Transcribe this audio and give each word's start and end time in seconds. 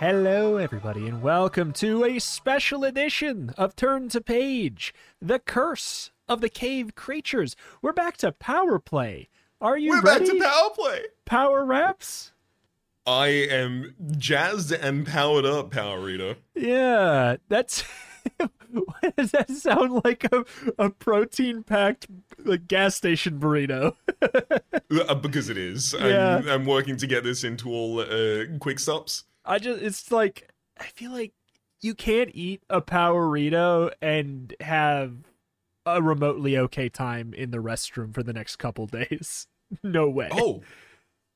Hello, 0.00 0.56
everybody, 0.56 1.06
and 1.08 1.20
welcome 1.20 1.74
to 1.74 2.06
a 2.06 2.18
special 2.20 2.84
edition 2.84 3.52
of 3.58 3.76
Turn 3.76 4.08
to 4.08 4.22
Page 4.22 4.94
The 5.20 5.38
Curse 5.38 6.10
of 6.26 6.40
the 6.40 6.48
Cave 6.48 6.94
Creatures. 6.94 7.54
We're 7.82 7.92
back 7.92 8.16
to 8.16 8.32
Power 8.32 8.78
Play. 8.78 9.28
Are 9.60 9.76
you 9.76 9.90
We're 9.90 10.00
ready? 10.00 10.24
back 10.24 10.38
to 10.38 10.42
power 10.42 10.70
play. 10.74 11.00
Power 11.26 11.66
Raps? 11.66 12.32
I 13.06 13.26
am 13.26 13.94
jazzed 14.16 14.72
and 14.72 15.06
powered 15.06 15.44
up, 15.44 15.70
Power 15.70 16.00
Reader. 16.00 16.36
Yeah, 16.54 17.36
that's. 17.50 17.84
Why 18.70 19.12
does 19.18 19.32
that 19.32 19.50
sound 19.50 20.00
like 20.02 20.24
a, 20.32 20.46
a 20.78 20.88
protein 20.88 21.62
packed 21.62 22.06
like 22.38 22.66
gas 22.66 22.94
station 22.94 23.38
burrito? 23.38 23.96
Uh, 25.08 25.14
because 25.14 25.48
it 25.48 25.56
is. 25.56 25.94
Yeah. 25.96 26.38
I'm, 26.38 26.48
I'm 26.48 26.66
working 26.66 26.96
to 26.96 27.06
get 27.06 27.22
this 27.22 27.44
into 27.44 27.70
all 27.70 28.00
uh, 28.00 28.44
quick 28.58 28.80
stops. 28.80 29.22
I 29.50 29.58
just, 29.58 29.82
it's 29.82 30.12
like, 30.12 30.48
I 30.78 30.84
feel 30.84 31.10
like 31.10 31.32
you 31.82 31.96
can't 31.96 32.30
eat 32.34 32.62
a 32.70 32.80
Powerito 32.80 33.90
and 34.00 34.54
have 34.60 35.16
a 35.84 36.00
remotely 36.00 36.56
okay 36.56 36.88
time 36.88 37.34
in 37.34 37.50
the 37.50 37.58
restroom 37.58 38.14
for 38.14 38.22
the 38.22 38.32
next 38.32 38.56
couple 38.56 38.86
days. 38.86 39.48
No 39.82 40.08
way. 40.08 40.28
Oh, 40.30 40.62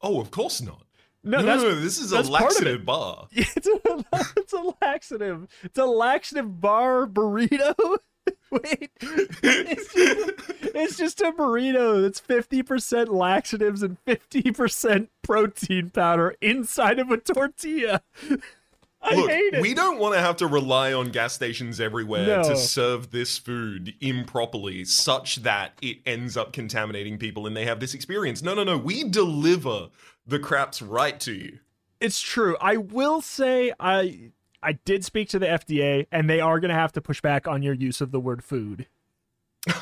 oh, 0.00 0.20
of 0.20 0.30
course 0.30 0.62
not. 0.62 0.86
No, 1.24 1.38
No, 1.38 1.42
that's 1.44 1.62
no, 1.62 1.68
no, 1.70 1.74
this 1.80 1.98
is 1.98 2.12
a 2.12 2.16
that's 2.16 2.28
part 2.30 2.42
of 2.42 2.48
laxative 2.48 2.80
it. 2.80 2.86
bar. 2.86 3.28
it's 3.32 3.66
a, 3.66 4.04
it's 4.36 4.52
a 4.52 4.72
laxative. 4.82 5.48
It's 5.62 5.78
a 5.78 5.86
laxative 5.86 6.60
bar 6.60 7.06
burrito. 7.06 7.74
Wait, 8.50 8.90
it's 9.02 9.92
just, 9.92 10.32
it's 10.74 10.96
just 10.96 11.20
a 11.20 11.32
burrito 11.32 12.00
that's 12.00 12.20
50% 12.20 13.08
laxatives 13.08 13.82
and 13.82 13.98
50% 14.06 15.08
protein 15.22 15.90
powder 15.90 16.34
inside 16.40 16.98
of 17.00 17.10
a 17.10 17.16
tortilla. 17.18 18.02
I 19.02 19.14
Look, 19.16 19.30
hate 19.30 19.54
it. 19.54 19.60
we 19.60 19.74
don't 19.74 19.98
want 19.98 20.14
to 20.14 20.20
have 20.20 20.36
to 20.36 20.46
rely 20.46 20.92
on 20.94 21.10
gas 21.10 21.34
stations 21.34 21.78
everywhere 21.80 22.26
No. 22.26 22.42
to 22.44 22.56
serve 22.56 23.10
this 23.10 23.36
food 23.36 23.92
improperly, 24.00 24.84
such 24.86 25.36
that 25.42 25.72
it 25.82 25.98
ends 26.06 26.36
up 26.38 26.54
contaminating 26.54 27.18
people 27.18 27.46
and 27.46 27.54
they 27.54 27.66
have 27.66 27.80
this 27.80 27.92
experience. 27.92 28.40
No, 28.42 28.54
no, 28.54 28.64
no. 28.64 28.78
We 28.78 29.04
deliver 29.04 29.88
the 30.26 30.38
craps 30.38 30.80
right 30.82 31.18
to 31.20 31.32
you. 31.32 31.58
It's 32.00 32.20
true. 32.20 32.56
I 32.60 32.76
will 32.76 33.20
say 33.20 33.72
I 33.80 34.30
I 34.62 34.72
did 34.84 35.04
speak 35.04 35.28
to 35.30 35.38
the 35.38 35.46
FDA 35.46 36.06
and 36.10 36.28
they 36.28 36.40
are 36.40 36.60
going 36.60 36.70
to 36.70 36.74
have 36.74 36.92
to 36.92 37.00
push 37.00 37.20
back 37.20 37.46
on 37.46 37.62
your 37.62 37.74
use 37.74 38.00
of 38.00 38.10
the 38.10 38.20
word 38.20 38.42
food. 38.42 38.86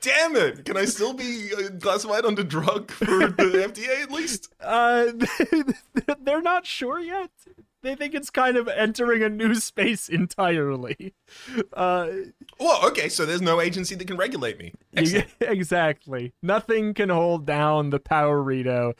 Damn 0.00 0.36
it! 0.36 0.66
Can 0.66 0.76
I 0.76 0.84
still 0.84 1.14
be 1.14 1.50
uh, 1.56 1.70
classified 1.80 2.26
under 2.26 2.42
drug 2.44 2.90
for 2.90 3.06
the 3.06 3.64
FDA 3.72 4.02
at 4.02 4.10
least? 4.10 4.52
Uh 4.60 5.12
they're 6.20 6.42
not 6.42 6.66
sure 6.66 7.00
yet. 7.00 7.30
They 7.80 7.94
think 7.94 8.14
it's 8.14 8.30
kind 8.30 8.56
of 8.58 8.66
entering 8.68 9.22
a 9.22 9.28
new 9.30 9.54
space 9.54 10.08
entirely. 10.10 11.14
Uh 11.72 12.08
Well, 12.60 12.86
okay, 12.88 13.08
so 13.08 13.24
there's 13.24 13.40
no 13.42 13.60
agency 13.62 13.94
that 13.94 14.06
can 14.06 14.18
regulate 14.18 14.58
me. 14.58 14.74
Excellent. 14.94 15.28
exactly. 15.40 16.32
Nothing 16.42 16.92
can 16.92 17.08
hold 17.08 17.46
down 17.46 17.88
the 17.90 17.98
Power 18.00 18.42
Rito. 18.42 18.92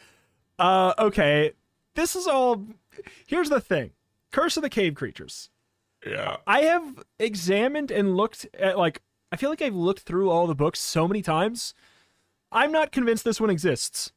Uh 0.58 0.94
okay. 0.98 1.52
This 1.94 2.16
is 2.16 2.26
all 2.26 2.66
Here's 3.26 3.48
the 3.48 3.60
thing. 3.60 3.90
Curse 4.32 4.56
of 4.56 4.62
the 4.62 4.70
Cave 4.70 4.94
Creatures. 4.94 5.50
yeah. 6.06 6.36
I 6.46 6.62
have 6.62 7.04
examined 7.18 7.90
and 7.90 8.16
looked 8.16 8.46
at 8.58 8.78
like 8.78 9.02
I 9.32 9.36
feel 9.36 9.50
like 9.50 9.62
I've 9.62 9.74
looked 9.74 10.02
through 10.02 10.30
all 10.30 10.46
the 10.46 10.54
books 10.54 10.80
so 10.80 11.08
many 11.08 11.22
times. 11.22 11.74
I'm 12.52 12.70
not 12.70 12.92
convinced 12.92 13.24
this 13.24 13.40
one 13.40 13.50
exists. 13.50 14.12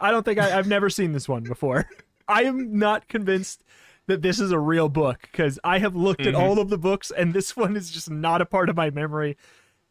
I 0.00 0.10
don't 0.10 0.24
think 0.24 0.38
I, 0.38 0.56
I've 0.56 0.68
never 0.68 0.88
seen 0.90 1.12
this 1.12 1.28
one 1.28 1.42
before. 1.42 1.88
I 2.28 2.44
am 2.44 2.78
not 2.78 3.08
convinced 3.08 3.64
that 4.06 4.22
this 4.22 4.38
is 4.38 4.52
a 4.52 4.58
real 4.58 4.88
book 4.88 5.18
because 5.22 5.58
I 5.64 5.78
have 5.78 5.96
looked 5.96 6.26
at 6.26 6.34
all 6.34 6.58
of 6.58 6.68
the 6.68 6.78
books 6.78 7.10
and 7.10 7.34
this 7.34 7.56
one 7.56 7.76
is 7.76 7.90
just 7.90 8.10
not 8.10 8.40
a 8.40 8.46
part 8.46 8.68
of 8.68 8.76
my 8.76 8.90
memory 8.90 9.36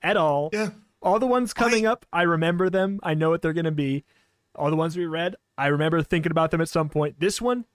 at 0.01 0.17
all. 0.17 0.49
Yeah. 0.53 0.69
All 1.01 1.19
the 1.19 1.27
ones 1.27 1.53
coming 1.53 1.85
up, 1.85 2.05
I 2.11 2.23
remember 2.23 2.69
them. 2.69 2.99
I 3.03 3.13
know 3.13 3.29
what 3.29 3.41
they're 3.41 3.53
going 3.53 3.65
to 3.65 3.71
be. 3.71 4.03
All 4.55 4.69
the 4.69 4.75
ones 4.75 4.97
we 4.97 5.05
read, 5.05 5.35
I 5.57 5.67
remember 5.67 6.01
thinking 6.01 6.31
about 6.31 6.51
them 6.51 6.61
at 6.61 6.69
some 6.69 6.89
point. 6.89 7.19
This 7.19 7.41
one, 7.41 7.65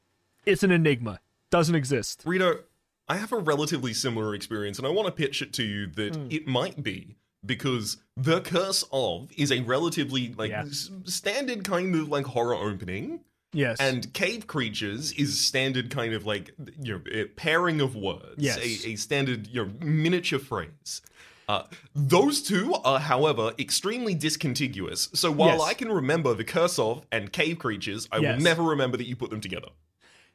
it's 0.44 0.62
an 0.62 0.70
enigma. 0.70 1.20
Doesn't 1.50 1.74
exist. 1.74 2.22
Rito, 2.24 2.60
I 3.08 3.16
have 3.16 3.32
a 3.32 3.38
relatively 3.38 3.92
similar 3.92 4.34
experience, 4.34 4.78
and 4.78 4.86
I 4.86 4.90
want 4.90 5.06
to 5.06 5.12
pitch 5.12 5.40
it 5.42 5.52
to 5.54 5.62
you 5.62 5.86
that 5.88 6.16
Hmm. 6.16 6.26
it 6.30 6.46
might 6.46 6.82
be 6.82 7.16
because 7.46 7.98
the 8.16 8.40
curse 8.40 8.84
of 8.92 9.30
is 9.36 9.52
a 9.52 9.60
relatively 9.60 10.34
like 10.36 10.50
Yeah. 10.50 10.62
s- 10.62 10.90
standard 11.04 11.64
kind 11.64 11.94
of 11.94 12.08
like 12.08 12.26
horror 12.26 12.54
opening, 12.54 13.20
Yes. 13.52 13.78
and 13.78 14.12
cave 14.14 14.46
creatures 14.46 15.12
is 15.12 15.38
standard 15.38 15.90
kind 15.90 16.12
of 16.14 16.26
like 16.26 16.52
you 16.82 16.94
know 17.06 17.24
pairing 17.36 17.80
of 17.80 17.94
words, 17.94 18.34
Yes. 18.38 18.56
a, 18.58 18.88
a 18.90 18.96
standard 18.96 19.46
you 19.48 19.64
know 19.66 19.72
miniature 19.80 20.38
phrase. 20.40 21.02
Uh, 21.48 21.64
those 21.94 22.40
two 22.42 22.74
are, 22.84 22.98
however, 22.98 23.52
extremely 23.58 24.14
discontiguous. 24.14 25.10
So 25.14 25.30
while 25.30 25.58
Yes. 25.58 25.62
I 25.62 25.74
can 25.74 25.92
remember 25.92 26.32
the 26.34 26.44
curse 26.44 26.78
of 26.78 27.06
and 27.12 27.32
cave 27.32 27.58
creatures, 27.58 28.08
I 28.10 28.18
Yes. 28.18 28.36
will 28.36 28.42
never 28.44 28.62
remember 28.62 28.96
that 28.96 29.06
you 29.06 29.14
put 29.16 29.30
them 29.30 29.40
together. 29.40 29.68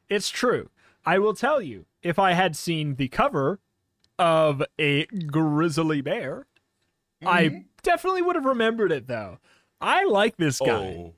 It's 0.07 0.29
true. 0.29 0.69
I 1.05 1.17
will 1.19 1.33
tell 1.33 1.61
you, 1.61 1.85
if 2.03 2.19
I 2.19 2.33
had 2.33 2.55
seen 2.55 2.95
the 2.95 3.07
cover 3.07 3.59
of 4.19 4.61
a 4.79 5.05
grizzly 5.05 6.01
bear, 6.01 6.45
I 7.25 7.65
definitely 7.83 8.21
would 8.21 8.35
have 8.35 8.45
remembered 8.45 8.91
it 8.91 9.07
though. 9.07 9.39
I 9.81 10.03
like 10.05 10.37
this 10.37 10.59
guy. 10.59 10.67
Oh, 10.97 11.13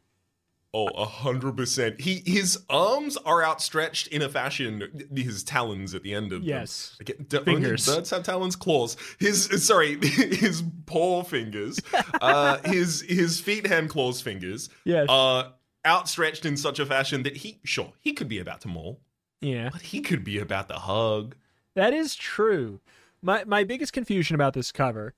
oh, 0.74 0.88
a 0.88 1.06
hundred 1.06 1.58
percent. 1.58 2.00
He 2.02 2.22
his 2.26 2.60
arms 2.70 3.18
are 3.18 3.44
outstretched 3.44 4.08
in 4.08 4.22
a 4.22 4.30
fashion. 4.30 5.08
His 5.16 5.44
talons 5.44 5.94
at 5.94 6.04
the 6.04 6.14
end 6.14 6.32
of 6.34 6.44
Yes. 6.44 6.98
them. 7.06 7.26
Do- 7.28 7.44
Fingers. 7.44 7.86
Birds 7.86 8.10
have 8.12 8.24
talons, 8.24 8.56
claws. 8.56 8.98
His 9.20 9.46
sorry, 9.66 9.98
his 10.06 10.64
paw 10.86 11.24
fingers. 11.24 11.80
Uh, 12.22 12.58
his 12.66 13.02
his 13.02 13.40
feet, 13.40 13.66
hand, 13.66 13.90
claws, 13.90 14.22
fingers. 14.22 14.70
Yes. 14.86 15.08
Are 15.10 15.54
outstretched 15.86 16.46
in 16.46 16.56
such 16.56 16.78
a 16.80 16.86
fashion 16.86 17.24
that 17.24 17.38
he 17.38 17.60
sure 17.64 17.94
he 18.00 18.14
could 18.14 18.28
be 18.28 18.38
about 18.38 18.62
to 18.62 18.68
maul, 18.68 19.00
yeah. 19.42 19.70
but 19.72 19.82
he 19.82 20.02
could 20.02 20.24
be 20.24 20.38
about 20.38 20.70
to 20.70 20.76
hug. 20.76 21.36
That 21.76 21.94
is 21.94 22.16
true. 22.16 22.80
My 23.24 23.44
my 23.46 23.64
biggest 23.64 23.92
confusion 23.94 24.36
about 24.36 24.54
this 24.54 24.72
cover 24.72 25.16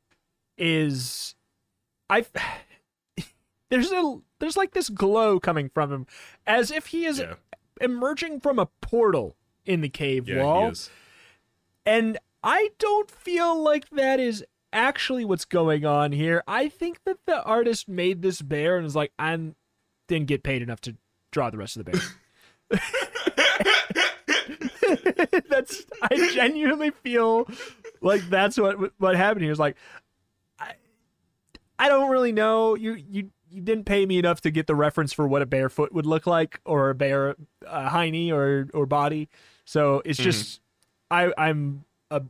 is 0.57 1.35
I 2.09 2.25
there's 3.69 3.91
a 3.91 4.19
there's 4.43 4.57
like 4.57 4.73
this 4.73 4.89
glow 4.89 5.39
coming 5.39 5.69
from 5.69 5.91
him 5.91 6.05
as 6.45 6.69
if 6.69 6.87
he 6.87 7.05
is 7.05 7.19
Yeah, 7.19 7.35
emerging 7.79 8.41
from 8.41 8.59
a 8.59 8.65
portal 8.81 9.37
in 9.65 9.79
the 9.79 9.87
cave 9.87 10.27
yeah, 10.27 10.43
wall. 10.43 10.65
he 10.65 10.71
is. 10.73 10.89
And 11.85 12.17
I 12.43 12.71
don't 12.77 13.09
feel 13.09 13.57
like 13.57 13.89
that 13.91 14.19
is 14.19 14.43
actually 14.73 15.23
what's 15.23 15.45
going 15.45 15.85
on 15.85 16.11
here. 16.11 16.43
I 16.45 16.67
think 16.67 17.05
that 17.05 17.19
the 17.25 17.41
artist 17.43 17.87
made 17.87 18.21
this 18.21 18.41
bear 18.41 18.75
and 18.75 18.83
was 18.83 18.97
like, 18.97 19.13
I 19.17 19.53
didn't 20.09 20.27
get 20.27 20.43
paid 20.43 20.61
enough 20.61 20.81
to 20.81 20.97
draw 21.31 21.49
the 21.49 21.57
rest 21.57 21.77
of 21.77 21.85
the 21.85 21.91
bear. 21.91 22.01
that's 25.49 25.85
I 26.01 26.31
genuinely 26.33 26.91
feel 26.91 27.47
like 28.01 28.27
that's 28.29 28.57
what 28.57 28.91
what 28.99 29.15
happened 29.15 29.43
here. 29.43 29.53
Is 29.53 29.59
like, 29.59 29.77
I 30.59 30.73
I 31.79 31.87
don't 31.87 32.11
really 32.11 32.33
know. 32.33 32.75
You 32.75 32.95
you 32.95 33.29
you 33.53 33.61
didn't 33.61 33.85
pay 33.85 34.05
me 34.05 34.17
enough 34.17 34.41
to 34.41 34.51
get 34.51 34.67
the 34.67 34.75
reference 34.75 35.13
for 35.13 35.27
what 35.27 35.41
a 35.41 35.45
bear 35.45 35.69
foot 35.69 35.93
would 35.93 36.05
look 36.05 36.25
like, 36.25 36.59
or 36.65 36.89
a 36.89 36.95
bear 36.95 37.35
uh, 37.67 37.89
hiney 37.89 38.31
or 38.31 38.67
or 38.73 38.85
body. 38.85 39.29
So 39.65 40.01
it's 40.05 40.19
just 40.19 40.59
I 41.11 41.31
I'm 41.37 41.85
a 42.11 42.23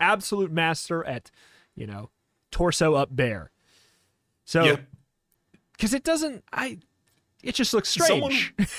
absolute 0.00 0.50
master 0.52 1.04
at 1.04 1.30
you 1.74 1.86
know 1.86 2.10
torso 2.50 2.94
up 2.94 3.14
bear. 3.14 3.50
So 4.44 4.64
Yeah. 4.64 4.76
because 5.72 5.94
it 5.94 6.04
doesn't 6.04 6.44
I 6.52 6.78
it 7.42 7.54
just 7.54 7.74
looks 7.74 7.88
strange. 7.88 8.54
Someone- 8.56 8.68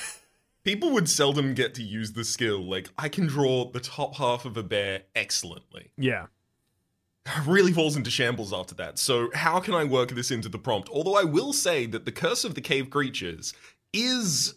People 0.63 0.91
would 0.91 1.09
seldom 1.09 1.53
get 1.55 1.73
to 1.75 1.83
use 1.83 2.13
the 2.13 2.23
skill. 2.23 2.63
Like 2.63 2.89
I 2.97 3.09
can 3.09 3.27
draw 3.27 3.69
the 3.69 3.81
top 3.81 4.15
half 4.15 4.45
of 4.45 4.55
a 4.55 4.63
bear 4.63 5.03
excellently. 5.13 5.91
yeah. 5.97 6.27
really 7.47 7.71
falls 7.71 7.95
into 7.95 8.11
shambles 8.11 8.53
after 8.53 8.75
that. 8.75 8.99
So, 8.99 9.29
how 9.33 9.59
can 9.59 9.73
I 9.73 9.83
work 9.83 10.09
this 10.11 10.31
into 10.31 10.49
the 10.49 10.59
prompt? 10.59 10.89
Although 10.89 11.15
I 11.15 11.23
will 11.23 11.53
say 11.53 11.85
that 11.87 12.05
the 12.05 12.11
Curse 12.11 12.43
of 12.43 12.55
the 12.55 12.61
Cave 12.61 12.89
Creatures 12.89 13.53
is 13.93 14.55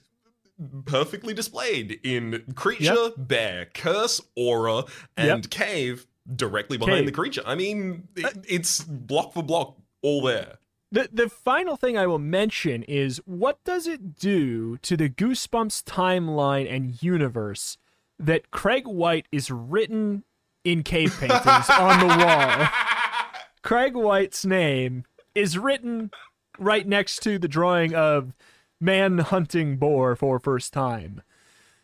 perfectly 0.86 1.34
displayed 1.34 2.00
in 2.02 2.44
creature, 2.54 3.10
bear, 3.16 3.66
curse, 3.74 4.20
aura, 4.36 4.84
and 5.16 5.50
cave 5.50 6.06
directly 6.34 6.78
behind 6.78 7.00
Cave. 7.00 7.06
the 7.06 7.12
creature. 7.12 7.42
I 7.44 7.54
mean, 7.54 8.08
uh, 8.22 8.28
it, 8.28 8.44
it's 8.48 8.82
block 8.82 9.34
for 9.34 9.42
block 9.42 9.76
all 10.02 10.22
there. 10.22 10.58
The 10.92 11.08
the 11.12 11.28
final 11.28 11.76
thing 11.76 11.98
I 11.98 12.06
will 12.06 12.18
mention 12.18 12.82
is 12.84 13.20
what 13.26 13.62
does 13.64 13.86
it 13.86 14.16
do 14.16 14.78
to 14.78 14.96
the 14.96 15.08
Goosebumps 15.08 15.82
timeline 15.82 16.72
and 16.72 17.02
universe 17.02 17.76
that 18.18 18.50
Craig 18.50 18.86
White 18.86 19.26
is 19.30 19.50
written 19.50 20.24
in 20.66 20.82
cave 20.82 21.16
paintings 21.18 21.70
on 21.70 22.00
the 22.00 22.24
wall? 22.24 22.68
Craig 23.62 23.94
White's 23.94 24.44
name 24.44 25.04
is 25.34 25.56
written 25.56 26.10
right 26.58 26.86
next 26.86 27.22
to 27.22 27.38
the 27.38 27.48
drawing 27.48 27.94
of 27.94 28.34
man 28.80 29.18
hunting 29.18 29.76
boar 29.76 30.16
for 30.16 30.40
first 30.40 30.72
time. 30.72 31.22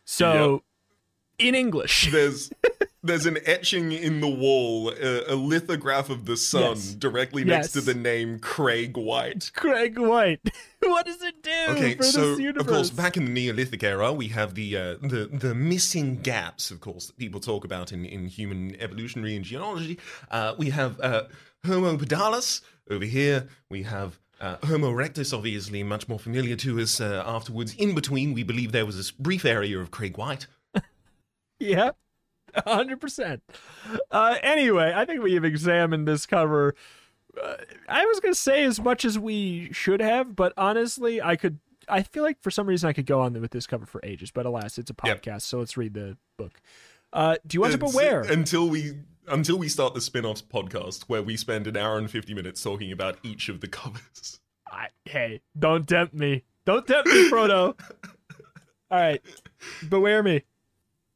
So 0.04 0.64
in 1.42 1.54
English. 1.54 2.10
There's 2.12 2.50
there's 3.04 3.26
an 3.26 3.38
etching 3.46 3.90
in 3.90 4.20
the 4.20 4.28
wall, 4.28 4.90
a, 4.90 5.32
a 5.32 5.34
lithograph 5.34 6.08
of 6.08 6.24
the 6.24 6.36
sun 6.36 6.62
Yes. 6.62 6.94
directly 6.94 7.44
next 7.44 7.72
to 7.72 7.80
the 7.80 7.94
name 7.94 8.38
Craig 8.38 8.96
White. 8.96 9.50
Craig 9.56 9.98
White. 9.98 10.40
what 10.80 11.04
does 11.06 11.20
it 11.20 11.42
do 11.42 11.50
Okay, 11.70 11.98
so 12.00 12.38
of 12.56 12.66
course, 12.66 12.90
back 12.90 13.16
in 13.16 13.24
the 13.24 13.30
Neolithic 13.32 13.82
era, 13.82 14.12
we 14.12 14.28
have 14.28 14.54
the 14.54 14.76
uh, 14.76 14.94
the 15.02 15.28
the 15.32 15.54
missing 15.54 16.20
gaps, 16.22 16.70
of 16.70 16.80
course, 16.80 17.06
that 17.08 17.16
people 17.16 17.40
talk 17.40 17.64
about 17.64 17.92
in, 17.92 18.04
in 18.04 18.26
human 18.26 18.76
evolutionary 18.80 19.34
and 19.34 19.44
geology. 19.44 19.98
Uh, 20.30 20.54
we 20.56 20.70
have 20.70 21.00
uh, 21.00 21.24
Homo 21.66 21.96
pedalis 21.96 22.60
over 22.88 23.04
here. 23.04 23.48
We 23.68 23.82
have 23.82 24.20
uh, 24.40 24.56
Homo 24.64 24.92
erectus, 24.92 25.32
obviously 25.36 25.82
much 25.82 26.08
more 26.08 26.18
familiar 26.18 26.56
to 26.56 26.80
us. 26.80 27.00
Uh, 27.00 27.22
afterwards, 27.26 27.74
in 27.74 27.94
between, 27.94 28.32
we 28.32 28.42
believe 28.44 28.70
there 28.72 28.86
was 28.86 28.96
this 28.96 29.10
brief 29.10 29.44
area 29.44 29.78
of 29.78 29.90
Craig 29.90 30.16
White. 30.16 30.46
Yeah, 31.66 31.90
hundred 32.66 33.00
percent. 33.00 33.42
Uh, 34.10 34.36
anyway, 34.42 34.92
I 34.94 35.04
think 35.04 35.22
we 35.22 35.34
have 35.34 35.44
examined 35.44 36.06
this 36.08 36.26
cover. 36.26 36.74
Uh, 37.42 37.54
I 37.88 38.04
was 38.06 38.20
gonna 38.20 38.34
say 38.34 38.64
as 38.64 38.80
much 38.80 39.04
as 39.04 39.18
we 39.18 39.72
should 39.72 40.00
have, 40.00 40.36
but 40.36 40.52
honestly, 40.56 41.22
I 41.22 41.36
could. 41.36 41.58
I 41.88 42.02
feel 42.02 42.22
like 42.22 42.40
for 42.42 42.50
some 42.50 42.66
reason 42.68 42.88
I 42.88 42.92
could 42.92 43.06
go 43.06 43.20
on 43.20 43.32
with 43.40 43.50
this 43.50 43.66
cover 43.66 43.86
for 43.86 44.00
ages, 44.04 44.30
but 44.30 44.46
alas, 44.46 44.78
it's 44.78 44.90
a 44.90 44.94
Yep. 45.04 45.22
podcast, 45.22 45.42
so 45.42 45.58
let's 45.58 45.76
read 45.76 45.94
the 45.94 46.16
book. 46.36 46.60
Uh, 47.12 47.36
do 47.46 47.56
you 47.56 47.60
want 47.60 47.72
to 47.72 47.78
beware? 47.78 48.20
until 48.22 48.68
we 48.68 48.92
until 49.28 49.56
we 49.58 49.68
start 49.68 49.94
the 49.94 50.00
spin-offs 50.00 50.42
podcast 50.42 51.02
where 51.04 51.22
we 51.22 51.36
spend 51.36 51.66
an 51.66 51.76
hour 51.76 51.96
and 51.98 52.10
50 52.10 52.34
minutes 52.34 52.62
talking 52.62 52.90
about 52.92 53.18
each 53.22 53.48
of 53.48 53.60
the 53.60 53.68
covers. 53.68 54.40
I, 54.70 54.88
hey, 55.04 55.40
don't 55.58 55.86
tempt 55.88 56.12
me. 56.14 56.42
Don't 56.64 56.86
tempt 56.86 57.08
me, 57.08 57.30
Frodo. 57.30 57.78
All 58.90 58.98
right, 59.00 59.22
beware 59.88 60.22
me. 60.22 60.42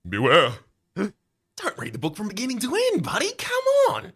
Beware. 0.08 0.52
Don't 0.94 1.78
read 1.78 1.94
the 1.94 1.98
book 1.98 2.16
from 2.16 2.28
beginning 2.28 2.58
to 2.60 2.74
end, 2.74 3.02
buddy. 3.02 3.32
Come 3.32 3.64
on. 3.90 4.12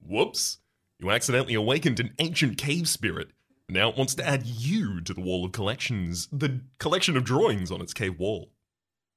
Whoops. 0.00 0.58
You 0.98 1.10
accidentally 1.10 1.54
awakened 1.54 2.00
an 2.00 2.14
ancient 2.18 2.56
cave 2.56 2.88
spirit. 2.88 3.28
Now 3.68 3.90
it 3.90 3.96
wants 3.96 4.14
to 4.16 4.26
add 4.26 4.46
you 4.46 5.00
to 5.02 5.14
the 5.14 5.20
wall 5.20 5.44
of 5.44 5.52
collections, 5.52 6.28
the 6.32 6.62
collection 6.78 7.16
of 7.16 7.24
drawings 7.24 7.70
on 7.70 7.80
its 7.80 7.94
cave 7.94 8.18
wall. 8.18 8.50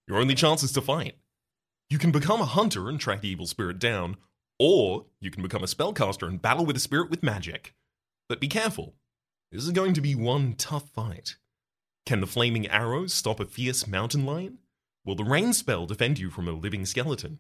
Your 0.08 0.18
only 0.18 0.36
chance 0.36 0.64
is 0.64 0.72
to 0.74 0.82
fight. 0.82 1.16
You 1.90 1.98
can 1.98 2.12
become 2.12 2.42
a 2.42 2.46
hunter 2.46 2.90
and 2.90 3.00
track 3.00 3.22
the 3.22 3.30
evil 3.30 3.48
spirit 3.48 3.80
down, 3.80 4.18
or 4.60 5.06
you 5.20 5.32
can 5.32 5.44
become 5.44 5.64
a 5.64 5.68
spellcaster 5.68 6.28
and 6.28 6.42
battle 6.42 6.66
with 6.66 6.76
a 6.76 6.82
spirit 6.82 7.10
with 7.10 7.24
magic. 7.24 7.74
But 8.28 8.42
be 8.42 8.48
careful. 8.48 8.96
This 9.52 9.64
is 9.64 9.72
going 9.72 9.94
to 9.94 10.02
be 10.02 10.14
one 10.14 10.54
tough 10.54 10.90
fight. 10.90 11.38
Can 12.06 12.22
the 12.22 12.28
flaming 12.28 12.68
arrows 12.68 13.14
stop 13.14 13.40
a 13.40 13.46
fierce 13.46 13.88
mountain 13.88 14.26
lion? 14.26 14.60
Will 15.06 15.16
the 15.16 15.24
rain 15.24 15.54
spell 15.54 15.86
defend 15.86 16.18
you 16.18 16.30
from 16.30 16.48
a 16.48 16.52
living 16.52 16.86
skeleton? 16.86 17.40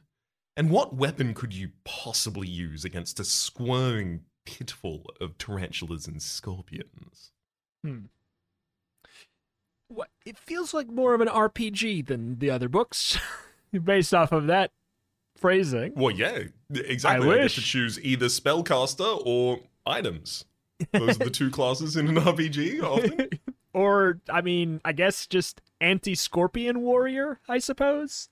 And 0.56 0.69
what 0.69 0.95
weapon 0.95 1.33
could 1.33 1.53
you 1.53 1.71
possibly 1.83 2.47
use 2.47 2.85
against 2.85 3.19
a 3.19 3.25
squirming 3.25 4.21
pitfall 4.45 5.06
of 5.19 5.38
tarantulas 5.38 6.07
and 6.07 6.21
scorpions? 6.21 7.31
Hmm. 7.83 8.06
What? 9.88 10.09
It 10.25 10.38
feels 10.38 10.73
like 10.73 10.88
more 10.88 11.13
of 11.13 11.21
an 11.21 11.27
RPG 11.27 12.06
than 12.07 12.39
the 12.39 12.51
other 12.51 12.69
books, 12.69 13.17
based 13.83 14.13
off 14.13 14.31
of 14.31 14.47
that 14.47 14.71
phrasing. 15.35 15.94
Well, 15.95 16.12
yeah, 16.12 16.44
exactly. 16.69 17.25
I 17.25 17.29
wish. 17.29 17.38
I, 17.38 17.41
get 17.44 17.51
to 17.51 17.62
choose 17.62 18.00
either 18.01 18.27
spellcaster 18.27 19.21
or 19.25 19.59
items. 19.85 20.45
Those 20.91 21.19
are 21.19 21.25
the 21.25 21.29
two 21.29 21.50
classes 21.51 21.97
in 21.97 22.07
an 22.07 22.15
RPG. 22.15 22.81
Often. 22.81 23.29
or 23.73 24.19
I 24.29 24.41
mean, 24.41 24.81
I 24.85 24.94
guess 24.94 25.27
just 25.27 25.62
anti-scorpion 25.86 26.82
warrior, 26.82 27.40
I 27.48 27.60
suppose. 27.60 28.30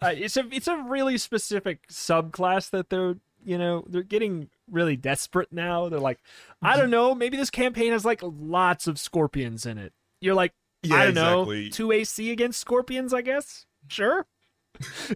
Uh, 0.00 0.14
it's 0.16 0.36
a 0.36 0.46
it's 0.52 0.68
a 0.68 0.76
really 0.76 1.18
specific 1.18 1.88
subclass 1.88 2.70
that 2.70 2.90
they're 2.90 3.16
you 3.44 3.58
know 3.58 3.84
they're 3.88 4.02
getting 4.02 4.48
really 4.70 4.96
desperate 4.96 5.52
now. 5.52 5.88
They're 5.88 5.98
like, 5.98 6.20
I 6.62 6.76
don't 6.76 6.90
know, 6.90 7.14
maybe 7.14 7.36
this 7.36 7.50
campaign 7.50 7.92
has 7.92 8.04
like 8.04 8.20
lots 8.22 8.86
of 8.86 8.98
scorpions 8.98 9.66
in 9.66 9.78
it. 9.78 9.92
You're 10.20 10.34
like, 10.34 10.52
Yeah, 10.82 10.96
I 10.96 11.04
don't 11.10 11.14
know, 11.14 11.68
two 11.70 11.90
AC 11.90 12.30
against 12.30 12.60
scorpions, 12.60 13.12
I 13.12 13.22
guess. 13.22 13.66
Sure. 13.88 14.26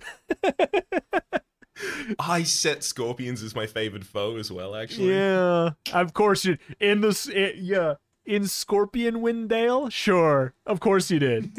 I 2.19 2.43
set 2.43 2.85
scorpions 2.85 3.43
as 3.43 3.55
my 3.55 3.67
favorite 3.67 4.05
foe 4.05 4.37
as 4.37 4.51
well. 4.51 4.75
Actually, 4.75 5.15
Yeah, 5.15 5.71
of 5.93 6.13
course 6.13 6.45
you 6.45 6.59
in 6.81 7.03
this. 7.03 7.29
i 7.29 7.55
yeah, 7.57 7.95
in 8.25 8.47
Scorpion 8.47 9.17
Windale. 9.17 9.91
Sure, 9.91 10.55
of 10.67 10.81
course 10.81 11.11
you 11.11 11.19
did. 11.19 11.51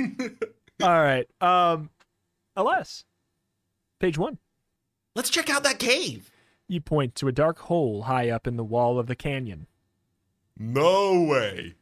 All 0.81 1.01
right. 1.01 1.27
Um, 1.41 1.89
alas, 2.55 3.05
page 3.99 4.17
one. 4.17 4.37
Let's 5.15 5.29
check 5.29 5.49
out 5.49 5.63
that 5.63 5.79
cave. 5.79 6.31
You 6.67 6.81
point 6.81 7.15
to 7.15 7.27
a 7.27 7.31
dark 7.31 7.59
hole 7.59 8.03
high 8.03 8.29
up 8.29 8.47
in 8.47 8.57
the 8.57 8.63
wall 8.63 8.97
of 8.97 9.07
the 9.07 9.15
canyon. 9.15 9.67
No 10.57 11.21
way. 11.21 11.75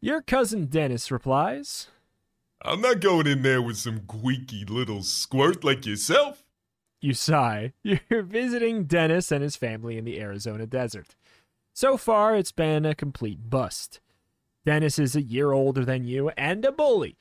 Your 0.00 0.22
cousin 0.22 0.66
Dennis 0.66 1.10
replies. 1.10 1.88
I'm 2.62 2.80
not 2.80 3.00
going 3.00 3.26
in 3.26 3.42
there 3.42 3.62
with 3.62 3.76
some 3.76 4.02
squeaky 4.08 4.64
little 4.64 5.02
squirt 5.02 5.62
like 5.62 5.86
yourself. 5.86 6.42
You 7.00 7.14
sigh. 7.14 7.72
You're 7.82 8.22
visiting 8.22 8.84
Dennis 8.84 9.30
and 9.30 9.42
his 9.42 9.56
family 9.56 9.98
in 9.98 10.04
the 10.04 10.20
Arizona 10.20 10.66
desert. 10.66 11.14
So 11.72 11.96
far, 11.96 12.34
it's 12.34 12.52
been 12.52 12.86
a 12.86 12.94
complete 12.94 13.50
bust. 13.50 14.00
Dennis 14.66 14.98
is 14.98 15.14
a 15.14 15.22
year 15.22 15.52
older 15.52 15.84
than 15.84 16.04
you 16.04 16.30
and 16.30 16.64
a 16.64 16.72
bully. 16.72 17.16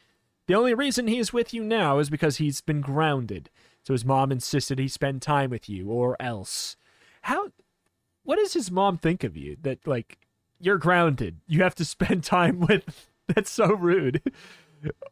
The 0.47 0.55
only 0.55 0.73
reason 0.73 1.07
he 1.07 1.19
is 1.19 1.31
with 1.31 1.53
you 1.53 1.63
now 1.63 1.99
is 1.99 2.09
because 2.09 2.37
he's 2.37 2.59
been 2.59 2.81
grounded. 2.81 3.51
So 3.83 3.93
his 3.93 4.03
mom 4.03 4.31
insisted 4.31 4.79
he 4.79 4.87
spend 4.87 5.21
time 5.21 5.51
with 5.51 5.69
you, 5.69 5.89
or 5.89 6.19
else. 6.19 6.75
How. 7.21 7.49
What 8.23 8.37
does 8.37 8.53
his 8.53 8.71
mom 8.71 8.97
think 8.97 9.23
of 9.23 9.37
you? 9.37 9.57
That, 9.61 9.85
like, 9.85 10.17
you're 10.59 10.79
grounded. 10.79 11.37
You 11.47 11.61
have 11.61 11.75
to 11.75 11.85
spend 11.85 12.23
time 12.25 12.59
with. 12.61 13.09
That's 13.27 13.51
so 13.51 13.67
rude. 13.67 14.21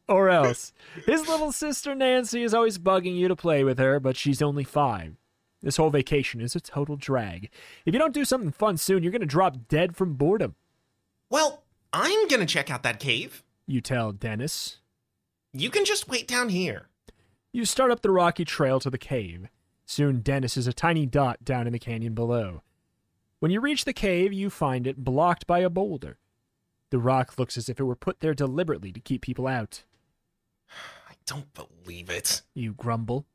or 0.10 0.30
else. 0.30 0.74
His 1.06 1.28
little 1.28 1.52
sister 1.52 1.94
Nancy 1.94 2.42
is 2.42 2.54
always 2.54 2.80
bugging 2.80 3.16
you 3.16 3.28
to 3.28 3.36
play 3.36 3.64
with 3.64 3.78
her, 3.78 4.00
but 4.00 4.18
she's 4.18 4.42
only 4.42 4.64
five. 4.64 5.16
This 5.62 5.78
whole 5.78 5.92
vacation 5.92 6.42
is 6.42 6.56
a 6.56 6.60
total 6.60 6.96
drag. 6.96 7.50
If 7.86 7.94
you 7.94 8.00
don't 8.00 8.14
do 8.14 8.26
something 8.26 8.52
fun 8.52 8.78
soon, 8.78 9.04
you're 9.04 9.12
going 9.12 9.22
to 9.22 9.28
drop 9.28 9.68
dead 9.68 9.96
from 9.96 10.16
boredom, 10.16 10.56
Well, 11.30 11.63
I'm 11.94 12.28
gonna 12.28 12.48
check 12.48 12.72
out 12.72 12.84
that 12.84 13.00
cave. 13.00 13.44
you 13.68 13.80
tell 13.80 14.12
Dennis. 14.12 14.80
You 15.54 15.70
can 15.70 15.86
just 15.86 16.10
wait 16.10 16.28
down 16.28 16.50
here. 16.50 16.88
You 17.52 17.66
start 17.66 17.92
up 17.92 18.02
the 18.02 18.10
rocky 18.10 18.44
trail 18.44 18.80
to 18.80 18.90
the 18.90 18.98
cave. 18.98 19.48
Soon, 19.86 20.22
Dennis 20.22 20.58
is 20.58 20.66
a 20.66 20.74
tiny 20.74 21.06
dot 21.06 21.46
down 21.46 21.68
in 21.68 21.74
the 21.74 21.80
canyon 21.80 22.16
below. 22.16 22.64
When 23.40 23.52
you 23.52 23.60
reach 23.62 23.86
the 23.86 23.94
cave, 23.94 24.34
you 24.34 24.50
find 24.50 24.88
it 24.88 25.04
blocked 25.04 25.46
by 25.46 25.60
a 25.60 25.70
boulder. 25.70 26.18
The 26.90 26.98
rock 26.98 27.38
looks 27.38 27.58
as 27.58 27.70
if 27.70 27.80
it 27.80 27.84
were 27.84 27.96
put 27.96 28.22
there 28.22 28.34
deliberately 28.34 28.92
to 28.92 29.00
keep 29.00 29.22
people 29.22 29.46
out. 29.46 29.84
I 31.10 31.14
don't 31.28 31.54
believe 31.54 32.10
it. 32.10 32.42
You 32.56 32.74
grumble. 32.74 33.26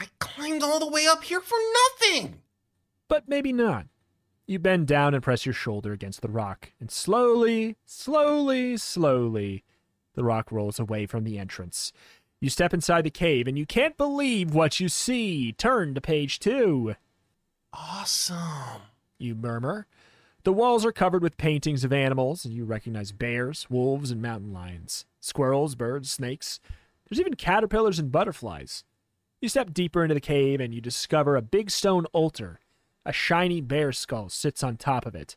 I 0.00 0.06
climbed 0.18 0.62
all 0.62 0.78
the 0.78 0.88
way 0.88 1.06
up 1.06 1.24
here 1.24 1.40
for 1.40 1.58
nothing. 2.00 2.40
But 3.08 3.28
maybe 3.28 3.52
not. 3.52 3.86
You 4.48 4.58
bend 4.58 4.86
down 4.86 5.12
and 5.12 5.22
press 5.22 5.44
your 5.44 5.52
shoulder 5.52 5.92
against 5.92 6.22
the 6.22 6.30
rock, 6.30 6.72
and 6.80 6.90
slowly, 6.90 7.76
slowly, 7.84 8.78
slowly, 8.78 9.62
the 10.14 10.24
rock 10.24 10.50
rolls 10.50 10.80
away 10.80 11.04
from 11.04 11.24
the 11.24 11.38
entrance. 11.38 11.92
You 12.40 12.48
step 12.48 12.72
inside 12.72 13.04
the 13.04 13.10
cave, 13.10 13.46
and 13.46 13.58
you 13.58 13.66
can't 13.66 13.98
believe 13.98 14.54
what 14.54 14.80
you 14.80 14.88
see. 14.88 15.52
Turn 15.52 15.94
to 15.94 16.00
page 16.00 16.38
two. 16.38 16.94
Awesome. 17.74 18.80
You 19.18 19.34
murmur. 19.34 19.86
The 20.44 20.52
walls 20.54 20.86
are 20.86 20.92
covered 20.92 21.22
with 21.22 21.36
paintings 21.36 21.84
of 21.84 21.92
animals, 21.92 22.46
and 22.46 22.54
you 22.54 22.64
recognize 22.64 23.12
bears, 23.12 23.66
wolves, 23.68 24.10
and 24.10 24.22
mountain 24.22 24.54
lions, 24.54 25.04
squirrels, 25.20 25.74
birds, 25.74 26.10
snakes. 26.10 26.58
There's 27.06 27.20
even 27.20 27.34
caterpillars 27.34 27.98
and 27.98 28.10
butterflies. 28.10 28.82
You 29.42 29.50
step 29.50 29.74
deeper 29.74 30.02
into 30.02 30.14
the 30.14 30.22
cave, 30.22 30.58
and 30.58 30.72
you 30.72 30.80
discover 30.80 31.36
a 31.36 31.42
big 31.42 31.70
stone 31.70 32.06
altar. 32.14 32.60
A 33.08 33.12
shiny 33.12 33.62
bear 33.62 33.90
skull 33.90 34.28
sits 34.28 34.62
on 34.62 34.76
top 34.76 35.06
of 35.06 35.14
it. 35.14 35.34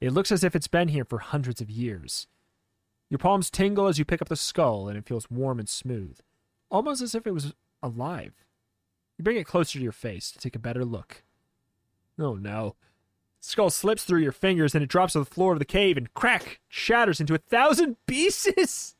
It 0.00 0.14
looks 0.14 0.32
as 0.32 0.42
if 0.42 0.56
it's 0.56 0.66
been 0.66 0.88
here 0.88 1.04
for 1.04 1.18
hundreds 1.18 1.60
of 1.60 1.68
years. 1.68 2.26
Your 3.10 3.18
palms 3.18 3.50
tingle 3.50 3.86
as 3.86 3.98
you 3.98 4.06
pick 4.06 4.22
up 4.22 4.30
the 4.30 4.34
skull, 4.34 4.88
and 4.88 4.96
it 4.96 5.04
feels 5.04 5.30
warm 5.30 5.58
and 5.58 5.68
smooth, 5.68 6.20
almost 6.70 7.02
as 7.02 7.14
if 7.14 7.26
it 7.26 7.34
was 7.34 7.52
alive. 7.82 8.32
You 9.18 9.24
bring 9.24 9.36
it 9.36 9.46
closer 9.46 9.78
to 9.78 9.82
your 9.82 9.92
face 9.92 10.32
to 10.32 10.38
take 10.38 10.56
a 10.56 10.58
better 10.58 10.86
look. 10.86 11.22
Oh 12.18 12.36
no. 12.36 12.76
The 13.40 13.46
Skull 13.46 13.68
slips 13.68 14.04
through 14.04 14.22
your 14.22 14.32
fingers 14.32 14.74
and 14.74 14.82
it 14.82 14.88
drops 14.88 15.12
to 15.12 15.18
the 15.18 15.26
floor 15.26 15.52
of 15.52 15.58
the 15.58 15.66
cave 15.66 15.98
and 15.98 16.14
crack 16.14 16.60
shatters 16.66 17.20
into 17.20 17.34
a 17.34 17.38
thousand 17.38 17.98
pieces. 18.06 18.96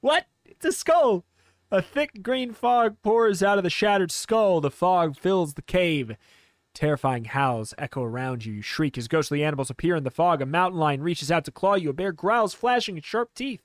What? 0.00 0.26
It's 0.44 0.64
a 0.64 0.72
skull. 0.72 1.24
A 1.70 1.80
thick 1.80 2.24
green 2.24 2.52
fog 2.52 2.96
pours 3.02 3.40
out 3.40 3.58
of 3.58 3.62
the 3.62 3.70
shattered 3.70 4.10
skull. 4.10 4.60
The 4.60 4.70
fog 4.70 5.16
fills 5.16 5.54
the 5.54 5.62
cave. 5.62 6.16
Terrifying 6.76 7.24
howls 7.24 7.72
echo 7.78 8.02
around 8.02 8.44
you. 8.44 8.52
You 8.52 8.60
shriek 8.60 8.98
as 8.98 9.08
ghostly 9.08 9.42
animals 9.42 9.70
appear 9.70 9.96
in 9.96 10.04
the 10.04 10.10
fog. 10.10 10.42
A 10.42 10.46
mountain 10.46 10.78
lion 10.78 11.02
reaches 11.02 11.30
out 11.30 11.46
to 11.46 11.50
claw 11.50 11.74
you. 11.74 11.88
A 11.88 11.94
bear 11.94 12.12
growls, 12.12 12.52
flashing 12.52 12.98
its 12.98 13.06
sharp 13.06 13.32
teeth. 13.34 13.62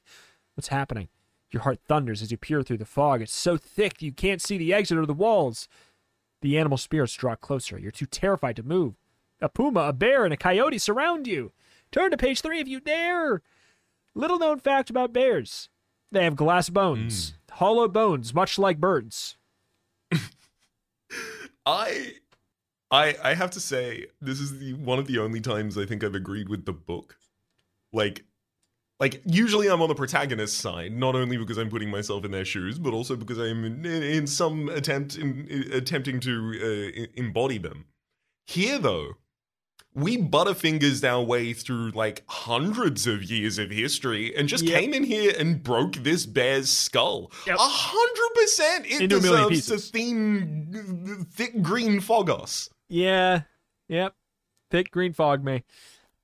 What's 0.55 0.69
happening? 0.69 1.09
Your 1.51 1.63
heart 1.63 1.79
thunders 1.85 2.21
as 2.21 2.31
you 2.31 2.37
peer 2.37 2.63
through 2.63 2.77
the 2.77 2.85
fog. 2.85 3.21
It's 3.21 3.35
so 3.35 3.57
thick 3.57 4.01
you 4.01 4.13
can't 4.13 4.41
see 4.41 4.57
the 4.57 4.73
exit 4.73 4.97
or 4.97 5.05
the 5.05 5.13
walls. 5.13 5.67
The 6.41 6.57
animal 6.57 6.77
spirits 6.77 7.13
draw 7.13 7.35
closer. 7.35 7.77
You're 7.77 7.91
too 7.91 8.05
terrified 8.05 8.55
to 8.55 8.63
move. 8.63 8.93
A 9.41 9.49
puma, 9.49 9.81
a 9.81 9.91
bear, 9.91 10.23
and 10.23 10.33
a 10.33 10.37
coyote 10.37 10.77
surround 10.77 11.27
you. 11.27 11.51
Turn 11.91 12.11
to 12.11 12.17
page 12.17 12.39
three 12.39 12.61
if 12.61 12.69
you 12.69 12.79
dare. 12.79 13.41
Little 14.15 14.39
known 14.39 14.59
fact 14.59 14.89
about 14.89 15.11
bears 15.11 15.67
they 16.11 16.23
have 16.23 16.35
glass 16.35 16.69
bones, 16.69 17.33
hmm. 17.49 17.55
hollow 17.55 17.87
bones, 17.87 18.33
much 18.33 18.59
like 18.59 18.79
birds. 18.79 19.37
I 21.65 22.15
I 22.91 23.15
I 23.23 23.33
have 23.33 23.51
to 23.51 23.59
say 23.59 24.07
this 24.21 24.39
is 24.39 24.59
the 24.59 24.73
one 24.73 24.99
of 24.99 25.07
the 25.07 25.19
only 25.19 25.41
times 25.41 25.77
I 25.77 25.85
think 25.85 26.03
I've 26.03 26.15
agreed 26.15 26.49
with 26.49 26.65
the 26.65 26.73
book. 26.73 27.17
Like 27.93 28.25
like 28.99 29.21
usually 29.25 29.67
I'm 29.67 29.81
on 29.81 29.89
the 29.89 29.95
protagonist's 29.95 30.57
side, 30.57 30.91
not 30.91 31.15
only 31.15 31.37
because 31.37 31.57
I'm 31.57 31.69
putting 31.69 31.89
myself 31.89 32.23
in 32.23 32.31
their 32.31 32.45
shoes, 32.45 32.77
but 32.77 32.93
also 32.93 33.15
because 33.15 33.39
I'm 33.39 33.65
in, 33.65 33.85
in 33.85 34.27
some 34.27 34.69
attempt 34.69 35.17
in, 35.17 35.47
in 35.47 35.73
attempting 35.73 36.19
to 36.21 36.91
uh, 37.01 37.05
embody 37.15 37.57
them. 37.57 37.85
Here 38.45 38.77
though, 38.77 39.13
we 39.93 40.17
butterfingers 40.17 41.03
our 41.03 41.23
way 41.23 41.53
through 41.53 41.91
like 41.91 42.23
hundreds 42.27 43.07
of 43.07 43.23
years 43.23 43.57
of 43.57 43.71
history 43.71 44.35
and 44.35 44.47
just 44.47 44.63
Yep. 44.63 44.79
came 44.79 44.93
in 44.93 45.03
here 45.03 45.33
and 45.37 45.63
broke 45.63 45.95
this 45.95 46.25
bear's 46.25 46.69
skull. 46.69 47.31
A 47.47 47.55
hundred 47.57 48.41
percent 48.41 48.85
it 48.85 49.01
Into 49.01 49.19
deserves 49.19 49.89
thin 49.89 51.25
thick 51.31 51.61
green 51.61 51.99
fogos. 51.99 52.69
Yeah, 52.91 53.43
yep. 53.87 54.15
Thick 54.69 54.91
green 54.91 55.13
fog, 55.13 55.45
me. 55.45 55.63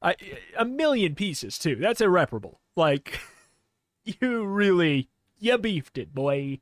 I, 0.01 0.15
a 0.59 0.65
million 0.65 1.15
pieces 1.15 1.57
too. 1.57 1.77
That's 1.77 2.01
irreparable. 2.01 2.59
Like, 2.75 3.21
you 4.03 4.43
really 4.43 5.07
you 5.39 5.57
beefed 5.57 5.97
it, 5.97 6.13
boy. 6.13 6.59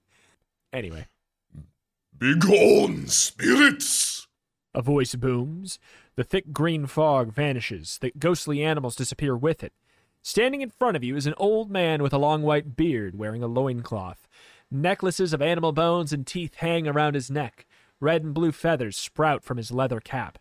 Anyway, 0.72 1.08
Begone, 2.16 3.08
spirits! 3.08 4.28
a 4.76 4.84
voice 4.84 5.16
booms. 5.16 5.80
The 6.16 6.24
thick 6.24 6.54
green 6.54 6.86
fog 6.86 7.34
vanishes. 7.34 7.98
The 8.00 8.14
ghostly 8.20 8.64
animals 8.64 8.96
disappear 8.96 9.36
with 9.36 9.64
it. 9.64 9.74
Standing 10.22 10.62
in 10.62 10.70
front 10.70 10.96
of 10.96 11.04
you 11.04 11.16
is 11.16 11.26
an 11.26 11.34
old 11.38 11.72
man 11.72 12.04
with 12.04 12.14
a 12.14 12.20
long 12.20 12.44
white 12.44 12.76
beard, 12.76 13.18
wearing 13.18 13.42
a 13.42 13.48
loincloth. 13.48 14.28
Necklaces 14.70 15.34
of 15.34 15.42
animal 15.42 15.72
bones 15.72 16.14
and 16.14 16.28
teeth 16.28 16.56
hang 16.58 16.88
around 16.88 17.16
his 17.16 17.32
neck. 17.32 17.66
Red 18.00 18.24
and 18.24 18.34
blue 18.34 18.52
feathers 18.52 18.98
sprout 18.98 19.44
from 19.44 19.58
his 19.58 19.72
leather 19.72 20.00
cap. 20.00 20.38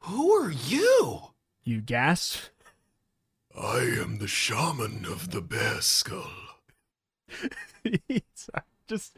Who 0.00 0.32
are 0.32 0.50
you? 0.50 1.20
You 1.64 1.80
gasp. 1.80 2.44
I 3.56 3.78
am 4.00 4.18
the 4.18 4.26
shaman 4.26 5.06
of 5.06 5.30
the 5.30 5.40
bear 5.40 5.80
skull. 5.80 6.30
Just 8.88 9.16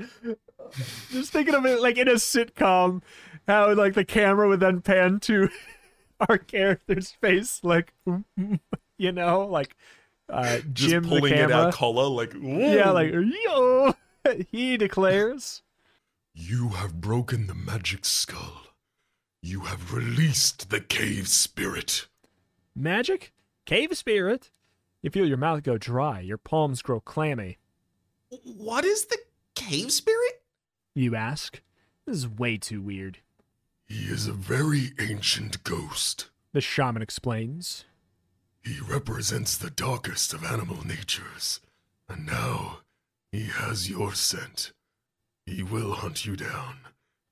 just 1.11 1.33
thinking 1.33 1.54
of 1.54 1.66
it 1.66 1.80
like 1.80 1.99
in 1.99 2.06
a 2.06 2.12
sitcom 2.12 3.02
how 3.49 3.75
like 3.75 3.94
the 3.94 4.04
camera 4.04 4.47
would 4.47 4.61
then 4.61 4.80
pan 4.80 5.18
to 5.18 5.49
our 6.28 6.38
character's 6.38 7.11
face 7.11 7.61
like 7.64 7.92
you 8.99 9.11
know 9.11 9.40
like 9.47 9.75
uh 10.28 10.59
Just 10.73 10.90
jim 10.90 11.02
the 11.02 11.09
pulling 11.09 11.33
at 11.33 11.50
camera 11.50 11.56
our 11.66 11.73
collar 11.73 12.09
like, 12.09 12.35
yeah 12.40 12.90
like 12.90 13.12
yo 13.12 13.94
he 14.49 14.76
declares 14.76 15.63
You 16.35 16.71
have 16.71 17.00
broken 17.00 17.47
the 17.47 17.55
magic 17.55 18.05
skull. 18.05 18.62
You 19.43 19.61
have 19.61 19.93
released 19.93 20.71
the 20.71 20.81
cave 20.81 21.29
spirit. 21.29 22.07
magic 22.75 23.33
cave 23.67 23.97
spirit 23.97 24.50
you 25.00 25.11
feel 25.11 25.26
your 25.26 25.37
mouth 25.37 25.62
go 25.62 25.79
dry 25.79 26.19
your 26.21 26.37
palms 26.38 26.83
grow 26.83 26.99
clammy 27.00 27.59
What 28.29 28.85
is 28.85 29.07
the 29.07 29.19
cave 29.55 29.93
spirit? 29.93 30.43
you 30.95 31.14
ask 31.14 31.61
this 32.07 32.17
is 32.17 32.29
way 32.29 32.57
too 32.59 32.83
weird 32.83 33.19
He 33.87 34.07
is 34.07 34.26
a 34.26 34.33
very 34.33 34.93
ancient 34.99 35.62
ghost. 35.62 36.31
the 36.53 36.61
shaman 36.61 37.00
explains 37.03 37.85
He 38.62 38.81
represents 38.81 39.57
the 39.57 39.71
darkest 39.71 40.35
of 40.35 40.43
animal 40.45 40.85
natures. 40.87 41.61
And 42.09 42.26
now 42.26 42.81
he 43.33 43.45
has 43.47 43.88
your 43.91 44.14
scent. 44.14 44.73
He 45.47 45.63
will 45.63 45.93
hunt 45.93 46.25
you 46.25 46.37
down 46.37 46.79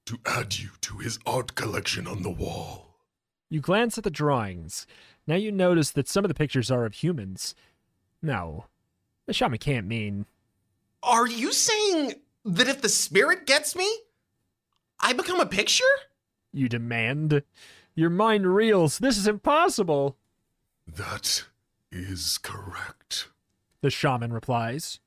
to 0.06 0.18
add 0.26 0.58
you 0.58 0.70
to 0.82 0.98
his 0.98 1.18
art 1.24 1.54
collection 1.54 2.06
on 2.06 2.22
the 2.22 2.30
wall. 2.30 2.96
You 3.48 3.60
glance 3.60 3.96
at 3.96 4.04
the 4.04 4.10
drawings. 4.10 4.86
Now 5.26 5.36
you 5.36 5.52
notice 5.52 5.90
that 5.90 6.08
some 6.08 6.24
of 6.24 6.28
the 6.28 6.34
pictures 6.34 6.70
are 6.70 6.84
of 6.84 6.94
humans. 6.94 7.54
No, 8.20 8.66
the 9.26 9.32
shaman 9.32 9.58
can't 9.58 9.86
mean. 9.86 10.26
Are 11.02 11.26
you 11.26 11.52
saying 11.52 12.14
that 12.44 12.68
if 12.68 12.82
the 12.82 12.88
spirit 12.88 13.46
gets 13.46 13.74
me, 13.74 13.90
I 15.00 15.12
become 15.12 15.40
a 15.40 15.46
picture? 15.46 15.84
You 16.52 16.68
demand. 16.68 17.42
Your 17.94 18.10
mind 18.10 18.54
reels. 18.54 18.98
This 18.98 19.16
is 19.16 19.26
impossible. 19.26 20.16
That 20.86 21.44
is 21.90 22.38
correct. 22.38 23.28
The 23.80 23.90
shaman 23.90 24.32
replies. 24.32 25.00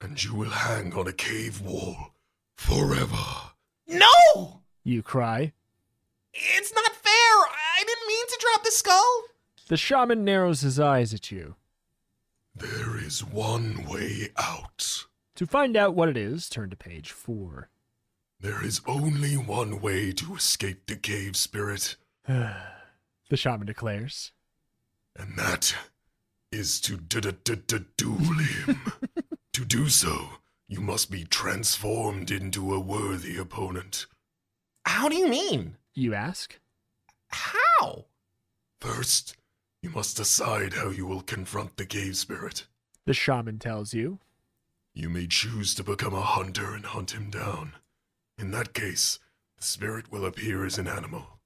And 0.00 0.22
you 0.22 0.34
will 0.34 0.50
hang 0.50 0.94
on 0.94 1.06
a 1.06 1.12
cave 1.12 1.60
wall 1.60 2.13
forever. 2.56 3.16
No! 3.86 4.60
You 4.82 5.02
cry. 5.02 5.52
It's 6.32 6.72
not 6.74 6.92
fair! 6.92 7.12
I 7.12 7.84
didn't 7.86 8.08
mean 8.08 8.26
to 8.26 8.38
drop 8.40 8.64
the 8.64 8.70
skull! 8.70 9.22
The 9.68 9.76
shaman 9.76 10.24
narrows 10.24 10.60
his 10.60 10.78
eyes 10.80 11.14
at 11.14 11.30
you. 11.30 11.54
There 12.54 12.96
is 13.02 13.24
one 13.24 13.84
way 13.86 14.28
out. 14.36 15.04
To 15.36 15.46
find 15.46 15.76
out 15.76 15.94
what 15.94 16.08
it 16.08 16.16
is, 16.16 16.48
turn 16.48 16.70
to 16.70 16.76
page 16.76 17.10
four. 17.10 17.68
There 18.40 18.64
is 18.64 18.80
only 18.86 19.34
one 19.36 19.80
way 19.80 20.12
to 20.12 20.34
escape 20.36 20.86
the 20.86 20.96
cave 20.96 21.36
spirit, 21.36 21.96
The 22.28 23.36
shaman 23.36 23.66
declares. 23.66 24.32
and 25.16 25.36
that 25.38 25.74
is 26.52 26.80
to 26.82 26.96
duel 26.98 28.34
him. 28.38 28.80
to 29.52 29.64
do 29.64 29.88
so, 29.88 30.28
you 30.68 30.80
must 30.80 31.10
be 31.10 31.24
transformed 31.24 32.30
into 32.30 32.74
a 32.74 32.80
worthy 32.80 33.36
opponent. 33.36 34.06
How 34.86 35.08
do 35.08 35.16
you 35.16 35.28
mean? 35.28 35.76
You 35.94 36.14
ask. 36.14 36.58
How? 37.28 38.06
First, 38.80 39.36
you 39.82 39.90
must 39.90 40.16
decide 40.16 40.74
how 40.74 40.90
you 40.90 41.06
will 41.06 41.20
confront 41.20 41.76
the 41.76 41.86
cave 41.86 42.16
spirit. 42.16 42.66
The 43.06 43.14
shaman 43.14 43.58
tells 43.58 43.92
you. 43.92 44.18
You 44.94 45.10
may 45.10 45.26
choose 45.26 45.74
to 45.74 45.84
become 45.84 46.14
a 46.14 46.22
hunter 46.22 46.74
and 46.74 46.86
hunt 46.86 47.10
him 47.10 47.28
down. 47.28 47.72
In 48.38 48.50
that 48.52 48.72
case, 48.72 49.18
the 49.56 49.64
spirit 49.64 50.10
will 50.10 50.24
appear 50.24 50.64
as 50.64 50.78
an 50.78 50.88
animal. 50.88 51.38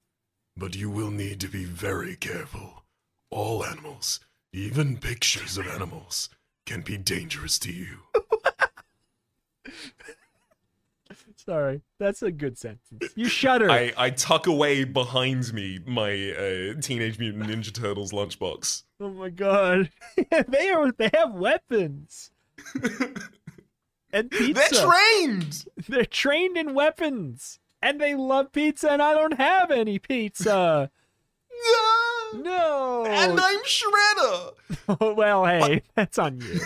But 0.55 0.75
you 0.75 0.89
will 0.89 1.11
need 1.11 1.39
to 1.41 1.47
be 1.47 1.65
very 1.65 2.15
careful. 2.15 2.83
All 3.29 3.65
animals, 3.65 4.19
even 4.53 4.97
pictures 4.97 5.57
of 5.57 5.67
animals, 5.67 6.29
can 6.65 6.81
be 6.81 6.97
dangerous 6.97 7.59
to 7.59 7.71
you. 7.71 7.99
Sorry, 11.35 11.81
that's 11.97 12.21
a 12.21 12.31
good 12.31 12.57
sentence. 12.57 13.13
You 13.15 13.27
shudder. 13.27 13.69
I, 13.71 13.91
I 13.97 14.09
tuck 14.11 14.45
away 14.45 14.83
behind 14.83 15.51
me 15.53 15.79
my 15.85 16.11
uh, 16.31 16.79
Teenage 16.81 17.17
Mutant 17.17 17.45
Ninja 17.45 17.73
Turtles 17.73 18.11
lunchbox. 18.11 18.83
Oh 18.99 19.09
my 19.09 19.29
god. 19.29 19.89
they 20.47 20.69
are 20.69 20.91
they 20.91 21.09
have 21.13 21.33
weapons. 21.33 22.31
and 24.13 24.29
pizza. 24.31 24.53
They're 24.53 24.85
trained! 24.85 25.65
They're 25.87 26.05
trained 26.05 26.57
in 26.57 26.73
weapons. 26.73 27.59
And 27.81 27.99
they 27.99 28.13
love 28.13 28.51
pizza 28.51 28.91
and 28.91 29.01
I 29.01 29.13
don't 29.13 29.37
have 29.37 29.71
any 29.71 29.97
pizza. 29.99 30.91
no. 31.73 32.41
No. 32.41 33.05
And 33.07 33.39
I'm 33.39 33.59
Shredder! 33.63 35.15
well, 35.15 35.45
hey, 35.45 35.81
that's 35.95 36.19
on 36.19 36.39
you. 36.41 36.59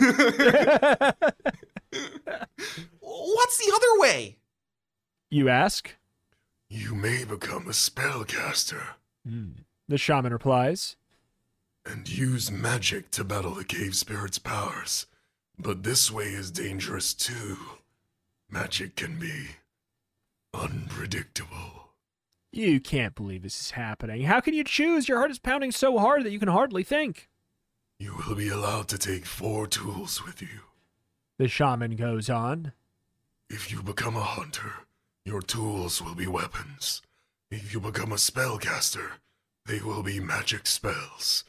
What's 3.00 3.58
the 3.58 3.72
other 3.76 4.00
way? 4.02 4.38
you 5.30 5.50
ask? 5.50 5.96
You 6.70 6.94
may 6.96 7.24
become 7.24 7.68
a 7.68 7.72
spellcaster. 7.72 8.82
Hmm. 9.28 9.50
The 9.88 9.98
shaman 9.98 10.32
replies. 10.34 10.96
and 11.86 12.08
use 12.08 12.50
magic 12.52 13.12
to 13.12 13.24
battle 13.24 13.54
the 13.56 13.64
cave 13.66 13.96
spirit's 13.96 14.40
powers. 14.40 15.06
But 15.60 15.84
this 15.84 16.10
way 16.12 16.26
is 16.28 16.50
dangerous 16.52 17.14
too. 17.14 17.58
Magic 18.50 18.96
can 18.96 19.20
be 19.20 19.48
unpredictable. 20.54 21.90
You 22.52 22.80
can't 22.80 23.16
believe 23.16 23.42
this 23.42 23.60
is 23.60 23.72
happening. 23.72 24.24
How 24.24 24.40
can 24.40 24.54
you 24.54 24.64
choose? 24.64 25.08
Your 25.10 25.18
heart 25.18 25.32
is 25.32 25.40
pounding 25.40 25.72
so 25.72 25.98
hard 25.98 26.24
that 26.24 26.32
you 26.32 26.40
can 26.40 26.48
hardly 26.50 26.84
think. 26.84 27.28
You 28.00 28.16
will 28.28 28.36
be 28.36 28.50
allowed 28.50 28.88
to 28.90 28.98
take 28.98 29.26
four 29.26 29.66
tools 29.68 30.24
with 30.26 30.42
you. 30.42 30.62
The 31.38 31.48
shaman 31.48 31.96
goes 31.96 32.30
on. 32.30 32.74
If 33.50 33.72
you 33.72 33.82
become 33.84 34.16
a 34.16 34.24
hunter, 34.24 34.74
your 35.26 35.42
tools 35.42 36.02
will 36.02 36.16
be 36.16 36.28
weapons. 36.28 37.02
If 37.52 37.74
you 37.74 37.80
become 37.80 38.12
a 38.12 38.16
spellcaster, 38.16 39.12
they 39.66 39.80
will 39.80 40.04
be 40.04 40.20
magic 40.20 40.68
spells. 40.68 41.44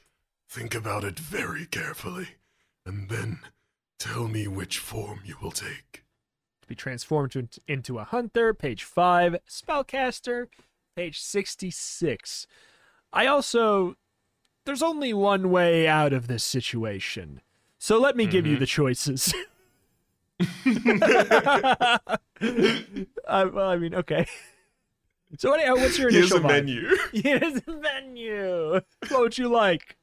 Think 0.48 0.74
about 0.74 1.04
it 1.04 1.18
very 1.18 1.66
carefully, 1.66 2.28
and 2.86 3.08
then 3.08 3.40
Tell 4.00 4.28
me 4.28 4.46
which 4.46 4.80
form 4.80 5.20
you 5.24 5.36
will 5.40 5.52
take. 5.52 6.02
To 6.60 6.68
be 6.68 6.74
transformed 6.74 7.58
into 7.66 7.98
a 7.98 8.04
hunter, 8.04 8.52
page 8.52 8.84
5. 8.84 9.36
Spellcaster, 9.48 10.48
page 10.94 11.20
66. 11.20 12.46
I 13.12 13.26
also. 13.26 13.94
There's 14.66 14.82
only 14.82 15.14
one 15.14 15.48
way 15.50 15.86
out 15.88 16.12
of 16.12 16.26
this 16.26 16.44
situation. 16.44 17.40
So 17.78 17.98
let 17.98 18.14
me 18.16 18.26
give 18.26 18.46
you 18.46 18.56
Mhm. 18.56 18.60
the 18.60 18.66
choices. 18.66 19.32
uh, 20.40 21.98
well, 23.52 23.68
I 23.68 23.76
mean, 23.78 23.94
okay. 23.94 24.26
So, 25.38 25.52
uh, 25.54 25.74
what's 25.76 25.98
your 25.98 26.10
Here's 26.10 26.30
initial 26.32 26.38
a 26.38 26.40
vibe? 26.40 26.66
menu. 26.66 26.96
Here's 27.12 27.60
the 27.62 27.76
menu. 27.76 28.80
What 29.08 29.20
would 29.20 29.38
you 29.38 29.48
like? 29.48 29.96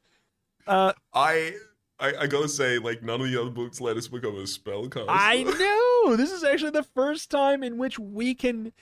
Uh, 0.67 0.93
I, 1.13 1.55
I 1.99 2.13
I 2.21 2.27
gotta 2.27 2.49
say, 2.49 2.77
like 2.79 3.03
none 3.03 3.21
of 3.21 3.27
the 3.31 3.39
other 3.39 3.49
books 3.49 3.79
let 3.81 3.97
us 3.97 4.07
become 4.07 4.35
a 4.35 4.43
spellcaster. 4.43 5.05
I 5.07 5.43
know. 6.07 6.15
This 6.15 6.31
is 6.31 6.43
actually 6.43 6.71
the 6.71 6.83
first 6.83 7.29
time 7.29 7.63
in 7.63 7.77
which 7.77 7.97
we 7.99 8.33
can 8.33 8.73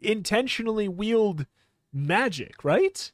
intentionally 0.00 0.88
wield 0.88 1.46
magic, 1.92 2.64
right? 2.64 3.12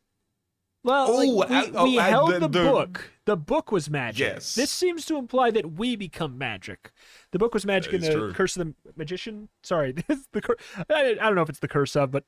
Well, 0.87 1.09
Oh, 1.11 1.17
like, 1.17 1.49
we, 1.51 1.57
uh, 1.57 1.71
oh, 1.75 1.85
we 1.85 1.99
uh, 1.99 2.03
held 2.03 2.33
the- 2.35 2.39
the, 2.41 2.49
the- 2.49 2.63
book. 2.71 3.11
The 3.27 3.37
book 3.37 3.73
was 3.73 3.91
magic. 3.91 4.21
Yes. 4.21 4.55
This 4.55 4.71
seems 4.71 5.05
to 5.07 5.17
imply 5.17 5.51
that 5.51 5.73
we 5.73 5.97
become 5.97 6.39
magic. 6.39 6.93
The 7.33 7.41
book 7.41 7.53
was 7.55 7.67
magic 7.67 7.93
in 7.93 8.01
the 8.01 8.13
true. 8.13 8.33
Curse 8.33 8.57
of 8.57 8.69
the 8.69 8.93
Magician. 8.97 9.49
Sorry, 9.65 9.91
this 10.09 10.29
the 10.33 10.41
cur- 10.41 10.57
I, 10.89 11.11
I 11.11 11.15
don't 11.15 11.35
know 11.35 11.43
if 11.43 11.49
it's 11.49 11.59
the 11.59 11.67
curse 11.67 11.97
of, 11.97 12.13
but 12.13 12.23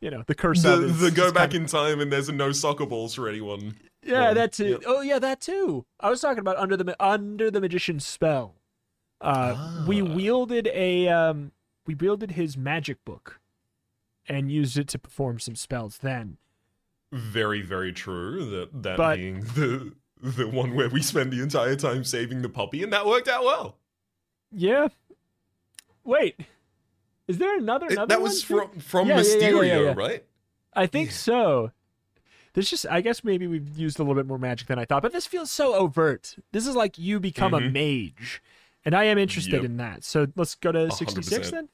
you 0.00 0.10
know, 0.10 0.24
the 0.26 0.34
curse 0.34 0.62
the, 0.64 0.74
of. 0.74 0.82
is- 0.84 0.98
the 1.00 1.12
go 1.12 1.30
back 1.30 1.54
in 1.54 1.66
time 1.66 2.00
and 2.00 2.10
there's 2.12 2.28
no 2.28 2.50
soccer 2.50 2.86
balls 2.86 3.14
for 3.14 3.28
anyone. 3.28 3.76
Yeah, 4.02 4.26
one. 4.26 4.34
that 4.34 4.52
too. 4.52 4.66
Yep. 4.70 4.82
Oh, 4.86 5.00
yeah, 5.02 5.20
that 5.20 5.40
too. 5.40 5.84
I 6.00 6.10
was 6.10 6.20
talking 6.20 6.40
about 6.40 6.56
under 6.56 6.76
the 6.76 6.96
under 6.98 7.48
the 7.50 7.60
magician's 7.60 8.04
spell. 8.04 8.56
Uh, 9.20 9.84
we 9.86 10.00
Ah. 10.02 10.04
wielded 10.14 10.66
a 10.74 11.06
um, 11.06 11.52
we 11.86 11.94
wielded 11.94 12.32
his 12.32 12.56
magic 12.56 13.04
book, 13.04 13.38
and 14.26 14.50
used 14.50 14.76
it 14.76 14.88
to 14.88 14.98
perform 14.98 15.38
some 15.38 15.54
spells. 15.54 15.98
Then, 15.98 16.38
Very, 17.12 17.60
very 17.62 17.92
true. 17.92 18.44
That 18.50 18.82
that 18.82 18.96
But- 18.96 19.16
being 19.16 19.40
the 19.40 19.94
the 20.22 20.46
one 20.48 20.74
where 20.74 20.88
we 20.88 21.02
spend 21.02 21.32
the 21.32 21.42
entire 21.42 21.76
time 21.76 22.04
saving 22.04 22.42
the 22.42 22.48
puppy, 22.48 22.82
and 22.82 22.92
that 22.92 23.06
worked 23.06 23.28
out 23.28 23.42
well. 23.44 23.78
yeah. 24.52 24.88
Wait, 26.04 26.40
is 27.28 27.38
there 27.38 27.56
another? 27.58 27.86
It- 27.86 27.92
another 27.92 28.06
that 28.08 28.20
one 28.20 28.30
was 28.30 28.42
too? 28.42 28.58
from 28.58 28.80
from 28.80 29.08
Yeah, 29.08 29.16
yeah, 29.16 29.22
yeah, 29.22 29.50
Mysterio, 29.50 29.66
yeah, 29.66 29.80
yeah. 29.80 29.94
right? 29.96 30.24
I 30.72 30.86
think 30.86 31.08
Yeah. 31.10 31.14
so. 31.16 31.72
There's 32.52 32.68
just, 32.68 32.84
I 32.86 33.00
guess 33.00 33.22
maybe 33.22 33.46
we've 33.46 33.78
used 33.78 34.00
a 34.00 34.02
little 34.02 34.16
bit 34.16 34.26
more 34.26 34.38
magic 34.38 34.66
than 34.66 34.76
I 34.78 34.84
thought, 34.84 35.02
but 35.02 35.12
this 35.12 35.24
feels 35.26 35.52
so 35.52 35.72
overt. 35.74 36.34
This 36.50 36.66
is 36.66 36.74
like 36.74 36.98
you 36.98 37.20
become 37.20 37.54
a 37.54 37.60
Mhm. 37.60 37.72
mage, 38.16 38.42
and 38.84 38.92
I 38.92 39.04
am 39.04 39.18
interested 39.18 39.52
Yep. 39.54 39.64
in 39.64 39.76
that. 39.76 40.02
So 40.02 40.26
let's 40.34 40.56
go 40.56 40.72
to 40.72 40.90
66 40.90 41.48
100%. 41.48 41.50
then. 41.52 41.68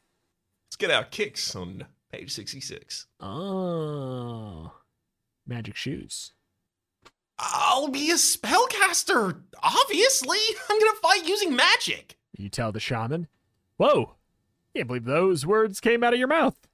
Let's 0.67 0.77
get 0.77 0.91
our 0.91 1.05
kicks 1.05 1.57
on 1.57 1.87
page 2.13 2.31
sixty 2.33 2.61
six. 2.61 3.07
Oh, 3.21 4.73
magic 5.47 5.77
shoes. 5.77 6.33
I'll 7.39 7.89
be 7.89 8.11
a 8.11 8.15
spellcaster. 8.15 9.41
Obviously, 9.63 10.39
I'm 10.71 10.79
gonna 10.79 10.99
fight 11.03 11.27
using 11.27 11.55
magic. 11.55 12.17
You 12.37 12.49
tell 12.49 12.73
the 12.73 12.81
shaman. 12.81 13.29
Whoa, 13.77 14.15
can't 14.75 14.89
believe 14.89 15.05
those 15.05 15.47
words 15.47 15.81
came 15.81 16.03
out 16.03 16.13
of 16.13 16.19
your 16.19 16.29
mouth. 16.29 16.67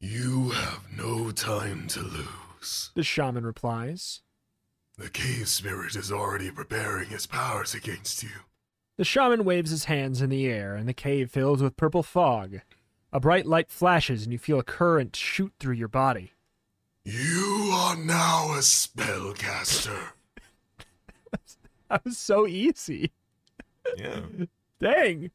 You 0.00 0.50
have 0.50 0.84
no 0.96 1.30
time 1.30 1.86
to 1.88 2.00
lose. 2.00 2.90
The 2.94 3.02
shaman 3.02 3.46
replies. 3.46 4.20
The 4.98 5.08
cave 5.08 5.48
spirit 5.48 5.96
is 5.96 6.12
already 6.12 6.50
preparing 6.50 7.08
his 7.08 7.26
powers 7.26 7.74
against 7.74 8.22
you. 8.22 8.30
The 8.96 9.04
shaman 9.04 9.44
waves 9.44 9.70
his 9.70 9.86
hands 9.86 10.22
in 10.22 10.30
the 10.30 10.46
air, 10.46 10.76
and 10.76 10.88
the 10.88 10.94
cave 10.94 11.30
fills 11.32 11.62
with 11.62 11.76
purple 11.76 12.04
fog. 12.04 12.60
A 13.12 13.18
bright 13.18 13.46
light 13.46 13.70
flashes, 13.70 14.22
and 14.22 14.32
you 14.32 14.38
feel 14.38 14.60
a 14.60 14.64
current 14.64 15.16
shoot 15.16 15.52
through 15.58 15.74
your 15.74 15.88
body. 15.88 16.33
You 17.04 17.70
are 17.72 17.96
now 17.96 18.54
a 18.54 18.58
spellcaster. 18.58 20.10
That 21.90 22.04
was 22.04 22.18
so 22.18 22.46
easy. 22.46 23.12
Yeah. 23.96 24.22
Dang. 24.80 25.30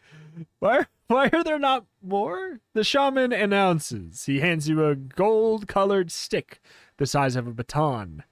Why 0.60 0.86
why 1.08 1.30
are 1.32 1.44
there 1.44 1.60
not 1.60 1.86
more? 2.02 2.60
The 2.74 2.84
shaman 2.84 3.32
announces. 3.32 4.26
He 4.26 4.40
hands 4.40 4.68
you 4.68 4.86
a 4.86 4.96
gold 4.96 5.68
colored 5.68 6.12
stick 6.12 6.60
the 6.98 7.06
size 7.06 7.36
of 7.36 7.48
a 7.48 7.52
baton. 7.52 8.24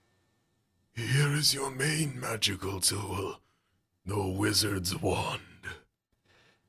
Here 0.94 1.32
is 1.34 1.54
your 1.54 1.72
main 1.72 2.20
magical 2.20 2.82
tool, 2.82 3.40
the 4.06 4.28
wizard's 4.28 5.00
wand. 5.00 5.42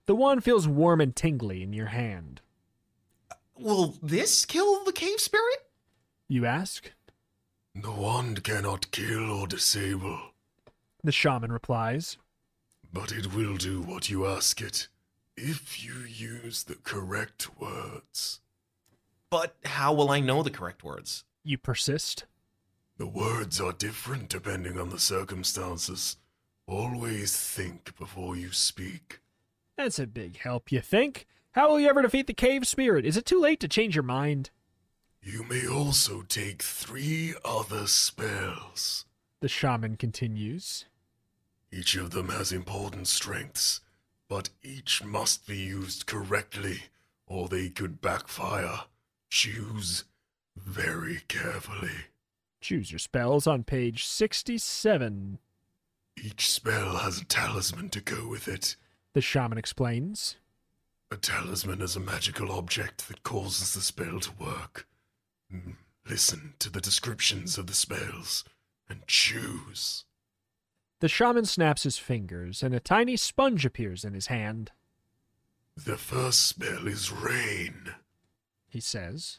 The 0.07 0.15
wand 0.15 0.45
feels 0.45 0.69
warm 0.69 1.01
and 1.01 1.17
tingly 1.17 1.63
in 1.63 1.73
your 1.73 1.87
hand. 1.87 2.41
Will 3.59 3.99
this 4.03 4.45
kill 4.45 4.85
the 4.85 4.93
cave 4.93 5.19
spirit? 5.21 5.68
You 6.29 6.45
ask? 6.47 6.93
The 7.75 7.91
wand 7.91 8.45
cannot 8.45 8.91
kill 8.91 9.31
or 9.31 9.47
disable, 9.47 10.19
The 11.05 11.13
shaman 11.13 11.53
replies. 11.53 12.17
but 12.93 13.13
it 13.13 13.35
will 13.35 13.57
do 13.57 13.81
what 13.83 14.09
you 14.11 14.27
ask 14.27 14.61
it 14.61 14.89
if 15.37 15.85
you 15.85 15.95
use 16.01 16.65
the 16.65 16.75
correct 16.77 17.59
words. 17.61 18.41
But 19.31 19.57
how 19.65 19.93
will 19.93 20.11
I 20.11 20.21
know 20.21 20.43
the 20.43 20.51
correct 20.51 20.83
words? 20.83 21.25
You 21.45 21.59
persist. 21.59 22.25
The 22.97 23.07
words 23.07 23.61
are 23.61 23.73
different 23.73 24.29
depending 24.29 24.79
on 24.79 24.89
the 24.91 24.99
circumstances. 24.99 26.17
Always 26.67 27.37
think 27.39 27.97
before 27.97 28.37
you 28.37 28.51
speak. 28.53 29.21
That's 29.77 29.99
a 30.01 30.07
big 30.07 30.39
help, 30.39 30.73
you 30.73 30.81
think? 30.81 31.27
How 31.53 31.69
will 31.71 31.79
you 31.79 31.89
ever 31.89 32.03
defeat 32.03 32.27
the 32.27 32.35
cave 32.35 32.67
spirit? 32.67 33.07
Is 33.07 33.17
it 33.17 33.25
too 33.25 33.41
late 33.41 33.61
to 33.61 33.69
change 33.69 33.95
your 33.95 34.03
mind? 34.03 34.51
You 35.23 35.45
may 35.45 35.67
also 35.67 36.23
take 36.23 36.63
three 36.63 37.35
other 37.45 37.87
spells. 37.87 39.05
The 39.41 39.49
shaman 39.49 39.97
continues. 39.97 40.87
Each 41.71 41.97
of 41.97 42.11
them 42.11 42.31
has 42.31 42.51
important 42.51 43.09
strengths, 43.09 43.81
but 44.29 44.49
each 44.63 45.05
must 45.05 45.47
be 45.47 45.59
used 45.59 46.07
correctly 46.07 46.85
or 47.27 47.49
they 47.49 47.69
could 47.69 48.01
backfire. 48.01 48.81
Choose 49.31 50.05
very 50.57 51.21
carefully. 51.29 52.07
Choose 52.61 52.91
your 52.91 52.99
spells 52.99 53.47
on 53.47 53.63
page 53.63 54.05
67. 54.05 55.39
Each 56.17 56.51
spell 56.51 56.97
has 56.97 57.21
a 57.21 57.25
talisman 57.25 57.91
to 57.91 58.01
go 58.01 58.27
with 58.27 58.49
it. 58.49 58.77
The 59.15 59.21
shaman 59.21 59.59
explains. 59.59 60.37
A 61.11 61.17
talisman 61.17 61.81
is 61.81 61.97
a 61.97 62.01
magical 62.01 62.51
object 62.51 63.09
that 63.09 63.23
causes 63.23 63.75
the 63.75 63.81
spell 63.81 64.21
to 64.21 64.33
work. 64.39 64.87
Listen 66.09 66.55
to 66.59 66.71
the 66.71 66.81
descriptions 66.81 67.59
of 67.59 67.67
the 67.67 67.75
spells 67.75 68.45
and 68.89 69.07
choose. 69.07 70.05
The 71.01 71.09
shaman 71.09 71.45
snaps 71.45 71.85
his 71.85 71.99
fingers, 71.99 72.63
and 72.63 72.75
a 72.75 72.81
tiny 72.81 73.17
sponge 73.17 73.65
appears 73.65 74.05
in 74.05 74.15
his 74.15 74.27
hand. 74.27 74.73
The 75.77 75.97
first 75.97 76.47
spell 76.47 76.89
is 76.89 77.13
Rain. 77.13 77.95
He 78.69 78.81
says. 78.81 79.39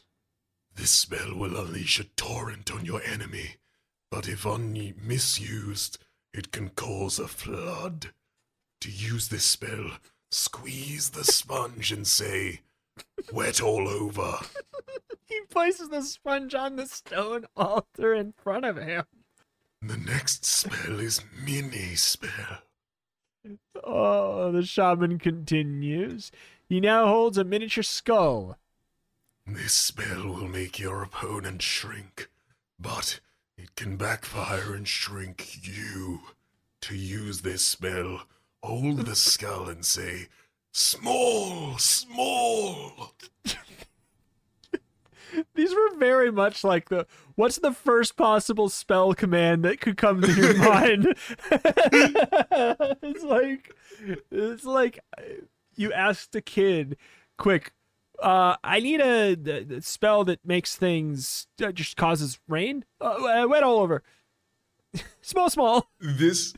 This 0.74 0.90
spell 0.90 1.34
will 1.34 1.56
unleash 1.56 2.00
a 2.00 2.04
torrent 2.04 2.72
on 2.72 2.84
your 2.84 3.02
enemy, 3.02 3.56
but 4.10 4.28
if 4.28 4.46
un- 4.46 4.94
misused, 5.02 5.98
it 6.32 6.52
can 6.52 6.70
cause 6.70 7.18
a 7.18 7.28
flood. 7.28 8.12
To 8.80 8.90
use 8.90 9.28
this 9.28 9.44
spell, 9.44 9.98
squeeze 10.30 11.10
the 11.10 11.24
sponge 11.24 11.92
and 11.92 12.06
say, 12.06 12.60
wet 13.32 13.60
all 13.60 13.88
over. 13.88 14.38
He 15.30 15.40
places 15.48 15.88
the 15.90 16.02
sponge 16.02 16.56
on 16.56 16.74
the 16.74 16.86
stone 16.86 17.46
altar 17.56 18.12
in 18.12 18.32
front 18.32 18.64
of 18.64 18.76
him. 18.76 19.04
The 19.80 19.96
next 19.96 20.44
spell 20.44 20.98
is 20.98 21.22
Mini 21.46 21.94
Spell. 21.94 22.58
Oh, 23.84 24.50
the 24.50 24.62
shaman 24.62 25.20
continues. 25.20 26.32
He 26.68 26.80
now 26.80 27.06
holds 27.06 27.38
a 27.38 27.44
miniature 27.44 27.84
skull. 27.84 28.58
This 29.46 29.72
spell 29.72 30.26
will 30.26 30.48
make 30.48 30.80
your 30.80 31.02
opponent 31.02 31.62
shrink, 31.62 32.28
but 32.78 33.20
it 33.56 33.76
can 33.76 33.96
backfire 33.96 34.74
and 34.74 34.86
shrink 34.86 35.58
you. 35.62 36.20
To 36.82 36.96
use 36.96 37.42
this 37.42 37.64
spell, 37.64 38.22
hold 38.62 39.06
the 39.06 39.14
skull 39.14 39.68
and 39.68 39.84
say, 39.84 40.26
Small, 40.72 41.78
small. 41.78 43.14
These 45.54 45.74
were 45.74 45.96
very 45.96 46.30
much 46.30 46.64
like 46.64 46.88
the 46.88 47.06
what's 47.34 47.58
the 47.58 47.72
first 47.72 48.16
possible 48.16 48.68
spell 48.68 49.14
command 49.14 49.64
that 49.64 49.80
could 49.80 49.96
come 49.96 50.20
to 50.22 50.32
your 50.32 50.56
mind? 50.70 51.14
it's 51.50 53.24
like 53.24 53.74
it's 54.30 54.64
like 54.64 55.00
you 55.76 55.92
asked 55.92 56.34
a 56.34 56.40
kid, 56.40 56.96
quick, 57.38 57.72
uh, 58.22 58.56
I 58.62 58.80
need 58.80 59.00
a, 59.00 59.36
a- 59.76 59.80
spell 59.82 60.24
that 60.24 60.40
makes 60.44 60.76
things 60.76 61.46
uh, 61.62 61.72
just 61.72 61.96
causes 61.96 62.38
rain, 62.48 62.84
uh, 63.00 63.04
uh, 63.44 63.46
wet 63.48 63.62
all 63.62 63.78
over. 63.80 64.02
small, 65.22 65.48
small. 65.50 65.90
This 66.00 66.52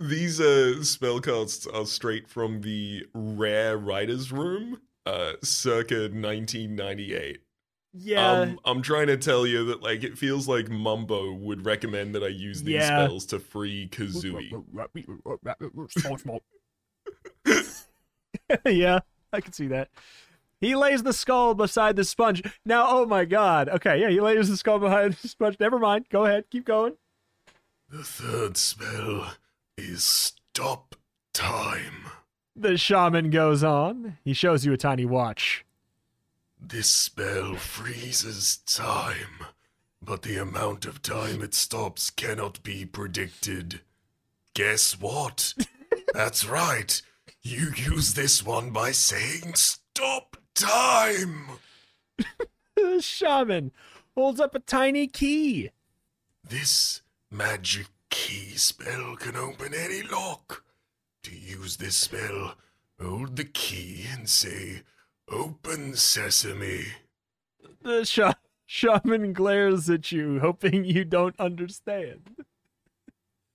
These 0.00 0.40
uh, 0.40 0.76
spellcasts 0.80 1.66
are 1.74 1.86
straight 1.86 2.28
from 2.28 2.60
the 2.62 3.04
Rare 3.12 3.76
Writers 3.76 4.32
Room, 4.32 4.80
uh, 5.04 5.32
circa 5.42 6.08
1998. 6.08 7.40
Yeah. 7.94 8.30
Um, 8.30 8.58
I'm 8.64 8.80
trying 8.82 9.08
to 9.08 9.16
tell 9.16 9.46
you 9.46 9.66
that 9.66 9.82
like 9.82 10.02
it 10.02 10.16
feels 10.16 10.48
like 10.48 10.70
Mumbo 10.70 11.32
would 11.32 11.66
recommend 11.66 12.14
that 12.14 12.22
I 12.22 12.28
use 12.28 12.62
these 12.62 12.74
Yeah. 12.76 13.04
spells 13.04 13.26
to 13.26 13.38
free 13.38 13.88
Kazooie. 13.88 14.50
yeah, 18.64 19.00
I 19.32 19.40
can 19.40 19.52
see 19.52 19.66
that. 19.68 19.88
He 20.60 20.76
lays 20.76 21.02
the 21.02 21.12
skull 21.12 21.54
beside 21.54 21.96
the 21.96 22.04
sponge. 22.04 22.42
Now, 22.64 22.86
oh 22.88 23.04
my 23.06 23.24
god. 23.24 23.68
Okay, 23.68 24.00
yeah, 24.00 24.08
he 24.10 24.20
lays 24.20 24.48
the 24.48 24.56
skull 24.56 24.78
behind 24.78 25.14
the 25.14 25.28
sponge. 25.28 25.56
Never 25.58 25.78
mind. 25.78 26.06
Go 26.10 26.24
ahead. 26.24 26.44
Keep 26.50 26.66
going. 26.66 26.94
The 27.88 28.04
third 28.04 28.56
spell 28.56 29.34
is 29.76 30.02
Stop 30.04 30.94
Time. 31.34 32.04
The 32.54 32.76
shaman 32.76 33.30
goes 33.30 33.64
on. 33.64 34.18
He 34.24 34.32
shows 34.34 34.64
you 34.64 34.72
a 34.72 34.76
tiny 34.76 35.04
watch. 35.04 35.64
This 36.64 36.88
spell 36.88 37.56
freezes 37.56 38.58
time, 38.58 39.46
but 40.00 40.22
the 40.22 40.36
amount 40.36 40.86
of 40.86 41.02
time 41.02 41.42
it 41.42 41.54
stops 41.54 42.08
cannot 42.08 42.62
be 42.62 42.86
predicted. 42.86 43.80
Guess 44.54 45.00
what? 45.00 45.54
That's 46.14 46.46
right. 46.46 47.02
You 47.42 47.72
use 47.76 48.14
this 48.14 48.46
one 48.46 48.70
by 48.70 48.92
saying 48.92 49.56
stop 49.56 50.36
time. 50.54 51.48
The 52.76 53.00
shaman 53.02 53.72
holds 54.14 54.40
up 54.40 54.54
a 54.54 54.60
tiny 54.60 55.08
key. 55.08 55.70
This 56.48 57.02
magic 57.30 57.88
key 58.08 58.56
spell 58.56 59.16
can 59.16 59.36
open 59.36 59.74
any 59.74 60.02
lock. 60.02 60.64
To 61.24 61.36
use 61.36 61.76
this 61.76 61.96
spell, 61.96 62.54
hold 63.00 63.36
the 63.36 63.44
key 63.44 64.06
and 64.12 64.28
say, 64.28 64.82
Open 65.30 65.94
sesame. 65.94 66.86
The 67.82 68.04
sha- 68.04 68.34
shaman 68.66 69.32
glares 69.32 69.88
at 69.90 70.12
you, 70.12 70.40
hoping 70.40 70.84
you 70.84 71.04
don't 71.04 71.38
understand. 71.38 72.44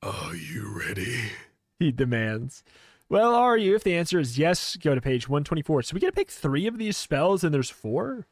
Are 0.01 0.35
you 0.35 0.67
ready? 0.77 1.31
He 1.79 1.91
demands. 1.91 2.63
Well, 3.09 3.33
are 3.33 3.57
you? 3.57 3.75
If 3.75 3.83
the 3.83 3.95
answer 3.95 4.19
is 4.19 4.37
yes, 4.37 4.75
go 4.75 4.93
to 4.95 5.01
page 5.01 5.29
124. 5.29 5.83
So 5.83 5.93
we 5.93 5.99
get 5.99 6.07
to 6.07 6.11
pick 6.11 6.29
three 6.29 6.67
of 6.67 6.77
these 6.77 6.97
spells, 6.97 7.43
and 7.43 7.53
there's 7.53 7.69
four? 7.69 8.27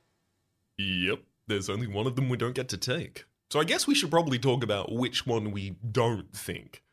Yep, 0.78 1.19
there's 1.48 1.69
only 1.69 1.88
one 1.88 2.08
of 2.08 2.15
them 2.15 2.28
we 2.28 2.38
don't 2.38 2.56
get 2.56 2.69
to 2.69 2.78
take. 2.78 3.26
So 3.52 3.60
I 3.60 3.63
guess 3.63 3.88
we 3.88 3.95
should 3.95 4.12
probably 4.12 4.39
talk 4.39 4.63
about 4.63 4.91
which 4.91 5.26
one 5.26 5.52
we 5.52 5.78
don't 5.91 6.34
think 6.34 6.84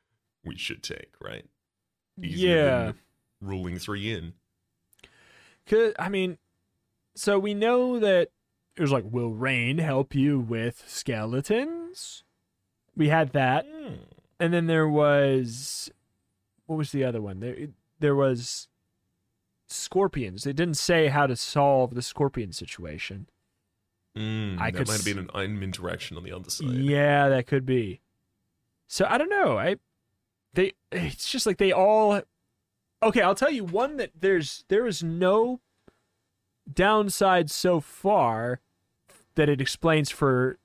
we 0.44 0.56
should 0.56 0.82
take, 0.82 1.12
right? 1.20 1.44
Easier 2.22 2.56
yeah. 2.56 2.84
than 2.84 2.94
ruling 3.40 3.78
three 3.78 4.12
in. 4.12 4.34
Cause, 5.68 5.92
I 5.98 6.08
mean, 6.08 6.38
so 7.14 7.38
we 7.38 7.54
know 7.54 7.98
that 7.98 8.28
it 8.76 8.80
was 8.80 8.92
like, 8.92 9.04
will 9.08 9.32
rain 9.32 9.78
help 9.78 10.14
you 10.14 10.40
with 10.40 10.84
skeletons? 10.86 12.24
We 12.96 13.08
had 13.08 13.32
that. 13.32 13.66
Hmm. 13.66 13.94
And 14.40 14.52
then 14.52 14.66
there 14.66 14.88
was, 14.88 15.90
what 16.66 16.76
was 16.76 16.90
the 16.92 17.04
other 17.04 17.20
one? 17.20 17.40
There, 17.40 17.56
there 18.00 18.14
was 18.14 18.68
scorpions. 19.68 20.46
It 20.46 20.56
didn't 20.56 20.76
say 20.76 21.08
how 21.08 21.26
to 21.26 21.36
solve 21.36 21.94
the 21.94 22.02
scorpion 22.02 22.52
situation. 22.52 23.28
Mm, 24.16 24.60
I 24.60 24.70
that 24.70 24.78
could 24.78 24.88
might 24.88 24.96
have 24.96 25.04
been 25.04 25.18
an 25.18 25.30
item 25.34 25.62
interaction 25.62 26.16
on 26.16 26.24
the 26.24 26.32
other 26.32 26.50
side. 26.50 26.68
Yeah, 26.68 27.28
that 27.30 27.46
could 27.46 27.64
be. 27.64 28.00
So 28.86 29.06
I 29.08 29.16
don't 29.16 29.30
know. 29.30 29.56
I 29.56 29.76
they 30.52 30.72
it's 30.90 31.30
just 31.30 31.46
like 31.46 31.56
they 31.56 31.72
all 31.72 32.20
Okay, 33.02 33.20
I'll 33.20 33.34
tell 33.34 33.50
you 33.50 33.64
one 33.64 33.96
that 33.96 34.10
there's 34.20 34.64
there 34.68 34.86
is 34.86 35.02
no 35.02 35.60
downside 36.72 37.50
so 37.50 37.80
far 37.80 38.60
that 39.34 39.48
it 39.48 39.60
explains 39.60 40.10
for 40.10 40.58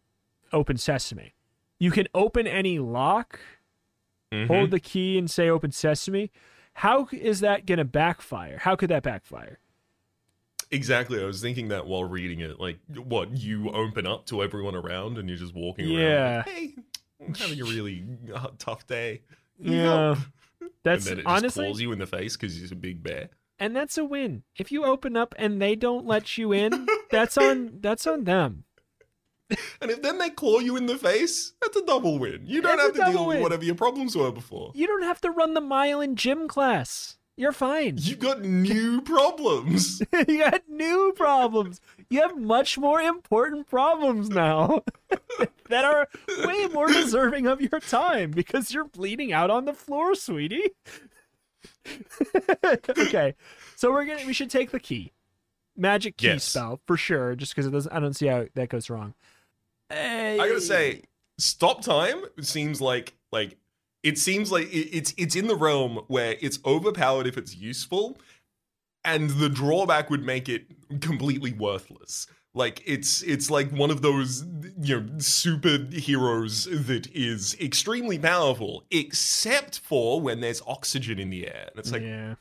open 0.53 0.77
sesame. 0.77 1.33
You 1.79 1.91
can 1.91 2.07
open 2.13 2.45
any 2.47 2.79
lock, 2.79 3.39
Mhm. 4.31 4.47
hold 4.47 4.71
the 4.71 4.79
key 4.79 5.17
and 5.17 5.29
say 5.29 5.49
open 5.49 5.71
sesame. 5.71 6.31
How 6.73 7.07
is 7.11 7.39
that 7.39 7.65
going 7.65 7.79
to 7.79 7.85
backfire? 7.85 8.59
How 8.59 8.75
could 8.75 8.89
that 8.89 9.01
backfire? 9.03 9.59
Exactly. 10.69 11.19
I 11.21 11.25
was 11.25 11.41
thinking 11.41 11.69
that 11.69 11.87
while 11.87 12.03
reading 12.03 12.39
it. 12.41 12.59
Like, 12.59 12.77
what, 12.93 13.35
you 13.37 13.69
open 13.71 14.05
up 14.05 14.25
to 14.27 14.43
everyone 14.43 14.75
around 14.75 15.17
and 15.17 15.27
you're 15.29 15.37
just 15.39 15.55
walking 15.55 15.87
Yeah. 15.87 15.97
around. 15.99 16.37
Like, 16.37 16.47
hey, 16.47 16.75
I'm 17.25 17.33
having 17.33 17.61
a 17.61 17.63
really 17.65 18.05
uh, 18.33 18.49
tough 18.59 18.85
day. 18.85 19.21
Yeah. 19.57 20.15
That's 20.87 21.05
and 21.07 21.17
then 21.17 21.19
it 21.19 21.27
honestly 21.27 21.47
just 21.47 21.55
claws 21.55 21.81
you 21.81 21.91
in 21.91 21.99
the 21.99 22.07
face 22.07 22.35
because 22.37 22.55
he's 22.55 22.71
a 22.71 22.75
big 22.75 23.03
bear. 23.03 23.29
and 23.59 23.75
that's 23.75 23.97
a 23.97 24.05
win. 24.05 24.43
If 24.55 24.71
you 24.71 24.85
open 24.85 25.17
up 25.17 25.35
and 25.37 25.61
they 25.61 25.75
don't 25.75 26.05
let 26.05 26.37
you 26.37 26.51
in, 26.53 26.87
that's 27.11 27.37
on 27.37 27.79
that's 27.81 28.07
on 28.07 28.23
them. 28.23 28.63
And 29.81 29.89
if 29.91 30.01
then 30.01 30.17
they 30.17 30.29
claw 30.29 30.59
you 30.59 30.75
in 30.75 30.87
the 30.87 30.97
face, 30.97 31.53
that's 31.61 31.77
a 31.77 31.85
double 31.85 32.19
win. 32.19 32.41
You 32.45 32.61
don't 32.61 32.75
That's 32.77 32.97
have 32.97 33.07
to 33.07 33.11
deal 33.13 33.25
with 33.27 33.41
whatever 33.41 33.63
your 33.63 33.75
problems 33.75 34.13
were 34.15 34.31
before. 34.31 34.71
You 34.75 34.87
don't 34.87 35.03
have 35.03 35.21
to 35.21 35.31
run 35.31 35.53
the 35.53 35.61
mile 35.61 36.01
in 36.01 36.17
gym 36.17 36.49
class. 36.49 37.17
You're 37.37 37.53
fine. 37.53 37.95
You've 37.99 38.19
got 38.19 38.41
new 38.41 38.99
problems. 39.01 40.01
you 40.27 40.39
got 40.39 40.63
new 40.67 41.13
problems. 41.15 41.79
You 42.09 42.21
have 42.21 42.37
much 42.37 42.77
more 42.77 43.01
important 43.01 43.67
problems 43.67 44.29
now 44.29 44.83
that 45.69 45.83
are 45.83 46.07
way 46.45 46.67
more 46.67 46.87
deserving 46.87 47.47
of 47.47 47.59
your 47.61 47.79
time 47.81 48.31
because 48.31 48.73
you're 48.73 48.85
bleeding 48.85 49.33
out 49.33 49.49
on 49.49 49.65
the 49.65 49.73
floor, 49.73 50.15
sweetie. 50.15 50.69
okay, 52.65 53.35
so 53.75 53.91
we're 53.91 54.05
gonna 54.05 54.25
we 54.25 54.33
should 54.33 54.49
take 54.49 54.71
the 54.71 54.79
key, 54.79 55.11
magic 55.75 56.17
key 56.17 56.27
Yes. 56.27 56.43
spell 56.45 56.79
for 56.85 56.97
sure, 56.97 57.35
just 57.35 57.53
because 57.53 57.65
it 57.65 57.71
doesn't. 57.71 57.91
I 57.91 57.99
don't 57.99 58.13
see 58.15 58.27
how 58.27 58.45
that 58.55 58.69
goes 58.69 58.89
wrong. 58.89 59.13
Hey. 59.89 60.39
I 60.39 60.47
gotta 60.47 60.61
say, 60.61 61.03
stop 61.37 61.81
time 61.81 62.23
seems 62.41 62.81
like 62.81 63.13
like 63.31 63.57
it 64.03 64.17
seems 64.17 64.51
like 64.51 64.71
it, 64.73 64.89
it's 64.95 65.13
it's 65.17 65.35
in 65.35 65.47
the 65.47 65.55
realm 65.55 66.01
where 66.07 66.35
it's 66.39 66.59
overpowered 66.65 67.27
if 67.27 67.37
it's 67.37 67.55
useful, 67.55 68.17
and 69.07 69.29
the 69.29 69.49
drawback 69.49 70.09
would 70.09 70.23
make 70.23 70.49
it 70.49 70.67
completely 71.01 71.53
worthless. 71.53 72.27
Like 72.53 72.83
it's 72.85 73.21
it's 73.23 73.49
like 73.49 73.71
one 73.71 73.89
of 73.89 74.01
those 74.01 74.43
you 74.81 74.99
know 74.99 75.07
superheroes 75.17 76.87
that 76.87 77.07
is 77.15 77.55
extremely 77.59 78.19
powerful, 78.19 78.83
except 78.91 79.79
for 79.79 80.19
when 80.19 80.41
there's 80.41 80.61
oxygen 80.67 81.19
in 81.19 81.29
the 81.29 81.47
air. 81.47 81.67
And 81.69 81.79
it's 81.79 81.91
like 81.91 82.01
yeah, 82.01 82.35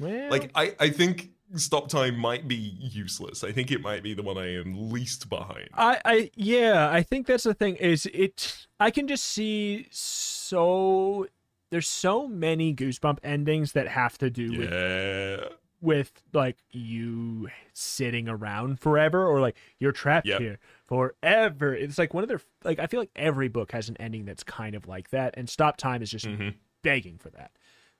well, 0.00 0.30
like 0.30 0.50
I 0.54 0.74
I 0.80 0.90
think 0.90 1.30
stop 1.56 1.88
time 1.88 2.16
might 2.18 2.48
be 2.48 2.76
useless. 2.80 3.44
I 3.44 3.52
think 3.52 3.70
it 3.70 3.82
might 3.82 4.02
be 4.02 4.14
the 4.14 4.22
one 4.22 4.38
I 4.38 4.54
am 4.54 4.90
least 4.90 5.28
behind. 5.28 5.68
I, 5.74 6.00
I 6.04 6.30
yeah, 6.34 6.90
I 6.90 7.02
think 7.02 7.26
that's 7.26 7.44
the 7.44 7.54
thing 7.54 7.76
is 7.76 8.06
it 8.14 8.66
I 8.80 8.90
can 8.90 9.06
just 9.06 9.24
see 9.24 9.88
so 9.90 11.26
there's 11.70 11.88
so 11.88 12.28
many 12.28 12.72
goosebump 12.72 13.18
endings 13.24 13.72
that 13.72 13.88
have 13.88 14.16
to 14.18 14.30
do 14.30 14.58
with 14.58 14.70
Yeah. 14.70 15.48
With 15.86 16.22
like 16.34 16.58
you 16.72 17.48
sitting 17.72 18.28
around 18.28 18.80
forever 18.80 19.24
or 19.26 19.40
like 19.40 19.56
you're 19.78 19.92
trapped 19.92 20.26
Yep. 20.26 20.40
here 20.40 20.58
forever. 20.84 21.74
It's 21.74 21.96
like 21.96 22.12
one 22.12 22.22
of 22.24 22.28
their 22.28 22.40
like 22.64 22.78
I 22.78 22.86
feel 22.86 23.00
like 23.00 23.10
every 23.16 23.48
book 23.48 23.72
has 23.72 23.88
an 23.88 23.96
ending 23.98 24.24
that's 24.26 24.42
kind 24.44 24.74
of 24.74 24.86
like 24.88 25.10
that 25.10 25.32
and 25.36 25.48
Stop 25.48 25.76
Time 25.78 26.02
is 26.02 26.10
just 26.10 26.26
Mhm. 26.26 26.54
begging 26.82 27.16
for 27.16 27.30
that. 27.30 27.52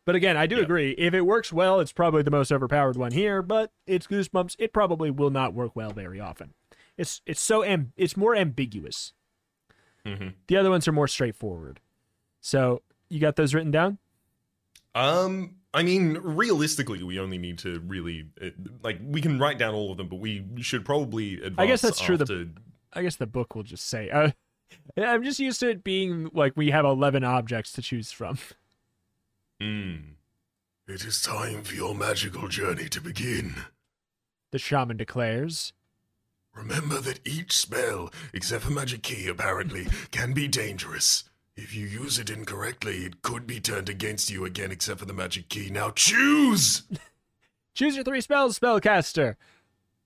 But 0.05 0.15
again, 0.15 0.37
I 0.37 0.47
do 0.47 0.57
Yep. 0.57 0.65
agree. 0.65 0.91
If 0.93 1.15
it 1.15 1.23
works 1.23 1.53
well, 1.53 1.81
it's 1.81 1.93
probably 1.93 2.23
the 2.23 2.31
most 2.31 2.53
overpowered 2.53 2.97
one 2.97 3.13
here, 3.13 3.41
but 3.43 3.73
it's 3.87 4.07
Goosebumps. 4.07 4.57
It 4.59 4.73
probably 4.73 5.11
will 5.11 5.31
not 5.31 5.55
work 5.55 5.75
well 5.75 5.91
very 5.91 6.21
often. 6.21 6.55
It's 6.97 7.23
it's 7.27 7.41
so 7.41 7.63
am- 7.65 7.93
it's 7.97 8.17
more 8.17 8.35
ambiguous. 8.37 9.13
Mhm. 10.05 10.35
The 10.49 10.57
other 10.57 10.71
ones 10.71 10.87
are 10.87 10.93
more 10.93 11.09
straightforward. 11.09 11.81
So, 12.41 12.83
you 13.09 13.19
got 13.21 13.37
those 13.37 13.55
written 13.55 13.71
down? 13.73 13.99
Um, 14.95 15.57
I 15.77 15.83
mean, 15.83 16.15
realistically, 16.23 17.03
we 17.03 17.21
only 17.21 17.37
need 17.37 17.59
to 17.59 17.81
really 17.81 18.31
uh, 18.41 18.47
like 18.83 18.99
we 19.05 19.21
can 19.21 19.39
write 19.39 19.59
down 19.59 19.75
all 19.75 19.93
of 19.93 19.99
them, 19.99 20.09
but 20.09 20.17
we 20.17 20.43
should 20.63 20.87
probably 20.87 21.35
advance. 21.35 21.59
I 21.59 21.67
guess 21.67 21.83
that's 21.83 22.01
true, 22.01 22.17
the- 22.17 22.23
After... 22.23 22.47
I 22.95 23.03
guess 23.03 23.17
the 23.17 23.27
book 23.27 23.55
will 23.55 23.63
just 23.63 23.87
say. 23.87 24.09
Uh, 24.09 24.31
I'm 24.97 25.23
just 25.23 25.39
used 25.39 25.61
to 25.61 25.69
it 25.69 25.85
being 25.85 26.31
like 26.33 26.55
we 26.57 26.71
have 26.71 26.87
11 26.87 27.25
objects 27.25 27.73
to 27.73 27.83
choose 27.83 28.11
from. 28.11 28.39
Mm. 29.61 30.15
It 30.89 31.05
is 31.05 31.21
time 31.21 31.63
for 31.63 31.75
your 31.75 31.95
magical 31.95 32.49
journey 32.49 32.89
to 32.89 33.01
begin. 33.01 33.57
The 34.53 34.59
shaman 34.59 34.97
declares. 34.97 35.75
Remember 36.55 37.01
that 37.01 37.21
each 37.27 37.53
spell, 37.53 38.11
except 38.33 38.65
for 38.65 38.71
Magic 38.71 39.03
Key 39.03 39.29
apparently, 39.29 39.89
can 40.11 40.33
be 40.33 40.49
dangerous. 40.49 41.25
If 41.57 41.75
you 41.75 41.87
use 41.87 42.19
it 42.19 42.29
incorrectly, 42.29 43.07
it 43.07 43.23
could 43.23 43.47
be 43.47 43.61
turned 43.61 43.89
against 43.89 44.31
you 44.31 44.45
again, 44.45 44.71
except 44.71 45.01
for 45.01 45.07
the 45.07 45.15
Magic 45.15 45.49
Key. 45.49 45.71
Now 45.71 45.91
choose! 45.91 46.83
Choose 47.75 47.95
your 47.95 48.05
three 48.05 48.23
spells, 48.23 48.59
spellcaster. 48.59 49.37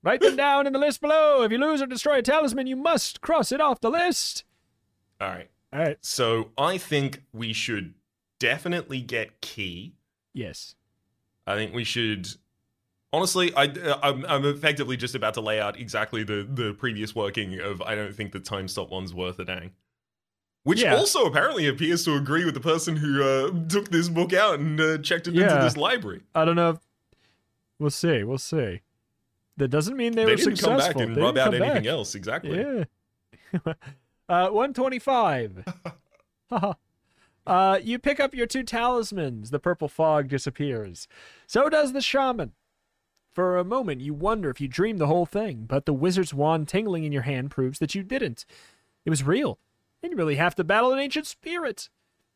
Write 0.03 0.21
them 0.21 0.35
down 0.35 0.67
in 0.67 0.73
the 0.73 0.79
list 0.79 1.01
below. 1.01 1.43
If 1.43 1.53
you 1.53 1.59
lose 1.59 1.81
or 1.81 1.87
destroy 1.87 2.19
a 2.19 2.23
talisman, 2.23 2.67
you 2.67 2.75
must 2.75 3.21
cross 3.21 3.53
it 3.53 3.61
off 3.61 3.81
the 3.81 3.91
list. 3.91 4.43
All 5.21 5.29
right. 5.29 5.49
All 5.73 5.79
right. 5.79 5.97
So 6.01 6.51
I 6.59 6.79
think 6.79 7.23
we 7.33 7.53
should 7.53 7.95
definitely 8.41 9.01
get 9.03 9.41
key. 9.41 9.95
Yes. 10.33 10.75
I 11.47 11.55
think 11.55 11.73
we 11.73 11.85
should. 11.85 12.29
Honestly, 13.13 13.55
I, 13.55 13.67
uh, 13.67 14.01
I'm, 14.03 14.25
I'm 14.27 14.45
effectively 14.47 14.97
just 14.97 15.15
about 15.15 15.35
to 15.35 15.41
lay 15.41 15.61
out 15.61 15.79
exactly 15.79 16.25
the, 16.25 16.49
the 16.53 16.75
previous 16.75 17.15
working 17.15 17.61
of 17.61 17.83
I 17.83 17.95
don't 17.95 18.15
think 18.15 18.33
the 18.33 18.41
time 18.41 18.67
stop 18.67 18.91
one's 18.91 19.15
worth 19.15 19.39
a 19.39 19.45
dang. 19.45 19.71
Which 20.63 20.83
Yeah. 20.83 20.95
also 20.97 21.25
apparently 21.25 21.67
appears 21.67 22.05
to 22.05 22.15
agree 22.17 22.45
with 22.45 22.55
the 22.55 22.61
person 22.61 22.97
who 22.97 23.23
uh, 23.23 23.51
took 23.69 23.89
this 23.91 24.09
book 24.09 24.33
out 24.33 24.59
and 24.59 24.79
uh, 24.81 24.99
checked 24.99 25.27
it 25.27 25.35
into 25.35 25.55
this 25.63 25.77
library. 25.77 26.21
I 26.35 26.45
don't 26.45 26.57
know. 26.57 26.71
If, 26.71 26.79
we'll 27.79 27.91
see. 27.91 28.23
We'll 28.25 28.39
see. 28.39 28.83
That 29.57 29.69
doesn't 29.69 29.97
mean 29.97 30.13
they, 30.13 30.25
They, 30.25 30.33
were 30.33 30.37
didn't 30.37 30.59
come 30.61 30.77
back 30.77 30.97
and 30.97 31.17
They 31.17 31.21
rub 31.21 31.39
out 31.39 31.55
anything 31.55 31.83
back. 31.83 31.87
else. 31.87 32.15
Exactly. 32.15 32.59
Yeah. 32.59 32.85
uh, 34.29 34.49
125. 34.51 35.65
uh, 37.47 37.79
you 37.83 37.99
pick 37.99 38.21
up 38.21 38.35
your 38.35 38.47
two 38.47 38.63
talismans. 38.63 39.51
The 39.51 39.59
purple 39.59 39.89
fog 39.89 40.29
disappears. 40.29 41.09
So 41.47 41.69
does 41.69 41.93
the 41.93 42.01
shaman. 42.01 42.53
For 43.33 43.57
a 43.57 43.65
moment, 43.65 44.01
you 44.01 44.13
wonder 44.13 44.51
if 44.51 44.61
you 44.61 44.67
dreamed 44.69 44.99
the 44.99 45.07
whole 45.07 45.25
thing, 45.27 45.65
but 45.69 45.87
the 45.87 45.93
wizard's 45.93 46.35
wand 46.35 46.67
tingling 46.69 47.05
in 47.05 47.13
your 47.13 47.23
hand 47.23 47.51
proves 47.51 47.79
that 47.79 47.95
you 47.95 48.03
didn't. 48.03 48.45
It 49.05 49.11
was 49.11 49.23
real. 49.23 49.59
And 50.03 50.13
you 50.13 50.17
really 50.17 50.37
have 50.37 50.55
to 50.57 50.65
battle 50.65 50.93
an 50.93 50.99
ancient 50.99 51.27
spirit. 51.27 51.89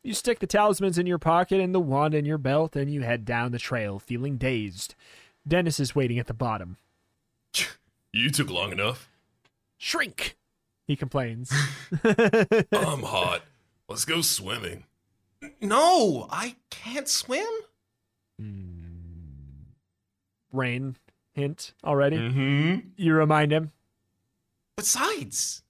You 0.03 0.13
stick 0.13 0.39
the 0.39 0.47
talismans 0.47 0.97
in 0.99 1.07
your 1.07 1.17
pocket 1.17 1.59
and 1.59 1.73
the 1.73 1.79
wand 1.79 2.13
in 2.13 2.25
your 2.25 2.37
belt, 2.37 2.75
and 2.75 2.93
you 2.93 3.01
head 3.01 3.25
down 3.25 3.51
the 3.51 3.57
trail, 3.59 3.97
feeling 3.97 4.37
dazed. 4.37 4.93
Dennis 5.47 5.79
is 5.79 5.95
waiting 5.95 6.19
at 6.19 6.27
the 6.27 6.33
bottom. 6.33 6.77
You 8.13 8.29
took 8.29 8.49
long 8.49 8.71
enough. 8.71 9.09
Shrink! 9.77 10.37
He 10.87 10.95
complains. 10.95 11.51
I'm 12.01 13.03
hot. 13.03 13.41
Let's 13.89 14.05
go 14.05 14.21
swimming. 14.21 14.85
No, 15.59 16.25
I 16.31 16.55
can't 16.69 17.09
swim. 17.09 17.45
Rain 20.53 20.95
hint 21.33 21.73
already. 21.83 22.17
Mm-hmm. 22.17 22.87
You 22.95 23.13
remind 23.15 23.51
him. 23.51 23.73
Besides, 24.77 25.63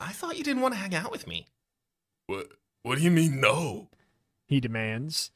I 0.00 0.12
thought 0.12 0.38
you 0.38 0.44
didn't 0.44 0.62
want 0.62 0.74
to 0.74 0.80
hang 0.80 0.94
out 0.94 1.10
with 1.10 1.26
me. 1.26 1.46
What? 2.26 2.48
What 2.82 2.98
do 2.98 3.04
you 3.04 3.10
mean 3.10 3.40
no? 3.40 3.88
He 4.46 4.60
demands. 4.60 5.30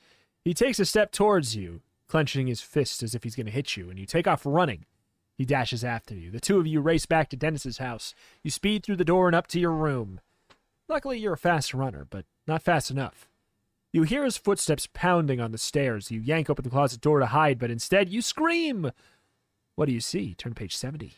He 0.45 0.55
takes 0.55 0.79
a 0.79 0.85
step 0.85 1.13
towards 1.13 1.55
you, 1.57 1.83
clenching 2.09 2.47
his 2.47 2.61
fist 2.61 3.03
as 3.03 3.15
if 3.15 3.25
he's 3.25 3.37
going 3.37 3.47
to 3.47 3.53
hit 3.53 3.77
you, 3.77 3.91
and 3.91 3.99
you 3.99 4.07
take 4.07 4.27
off 4.27 4.47
running. 4.47 4.87
He 5.37 5.45
dashes 5.45 5.83
after 5.85 6.15
you. 6.15 6.31
The 6.31 6.41
two 6.41 6.59
of 6.59 6.67
you 6.67 6.81
race 6.81 7.07
back 7.07 7.29
to 7.31 7.37
Dennis's 7.37 7.79
house. 7.79 8.15
You 8.43 8.51
speed 8.51 8.85
through 8.85 8.97
the 8.97 9.05
door 9.05 9.27
and 9.27 9.35
up 9.35 9.47
to 9.49 9.61
your 9.61 9.73
room. 9.73 10.21
Luckily, 10.89 11.19
you're 11.19 11.33
a 11.33 11.39
fast 11.39 11.75
runner, 11.75 12.07
but 12.09 12.25
not 12.47 12.63
fast 12.63 12.91
enough. 12.91 13.29
You 13.93 14.05
hear 14.05 14.25
his 14.25 14.37
footsteps 14.37 14.89
pounding 14.93 15.41
on 15.41 15.53
the 15.53 15.59
stairs. 15.59 16.11
You 16.11 16.21
yank 16.21 16.49
open 16.49 16.63
the 16.63 16.71
closet 16.71 17.01
door 17.01 17.19
to 17.19 17.27
hide, 17.27 17.59
but 17.59 17.71
instead 17.71 18.09
you 18.09 18.23
scream. 18.23 18.93
What 19.75 19.87
do 19.87 19.93
you 19.93 20.01
see? 20.01 20.35
Turn 20.35 20.55
page 20.55 20.77
70. 20.77 21.15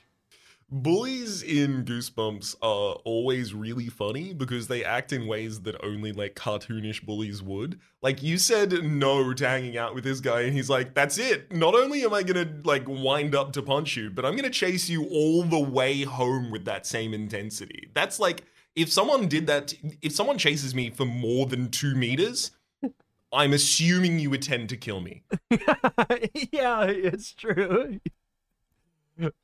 Bullies 0.77 1.41
in 1.45 1.85
Goosebumps 1.85 2.57
are 2.61 2.95
always 3.05 3.55
really 3.55 3.87
funny 3.87 4.35
because 4.35 4.67
they 4.67 4.85
act 4.85 5.13
in 5.13 5.29
ways 5.29 5.61
that 5.61 5.77
only 5.85 6.11
like 6.11 6.35
cartoonish 6.35 7.07
bullies 7.07 7.45
would. 7.45 7.79
Like 8.03 8.25
you 8.25 8.39
said 8.39 8.73
no 8.83 9.33
to 9.35 9.49
hanging 9.49 9.79
out 9.79 9.95
with 9.95 10.03
this 10.03 10.19
guy 10.19 10.41
and 10.41 10.53
he's 10.53 10.69
like, 10.69 10.93
"That's 10.93 11.17
it. 11.17 11.53
Not 11.53 11.77
only 11.77 12.03
am 12.03 12.13
I 12.13 12.25
to 12.45 12.61
like 12.65 12.89
wind 12.89 13.37
up 13.37 13.53
to 13.53 13.63
punch 13.63 13.97
you, 13.97 14.11
but 14.11 14.25
I'm 14.25 14.33
to 14.43 14.51
chase 14.51 14.89
you 14.89 15.05
all 15.05 15.45
the 15.45 15.61
way 15.61 16.03
home 16.03 16.51
with 16.51 16.65
that 16.65 16.87
same 16.87 17.15
intensity." 17.15 17.89
That's 17.95 18.19
like 18.19 18.43
if 18.75 18.91
someone 18.91 19.29
did 19.29 19.47
that 19.47 19.75
if 20.03 20.11
someone 20.11 20.39
chases 20.39 20.75
me 20.75 20.91
for 20.91 21.05
more 21.05 21.47
than 21.47 21.71
2 21.71 21.95
meters, 21.95 22.51
I'm 23.33 23.53
assuming 23.53 24.19
you 24.19 24.35
intend 24.35 24.71
to 24.71 24.77
kill 24.77 25.01
me. 25.01 25.23
yeah, 26.51 26.83
it's 26.87 27.33
true. 27.33 28.01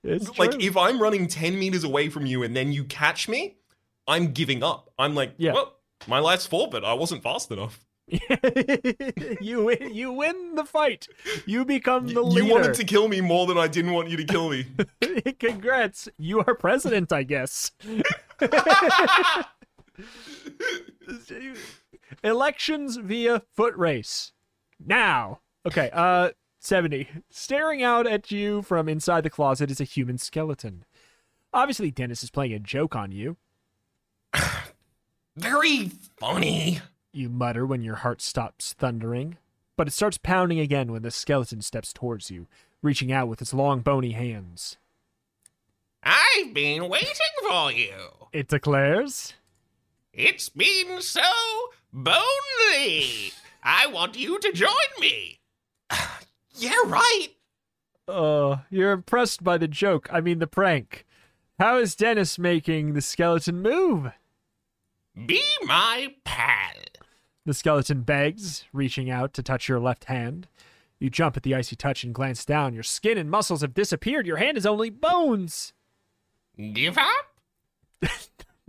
It's 0.02 0.24
true. 0.30 0.35
like 0.38 0.62
if 0.62 0.76
I'm 0.76 1.00
running 1.00 1.26
10 1.28 1.59
meters 1.59 1.85
away 1.85 2.09
from 2.09 2.26
you 2.26 2.42
and 2.42 2.56
then 2.56 2.72
you 2.72 2.85
catch 2.85 3.28
me, 3.28 3.56
I'm 4.09 4.33
giving 4.33 4.62
up. 4.62 4.92
I'm 4.98 5.14
like, 5.14 5.35
Yeah. 5.38 5.52
well, 5.52 5.76
my 6.06 6.18
life's 6.18 6.46
forfeit. 6.46 6.83
I 6.85 6.94
wasn't 6.94 7.22
fast 7.22 7.50
enough. 7.50 7.80
you 9.40 9.64
win, 9.64 9.94
you 9.94 10.12
win 10.12 10.56
the 10.56 10.64
fight. 10.64 11.06
You 11.46 11.64
become 11.64 12.09
the 12.09 12.22
leader. 12.22 12.44
You 12.44 12.50
wanted 12.52 12.74
to 12.74 12.85
kill 12.85 13.06
me 13.06 13.20
more 13.20 13.46
than 13.46 13.56
I 13.56 13.68
didn't 13.68 13.92
want 13.92 14.09
you 14.09 14.16
to 14.16 14.24
kill 14.24 14.50
me. 14.50 14.66
Congrats, 15.38 16.09
you 16.18 16.40
are 16.40 16.54
president, 16.56 17.12
I 17.12 17.22
guess. 17.22 17.70
Elections 22.24 22.96
via 22.96 23.42
foot 23.54 23.76
race. 23.76 24.33
Now. 24.85 25.40
Okay, 25.66 25.90
uh 25.92 26.30
70. 26.62 27.08
Staring 27.30 27.82
out 27.82 28.06
at 28.06 28.30
you 28.30 28.60
from 28.60 28.86
inside 28.86 29.22
the 29.22 29.30
closet 29.30 29.70
is 29.70 29.80
a 29.80 29.84
human 29.84 30.18
skeleton. 30.18 30.84
Obviously 31.54 31.90
Dennis 31.90 32.22
is 32.22 32.30
playing 32.30 32.52
a 32.52 32.58
joke 32.58 32.94
on 32.94 33.10
you. 33.12 33.38
Very 35.36 35.90
funny. 36.18 36.80
You 37.14 37.30
mutter 37.30 37.64
when 37.64 37.82
your 37.82 37.96
heart 37.96 38.20
stops 38.20 38.74
thundering, 38.74 39.38
but 39.76 39.88
it 39.88 39.92
starts 39.92 40.18
pounding 40.18 40.60
again 40.60 40.92
when 40.92 41.00
the 41.00 41.10
skeleton 41.10 41.62
steps 41.62 41.94
towards 41.94 42.30
you, 42.30 42.46
reaching 42.82 43.10
out 43.10 43.26
with 43.26 43.40
its 43.40 43.54
long 43.54 43.80
bony 43.80 44.12
hands. 44.12 44.76
I've 46.02 46.52
been 46.52 46.90
waiting 46.90 47.16
for 47.48 47.72
you. 47.72 47.94
It 48.34 48.48
declares. 48.48 49.32
It's 50.12 50.50
been 50.50 51.00
so 51.00 51.22
bonely. 51.90 53.32
I 53.62 53.86
want 53.86 54.18
you 54.18 54.38
to 54.38 54.52
join 54.52 54.68
me. 55.00 55.40
Yeah, 56.60 56.74
right. 56.86 57.28
Uh, 58.06 58.58
you're 58.70 58.92
impressed 58.92 59.42
by 59.42 59.58
the 59.58 59.68
joke. 59.68 60.08
I 60.12 60.20
mean, 60.20 60.38
the 60.38 60.46
prank. 60.46 61.06
How 61.58 61.78
is 61.78 61.94
Dennis 61.94 62.38
making 62.38 62.94
the 62.94 63.00
skeleton 63.00 63.60
move? 63.62 64.12
Be 65.26 65.42
my 65.62 66.14
pal. 66.24 66.72
The 67.46 67.54
skeleton 67.54 68.02
begs, 68.02 68.64
reaching 68.72 69.10
out 69.10 69.32
to 69.34 69.42
touch 69.42 69.68
your 69.68 69.80
left 69.80 70.04
hand. 70.04 70.48
You 70.98 71.08
jump 71.08 71.36
at 71.36 71.42
the 71.42 71.54
icy 71.54 71.76
touch 71.76 72.04
and 72.04 72.14
glance 72.14 72.44
down. 72.44 72.74
Your 72.74 72.82
skin 72.82 73.16
and 73.16 73.30
muscles 73.30 73.62
have 73.62 73.74
disappeared. 73.74 74.26
Your 74.26 74.36
hand 74.36 74.58
is 74.58 74.66
only 74.66 74.90
bones. 74.90 75.72
Give 76.56 76.98
up? 76.98 77.26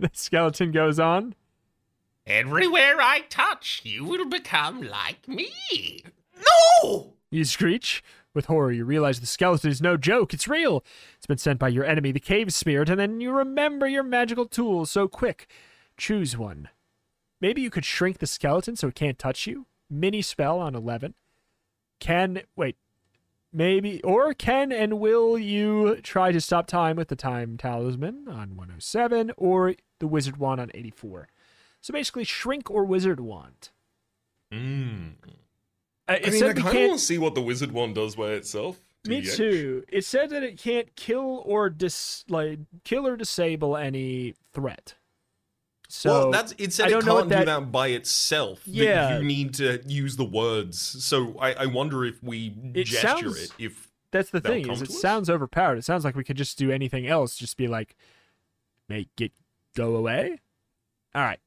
The 0.02 0.10
skeleton 0.14 0.72
goes 0.72 0.98
on. 0.98 1.36
Everywhere 2.26 3.00
I 3.00 3.20
touch, 3.28 3.82
you 3.84 4.04
will 4.04 4.24
become 4.24 4.82
like 4.82 5.28
me. 5.28 6.02
No! 6.82 7.11
You 7.32 7.44
screech. 7.44 8.04
With 8.34 8.46
horror, 8.46 8.72
you 8.72 8.84
realize 8.84 9.20
the 9.20 9.26
skeleton 9.26 9.70
is 9.70 9.82
no 9.82 9.96
joke. 9.96 10.32
It's 10.32 10.48
real. 10.48 10.84
It's 11.16 11.26
been 11.26 11.38
sent 11.38 11.58
by 11.58 11.68
your 11.68 11.84
enemy, 11.84 12.12
the 12.12 12.20
cave 12.20 12.52
spirit, 12.52 12.88
and 12.88 12.98
then 12.98 13.20
you 13.20 13.30
remember 13.30 13.86
your 13.86 14.02
magical 14.02 14.46
tools. 14.46 14.90
So 14.90 15.06
quick, 15.08 15.50
choose 15.96 16.36
one. 16.36 16.68
Maybe 17.40 17.60
you 17.60 17.70
could 17.70 17.84
shrink 17.84 18.18
the 18.18 18.26
skeleton 18.26 18.76
so 18.76 18.88
it 18.88 18.94
can't 18.94 19.18
touch 19.18 19.46
you. 19.46 19.66
Mini 19.90 20.22
spell 20.22 20.58
on 20.60 20.74
11. 20.74 21.14
Can, 22.00 22.42
wait, 22.56 22.76
maybe, 23.52 24.02
or 24.02 24.32
can 24.32 24.72
and 24.72 24.98
will 24.98 25.38
you 25.38 25.96
try 25.96 26.32
to 26.32 26.40
stop 26.40 26.66
time 26.66 26.96
with 26.96 27.08
the 27.08 27.16
time 27.16 27.56
talisman 27.58 28.28
on 28.28 28.56
107 28.56 29.32
or 29.36 29.74
the 29.98 30.06
wizard 30.06 30.38
wand 30.38 30.60
on 30.60 30.70
84? 30.72 31.28
So 31.80 31.92
basically, 31.92 32.24
shrink 32.24 32.70
or 32.70 32.84
wizard 32.84 33.20
wand. 33.20 33.70
Mm. 34.52 35.14
Uh, 36.08 36.18
I 36.24 36.30
mean, 36.30 36.42
I 36.42 36.46
kind 36.48 36.58
of 36.58 36.64
can't- 36.72 36.88
want 36.88 37.00
to 37.00 37.04
see 37.06 37.18
what 37.18 37.34
the 37.34 37.42
wizard 37.42 37.72
one 37.72 37.92
does 37.94 38.16
by 38.16 38.30
itself. 38.32 38.80
Me 39.04 39.20
too. 39.22 39.84
It 39.88 40.04
said 40.04 40.30
that 40.30 40.42
it 40.44 40.58
can't 40.58 40.94
kill 40.94 41.42
or 41.44 41.68
dis 41.68 42.24
like 42.28 42.60
kill 42.84 43.06
or 43.06 43.16
disable 43.16 43.76
any 43.76 44.34
threat. 44.52 44.94
So 45.88 46.10
well, 46.10 46.30
that's 46.30 46.54
it 46.56 46.72
said 46.72 46.86
I 46.86 46.98
it 46.98 47.02
can't 47.02 47.06
what 47.06 47.22
do 47.24 47.28
that- 47.30 47.46
that 47.46 47.72
by 47.72 47.88
itself. 47.88 48.62
Yeah. 48.64 49.18
you 49.18 49.24
need 49.24 49.54
to 49.54 49.82
use 49.86 50.16
the 50.16 50.24
words. 50.24 50.78
So 50.80 51.36
I, 51.38 51.52
I 51.54 51.66
wonder 51.66 52.04
if 52.04 52.22
we 52.22 52.54
It 52.74 52.84
gesture 52.84 53.06
sounds- 53.32 53.42
it. 53.42 53.50
If 53.58 53.88
that's 54.12 54.30
the 54.30 54.40
thing 54.40 54.70
is 54.70 54.82
it 54.82 54.88
us? 54.90 55.00
sounds 55.00 55.28
overpowered. 55.28 55.78
It 55.78 55.84
sounds 55.84 56.04
like 56.04 56.14
we 56.14 56.22
could 56.24 56.36
just 56.36 56.56
do 56.58 56.70
anything 56.70 57.06
else. 57.06 57.34
Just 57.36 57.56
be 57.56 57.66
like, 57.66 57.96
make 58.88 59.08
it 59.20 59.32
go 59.74 59.96
away. 59.96 60.38
All 61.14 61.22
right. 61.22 61.40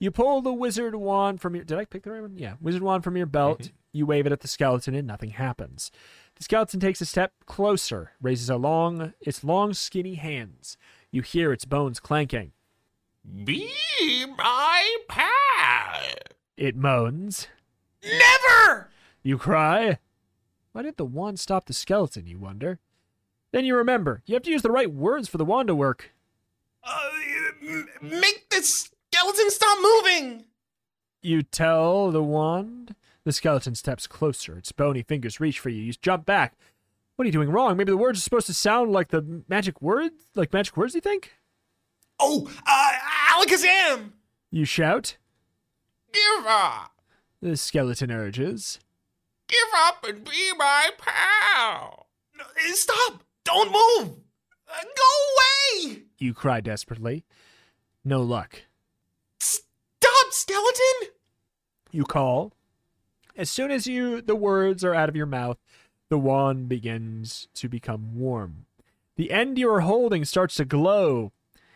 You 0.00 0.10
pull 0.10 0.42
the 0.42 0.52
wizard 0.52 0.94
wand 0.96 1.40
from 1.40 1.54
your. 1.54 1.64
Did 1.64 1.78
I 1.78 1.84
pick 1.86 2.02
the 2.02 2.10
right 2.10 2.20
one? 2.22 2.36
Yeah, 2.36 2.54
wizard 2.60 2.82
wand 2.82 3.04
from 3.04 3.16
your 3.16 3.26
belt. 3.26 3.60
Mm-hmm. 3.60 3.72
You 3.96 4.04
wave 4.04 4.26
it 4.26 4.32
at 4.32 4.40
the 4.40 4.48
skeleton, 4.48 4.94
and 4.94 5.06
nothing 5.06 5.30
happens. 5.30 5.90
The 6.34 6.44
skeleton 6.44 6.80
takes 6.80 7.00
a 7.00 7.06
step 7.06 7.32
closer, 7.46 8.12
raises 8.20 8.50
a 8.50 8.56
long, 8.56 9.14
its 9.22 9.42
long, 9.42 9.72
skinny 9.72 10.16
hands. 10.16 10.76
You 11.10 11.22
hear 11.22 11.50
its 11.50 11.64
bones 11.64 11.98
clanking. 11.98 12.52
Be 13.44 13.72
my 14.36 14.96
pal. 15.08 16.02
It 16.58 16.76
moans. 16.76 17.48
Never! 18.04 18.90
You 19.22 19.38
cry. 19.38 19.98
Why 20.72 20.82
did 20.82 20.98
the 20.98 21.06
wand 21.06 21.40
stop 21.40 21.64
the 21.64 21.72
skeleton, 21.72 22.26
you 22.26 22.38
wonder? 22.38 22.80
Then 23.50 23.64
you 23.64 23.74
remember, 23.76 24.22
you 24.26 24.34
have 24.34 24.42
to 24.42 24.50
use 24.50 24.60
the 24.60 24.70
right 24.70 24.92
words 24.92 25.26
for 25.26 25.38
the 25.38 25.44
wand 25.46 25.68
to 25.68 25.74
work. 25.74 26.12
uh, 26.84 27.08
make 28.02 28.50
the 28.50 28.62
skeleton 28.62 29.50
stop 29.50 29.78
moving. 29.80 30.44
You 31.22 31.42
tell 31.42 32.10
the 32.10 32.22
wand. 32.22 32.94
The 33.26 33.32
skeleton 33.32 33.74
steps 33.74 34.06
closer. 34.06 34.56
Its 34.56 34.70
bony 34.70 35.02
fingers 35.02 35.40
reach 35.40 35.58
for 35.58 35.68
you. 35.68 35.82
You 35.82 35.92
jump 35.94 36.26
back. 36.26 36.56
What 37.16 37.24
are 37.24 37.26
you 37.26 37.32
doing 37.32 37.50
wrong? 37.50 37.76
Maybe 37.76 37.90
the 37.90 37.96
words 37.96 38.20
are 38.20 38.22
supposed 38.22 38.46
to 38.46 38.54
sound 38.54 38.92
like 38.92 39.08
the 39.08 39.42
magic 39.48 39.82
words? 39.82 40.14
Like 40.36 40.52
magic 40.52 40.76
words, 40.76 40.94
you 40.94 41.00
think? 41.00 41.32
Oh, 42.20 42.48
uh, 42.64 42.92
Alakazam! 43.32 44.12
You 44.52 44.64
shout. 44.64 45.16
Give 46.12 46.46
up! 46.46 47.00
The 47.42 47.56
skeleton 47.56 48.12
urges. 48.12 48.78
Give 49.48 49.58
up 49.76 50.04
and 50.06 50.22
be 50.22 50.52
my 50.56 50.90
pal! 50.96 52.06
No, 52.38 52.44
eh, 52.64 52.74
Stop! 52.74 53.24
Don't 53.42 53.72
move! 53.72 54.18
Uh, 54.68 54.84
go 54.96 55.82
away! 55.88 56.02
You 56.18 56.32
cry 56.32 56.60
desperately. 56.60 57.24
No 58.04 58.22
luck. 58.22 58.62
Stop, 59.40 60.30
skeleton! 60.30 61.10
You 61.90 62.04
call. 62.04 62.52
As 63.36 63.50
soon 63.50 63.70
as 63.70 63.86
you 63.86 64.22
the 64.22 64.36
words 64.36 64.82
are 64.84 64.94
out 64.94 65.08
of 65.08 65.16
your 65.16 65.26
mouth, 65.26 65.58
the 66.08 66.18
wand 66.18 66.68
begins 66.68 67.48
to 67.54 67.68
become 67.68 68.18
warm. 68.18 68.66
The 69.16 69.30
end 69.30 69.58
you 69.58 69.70
are 69.70 69.80
holding 69.80 70.24
starts 70.24 70.56
to 70.56 70.64
glow. 70.64 71.32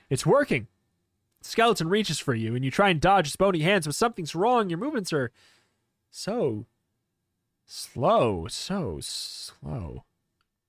It's 0.08 0.26
working. 0.26 0.68
The 1.42 1.48
skeleton 1.48 1.88
reaches 1.88 2.18
for 2.18 2.34
you, 2.34 2.54
and 2.54 2.64
you 2.64 2.70
try 2.70 2.90
and 2.90 3.00
dodge 3.00 3.28
its 3.28 3.36
bony 3.36 3.60
hands, 3.60 3.86
but 3.86 3.94
something's 3.94 4.34
wrong. 4.34 4.68
Your 4.68 4.78
movements 4.78 5.12
are 5.12 5.30
so 6.10 6.66
slow, 7.66 8.46
so 8.48 8.98
slow. 9.00 10.04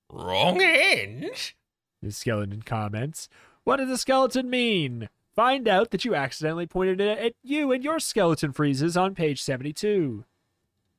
Wrong 0.09 0.61
end? 0.61 1.53
The 2.01 2.11
skeleton 2.11 2.61
comments. 2.61 3.27
What 3.63 3.77
does 3.77 3.89
the 3.89 3.97
skeleton 3.97 4.49
mean? 4.49 5.09
Find 5.35 5.67
out 5.67 5.91
that 5.91 6.03
you 6.03 6.15
accidentally 6.15 6.67
pointed 6.67 6.99
it 6.99 7.17
at 7.17 7.33
you 7.43 7.71
and 7.71 7.83
your 7.83 7.99
skeleton 7.99 8.51
freezes 8.51 8.97
on 8.97 9.15
page 9.15 9.41
72. 9.41 10.25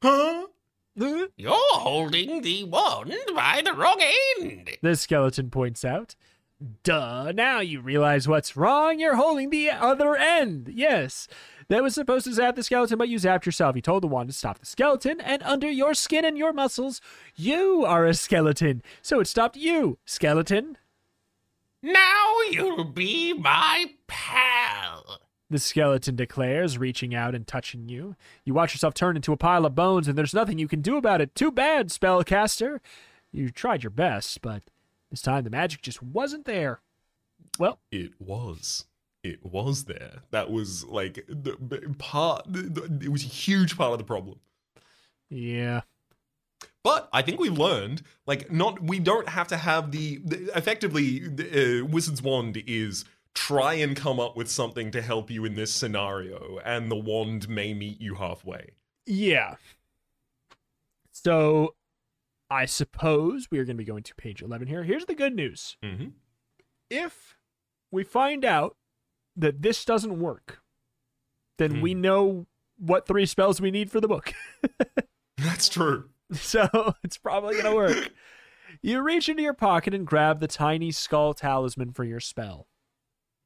Huh? 0.03 0.47
You're 0.95 1.57
holding 1.75 2.43
the 2.43 2.65
wand 2.65 3.15
by 3.35 3.63
the 3.65 3.73
wrong 3.73 4.01
end. 4.41 4.71
The 4.83 4.97
skeleton 4.97 5.49
points 5.49 5.85
out. 5.85 6.17
Duh, 6.83 7.33
now 7.33 7.61
you 7.61 7.81
realize 7.81 8.29
what's 8.29 8.57
wrong. 8.57 8.99
You're 8.99 9.17
holding 9.17 9.51
the 9.51 9.71
other 9.71 10.17
end. 10.17 10.71
Yes. 10.73 11.29
That 11.69 11.83
was 11.83 11.95
supposed 11.95 12.27
to 12.27 12.35
zap 12.35 12.57
the 12.57 12.63
skeleton, 12.63 12.99
but 12.99 13.09
you 13.09 13.19
zapped 13.19 13.47
yourself. 13.47 13.75
You 13.75 13.83
told 13.83 14.03
the 14.03 14.09
wand 14.09 14.29
to 14.29 14.35
stop 14.35 14.59
the 14.59 14.67
skeleton, 14.67 15.21
and 15.21 15.43
under 15.45 15.71
your 15.71 15.95
skin 15.95 16.25
and 16.25 16.37
your 16.37 16.53
muscles, 16.53 17.01
you 17.35 17.85
are 17.87 18.05
a 18.05 18.13
skeleton. 18.13 18.83
So 19.01 19.21
it 19.21 19.27
stopped 19.27 19.57
you, 19.57 19.99
skeleton. 20.05 20.77
Now 21.83 22.35
you'll 22.51 22.85
be 22.85 23.33
my 23.33 23.95
pal. 24.07 25.22
The 25.53 25.59
skeleton 25.59 26.17
declares, 26.17 26.79
reaching 26.79 27.15
out 27.15 27.35
and 27.35 27.47
touching 27.47 27.87
you. 27.87 28.17
You 28.47 28.55
watch 28.55 28.73
yourself 28.73 28.95
turn 28.95 29.17
into 29.17 29.35
a 29.35 29.37
pile 29.37 29.67
of 29.67 29.75
bones, 29.75 30.09
and 30.09 30.17
there's 30.17 30.33
nothing 30.33 30.59
you 30.59 30.67
can 30.67 30.81
do 30.81 30.97
about 30.97 31.21
it. 31.21 31.35
Too 31.35 31.53
bad, 31.53 31.89
spellcaster. 31.91 32.81
You 33.31 33.51
tried 33.51 33.83
your 33.83 33.91
best, 33.91 34.41
but 34.41 34.63
this 35.11 35.21
time 35.21 35.45
the 35.45 35.51
magic 35.51 35.83
just 35.83 36.03
wasn't 36.03 36.47
there. 36.47 36.81
Well, 37.59 37.81
It 37.91 38.13
was. 38.19 38.87
It 39.23 39.45
was 39.45 39.85
there. 39.85 40.23
That 40.31 40.51
was 40.51 40.85
like 40.87 41.25
the 41.29 41.57
the 41.61 41.95
part. 41.99 42.45
the- 42.49 42.99
It 43.05 43.11
was 43.11 43.25
a 43.25 43.29
huge 43.29 43.77
part 43.77 43.93
of 43.93 43.99
the 43.99 44.05
problem. 44.05 44.41
yeah. 45.29 45.83
But 46.83 47.09
I 47.13 47.21
think 47.23 47.39
we've 47.39 47.57
learned, 47.59 48.03
like, 48.27 48.51
not 48.51 48.83
we 48.83 48.99
don't 48.99 49.29
have 49.29 49.47
to 49.49 49.57
have 49.59 49.93
the, 49.93 50.17
the 50.25 50.51
effectively. 50.57 51.19
The, 51.21 51.83
uh, 51.83 51.85
Wizard's 51.85 52.23
wand 52.23 52.61
is 52.67 53.05
try 53.35 53.75
and 53.75 53.97
come 53.97 54.21
up 54.21 54.37
with 54.37 54.51
something 54.51 54.91
to 54.93 55.03
help 55.03 55.31
you 55.31 55.45
in 55.45 55.55
this 55.55 55.73
scenario, 55.73 56.59
and 56.65 56.91
the 56.91 56.97
wand 56.97 57.49
may 57.49 57.75
meet 57.75 58.01
you 58.01 58.15
halfway. 58.17 58.71
Yeah. 59.07 59.57
So 61.13 61.75
I 62.51 62.67
suppose 62.67 63.49
we 63.51 63.59
are 63.59 63.65
going 63.65 63.77
to 63.77 63.81
be 63.83 63.85
going 63.87 64.03
to 64.05 64.15
page 64.15 64.43
11 64.43 64.69
here. 64.69 64.85
Here's 64.85 65.07
the 65.07 65.15
good 65.15 65.35
news. 65.35 65.77
Mm-hmm. 65.83 66.09
If 66.91 67.37
we 67.91 68.05
find 68.05 68.45
out 68.45 68.77
that 69.37 69.63
this 69.63 69.85
doesn't 69.85 70.19
work, 70.19 70.61
then 71.59 71.77
Hmm. 71.77 71.81
we 71.81 71.95
know 71.95 72.47
what 72.79 73.07
three 73.07 73.27
spells 73.27 73.61
we 73.61 73.71
need 73.71 73.91
for 73.91 74.01
the 74.01 74.09
book. 74.09 74.33
That's 75.39 75.69
true. 75.69 76.11
so 76.33 76.95
it's 77.05 77.19
probably 77.19 77.55
going 77.61 77.67
to 77.67 77.75
work. 77.77 78.11
You 78.81 79.03
reach 79.03 79.29
into 79.29 79.43
your 79.43 79.53
pocket 79.53 79.93
and 79.93 80.07
grab 80.07 80.41
the 80.41 80.47
tiny 80.49 80.91
skull 80.93 81.35
talisman 81.35 81.93
for 81.93 82.05
your 82.05 82.19
spell. 82.21 82.67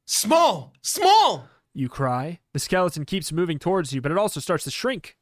Small, 0.09 0.71
small. 0.81 1.49
You 1.73 1.89
cry. 1.89 2.39
The 2.53 2.59
skeleton 2.59 3.03
keeps 3.03 3.33
moving 3.33 3.59
towards 3.59 3.91
you, 3.91 3.99
but 3.99 4.09
it 4.09 4.17
also 4.17 4.39
starts 4.39 4.63
to 4.63 4.71
shrink. 4.71 5.17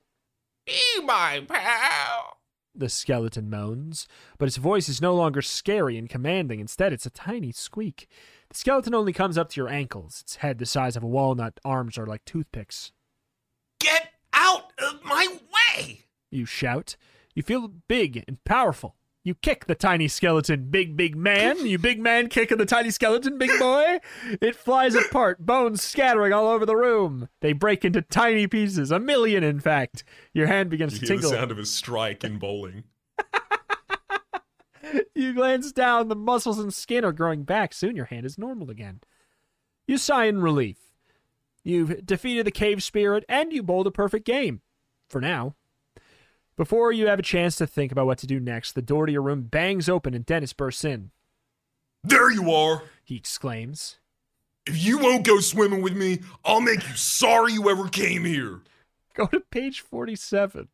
Be 0.67 1.01
my 1.03 1.43
pal. 1.47 2.37
The 2.75 2.87
skeleton 2.89 3.49
moans, 3.49 4.07
but 4.37 4.47
its 4.47 4.57
voice 4.57 4.87
is 4.87 5.01
no 5.01 5.15
longer 5.15 5.41
scary 5.41 5.97
and 5.97 6.07
commanding. 6.07 6.59
Instead, 6.59 6.93
it's 6.93 7.07
a 7.07 7.09
tiny 7.09 7.51
squeak. 7.51 8.07
The 8.49 8.57
skeleton 8.57 8.93
only 8.93 9.11
comes 9.11 9.39
up 9.39 9.49
to 9.49 9.59
your 9.59 9.69
ankles, 9.69 10.21
its 10.21 10.35
head 10.37 10.59
the 10.59 10.67
size 10.67 10.95
of 10.95 11.01
a 11.01 11.07
walnut, 11.07 11.59
arms 11.65 11.97
are 11.97 12.05
like 12.05 12.23
toothpicks. 12.23 12.91
Get 13.79 14.09
out 14.33 14.71
of 14.77 15.03
my 15.03 15.39
way! 15.77 16.05
You 16.29 16.45
shout. 16.45 16.95
You 17.33 17.41
feel 17.41 17.69
big 17.87 18.23
and 18.27 18.43
powerful. 18.43 18.95
You 19.25 19.33
kick 19.33 19.65
the 19.65 19.73
tiny 19.73 20.07
skeleton, 20.07 20.67
big, 20.69 20.95
big 20.95 21.15
man. 21.15 21.65
You 21.65 21.79
big 21.79 21.99
man 21.99 22.29
kicking 22.29 22.59
the 22.59 22.65
tiny 22.65 22.91
skeleton, 22.91 23.39
big 23.39 23.49
boy. 23.57 23.99
It 24.39 24.55
flies 24.55 24.93
apart, 24.93 25.43
bones 25.43 25.81
scattering 25.81 26.31
all 26.31 26.47
over 26.47 26.63
the 26.63 26.75
room. 26.75 27.27
They 27.41 27.51
break 27.51 27.83
into 27.83 28.03
tiny 28.03 28.45
pieces, 28.45 28.91
a 28.91 28.99
million, 28.99 29.43
in 29.43 29.59
fact. 29.59 30.03
Your 30.35 30.45
hand 30.45 30.69
begins 30.69 30.93
You 30.93 30.99
to 30.99 31.13
hear 31.13 31.21
the 31.21 31.27
sound 31.29 31.49
of 31.49 31.57
a 31.57 31.65
strike 31.65 32.23
in 32.23 32.38
bowling. 32.38 32.83
You 35.15 35.33
glance 35.33 35.71
down, 35.71 36.09
the 36.09 36.15
muscles 36.15 36.59
and 36.59 36.71
skin 36.73 37.03
are 37.03 37.11
growing 37.11 37.43
back. 37.43 37.73
Soon 37.73 37.95
your 37.95 38.05
hand 38.05 38.25
is 38.25 38.38
normal 38.38 38.69
again. 38.69 38.99
You 39.88 39.97
sigh 39.97 40.25
in 40.25 40.41
relief. 40.41 40.77
You've 41.63 42.05
defeated 42.05 42.45
the 42.45 42.51
cave 42.51 42.83
spirit 42.83 43.25
and 43.27 43.51
you 43.51 43.63
bowled 43.63 43.88
a 43.88 43.91
perfect 43.91 44.25
game. 44.25 44.61
For 45.09 45.19
now. 45.19 45.55
Before 46.57 46.91
you 46.91 47.07
have 47.07 47.19
a 47.19 47.23
chance 47.23 47.57
to 47.57 47.67
think 47.67 47.91
about 47.91 48.05
what 48.05 48.17
to 48.19 48.27
do 48.27 48.39
next, 48.39 48.73
the 48.73 48.81
door 48.81 49.05
to 49.05 49.11
your 49.11 49.21
room 49.21 49.43
bangs 49.43 49.89
open 49.89 50.13
and 50.13 50.25
Dennis 50.25 50.53
bursts 50.53 50.85
in. 50.85 51.11
There 52.03 52.31
you 52.31 52.51
are. 52.51 52.83
He 53.03 53.17
exclaims. 53.17 53.99
If 54.65 54.83
you 54.83 54.97
won't 54.97 55.25
go 55.25 55.39
swimming 55.41 55.81
with 55.81 55.95
me, 55.95 56.21
I'll 56.45 56.61
make 56.61 56.87
you 56.87 56.95
sorry 56.95 57.53
you 57.53 57.69
ever 57.69 57.89
came 57.89 58.23
here. 58.23 58.61
Go 59.13 59.27
to 59.27 59.41
page 59.41 59.81
47. 59.81 60.69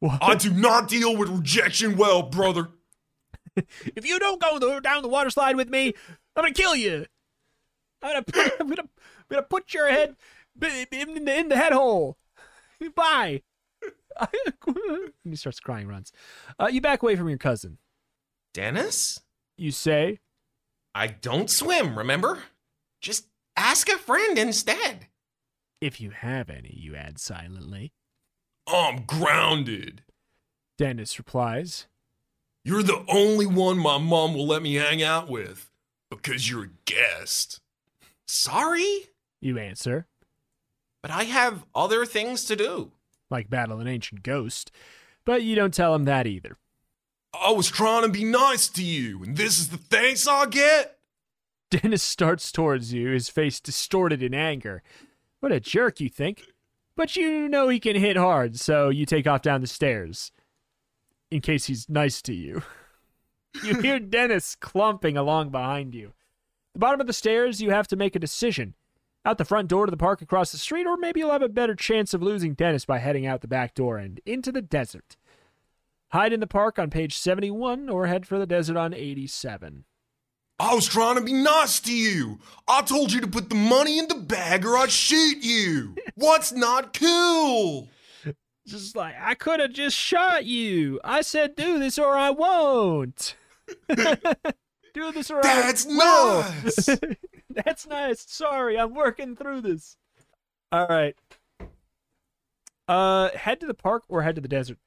What? 0.00 0.18
I 0.22 0.34
do 0.34 0.52
not 0.52 0.88
deal 0.88 1.16
with 1.16 1.28
rejection 1.28 1.96
well, 1.96 2.22
brother. 2.22 2.68
if 3.56 4.06
you 4.06 4.18
don't 4.18 4.40
go 4.40 4.58
the, 4.58 4.80
down 4.80 5.02
the 5.02 5.08
water 5.08 5.30
slide 5.30 5.56
with 5.56 5.68
me, 5.68 5.94
I'm 6.36 6.42
gonna 6.42 6.52
kill 6.52 6.74
you. 6.74 7.06
I'm 8.02 8.24
gonna, 8.24 8.50
I'm 8.60 8.68
gonna, 8.68 8.82
I'm 8.82 8.88
gonna 9.30 9.42
put 9.42 9.72
your 9.72 9.90
head 9.90 10.16
in 10.60 11.24
the, 11.24 11.38
in 11.38 11.48
the 11.48 11.56
head 11.56 11.72
hole. 11.72 12.16
Bye. 12.94 13.42
And 14.18 15.12
he 15.24 15.36
starts 15.36 15.60
crying, 15.60 15.86
runs. 15.88 16.12
Uh, 16.58 16.68
you 16.70 16.80
back 16.80 17.02
away 17.02 17.16
from 17.16 17.28
your 17.28 17.38
cousin. 17.38 17.78
Dennis? 18.54 19.20
You 19.56 19.70
say, 19.70 20.20
I 20.94 21.06
don't 21.08 21.50
swim, 21.50 21.96
remember? 21.96 22.40
Just 23.00 23.26
ask 23.56 23.88
a 23.88 23.98
friend 23.98 24.38
instead. 24.38 25.06
if 25.80 26.00
you 26.00 26.10
have 26.10 26.50
any, 26.50 26.74
you 26.76 26.94
add 26.96 27.18
silently. 27.18 27.92
I'm 28.66 29.04
grounded. 29.06 30.02
Dennis 30.78 31.18
replies, 31.18 31.86
You're 32.64 32.82
the 32.82 33.04
only 33.08 33.46
one 33.46 33.78
my 33.78 33.98
mom 33.98 34.34
will 34.34 34.46
let 34.46 34.62
me 34.62 34.74
hang 34.74 35.02
out 35.02 35.28
with 35.28 35.70
because 36.10 36.48
you're 36.50 36.64
a 36.64 36.70
guest. 36.84 37.60
Sorry, 38.26 39.06
You 39.40 39.58
answer, 39.58 40.06
but 41.02 41.10
I 41.10 41.24
have 41.24 41.64
other 41.74 42.04
things 42.06 42.44
to 42.44 42.56
do. 42.56 42.92
Like 43.30 43.50
battle 43.50 43.80
an 43.80 43.86
ancient 43.86 44.22
ghost. 44.22 44.70
But 45.24 45.42
you 45.42 45.54
don't 45.54 45.74
tell 45.74 45.94
him 45.94 46.04
that 46.04 46.26
either. 46.26 46.56
I 47.32 47.52
was 47.52 47.68
trying 47.68 48.02
to 48.02 48.08
be 48.08 48.24
nice 48.24 48.68
to 48.68 48.82
you, 48.82 49.22
and 49.22 49.36
this 49.36 49.58
is 49.58 49.68
the 49.68 49.76
thanks 49.76 50.26
I 50.26 50.46
get? 50.46 50.98
Dennis 51.70 52.02
starts 52.02 52.50
towards 52.50 52.92
you, 52.92 53.10
his 53.10 53.28
face 53.28 53.60
distorted 53.60 54.22
in 54.22 54.34
anger. 54.34 54.82
What 55.38 55.52
a 55.52 55.60
jerk, 55.60 56.00
you 56.00 56.08
think. 56.08 56.42
But 56.96 57.16
you 57.16 57.48
know 57.48 57.68
he 57.68 57.78
can 57.78 57.96
hit 57.96 58.16
hard, 58.16 58.58
so 58.58 58.88
you 58.88 59.06
take 59.06 59.26
off 59.26 59.42
down 59.42 59.60
the 59.60 59.66
stairs. 59.66 60.32
In 61.30 61.40
case 61.40 61.66
he's 61.66 61.88
nice 61.88 62.20
to 62.22 62.34
you. 62.34 62.62
you 63.64 63.80
hear 63.80 63.98
Dennis 64.00 64.56
clumping 64.56 65.16
along 65.16 65.50
behind 65.50 65.94
you. 65.94 66.12
The 66.74 66.80
bottom 66.80 67.00
of 67.00 67.06
the 67.06 67.12
stairs, 67.12 67.62
you 67.62 67.70
have 67.70 67.88
to 67.88 67.96
make 67.96 68.16
a 68.16 68.20
decision. 68.20 68.74
Out 69.24 69.36
the 69.36 69.44
front 69.44 69.68
door 69.68 69.84
to 69.84 69.90
the 69.90 69.96
park 69.98 70.22
across 70.22 70.50
the 70.50 70.58
street, 70.58 70.86
or 70.86 70.96
maybe 70.96 71.20
you'll 71.20 71.30
have 71.30 71.42
a 71.42 71.48
better 71.48 71.74
chance 71.74 72.14
of 72.14 72.22
losing 72.22 72.54
Dennis 72.54 72.86
by 72.86 72.98
heading 72.98 73.26
out 73.26 73.42
the 73.42 73.48
back 73.48 73.74
door 73.74 73.98
and 73.98 74.18
into 74.24 74.50
the 74.50 74.62
desert. 74.62 75.16
Hide 76.12 76.32
in 76.32 76.40
the 76.40 76.46
park 76.46 76.78
on 76.78 76.88
page 76.90 77.18
71, 77.18 77.88
or 77.90 78.06
head 78.06 78.26
for 78.26 78.38
the 78.38 78.46
desert 78.46 78.76
on 78.78 78.94
87. 78.94 79.84
I 80.58 80.74
was 80.74 80.86
trying 80.86 81.16
to 81.16 81.22
be 81.22 81.32
nice 81.32 81.80
to 81.80 81.94
you. 81.94 82.38
I 82.66 82.82
told 82.82 83.12
you 83.12 83.20
to 83.20 83.26
put 83.26 83.48
the 83.50 83.54
money 83.54 83.98
in 83.98 84.08
the 84.08 84.14
bag 84.14 84.66
or 84.66 84.76
I'd 84.76 84.90
shoot 84.90 85.42
you. 85.42 85.94
What's 86.16 86.52
not 86.52 86.92
cool? 86.92 87.88
Just 88.66 88.94
like, 88.94 89.14
I 89.18 89.34
could 89.34 89.60
have 89.60 89.72
just 89.72 89.96
shot 89.96 90.44
you. 90.44 91.00
I 91.02 91.22
said, 91.22 91.56
do 91.56 91.78
this 91.78 91.98
or 91.98 92.14
I 92.14 92.28
won't. 92.30 93.36
do 93.88 95.12
this 95.12 95.30
or 95.30 95.40
That's 95.42 95.86
I 95.86 95.88
will. 95.88 96.40
nice. 96.42 96.88
That's 97.50 97.86
nice. 97.86 98.24
Sorry, 98.28 98.78
I'm 98.78 98.94
working 98.94 99.34
through 99.36 99.62
this. 99.62 99.96
All 100.72 100.86
right. 100.88 101.16
Uh, 102.88 103.30
head 103.36 103.60
to 103.60 103.66
the 103.66 103.74
park 103.74 104.04
or 104.08 104.22
head 104.22 104.34
to 104.36 104.40
the 104.40 104.48
desert. 104.48 104.78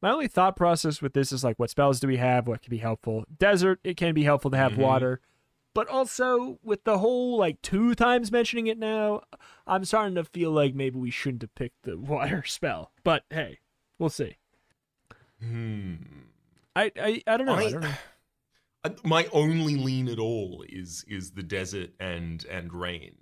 My 0.00 0.10
only 0.10 0.28
thought 0.28 0.56
process 0.56 1.02
with 1.02 1.12
this 1.12 1.32
is 1.32 1.42
like, 1.42 1.58
what 1.58 1.70
spells 1.70 1.98
do 2.00 2.06
we 2.06 2.16
have? 2.16 2.46
What 2.46 2.62
can 2.62 2.70
be 2.70 2.78
helpful? 2.78 3.24
Desert, 3.36 3.80
it 3.82 3.96
can 3.96 4.14
be 4.14 4.22
helpful 4.24 4.50
to 4.52 4.56
have 4.56 4.72
Mhm. 4.72 4.78
water, 4.78 5.20
but 5.74 5.88
also 5.88 6.58
with 6.62 6.84
the 6.84 6.98
whole 6.98 7.36
like 7.36 7.60
two 7.62 7.94
times 7.96 8.30
mentioning 8.30 8.68
it 8.68 8.78
now, 8.78 9.22
I'm 9.66 9.84
starting 9.84 10.14
to 10.14 10.24
feel 10.24 10.52
like 10.52 10.74
maybe 10.74 10.98
we 10.98 11.10
shouldn't 11.10 11.42
have 11.42 11.54
picked 11.56 11.82
the 11.82 11.98
water 11.98 12.44
spell. 12.44 12.92
But 13.02 13.24
hey, 13.30 13.58
we'll 13.98 14.08
see. 14.08 14.36
Hmm. 15.40 15.94
I 16.76 16.92
I, 17.00 17.22
I 17.26 17.36
don't 17.36 17.46
know. 17.46 17.54
I, 17.54 17.62
I- 17.64 17.70
don't 17.72 17.80
know 17.82 17.94
my 19.04 19.28
only 19.32 19.76
lean 19.76 20.08
at 20.08 20.18
all 20.18 20.64
is 20.68 21.04
is 21.08 21.32
the 21.32 21.42
desert 21.42 21.90
and 22.00 22.44
and 22.50 22.72
rain 22.72 23.16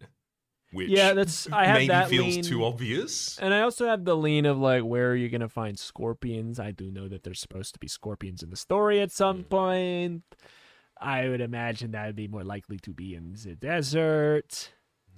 which 0.73 0.89
yeah 0.89 1.13
that's 1.13 1.51
i 1.53 1.65
have 1.65 1.77
maybe 1.77 1.89
that 1.89 2.09
feels 2.09 2.35
lean. 2.35 2.43
too 2.43 2.65
obvious. 2.65 3.39
And 3.39 3.55
i 3.55 3.61
also 3.61 3.87
have 3.87 4.05
the 4.05 4.17
lean 4.17 4.47
of 4.47 4.59
like 4.59 4.83
where 4.83 5.11
are 5.11 5.17
you 5.17 5.29
gonna 5.29 5.49
find 5.49 5.79
scorpions? 5.79 6.59
I 6.59 6.71
do 6.71 6.91
know 6.91 7.09
that 7.09 7.23
there's 7.23 7.41
supposed 7.41 7.73
to 7.75 7.79
be 7.79 7.89
scorpions 7.89 8.43
in 8.43 8.51
the 8.51 8.57
story 8.57 9.01
at 9.01 9.13
some 9.13 9.45
mm. 9.45 9.49
point. 9.49 10.23
I 11.01 11.29
would 11.29 11.41
imagine 11.41 11.91
that 11.93 12.07
would 12.07 12.17
be 12.17 12.29
more 12.29 12.45
likely 12.45 12.79
to 12.79 12.93
be 12.93 13.15
in 13.15 13.35
the 13.35 13.55
desert. 13.55 14.73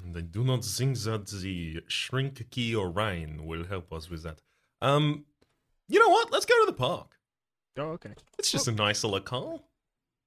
And 0.04 0.16
i 0.16 0.20
do 0.20 0.44
not 0.44 0.64
think 0.64 0.98
that 1.00 1.26
the 1.26 1.80
shrink 1.88 2.50
key 2.50 2.74
or 2.74 2.90
rain 2.90 3.44
will 3.46 3.64
help 3.64 3.92
us 3.92 4.10
with 4.10 4.22
that. 4.24 4.40
Um 4.80 5.24
you 5.88 5.98
know 5.98 6.10
what? 6.10 6.30
Let's 6.30 6.46
go 6.46 6.54
to 6.60 6.66
the 6.66 6.76
park. 6.76 7.16
Oh 7.78 7.92
okay. 7.92 8.14
It's 8.38 8.52
just 8.52 8.68
oh. 8.68 8.72
a 8.72 8.74
nice 8.74 9.02
little 9.02 9.20
call 9.20 9.67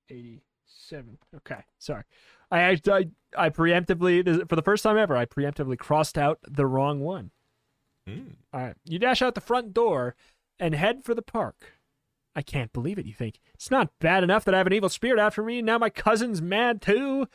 87. 0.09 1.17
Okay, 1.37 1.63
sorry. 1.79 2.03
I 2.51 2.79
I, 2.87 3.07
I 3.37 3.49
preemptively, 3.49 4.47
for 4.49 4.55
the 4.55 4.61
first 4.61 4.83
time 4.83 4.97
ever, 4.97 5.15
I 5.15 5.25
preemptively 5.25 5.77
crossed 5.77 6.17
out 6.17 6.39
the 6.47 6.65
wrong 6.65 6.99
one. 6.99 7.31
Mm. 8.07 8.35
All 8.53 8.61
right. 8.61 8.75
You 8.85 8.99
dash 8.99 9.21
out 9.21 9.35
the 9.35 9.41
front 9.41 9.73
door 9.73 10.15
and 10.59 10.75
head 10.75 11.03
for 11.03 11.13
the 11.13 11.21
park. 11.21 11.73
I 12.35 12.41
can't 12.41 12.73
believe 12.73 12.97
it, 12.97 13.05
you 13.05 13.13
think. 13.13 13.39
It's 13.53 13.71
not 13.71 13.91
bad 13.99 14.23
enough 14.23 14.45
that 14.45 14.53
I 14.53 14.57
have 14.57 14.67
an 14.67 14.73
evil 14.73 14.89
spirit 14.89 15.19
after 15.19 15.43
me, 15.43 15.61
now 15.61 15.77
my 15.77 15.89
cousin's 15.89 16.41
mad 16.41 16.81
too. 16.81 17.27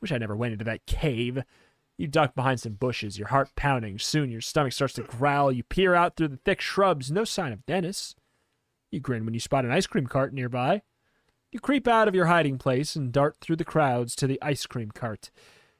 Wish 0.00 0.12
I 0.12 0.18
never 0.18 0.36
went 0.36 0.52
into 0.52 0.64
that 0.64 0.86
cave. 0.86 1.42
You 1.96 2.08
duck 2.08 2.34
behind 2.34 2.60
some 2.60 2.74
bushes, 2.74 3.18
your 3.18 3.28
heart 3.28 3.50
pounding. 3.56 3.98
Soon 3.98 4.30
your 4.30 4.40
stomach 4.40 4.72
starts 4.72 4.94
to 4.94 5.02
growl. 5.02 5.52
You 5.52 5.62
peer 5.62 5.94
out 5.94 6.16
through 6.16 6.28
the 6.28 6.40
thick 6.44 6.60
shrubs, 6.60 7.10
no 7.10 7.24
sign 7.24 7.52
of 7.52 7.64
Dennis. 7.66 8.14
You 8.90 9.00
grin 9.00 9.24
when 9.24 9.34
you 9.34 9.40
spot 9.40 9.64
an 9.64 9.70
ice 9.70 9.86
cream 9.86 10.06
cart 10.06 10.32
nearby. 10.32 10.82
You 11.54 11.60
creep 11.60 11.86
out 11.86 12.08
of 12.08 12.16
your 12.16 12.26
hiding 12.26 12.58
place 12.58 12.96
and 12.96 13.12
dart 13.12 13.36
through 13.40 13.54
the 13.54 13.64
crowds 13.64 14.16
to 14.16 14.26
the 14.26 14.42
ice 14.42 14.66
cream 14.66 14.90
cart. 14.90 15.30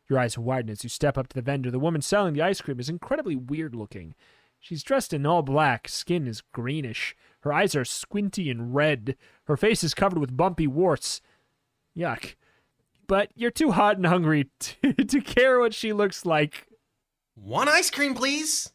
Your 0.08 0.20
eyes 0.20 0.38
widen 0.38 0.70
as 0.70 0.84
you 0.84 0.88
step 0.88 1.18
up 1.18 1.26
to 1.26 1.34
the 1.34 1.42
vendor. 1.42 1.68
The 1.68 1.80
woman 1.80 2.00
selling 2.00 2.32
the 2.32 2.42
ice 2.42 2.60
cream 2.60 2.78
is 2.78 2.88
incredibly 2.88 3.34
weird 3.34 3.74
looking. 3.74 4.14
She's 4.60 4.84
dressed 4.84 5.12
in 5.12 5.26
all 5.26 5.42
black, 5.42 5.88
skin 5.88 6.28
is 6.28 6.42
greenish, 6.52 7.16
her 7.40 7.52
eyes 7.52 7.74
are 7.74 7.84
squinty 7.84 8.50
and 8.50 8.72
red, 8.72 9.16
her 9.46 9.56
face 9.56 9.82
is 9.82 9.94
covered 9.94 10.20
with 10.20 10.36
bumpy 10.36 10.68
warts. 10.68 11.20
Yuck. 11.98 12.36
But 13.08 13.32
you're 13.34 13.50
too 13.50 13.72
hot 13.72 13.96
and 13.96 14.06
hungry 14.06 14.50
to, 14.60 14.92
to 14.92 15.20
care 15.20 15.58
what 15.58 15.74
she 15.74 15.92
looks 15.92 16.24
like. 16.24 16.68
One 17.34 17.68
ice 17.68 17.90
cream, 17.90 18.14
please. 18.14 18.72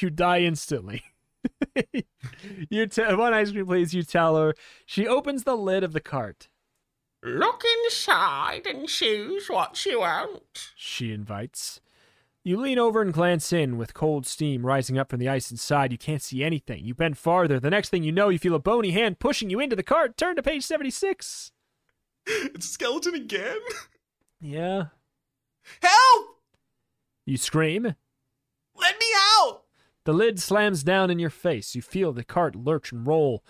You 0.00 0.10
die 0.10 0.40
instantly. 0.40 1.02
you 2.70 2.86
t- 2.86 3.14
one 3.14 3.34
ice 3.34 3.52
cream, 3.52 3.66
please. 3.66 3.94
You 3.94 4.02
tell 4.02 4.36
her. 4.36 4.54
She 4.84 5.06
opens 5.06 5.44
the 5.44 5.56
lid 5.56 5.84
of 5.84 5.92
the 5.92 6.00
cart. 6.00 6.48
Look 7.22 7.62
inside 7.84 8.66
and 8.66 8.88
choose 8.88 9.48
what 9.48 9.84
you 9.84 10.00
want. 10.00 10.72
She 10.76 11.12
invites. 11.12 11.80
You 12.44 12.56
lean 12.60 12.78
over 12.78 13.02
and 13.02 13.12
glance 13.12 13.52
in 13.52 13.76
with 13.76 13.94
cold 13.94 14.24
steam 14.24 14.64
rising 14.64 14.96
up 14.96 15.10
from 15.10 15.18
the 15.18 15.28
ice 15.28 15.50
inside. 15.50 15.90
You 15.90 15.98
can't 15.98 16.22
see 16.22 16.44
anything. 16.44 16.84
You 16.84 16.94
bend 16.94 17.18
farther. 17.18 17.58
The 17.58 17.70
next 17.70 17.88
thing 17.88 18.04
you 18.04 18.12
know, 18.12 18.28
you 18.28 18.38
feel 18.38 18.54
a 18.54 18.60
bony 18.60 18.92
hand 18.92 19.18
pushing 19.18 19.50
you 19.50 19.58
into 19.58 19.74
the 19.74 19.82
cart. 19.82 20.16
Turn 20.16 20.36
to 20.36 20.42
page 20.44 20.64
76. 20.64 21.50
It's 22.26 22.66
a 22.66 22.68
skeleton 22.68 23.14
again. 23.16 23.58
Yeah. 24.40 24.86
Help! 25.82 26.36
You 27.24 27.36
scream. 27.36 27.96
Let 28.76 28.98
me 29.00 29.06
out! 29.40 29.62
The 30.06 30.12
lid 30.12 30.38
slams 30.38 30.84
down 30.84 31.10
in 31.10 31.18
your 31.18 31.30
face. 31.30 31.74
You 31.74 31.82
feel 31.82 32.12
the 32.12 32.22
cart 32.22 32.54
lurch 32.54 32.92
and 32.92 33.04
roll. 33.04 33.42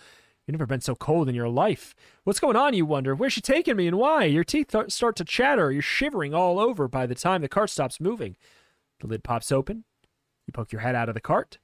You've 0.46 0.54
never 0.54 0.64
been 0.64 0.80
so 0.80 0.94
cold 0.94 1.28
in 1.28 1.34
your 1.34 1.50
life. 1.50 1.94
What's 2.24 2.40
going 2.40 2.56
on, 2.56 2.72
you 2.72 2.86
wonder? 2.86 3.14
Where's 3.14 3.34
she 3.34 3.42
taking 3.42 3.76
me 3.76 3.86
and 3.86 3.98
why? 3.98 4.24
Your 4.24 4.42
teeth 4.42 4.68
th- 4.68 4.90
start 4.90 5.16
to 5.16 5.24
chatter. 5.24 5.70
You're 5.70 5.82
shivering 5.82 6.32
all 6.32 6.58
over 6.58 6.88
by 6.88 7.04
the 7.04 7.14
time 7.14 7.42
the 7.42 7.48
cart 7.48 7.68
stops 7.68 8.00
moving. 8.00 8.36
The 9.00 9.06
lid 9.06 9.22
pops 9.22 9.52
open. 9.52 9.84
You 10.46 10.52
poke 10.52 10.72
your 10.72 10.80
head 10.80 10.94
out 10.94 11.10
of 11.10 11.14
the 11.14 11.20
cart. 11.20 11.58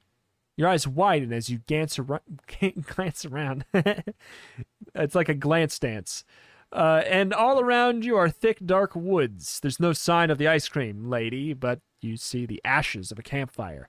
Your 0.59 0.69
eyes 0.69 0.87
widen 0.87 1.33
as 1.33 1.49
you 1.49 1.61
glance, 1.67 1.99
ar- 1.99 2.21
glance 2.95 3.25
around. 3.25 3.65
it's 4.95 5.15
like 5.15 5.31
a 5.31 5.35
glance 5.35 5.79
dance. 5.79 6.23
Uh, 6.71 7.03
and 7.07 7.33
all 7.33 7.61
around 7.61 8.05
you 8.05 8.19
are 8.19 8.29
thick, 8.29 8.59
dark 8.67 8.95
woods. 8.95 9.59
There's 9.59 9.81
no 9.81 9.95
sign 9.95 10.29
of 10.29 10.37
the 10.37 10.49
ice 10.49 10.69
cream 10.69 11.09
lady, 11.09 11.55
but 11.55 11.81
you 12.03 12.19
see 12.19 12.45
the 12.45 12.61
ashes 12.63 13.11
of 13.11 13.19
a 13.19 13.23
campfire. 13.23 13.89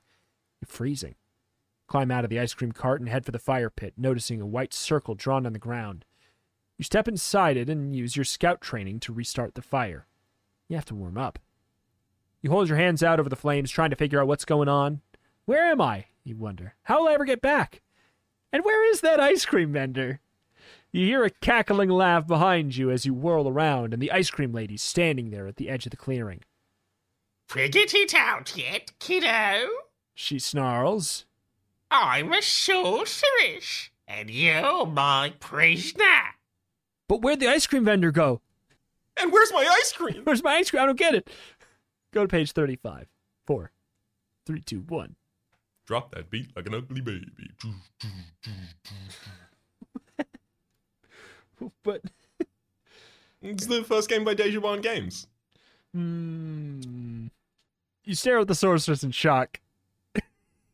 Freezing. 0.67 1.15
Climb 1.87 2.11
out 2.11 2.23
of 2.23 2.29
the 2.29 2.39
ice 2.39 2.53
cream 2.53 2.71
cart 2.71 3.01
and 3.01 3.09
head 3.09 3.25
for 3.25 3.31
the 3.31 3.39
fire 3.39 3.69
pit, 3.69 3.93
noticing 3.97 4.41
a 4.41 4.47
white 4.47 4.73
circle 4.73 5.15
drawn 5.15 5.45
on 5.45 5.53
the 5.53 5.59
ground. 5.59 6.05
You 6.77 6.83
step 6.83 7.07
inside 7.07 7.57
it 7.57 7.69
and 7.69 7.95
use 7.95 8.15
your 8.15 8.25
scout 8.25 8.61
training 8.61 8.99
to 9.01 9.13
restart 9.13 9.55
the 9.55 9.61
fire. 9.61 10.07
You 10.67 10.75
have 10.75 10.85
to 10.85 10.95
warm 10.95 11.17
up. 11.17 11.39
You 12.41 12.49
hold 12.49 12.67
your 12.67 12.77
hands 12.77 13.03
out 13.03 13.19
over 13.19 13.29
the 13.29 13.35
flames, 13.35 13.71
trying 13.71 13.91
to 13.91 13.95
figure 13.95 14.19
out 14.19 14.27
what's 14.27 14.45
going 14.45 14.67
on. 14.67 15.01
Where 15.45 15.65
am 15.65 15.79
I? 15.79 16.05
You 16.23 16.35
wonder. 16.35 16.75
How 16.83 17.01
will 17.01 17.09
I 17.09 17.13
ever 17.13 17.25
get 17.25 17.41
back? 17.41 17.81
And 18.51 18.65
where 18.65 18.89
is 18.91 19.01
that 19.01 19.19
ice 19.19 19.45
cream 19.45 19.73
vendor? 19.73 20.19
You 20.91 21.05
hear 21.05 21.23
a 21.23 21.29
cackling 21.29 21.89
laugh 21.89 22.27
behind 22.27 22.75
you 22.75 22.91
as 22.91 23.05
you 23.05 23.13
whirl 23.13 23.47
around, 23.47 23.93
and 23.93 24.01
the 24.01 24.11
ice 24.11 24.29
cream 24.29 24.51
lady's 24.51 24.83
standing 24.83 25.31
there 25.31 25.47
at 25.47 25.55
the 25.55 25.69
edge 25.69 25.85
of 25.85 25.91
the 25.91 25.97
clearing. 25.97 26.41
Figured 27.49 27.93
it 27.93 28.13
out 28.13 28.55
yet, 28.55 28.91
kiddo? 28.99 29.67
She 30.13 30.39
snarls. 30.39 31.25
I'm 31.91 32.31
a 32.33 32.41
sorceress, 32.41 33.89
and 34.07 34.29
you're 34.29 34.85
my 34.85 35.33
prisoner. 35.39 36.35
But 37.07 37.21
where'd 37.21 37.39
the 37.39 37.47
ice 37.49 37.67
cream 37.67 37.85
vendor 37.85 38.11
go? 38.11 38.41
And 39.17 39.31
where's 39.31 39.53
my 39.53 39.63
ice 39.79 39.91
cream? 39.91 40.21
Where's 40.23 40.43
my 40.43 40.55
ice 40.55 40.71
cream? 40.71 40.81
I 40.81 40.87
don't 40.87 40.97
get 40.97 41.13
it. 41.13 41.29
Go 42.13 42.23
to 42.23 42.27
page 42.27 42.51
35. 42.51 43.07
Four, 43.45 43.71
three, 44.47 44.61
two, 44.61 44.79
one. 44.87 45.15
Drop 45.85 46.15
that 46.15 46.31
beat 46.31 46.49
like 46.55 46.65
an 46.65 46.73
ugly 46.73 47.01
baby. 47.01 47.51
But 51.83 52.01
It's 53.41 53.67
the 53.67 53.83
first 53.83 54.09
game 54.09 54.23
by 54.23 54.33
Deja 54.33 54.59
Vu 54.59 54.79
Games. 54.79 55.27
mm, 55.95 57.29
you 58.03 58.15
stare 58.15 58.39
at 58.39 58.47
the 58.47 58.55
sorceress 58.55 59.03
in 59.03 59.11
shock. 59.11 59.59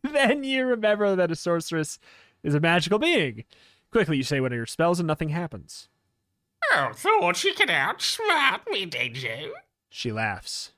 then 0.13 0.43
you 0.43 0.65
remember 0.65 1.15
that 1.15 1.31
a 1.31 1.35
sorceress 1.35 1.99
is 2.43 2.55
a 2.55 2.59
magical 2.59 2.99
being. 2.99 3.43
Quickly, 3.91 4.17
you 4.17 4.23
say 4.23 4.39
one 4.39 4.51
of 4.51 4.57
your 4.57 4.65
spells, 4.65 4.99
and 4.99 5.07
nothing 5.07 5.29
happens. 5.29 5.87
Oh, 6.71 6.91
thought 6.93 7.43
you 7.43 7.53
could 7.53 7.69
outsmart 7.69 8.61
me, 8.69 8.85
did 8.85 9.21
you? 9.21 9.55
She 9.89 10.11
laughs. 10.11 10.71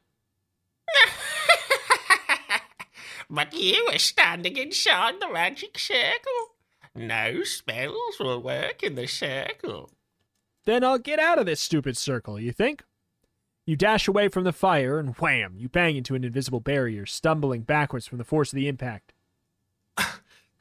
but 3.29 3.53
you 3.53 3.87
were 3.91 3.97
standing 3.97 4.57
inside 4.57 5.19
the 5.19 5.29
magic 5.29 5.77
circle. 5.77 6.55
No 6.95 7.43
spells 7.43 8.19
will 8.19 8.41
work 8.41 8.83
in 8.83 8.95
the 8.95 9.07
circle. 9.07 9.89
Then 10.65 10.83
I'll 10.83 10.99
get 10.99 11.19
out 11.19 11.39
of 11.39 11.45
this 11.45 11.61
stupid 11.61 11.97
circle, 11.97 12.39
you 12.39 12.51
think? 12.51 12.83
You 13.65 13.75
dash 13.75 14.07
away 14.07 14.27
from 14.27 14.43
the 14.43 14.51
fire, 14.51 14.99
and 14.99 15.15
wham, 15.15 15.55
you 15.55 15.69
bang 15.69 15.95
into 15.95 16.15
an 16.15 16.23
invisible 16.23 16.59
barrier, 16.59 17.05
stumbling 17.05 17.61
backwards 17.61 18.07
from 18.07 18.17
the 18.17 18.23
force 18.23 18.51
of 18.51 18.57
the 18.57 18.67
impact. 18.67 19.13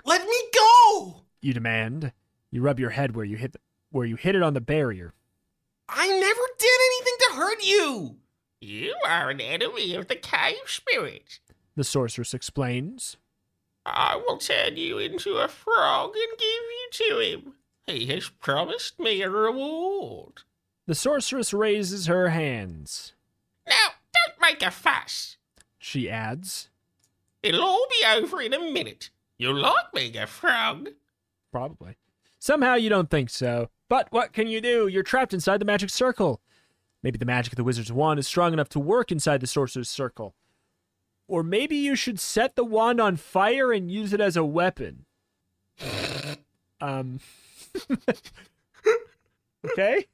Let 0.05 0.26
me 0.26 0.36
go! 0.55 1.22
You 1.40 1.53
demand. 1.53 2.12
You 2.51 2.62
rub 2.62 2.80
your 2.80 2.90
head 2.90 3.14
where 3.14 3.24
you 3.24 3.36
hit 3.36 3.57
where 3.90 4.07
you 4.07 4.16
hit 4.16 4.34
it 4.34 4.42
on 4.42 4.55
the 4.55 4.61
barrier. 4.61 5.14
I 5.88 6.07
never 6.07 6.40
did 6.59 6.80
anything 6.86 7.14
to 7.18 7.34
hurt 7.36 7.64
you! 7.64 8.16
You 8.61 8.94
are 9.07 9.30
an 9.30 9.40
enemy 9.40 9.94
of 9.94 10.09
the 10.09 10.16
cave 10.16 10.66
spirit. 10.66 11.40
The 11.76 11.84
sorceress 11.84 12.34
explains. 12.34 13.16
I 13.86 14.16
will 14.16 14.36
turn 14.36 14.76
you 14.76 14.98
into 14.98 15.38
a 15.38 15.48
frog 15.48 16.14
and 16.14 16.38
give 16.38 16.46
you 16.46 16.88
to 16.92 17.18
him. 17.18 17.55
He 17.86 18.07
has 18.07 18.28
promised 18.28 18.98
me 19.01 19.22
a 19.22 19.30
reward. 19.30 20.42
The 20.86 20.94
sorceress 20.94 21.55
raises 21.55 22.07
her 22.07 22.28
hands. 22.28 23.14
Now, 23.66 23.94
don't 24.12 24.40
make 24.40 24.62
a 24.62 24.70
fuss. 24.70 25.36
She 25.78 26.11
adds. 26.11 26.68
It'll 27.42 27.62
all 27.62 27.86
be 27.88 28.07
over 28.07 28.42
in 28.42 28.53
a 28.53 28.61
minute. 28.61 29.11
You 29.41 29.55
like 29.55 29.91
being 29.95 30.18
a 30.18 30.26
frog? 30.26 30.91
Probably. 31.51 31.97
Somehow 32.38 32.74
you 32.74 32.91
don't 32.91 33.09
think 33.09 33.30
so. 33.30 33.70
But 33.88 34.09
what 34.12 34.34
can 34.34 34.49
you 34.49 34.61
do? 34.61 34.86
You're 34.86 35.03
trapped 35.03 35.32
inside 35.32 35.62
the 35.62 35.64
magic 35.64 35.88
circle. 35.88 36.43
Maybe 37.03 37.16
the 37.16 37.24
magic 37.24 37.55
of 37.55 37.57
the 37.57 37.64
wizard's 37.64 37.91
wand 37.91 38.20
is 38.20 38.26
strong 38.26 38.53
enough 38.53 38.68
to 38.68 38.78
work 38.78 39.11
inside 39.11 39.41
the 39.41 39.47
sorcerer's 39.47 39.88
circle. 39.88 40.34
Or 41.26 41.43
maybe 41.43 41.74
you 41.74 41.97
should 41.97 42.20
set 42.20 42.55
the 42.55 42.66
wand 42.66 43.01
on 43.01 43.16
fire 43.16 43.72
and 43.72 43.91
use 43.91 44.12
it 44.12 44.20
as 44.20 44.36
a 44.36 44.45
weapon. 44.45 45.07
um. 46.82 47.20
okay? 49.64 50.05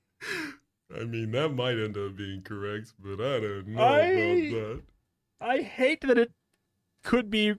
I 0.97 1.03
mean, 1.03 1.33
that 1.33 1.49
might 1.49 1.81
end 1.81 1.97
up 1.99 2.15
being 2.15 2.43
correct, 2.43 2.93
but 3.01 3.15
I 3.15 3.41
don't 3.41 3.67
know 3.67 3.83
I- 3.83 3.99
about 4.03 4.51
that. 4.61 4.83
I 5.41 5.63
hate 5.63 6.03
that 6.03 6.17
it 6.17 6.31
could 7.03 7.29
be. 7.29 7.55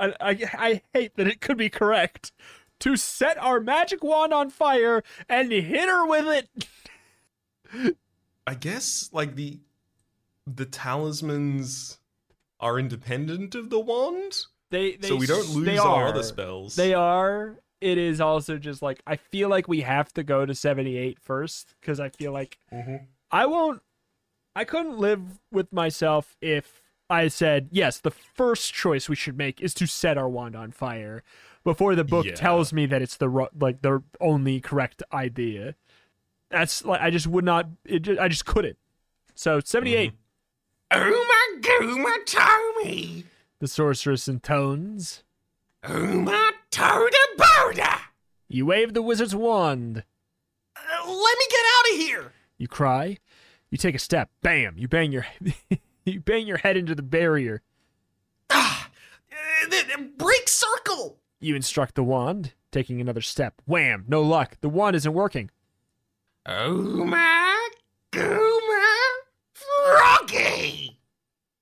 I, 0.00 0.14
I, 0.20 0.38
I 0.54 0.82
hate 0.94 1.16
that 1.16 1.26
it 1.28 1.40
could 1.40 1.56
be 1.58 1.68
correct. 1.68 2.32
To 2.80 2.96
set 2.96 3.36
our 3.36 3.60
magic 3.60 4.02
wand 4.02 4.32
on 4.32 4.48
fire 4.48 5.02
and 5.28 5.52
hit 5.52 5.86
her 5.88 6.06
with 6.06 6.26
it. 6.26 7.90
I 8.46 8.54
guess 8.54 9.10
like 9.12 9.36
the 9.36 9.60
the 10.46 10.64
talismans 10.64 11.98
are 12.58 12.78
independent 12.78 13.54
of 13.54 13.70
the 13.70 13.78
wand, 13.78 14.38
They, 14.70 14.96
they 14.96 15.08
so 15.08 15.16
we 15.16 15.26
don't 15.26 15.48
lose 15.50 15.66
they 15.66 15.78
our 15.78 16.04
are. 16.04 16.08
other 16.08 16.22
spells. 16.22 16.74
They 16.74 16.94
are. 16.94 17.56
It 17.80 17.96
is 17.98 18.20
also 18.20 18.56
just 18.58 18.82
like 18.82 19.00
I 19.06 19.16
feel 19.16 19.48
like 19.48 19.68
we 19.68 19.82
have 19.82 20.12
to 20.14 20.22
go 20.22 20.44
to 20.46 20.54
78 20.54 21.18
first 21.20 21.74
because 21.80 22.00
I 22.00 22.08
feel 22.08 22.32
like 22.32 22.58
Mhm. 22.72 23.06
I 23.30 23.46
won't. 23.46 23.82
I 24.56 24.64
couldn't 24.64 24.98
live 24.98 25.20
with 25.52 25.72
myself 25.72 26.36
if 26.40 26.82
I 27.10 27.28
said 27.28 27.68
yes. 27.72 27.98
The 27.98 28.10
first 28.12 28.72
choice 28.72 29.08
we 29.08 29.16
should 29.16 29.36
make 29.36 29.60
is 29.60 29.74
to 29.74 29.86
set 29.86 30.16
our 30.16 30.28
wand 30.28 30.54
on 30.56 30.70
fire 30.70 31.22
before 31.64 31.94
the 31.94 32.04
book 32.04 32.24
Yeah. 32.24 32.34
tells 32.36 32.72
me 32.72 32.86
that 32.86 33.02
it's 33.02 33.16
the 33.16 33.28
like 33.58 33.82
the 33.82 34.02
only 34.20 34.60
correct 34.60 35.02
idea. 35.12 35.74
That's 36.50 36.84
like 36.84 37.00
I 37.00 37.10
just 37.10 37.26
would 37.26 37.44
not. 37.44 37.68
It 37.84 38.00
just, 38.00 38.20
I 38.20 38.28
just 38.28 38.46
couldn't. 38.46 38.78
So 39.34 39.60
78. 39.60 40.12
Uma 40.92 41.60
Gooma 41.60 42.16
Tommy! 42.26 43.24
The 43.60 43.68
sorceress 43.68 44.26
intones. 44.28 45.22
Uma 45.88 46.52
Toda 46.70 47.16
Boda! 47.38 47.98
You 48.48 48.66
wave 48.66 48.92
the 48.94 49.02
wizard's 49.02 49.34
wand. 49.34 50.04
Uh, 50.76 51.06
let 51.10 51.38
me 51.38 51.44
get 51.50 51.60
out 51.60 51.92
of 51.94 52.00
here. 52.00 52.32
You 52.58 52.66
cry. 52.68 53.18
You 53.70 53.78
take 53.78 53.94
a 53.94 53.98
step. 54.00 54.30
Bam! 54.42 54.74
You 54.78 54.88
bang 54.88 55.12
your 55.12 55.26
you 56.04 56.20
bang 56.20 56.46
your 56.46 56.58
head 56.58 56.76
into 56.76 56.94
the 56.94 57.02
barrier. 57.02 57.62
Ah, 58.50 58.90
break 60.16 60.48
circle. 60.48 61.18
You 61.40 61.56
instruct 61.56 61.94
the 61.94 62.04
wand, 62.04 62.52
taking 62.70 63.00
another 63.00 63.20
step. 63.20 63.62
Wham! 63.66 64.04
No 64.08 64.22
luck. 64.22 64.58
The 64.60 64.68
wand 64.68 64.96
isn't 64.96 65.12
working. 65.12 65.50
Uma 66.48 67.56
Gooma 68.12 68.96
Froggy! 69.52 70.98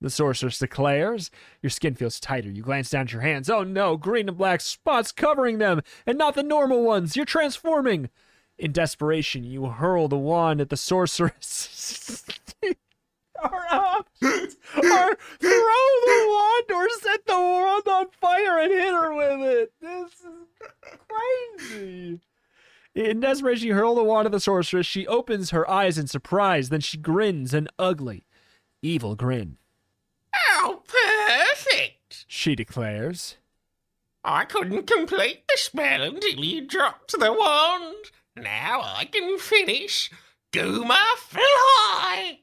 The 0.00 0.10
sorceress 0.10 0.58
declares. 0.58 1.30
Your 1.62 1.70
skin 1.70 1.94
feels 1.94 2.20
tighter. 2.20 2.50
You 2.50 2.62
glance 2.62 2.90
down 2.90 3.02
at 3.02 3.12
your 3.12 3.22
hands. 3.22 3.50
Oh 3.50 3.64
no, 3.64 3.96
green 3.96 4.28
and 4.28 4.38
black 4.38 4.60
spots 4.60 5.10
covering 5.12 5.58
them, 5.58 5.82
and 6.06 6.16
not 6.16 6.34
the 6.34 6.42
normal 6.42 6.82
ones. 6.82 7.16
You're 7.16 7.24
transforming. 7.24 8.08
In 8.58 8.72
desperation, 8.72 9.44
you 9.44 9.66
hurl 9.66 10.08
the 10.08 10.18
wand 10.18 10.60
at 10.60 10.68
the 10.68 10.76
sorceress. 10.76 12.24
Our 13.42 13.66
options 13.72 14.56
are 14.74 15.16
throw 15.40 15.88
the 16.06 16.26
wand 16.28 16.72
or 16.74 16.88
set 17.00 17.26
the 17.26 17.34
wand 17.34 17.88
on 17.88 18.06
fire 18.10 18.58
and 18.60 18.72
hit 18.72 18.92
her 18.92 19.14
with 19.14 19.40
it. 19.40 19.72
This 19.80 20.12
is 20.20 21.58
crazy. 21.58 22.20
In 22.94 23.20
desperation, 23.20 23.68
you 23.68 23.74
hurl 23.74 23.94
the 23.94 24.02
wand 24.02 24.26
at 24.26 24.32
the 24.32 24.40
sorceress. 24.40 24.86
She 24.86 25.06
opens 25.06 25.50
her 25.50 25.68
eyes 25.70 25.98
in 25.98 26.08
surprise. 26.08 26.68
Then 26.68 26.80
she 26.80 26.96
grins 26.96 27.54
an 27.54 27.68
ugly, 27.78 28.24
evil 28.82 29.14
grin. 29.14 29.58
Oh, 30.50 30.82
perfect! 30.86 32.24
She 32.26 32.56
declares. 32.56 33.36
I 34.24 34.44
couldn't 34.44 34.86
complete 34.88 35.44
the 35.48 35.56
spell 35.56 36.02
until 36.02 36.44
you 36.44 36.66
dropped 36.66 37.18
the 37.18 37.32
wand. 37.32 38.10
Now 38.36 38.82
I 38.82 39.04
can 39.04 39.38
finish. 39.38 40.10
Gooma 40.52 41.04
Fly! 41.16 42.40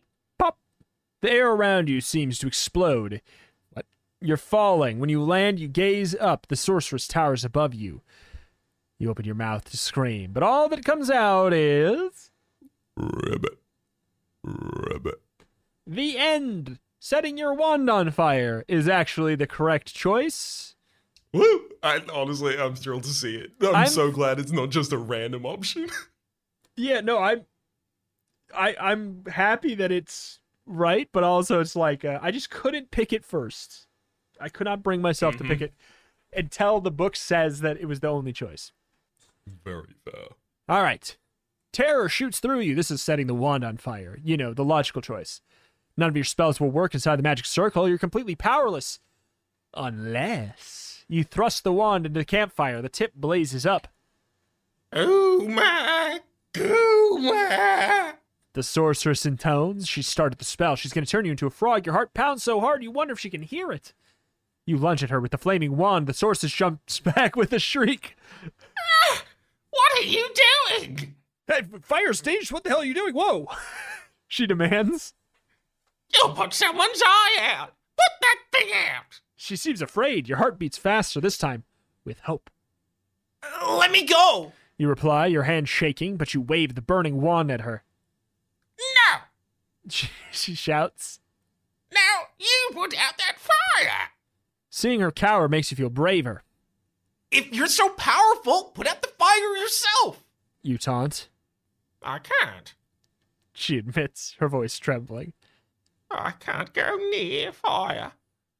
The 1.26 1.32
air 1.32 1.50
around 1.50 1.90
you 1.90 2.02
seems 2.02 2.38
to 2.38 2.46
explode. 2.46 3.20
What? 3.72 3.88
You're 4.22 4.38
falling. 4.38 5.00
When 5.00 5.10
you 5.10 5.24
land, 5.24 5.60
you 5.60 5.68
gaze 5.68 6.14
up. 6.14 6.46
The 6.46 6.56
sorceress 6.56 7.08
towers 7.08 7.44
above 7.44 7.74
you. 7.74 8.04
You 9.00 9.10
open 9.10 9.26
your 9.26 9.34
mouth 9.34 9.64
to 9.72 9.76
scream, 9.78 10.34
but 10.34 10.44
all 10.44 10.70
that 10.70 10.86
comes 10.86 11.10
out 11.10 11.52
is. 11.52 12.30
Ribbit. 12.96 13.58
Ribbit. 14.44 15.20
The 15.88 16.16
end! 16.20 16.78
Setting 17.00 17.40
your 17.40 17.56
wand 17.56 17.90
on 17.90 18.12
fire 18.12 18.64
is 18.68 18.88
actually 18.88 19.34
the 19.34 19.48
correct 19.48 19.96
choice. 19.96 20.76
Woo! 21.34 21.70
I 21.82 22.04
honestly, 22.14 22.56
I'm 22.56 22.76
thrilled 22.76 23.02
to 23.06 23.10
see 23.10 23.36
it. 23.36 23.54
I'm, 23.64 23.76
I'm- 23.76 23.88
so 23.88 24.12
glad 24.12 24.40
it's 24.40 24.52
not 24.52 24.70
just 24.70 24.94
a 24.94 25.00
random 25.00 25.44
option. 25.48 25.90
Yeah, 26.78 27.00
no, 27.02 27.18
I'm. 27.18 27.46
I 28.56 28.76
I'm 28.80 29.24
happy 29.26 29.74
that 29.76 29.92
it's 29.92 30.40
right, 30.66 31.10
but 31.12 31.24
also 31.24 31.60
it's 31.60 31.76
like 31.76 32.06
uh, 32.06 32.20
I 32.22 32.32
just 32.32 32.50
couldn't 32.50 32.92
pick 32.92 33.14
it 33.14 33.26
first. 33.26 33.88
I 34.40 34.50
could 34.50 34.66
not 34.66 34.84
bring 34.84 35.02
myself 35.02 35.38
to 35.38 35.44
pick 35.44 35.62
it 35.62 35.74
until 36.36 36.82
the 36.82 36.92
book 36.92 37.16
says 37.16 37.62
that 37.62 37.78
it 37.80 37.86
was 37.86 38.02
the 38.02 38.08
only 38.08 38.34
choice. 38.34 38.72
Very 39.64 39.96
fair. 40.04 40.28
All 40.68 40.82
right. 40.82 41.16
Terror 41.72 42.10
shoots 42.10 42.40
through 42.40 42.62
you. 42.62 42.76
This 42.76 42.92
is 42.92 43.02
setting 43.02 43.28
the 43.28 43.34
wand 43.34 43.64
on 43.64 43.78
fire. 43.78 44.18
You 44.24 44.38
know, 44.38 44.54
the 44.54 44.64
logical 44.66 45.02
choice. 45.02 45.42
None 45.98 46.10
of 46.10 46.16
your 46.16 46.26
spells 46.26 46.60
will 46.60 46.72
work 46.72 46.94
inside 46.94 47.18
the 47.18 47.24
magic 47.24 47.46
circle. 47.46 47.88
You're 47.88 47.98
completely 47.98 48.36
powerless. 48.36 49.00
Unless 49.74 51.06
you 51.08 51.24
thrust 51.24 51.64
the 51.64 51.74
wand 51.74 52.06
into 52.06 52.20
the 52.20 52.26
campfire. 52.26 52.82
The 52.82 52.90
tip 52.90 53.14
blazes 53.16 53.66
up. 53.66 53.88
Uma 54.94 56.20
Gooma! 56.54 58.14
The 58.56 58.64
sorceress 58.64 59.26
intones. 59.26 59.86
She 59.86 60.02
started 60.02 60.40
the 60.40 60.46
spell. 60.46 60.78
She's 60.78 60.94
going 60.94 61.04
to 61.04 61.12
turn 61.12 61.26
you 61.26 61.32
into 61.32 61.46
a 61.46 61.50
frog. 61.50 61.86
Your 61.86 61.94
heart 61.94 62.14
pounds 62.14 62.42
so 62.42 62.62
hard 62.62 62.82
you 62.82 62.90
wonder 62.90 63.12
if 63.12 63.20
she 63.20 63.30
can 63.30 63.42
hear 63.42 63.70
it. 63.70 63.94
You 64.66 64.78
lunge 64.78 65.04
at 65.04 65.10
her 65.10 65.20
with 65.20 65.32
the 65.32 65.38
flaming 65.38 65.76
wand. 65.76 66.08
The 66.08 66.14
sorceress 66.14 66.54
jumps 66.54 67.00
back 67.02 67.36
with 67.36 67.52
a 67.52 67.60
shriek. 67.60 68.16
What 69.72 70.00
are 70.00 70.06
you 70.06 70.30
doing? 70.70 71.16
Hey, 71.48 71.64
fire 71.82 72.14
stage! 72.14 72.50
What 72.50 72.64
the 72.64 72.70
hell 72.70 72.80
are 72.80 72.86
you 72.86 72.94
doing? 72.94 73.14
Whoa! 73.14 73.48
she 74.28 74.48
demands. 74.48 75.14
You 76.14 76.30
put 76.34 76.54
someone's 76.54 77.02
eye 77.06 77.38
out! 77.42 77.74
Put 77.98 78.22
that 78.22 78.38
thing 78.54 78.70
out! 78.74 79.20
She 79.36 79.58
seems 79.58 79.82
afraid. 79.82 80.30
Your 80.30 80.38
heart 80.38 80.58
beats 80.58 80.78
faster 80.78 81.20
this 81.20 81.38
time 81.38 81.66
with 82.06 82.22
hope. 82.22 82.50
Uh, 83.44 83.76
let 83.78 83.92
me 83.92 84.06
go. 84.06 84.54
You 84.78 84.88
reply, 84.88 85.26
your 85.28 85.44
hand 85.44 85.68
shaking, 85.68 86.16
but 86.16 86.34
you 86.34 86.40
wave 86.40 86.74
the 86.74 86.82
burning 86.82 87.20
wand 87.20 87.52
at 87.52 87.62
her. 87.62 87.84
She, 89.90 90.10
she 90.32 90.56
shouts. 90.56 91.20
Now 91.94 92.30
you 92.40 92.70
put 92.74 92.98
out 92.98 93.18
that 93.18 93.38
fire! 93.38 94.10
Seeing 94.70 95.00
her 95.00 95.12
cower 95.12 95.48
makes 95.48 95.70
you 95.70 95.78
feel 95.78 95.90
braver. 95.90 96.44
If 97.32 97.54
you're 97.54 97.68
so 97.68 97.90
powerful, 97.90 98.72
put 98.74 98.88
out 98.88 99.02
the 99.02 99.10
fire 99.10 99.58
yourself. 99.58 100.24
You 100.64 100.78
taunt. 100.78 101.30
I 102.02 102.20
can't. 102.20 102.74
She 103.54 103.78
admits, 103.78 104.36
her 104.40 104.50
voice 104.50 104.78
trembling. 104.78 105.34
I 106.12 106.32
can't 106.32 106.74
go 106.74 106.96
near 106.96 107.52
fire. 107.52 108.14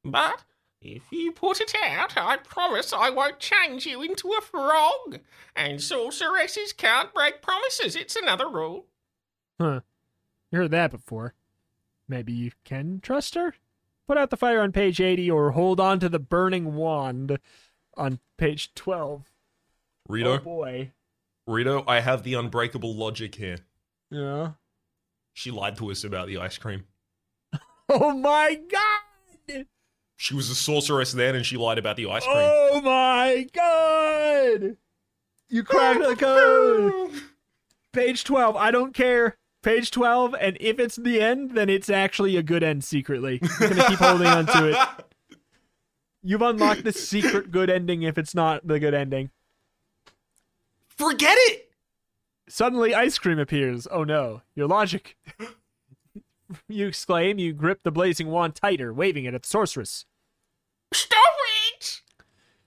But 0.04 0.44
if 0.80 1.02
you 1.10 1.32
put 1.32 1.60
it 1.60 1.74
out, 1.84 2.16
I 2.16 2.36
promise 2.36 2.92
I 2.92 3.10
won't 3.10 3.38
change 3.38 3.86
you 3.86 4.02
into 4.02 4.32
a 4.32 4.40
frog. 4.40 5.20
And 5.54 5.82
sorceresses 5.82 6.72
can't 6.72 7.12
break 7.12 7.42
promises. 7.42 7.96
It's 7.96 8.16
another 8.16 8.48
rule. 8.48 8.86
Huh. 9.60 9.80
You 10.50 10.58
heard 10.60 10.70
that 10.70 10.90
before. 10.90 11.34
Maybe 12.08 12.32
you 12.32 12.52
can 12.64 13.00
trust 13.00 13.34
her? 13.34 13.54
Put 14.06 14.16
out 14.16 14.30
the 14.30 14.36
fire 14.36 14.60
on 14.60 14.70
page 14.72 15.00
80 15.00 15.30
or 15.30 15.50
hold 15.52 15.80
on 15.80 15.98
to 16.00 16.08
the 16.08 16.20
burning 16.20 16.74
wand 16.74 17.38
on 17.96 18.20
page 18.36 18.72
12. 18.74 19.24
Retro, 20.08 20.32
Oh 20.34 20.38
boy. 20.38 20.92
Retro, 21.46 21.84
I 21.88 22.00
have 22.00 22.22
the 22.22 22.34
unbreakable 22.34 22.94
logic 22.94 23.34
here. 23.34 23.58
Yeah. 24.10 24.52
She 25.32 25.50
lied 25.50 25.76
to 25.78 25.90
us 25.90 26.04
about 26.04 26.28
the 26.28 26.38
ice 26.38 26.58
cream. 26.58 26.84
Oh 27.88 28.12
my 28.12 28.58
god! 28.68 29.66
She 30.16 30.34
was 30.34 30.50
a 30.50 30.56
sorceress 30.56 31.12
then, 31.12 31.36
and 31.36 31.46
she 31.46 31.56
lied 31.56 31.78
about 31.78 31.96
the 31.96 32.08
ice 32.10 32.24
cream. 32.24 32.34
Oh 32.36 32.80
my 32.80 33.46
god! 33.52 34.76
You 35.48 35.62
cracked 35.62 36.00
the 36.02 36.16
code! 36.16 37.12
Page 37.92 38.24
12, 38.24 38.56
I 38.56 38.72
don't 38.72 38.92
care. 38.92 39.36
Page 39.66 39.90
12, 39.90 40.36
and 40.40 40.56
if 40.60 40.78
it's 40.78 40.94
the 40.94 41.20
end, 41.20 41.56
then 41.56 41.68
it's 41.68 41.90
actually 41.90 42.36
a 42.36 42.42
good 42.44 42.62
end 42.62 42.84
secretly. 42.84 43.40
I'm 43.42 43.70
gonna 43.70 43.88
keep 43.88 43.98
holding 43.98 44.28
on 44.28 44.46
to 44.46 44.70
it. 44.70 45.38
You've 46.22 46.42
unlocked 46.42 46.84
the 46.84 46.92
secret 46.92 47.50
good 47.50 47.68
ending 47.68 48.02
if 48.02 48.16
it's 48.16 48.32
not 48.32 48.64
the 48.64 48.78
good 48.78 48.94
ending. 48.94 49.30
Forget 50.86 51.36
it! 51.48 51.72
Suddenly, 52.48 52.94
ice 52.94 53.18
cream 53.18 53.40
appears. 53.40 53.88
Oh 53.90 54.04
no, 54.04 54.42
your 54.54 54.68
logic. 54.68 55.16
you 56.68 56.86
exclaim, 56.86 57.40
you 57.40 57.52
grip 57.52 57.80
the 57.82 57.90
blazing 57.90 58.28
wand 58.28 58.54
tighter, 58.54 58.94
waving 58.94 59.24
it 59.24 59.34
at 59.34 59.42
the 59.42 59.48
sorceress. 59.48 60.04
Stop 60.94 61.34
it! 61.72 62.02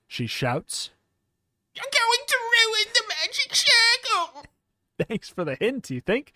She 0.06 0.28
shouts. 0.28 0.90
You're 1.74 1.86
going 1.86 2.28
to 2.28 2.36
ruin 2.36 2.94
the 2.94 3.04
magic 3.08 3.56
circle! 3.56 4.44
Thanks 5.08 5.30
for 5.30 5.46
the 5.46 5.56
hint, 5.56 5.90
you 5.90 6.02
think? 6.02 6.34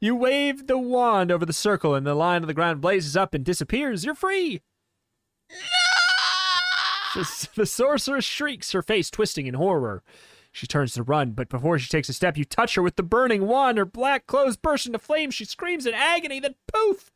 You 0.00 0.16
wave 0.16 0.66
the 0.66 0.78
wand 0.78 1.30
over 1.30 1.44
the 1.44 1.52
circle, 1.52 1.94
and 1.94 2.06
the 2.06 2.14
line 2.14 2.42
of 2.42 2.46
the 2.46 2.54
ground 2.54 2.80
blazes 2.80 3.16
up 3.16 3.34
and 3.34 3.44
disappears. 3.44 4.04
You're 4.04 4.14
free! 4.14 4.62
The, 7.14 7.48
the 7.54 7.66
sorceress 7.66 8.24
shrieks, 8.24 8.72
her 8.72 8.82
face 8.82 9.10
twisting 9.10 9.46
in 9.46 9.54
horror. 9.54 10.02
She 10.52 10.66
turns 10.66 10.94
to 10.94 11.02
run, 11.02 11.32
but 11.32 11.48
before 11.48 11.78
she 11.78 11.88
takes 11.88 12.08
a 12.08 12.12
step, 12.12 12.36
you 12.36 12.44
touch 12.44 12.74
her 12.74 12.82
with 12.82 12.96
the 12.96 13.02
burning 13.02 13.46
wand. 13.46 13.78
Her 13.78 13.84
black 13.84 14.26
clothes 14.26 14.56
burst 14.56 14.86
into 14.86 14.98
flames. 14.98 15.34
She 15.34 15.44
screams 15.44 15.86
in 15.86 15.94
agony, 15.94 16.40
then 16.40 16.54
poof! 16.72 17.12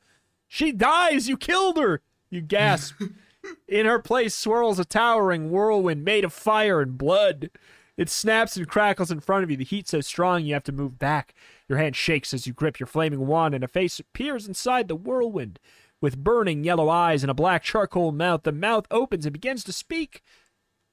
She 0.47 0.71
dies! 0.71 1.29
You 1.29 1.37
killed 1.37 1.79
her! 1.79 2.03
You 2.29 2.43
gasp. 2.43 3.01
in 3.69 3.87
her 3.87 3.99
place 3.99 4.35
swirls 4.35 4.79
a 4.79 4.85
towering 4.85 5.51
whirlwind 5.51 6.05
made 6.05 6.25
of 6.25 6.33
fire 6.33 6.81
and 6.81 6.99
blood. 6.99 7.51
It 7.97 8.11
snaps 8.11 8.57
and 8.57 8.69
crackles 8.69 9.11
in 9.11 9.21
front 9.21 9.45
of 9.45 9.51
you. 9.51 9.57
The 9.57 9.65
heat 9.65 9.89
so 9.89 10.01
strong 10.01 10.45
you 10.45 10.55
have 10.55 10.65
to 10.65 10.73
move 10.73 10.99
back. 10.99 11.35
Your 11.69 11.79
hand 11.79 11.97
shakes 11.97 12.35
as 12.35 12.47
you 12.47 12.53
grip 12.53 12.79
your 12.79 12.87
flaming 12.87 13.27
wand, 13.27 13.55
and 13.55 13.65
a 13.65 13.69
face 13.69 13.99
appears 13.99 14.47
inside 14.47 14.89
the 14.89 14.95
whirlwind. 14.97 15.59
With 16.01 16.23
burning 16.23 16.65
yellow 16.65 16.91
eyes 16.91 17.23
and 17.23 17.31
a 17.31 17.35
black 17.35 17.63
charcoal 17.63 18.13
mouth, 18.13 18.43
the 18.43 18.53
mouth 18.53 18.87
opens 18.91 19.25
and 19.25 19.33
begins 19.33 19.65
to 19.65 19.73
speak. 19.73 20.23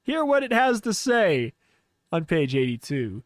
Hear 0.03 0.23
what 0.23 0.43
it 0.43 0.53
has 0.53 0.79
to 0.81 0.93
say 0.93 1.53
on 2.11 2.23
page 2.25 2.55
82. 2.55 3.23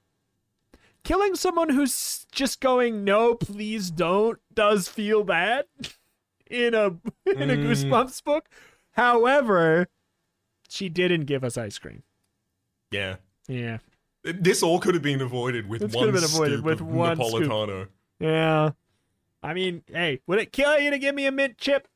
Killing 1.03 1.35
someone 1.35 1.69
who's 1.69 2.25
just 2.31 2.59
going, 2.59 3.03
no, 3.03 3.35
please 3.35 3.91
don't, 3.91 4.39
does 4.51 4.87
feel 4.87 5.23
bad 5.23 5.65
in 6.49 6.73
a 6.73 6.85
in 7.27 7.51
a 7.51 7.55
Mm. 7.55 7.65
Goosebumps 7.67 8.23
book. 8.23 8.49
However, 8.93 9.87
she 10.67 10.89
didn't 10.89 11.25
give 11.25 11.43
us 11.43 11.57
ice 11.57 11.77
cream. 11.77 12.01
Yeah. 12.89 13.17
Yeah. 13.47 13.77
This 14.33 14.63
all 14.63 14.79
could 14.79 14.93
have 14.95 15.03
been 15.03 15.21
avoided 15.21 15.69
with 15.69 15.81
This 15.81 15.91
could 15.91 15.97
one 15.97 16.05
have 16.07 16.15
been 16.15 16.23
avoided 16.23 16.53
scoop 16.59 16.65
with 16.65 16.81
of 16.81 16.87
one 16.87 17.15
scoop. 17.15 17.43
Napolitano. 17.43 17.87
Yeah. 18.19 18.71
I 19.43 19.53
mean, 19.53 19.83
hey, 19.87 20.21
would 20.25 20.39
it 20.39 20.51
kill 20.51 20.79
you 20.79 20.89
to 20.89 20.97
give 20.97 21.13
me 21.13 21.27
a 21.27 21.31
mint 21.31 21.57
chip? 21.57 21.87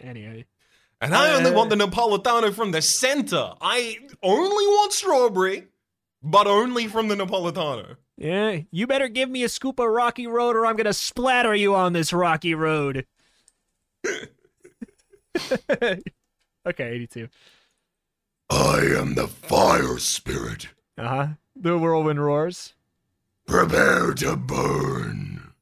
Anyway. 0.00 0.46
And 1.00 1.14
I 1.14 1.34
only 1.34 1.50
Uh, 1.50 1.54
want 1.54 1.70
the 1.70 1.76
Napolitano 1.76 2.52
from 2.54 2.70
the 2.70 2.82
center. 2.82 3.54
I 3.60 3.98
only 4.22 4.66
want 4.66 4.92
strawberry, 4.92 5.66
but 6.22 6.46
only 6.46 6.86
from 6.86 7.08
the 7.08 7.16
Napolitano. 7.16 7.96
Yeah, 8.16 8.60
you 8.70 8.86
better 8.86 9.08
give 9.08 9.30
me 9.30 9.42
a 9.44 9.48
scoop 9.48 9.80
of 9.80 9.88
Rocky 9.88 10.26
Road 10.26 10.54
or 10.54 10.66
I'm 10.66 10.76
going 10.76 10.84
to 10.84 10.92
splatter 10.92 11.54
you 11.54 11.74
on 11.74 11.94
this 11.94 12.12
Rocky 12.12 12.54
Road. 12.54 13.06
okay, 15.70 16.00
82. 16.66 17.28
I 18.50 18.80
am 18.98 19.14
the 19.14 19.28
fire 19.28 19.98
spirit. 19.98 20.68
Uh 20.98 21.08
huh. 21.08 21.26
The 21.54 21.78
whirlwind 21.78 22.22
roars. 22.22 22.74
Prepare 23.46 24.12
to 24.14 24.36
burn. 24.36 25.52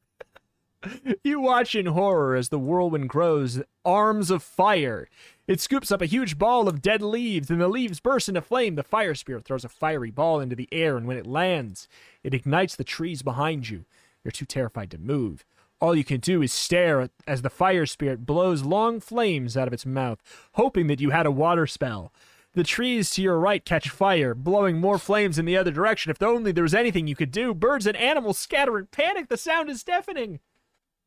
You 1.22 1.40
watch 1.40 1.74
in 1.74 1.86
horror 1.86 2.34
as 2.34 2.48
the 2.48 2.58
whirlwind 2.58 3.08
grows, 3.10 3.60
arms 3.84 4.30
of 4.30 4.42
fire. 4.42 5.08
It 5.46 5.60
scoops 5.60 5.90
up 5.90 6.00
a 6.00 6.06
huge 6.06 6.38
ball 6.38 6.68
of 6.68 6.80
dead 6.80 7.02
leaves, 7.02 7.50
and 7.50 7.60
the 7.60 7.68
leaves 7.68 8.00
burst 8.00 8.28
into 8.28 8.40
flame. 8.40 8.76
The 8.76 8.82
fire 8.82 9.14
spirit 9.14 9.44
throws 9.44 9.64
a 9.64 9.68
fiery 9.68 10.10
ball 10.10 10.40
into 10.40 10.56
the 10.56 10.68
air, 10.72 10.96
and 10.96 11.06
when 11.06 11.16
it 11.16 11.26
lands, 11.26 11.88
it 12.22 12.32
ignites 12.32 12.76
the 12.76 12.84
trees 12.84 13.22
behind 13.22 13.68
you. 13.68 13.84
You're 14.24 14.32
too 14.32 14.44
terrified 14.46 14.90
to 14.92 14.98
move. 14.98 15.44
All 15.80 15.94
you 15.94 16.04
can 16.04 16.20
do 16.20 16.42
is 16.42 16.52
stare 16.52 17.10
as 17.26 17.42
the 17.42 17.50
fire 17.50 17.86
spirit 17.86 18.24
blows 18.26 18.62
long 18.62 19.00
flames 19.00 19.56
out 19.56 19.68
of 19.68 19.74
its 19.74 19.86
mouth, 19.86 20.22
hoping 20.52 20.86
that 20.88 21.00
you 21.00 21.10
had 21.10 21.26
a 21.26 21.30
water 21.30 21.66
spell. 21.66 22.12
The 22.58 22.64
trees 22.64 23.10
to 23.10 23.22
your 23.22 23.38
right 23.38 23.64
catch 23.64 23.88
fire, 23.88 24.34
blowing 24.34 24.80
more 24.80 24.98
flames 24.98 25.38
in 25.38 25.44
the 25.44 25.56
other 25.56 25.70
direction. 25.70 26.10
If 26.10 26.20
only 26.20 26.50
there 26.50 26.64
was 26.64 26.74
anything 26.74 27.06
you 27.06 27.14
could 27.14 27.30
do. 27.30 27.54
Birds 27.54 27.86
and 27.86 27.96
animals 27.96 28.36
scatter 28.36 28.76
in 28.76 28.86
panic. 28.86 29.28
The 29.28 29.36
sound 29.36 29.70
is 29.70 29.84
deafening. 29.84 30.40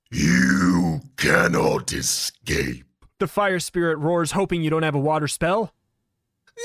You 0.10 1.02
cannot 1.18 1.92
escape. 1.92 2.86
The 3.20 3.28
fire 3.28 3.60
spirit 3.60 3.98
roars, 3.98 4.32
hoping 4.32 4.62
you 4.62 4.70
don't 4.70 4.84
have 4.84 4.96
a 4.96 5.00
water 5.00 5.28
spell. 5.28 5.74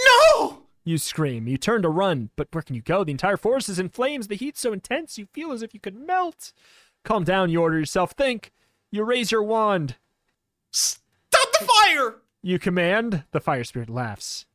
No! 0.05 0.62
You 0.84 0.99
scream. 0.99 1.49
You 1.49 1.59
turn 1.59 1.82
to 1.82 1.89
run, 1.89 2.30
but 2.37 2.47
where 2.53 2.62
can 2.62 2.76
you 2.76 2.82
go? 2.82 3.03
The 3.03 3.11
entire 3.11 3.37
forest 3.37 3.68
is 3.68 3.80
in 3.80 3.89
flames. 3.89 4.28
The 4.28 4.37
heat's 4.37 4.61
so 4.61 4.72
intense 4.72 5.18
you 5.18 5.26
feel 5.32 5.51
as 5.51 5.62
if 5.62 5.74
you 5.74 5.80
could 5.80 5.97
melt. 5.97 6.53
Calm 7.05 7.24
down, 7.24 7.51
you 7.51 7.61
order 7.61 7.80
yourself. 7.80 8.12
Think. 8.12 8.53
You 8.93 9.03
raise 9.03 9.32
your 9.32 9.43
wand. 9.43 9.97
Stop 10.70 11.49
the 11.59 11.66
fire! 11.66 12.18
You 12.41 12.61
command. 12.61 13.24
The 13.32 13.41
fire 13.41 13.64
spirit 13.64 13.91
laughs. 13.91 14.47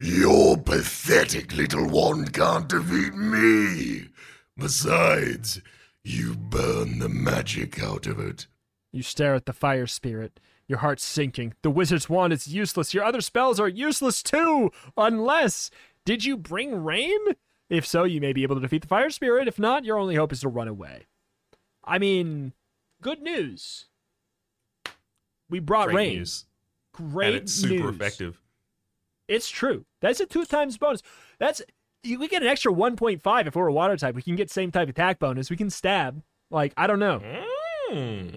Your 0.00 0.58
pathetic 0.58 1.54
little 1.56 1.88
wand 1.88 2.32
can't 2.34 2.68
defeat 2.68 3.14
me. 3.14 4.08
Besides, 4.58 5.60
you 6.04 6.34
burn 6.34 6.98
the 6.98 7.08
magic 7.08 7.82
out 7.82 8.06
of 8.06 8.18
it. 8.20 8.46
You 8.92 9.02
stare 9.02 9.34
at 9.34 9.46
the 9.46 9.52
fire 9.52 9.86
spirit, 9.86 10.38
your 10.68 10.78
heart 10.78 11.00
sinking. 11.00 11.54
The 11.62 11.70
wizard's 11.70 12.08
wand 12.08 12.32
is 12.32 12.46
useless. 12.48 12.92
Your 12.94 13.04
other 13.04 13.20
spells 13.20 13.58
are 13.60 13.68
useless 13.68 14.22
too, 14.22 14.70
unless. 14.96 15.70
Did 16.04 16.24
you 16.24 16.36
bring 16.36 16.84
rain? 16.84 17.18
If 17.68 17.86
so, 17.86 18.04
you 18.04 18.20
may 18.20 18.32
be 18.32 18.42
able 18.44 18.54
to 18.56 18.60
defeat 18.60 18.82
the 18.82 18.88
fire 18.88 19.10
spirit. 19.10 19.48
If 19.48 19.58
not, 19.58 19.84
your 19.84 19.98
only 19.98 20.14
hope 20.14 20.32
is 20.32 20.40
to 20.40 20.48
run 20.48 20.68
away. 20.68 21.06
I 21.84 21.98
mean, 21.98 22.52
good 23.02 23.20
news. 23.22 23.86
We 25.50 25.58
brought 25.58 25.88
Great 25.88 25.96
rain. 25.96 26.16
news. 26.18 26.44
Great 26.92 27.26
and 27.28 27.36
it's 27.36 27.52
super 27.52 27.74
news. 27.86 27.94
effective. 27.96 28.40
It's 29.28 29.48
true. 29.48 29.84
That's 30.00 30.20
a 30.20 30.26
two 30.26 30.44
times 30.44 30.78
bonus. 30.78 31.02
That's 31.38 31.62
we 32.04 32.28
get 32.28 32.42
an 32.42 32.48
extra 32.48 32.72
1.5 32.72 33.46
if 33.46 33.56
we're 33.56 33.66
a 33.66 33.72
water 33.72 33.96
type. 33.96 34.14
We 34.14 34.22
can 34.22 34.36
get 34.36 34.50
same 34.50 34.70
type 34.70 34.88
attack 34.88 35.18
bonus. 35.18 35.50
We 35.50 35.56
can 35.56 35.70
stab. 35.70 36.22
Like 36.50 36.72
I 36.76 36.86
don't 36.86 37.00
know. 37.00 37.20
Hmm. 37.88 38.28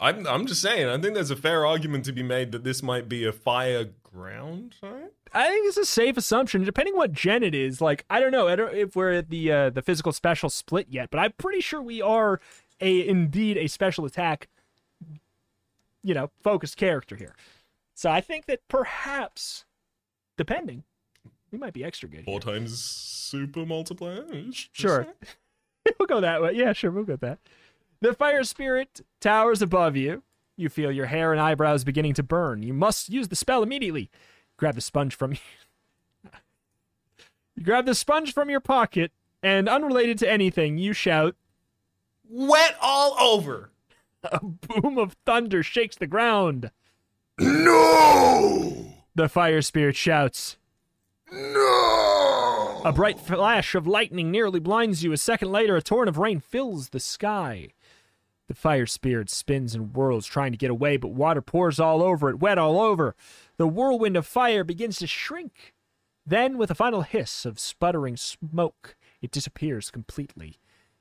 I'm, 0.00 0.26
I'm 0.26 0.46
just 0.46 0.62
saying, 0.62 0.88
I 0.88 0.98
think 0.98 1.14
there's 1.14 1.30
a 1.30 1.36
fair 1.36 1.66
argument 1.66 2.04
to 2.06 2.12
be 2.12 2.22
made 2.22 2.52
that 2.52 2.64
this 2.64 2.82
might 2.82 3.08
be 3.08 3.24
a 3.24 3.32
fire 3.32 3.86
ground 4.02 4.74
type. 4.80 5.14
I 5.32 5.48
think 5.48 5.68
it's 5.68 5.76
a 5.76 5.84
safe 5.84 6.16
assumption, 6.16 6.64
depending 6.64 6.96
what 6.96 7.12
gen 7.12 7.42
it 7.42 7.54
is. 7.54 7.80
Like 7.80 8.04
I 8.08 8.20
don't 8.20 8.32
know, 8.32 8.48
I 8.48 8.56
don't 8.56 8.74
if 8.74 8.96
we're 8.96 9.12
at 9.12 9.30
the 9.30 9.52
uh, 9.52 9.70
the 9.70 9.82
physical 9.82 10.12
special 10.12 10.48
split 10.48 10.86
yet, 10.90 11.10
but 11.10 11.18
I'm 11.18 11.32
pretty 11.32 11.60
sure 11.60 11.82
we 11.82 12.00
are 12.00 12.40
a 12.80 13.06
indeed 13.06 13.56
a 13.56 13.66
special 13.66 14.04
attack, 14.04 14.48
you 16.02 16.14
know, 16.14 16.30
focused 16.42 16.76
character 16.76 17.16
here. 17.16 17.34
So 17.94 18.10
I 18.10 18.20
think 18.20 18.46
that 18.46 18.60
perhaps, 18.68 19.64
depending, 20.36 20.84
we 21.50 21.58
might 21.58 21.72
be 21.72 21.84
extra 21.84 22.08
good. 22.08 22.24
Four 22.24 22.40
Here. 22.44 22.54
times 22.54 22.82
super 22.82 23.66
multiplier. 23.66 24.24
Sure, 24.72 25.06
we'll 25.98 26.06
go 26.06 26.20
that 26.20 26.42
way. 26.42 26.52
Yeah, 26.52 26.72
sure, 26.72 26.90
we'll 26.90 27.04
go 27.04 27.14
with 27.14 27.20
that. 27.20 27.38
The 28.00 28.14
fire 28.14 28.44
spirit 28.44 29.00
towers 29.20 29.62
above 29.62 29.96
you. 29.96 30.22
You 30.58 30.68
feel 30.68 30.90
your 30.90 31.06
hair 31.06 31.32
and 31.32 31.40
eyebrows 31.40 31.84
beginning 31.84 32.14
to 32.14 32.22
burn. 32.22 32.62
You 32.62 32.72
must 32.72 33.10
use 33.10 33.28
the 33.28 33.36
spell 33.36 33.62
immediately. 33.62 34.10
Grab 34.56 34.74
the 34.74 34.80
sponge 34.80 35.14
from 35.14 35.32
you 37.54 37.62
grab 37.62 37.84
the 37.84 37.94
sponge 37.94 38.32
from 38.32 38.48
your 38.48 38.60
pocket, 38.60 39.12
and 39.42 39.68
unrelated 39.68 40.18
to 40.18 40.30
anything, 40.30 40.78
you 40.78 40.92
shout. 40.92 41.36
Wet 42.28 42.76
all 42.80 43.16
over. 43.20 43.70
A 44.24 44.40
boom 44.44 44.98
of 44.98 45.16
thunder 45.24 45.62
shakes 45.62 45.96
the 45.96 46.06
ground. 46.06 46.70
No! 47.38 48.95
The 49.16 49.30
fire 49.30 49.62
spirit 49.62 49.96
shouts. 49.96 50.58
No! 51.32 52.82
A 52.84 52.92
bright 52.92 53.18
flash 53.18 53.74
of 53.74 53.86
lightning 53.86 54.30
nearly 54.30 54.60
blinds 54.60 55.02
you. 55.02 55.10
A 55.10 55.16
second 55.16 55.50
later, 55.50 55.74
a 55.74 55.80
torrent 55.80 56.10
of 56.10 56.18
rain 56.18 56.38
fills 56.38 56.90
the 56.90 57.00
sky. 57.00 57.68
The 58.48 58.54
fire 58.54 58.84
spirit 58.84 59.30
spins 59.30 59.74
and 59.74 59.94
whirls, 59.94 60.26
trying 60.26 60.52
to 60.52 60.58
get 60.58 60.70
away, 60.70 60.98
but 60.98 61.14
water 61.14 61.40
pours 61.40 61.80
all 61.80 62.02
over 62.02 62.28
it, 62.28 62.40
wet 62.40 62.58
all 62.58 62.78
over. 62.78 63.16
The 63.56 63.66
whirlwind 63.66 64.18
of 64.18 64.26
fire 64.26 64.64
begins 64.64 64.98
to 64.98 65.06
shrink. 65.06 65.72
Then, 66.26 66.58
with 66.58 66.70
a 66.70 66.74
final 66.74 67.00
hiss 67.00 67.46
of 67.46 67.58
sputtering 67.58 68.18
smoke, 68.18 68.96
it 69.22 69.30
disappears 69.30 69.90
completely. 69.90 70.58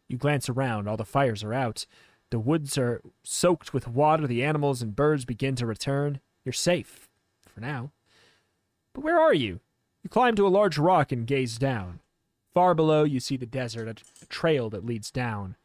You 0.07 0.18
glance 0.18 0.47
around, 0.47 0.88
all 0.88 0.95
the 0.95 1.03
fires 1.03 1.43
are 1.43 1.53
out. 1.53 1.86
The 2.30 2.39
woods 2.39 2.78
are 2.78 3.01
soaked 3.24 3.74
with 3.74 3.89
water, 3.89 4.26
the 4.26 4.41
animals 4.41 4.82
and 4.82 4.95
birds 4.95 5.26
begin 5.26 5.55
to 5.55 5.66
return. 5.66 6.22
You're 6.45 6.53
safe, 6.53 7.09
for 7.53 7.59
now. 7.59 7.91
But 8.96 9.04
where 9.04 9.20
are 9.20 9.34
you? 9.34 9.60
You 10.04 10.10
climb 10.10 10.36
to 10.36 10.48
a 10.48 10.50
large 10.50 10.78
rock 10.78 11.12
and 11.12 11.28
gaze 11.28 11.58
down. 11.58 12.00
Far 12.54 12.74
below, 12.74 13.04
you 13.04 13.20
see 13.20 13.36
the 13.36 13.46
desert, 13.46 14.02
a, 14.22 14.26
trail 14.28 14.70
that 14.70 14.86
leads 14.86 15.12
down. 15.12 15.58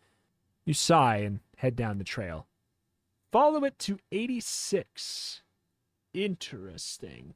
You 0.64 0.74
sigh 0.74 1.18
and 1.18 1.41
head 1.57 1.76
down 1.76 1.99
the 1.99 2.05
trail. 2.05 2.49
Follow 3.31 3.64
it 3.64 3.78
to 3.78 3.99
86. 4.11 5.43
Interesting. 6.12 7.35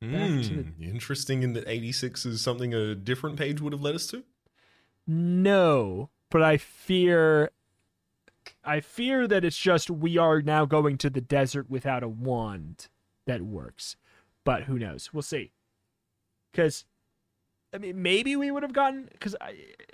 To 0.00 0.08
hmm, 0.08 0.40
the- 0.40 0.90
interesting 0.90 1.44
in 1.44 1.52
that 1.52 1.68
86 1.68 2.26
is 2.26 2.40
something 2.40 2.74
a 2.74 2.96
different 2.96 3.36
page 3.36 3.60
would 3.60 3.72
have 3.72 3.82
led 3.82 3.94
us 3.94 4.08
to. 4.08 4.24
No, 5.06 6.10
but 6.28 6.42
I 6.42 6.56
fear 6.56 7.50
I 8.64 8.80
fear 8.80 9.28
that 9.28 9.44
it's 9.44 9.58
just 9.58 9.90
we 9.90 10.18
are 10.18 10.42
now 10.42 10.64
going 10.64 10.98
to 10.98 11.10
the 11.10 11.20
desert 11.20 11.70
without 11.70 12.02
a 12.02 12.08
wand 12.08 12.88
that 13.26 13.42
works. 13.42 13.96
But 14.44 14.64
who 14.64 14.78
knows? 14.78 15.10
We'll 15.12 15.22
see. 15.22 15.52
Cuz 16.52 16.84
I 17.74 17.78
mean 17.78 18.02
maybe 18.02 18.36
we 18.36 18.50
would 18.50 18.62
have 18.62 18.72
gotten 18.72 19.08
cuz 19.20 19.34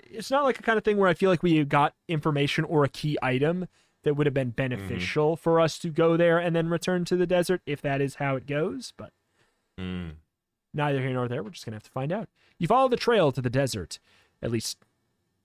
it's 0.01 0.31
not 0.31 0.43
like 0.43 0.59
a 0.59 0.63
kind 0.63 0.77
of 0.77 0.83
thing 0.83 0.97
where 0.97 1.07
I 1.09 1.13
feel 1.13 1.29
like 1.29 1.43
we 1.43 1.63
got 1.63 1.95
information 2.07 2.63
or 2.65 2.83
a 2.83 2.89
key 2.89 3.17
item 3.21 3.67
that 4.03 4.15
would 4.15 4.25
have 4.27 4.33
been 4.33 4.49
beneficial 4.51 5.35
for 5.35 5.59
us 5.59 5.77
to 5.79 5.89
go 5.89 6.17
there 6.17 6.39
and 6.39 6.55
then 6.55 6.69
return 6.69 7.05
to 7.05 7.15
the 7.15 7.27
desert 7.27 7.61
if 7.65 7.81
that 7.81 8.01
is 8.01 8.15
how 8.15 8.35
it 8.35 8.45
goes, 8.47 8.93
but 8.97 9.11
Hmm. 9.77 10.09
neither 10.73 10.99
here 11.01 11.13
nor 11.13 11.27
there. 11.29 11.41
We're 11.43 11.51
just 11.51 11.65
gonna 11.65 11.75
have 11.75 11.83
to 11.83 11.89
find 11.91 12.11
out. 12.11 12.27
You 12.57 12.67
follow 12.67 12.89
the 12.89 12.97
trail 12.97 13.31
to 13.31 13.41
the 13.41 13.49
desert. 13.49 13.99
At 14.41 14.51
least 14.51 14.83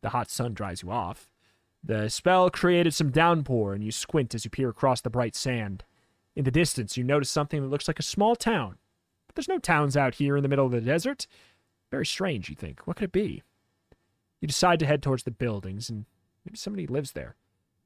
the 0.02 0.10
hot 0.10 0.30
sun 0.30 0.54
dries 0.54 0.82
you 0.82 0.90
off. 0.90 1.30
The 1.82 2.08
spell 2.08 2.48
created 2.50 2.94
some 2.94 3.10
downpour, 3.10 3.74
and 3.74 3.84
you 3.84 3.92
squint 3.92 4.34
as 4.34 4.44
you 4.44 4.50
peer 4.50 4.70
across 4.70 5.00
the 5.00 5.10
bright 5.10 5.34
sand. 5.36 5.84
In 6.34 6.44
the 6.44 6.50
distance, 6.50 6.96
you 6.96 7.04
notice 7.04 7.30
something 7.30 7.60
that 7.60 7.68
looks 7.68 7.86
like 7.88 7.98
a 7.98 8.02
small 8.04 8.34
town. 8.34 8.78
There's 9.34 9.48
no 9.48 9.58
towns 9.58 9.96
out 9.96 10.16
here 10.16 10.36
in 10.36 10.42
the 10.42 10.48
middle 10.48 10.66
of 10.66 10.72
the 10.72 10.80
desert. 10.80 11.26
Very 11.90 12.06
strange, 12.06 12.48
you 12.48 12.54
think. 12.54 12.86
What 12.86 12.96
could 12.96 13.06
it 13.06 13.12
be? 13.12 13.42
You 14.40 14.48
decide 14.48 14.78
to 14.80 14.86
head 14.86 15.02
towards 15.02 15.22
the 15.22 15.30
buildings, 15.30 15.88
and 15.88 16.06
maybe 16.44 16.56
somebody 16.56 16.86
lives 16.86 17.12
there. 17.12 17.36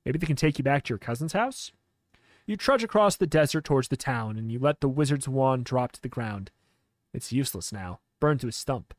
Maybe 0.04 0.18
they 0.18 0.26
can 0.26 0.36
take 0.36 0.58
you 0.58 0.64
back 0.64 0.84
to 0.84 0.90
your 0.90 0.98
cousin's 0.98 1.32
house? 1.32 1.72
You 2.46 2.56
trudge 2.56 2.82
across 2.82 3.16
the 3.16 3.26
desert 3.26 3.64
towards 3.64 3.88
the 3.88 3.96
town, 3.96 4.38
and 4.38 4.50
you 4.50 4.58
let 4.58 4.80
the 4.80 4.88
wizard's 4.88 5.28
wand 5.28 5.64
drop 5.64 5.92
to 5.92 6.02
the 6.02 6.08
ground. 6.08 6.50
It's 7.12 7.32
useless 7.32 7.72
now, 7.72 8.00
burned 8.20 8.40
to 8.40 8.48
a 8.48 8.52
stump. 8.52 8.94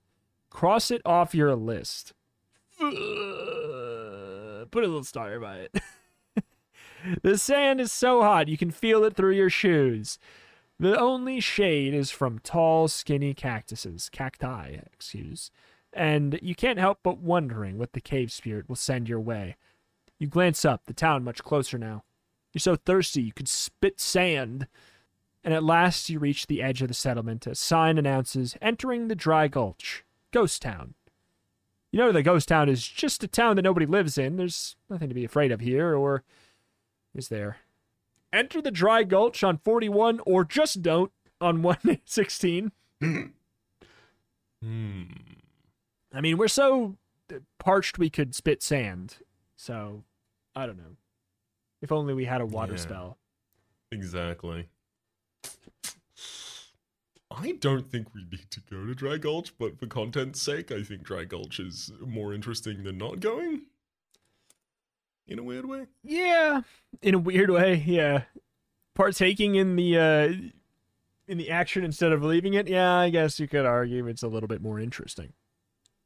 Cross 0.49 0.91
it 0.91 1.01
off 1.05 1.35
your 1.35 1.55
list. 1.55 2.13
Put 2.79 2.93
a 4.83 4.87
little 4.87 5.03
star 5.03 5.39
by 5.39 5.57
it. 5.57 5.75
the 7.23 7.37
sand 7.37 7.81
is 7.81 7.91
so 7.91 8.21
hot 8.21 8.47
you 8.47 8.57
can 8.57 8.71
feel 8.71 9.03
it 9.03 9.15
through 9.15 9.33
your 9.33 9.49
shoes. 9.49 10.19
The 10.79 10.97
only 10.97 11.41
shade 11.41 11.93
is 11.93 12.09
from 12.09 12.39
tall, 12.39 12.87
skinny 12.87 13.33
cactuses, 13.33 14.09
cacti, 14.09 14.77
excuse, 14.93 15.51
and 15.91 16.39
you 16.41 16.55
can't 16.55 16.79
help 16.79 16.99
but 17.03 17.17
wondering 17.17 17.77
what 17.77 17.91
the 17.91 17.99
cave 17.99 18.31
spirit 18.31 18.69
will 18.69 18.77
send 18.77 19.09
your 19.09 19.19
way. 19.19 19.57
You 20.19 20.27
glance 20.27 20.63
up, 20.63 20.85
the 20.85 20.93
town 20.93 21.23
much 21.23 21.43
closer 21.43 21.77
now. 21.77 22.03
You're 22.53 22.59
so 22.59 22.75
thirsty 22.75 23.21
you 23.21 23.33
could 23.33 23.49
spit 23.49 23.99
sand. 23.99 24.67
And 25.43 25.53
at 25.53 25.63
last 25.63 26.09
you 26.09 26.19
reach 26.19 26.47
the 26.47 26.61
edge 26.61 26.81
of 26.81 26.87
the 26.87 26.93
settlement. 26.93 27.47
A 27.47 27.55
sign 27.55 27.97
announces 27.97 28.55
entering 28.61 29.07
the 29.07 29.15
dry 29.15 29.47
gulch, 29.47 30.03
Ghost 30.31 30.61
Town. 30.61 30.93
You 31.91 31.99
know 31.99 32.11
the 32.11 32.21
ghost 32.21 32.49
town 32.49 32.69
is 32.69 32.87
just 32.87 33.23
a 33.23 33.27
town 33.27 33.55
that 33.55 33.63
nobody 33.63 33.85
lives 33.85 34.17
in. 34.17 34.37
There's 34.37 34.75
nothing 34.89 35.09
to 35.09 35.15
be 35.15 35.25
afraid 35.25 35.51
of 35.51 35.59
here, 35.59 35.95
or 35.95 36.23
is 37.15 37.29
there? 37.29 37.57
Enter 38.31 38.61
the 38.61 38.71
dry 38.71 39.03
gulch 39.03 39.43
on 39.43 39.57
41, 39.57 40.21
or 40.25 40.45
just 40.45 40.81
don't 40.81 41.11
on 41.41 41.61
116. 41.63 42.71
Hmm. 43.01 43.23
I 46.13 46.21
mean, 46.21 46.37
we're 46.37 46.47
so 46.47 46.97
parched 47.59 47.97
we 47.97 48.09
could 48.09 48.35
spit 48.35 48.61
sand. 48.61 49.17
So, 49.55 50.03
I 50.55 50.65
don't 50.65 50.77
know. 50.77 50.95
If 51.81 51.91
only 51.91 52.13
we 52.13 52.25
had 52.25 52.41
a 52.41 52.45
water 52.45 52.73
Yeah. 52.73 52.79
spell. 52.79 53.17
Exactly. 53.91 54.67
I 57.31 57.51
don't 57.53 57.89
think 57.89 58.13
we 58.13 58.23
need 58.25 58.49
to 58.51 58.59
go 58.61 58.85
to 58.85 58.95
Dry 58.95 59.17
Gulch, 59.17 59.57
but 59.57 59.79
for 59.79 59.85
content's 59.85 60.41
sake, 60.41 60.71
I 60.71 60.83
think 60.83 61.03
Dry 61.03 61.25
Gulch 61.25 61.59
is 61.59 61.91
more 62.05 62.33
interesting 62.33 62.83
than 62.83 62.97
not 62.97 63.19
going. 63.19 63.61
In 65.29 65.39
a 65.39 65.43
weird 65.43 65.65
way. 65.65 65.85
Yeah, 66.03 66.61
in 67.01 67.13
a 67.13 67.19
weird 67.19 67.49
way, 67.49 67.75
yeah. 67.85 68.23
Partaking 68.95 69.55
in 69.55 69.75
the 69.75 69.97
uh 69.97 70.33
in 71.27 71.37
the 71.37 71.51
action 71.51 71.83
instead 71.85 72.11
of 72.11 72.23
leaving 72.23 72.55
it, 72.55 72.67
yeah, 72.67 72.95
I 72.95 73.11
guess 73.11 73.39
you 73.39 73.47
could 73.47 73.65
argue 73.65 74.07
it's 74.07 74.23
a 74.23 74.27
little 74.27 74.47
bit 74.47 74.61
more 74.61 74.79
interesting. 74.79 75.33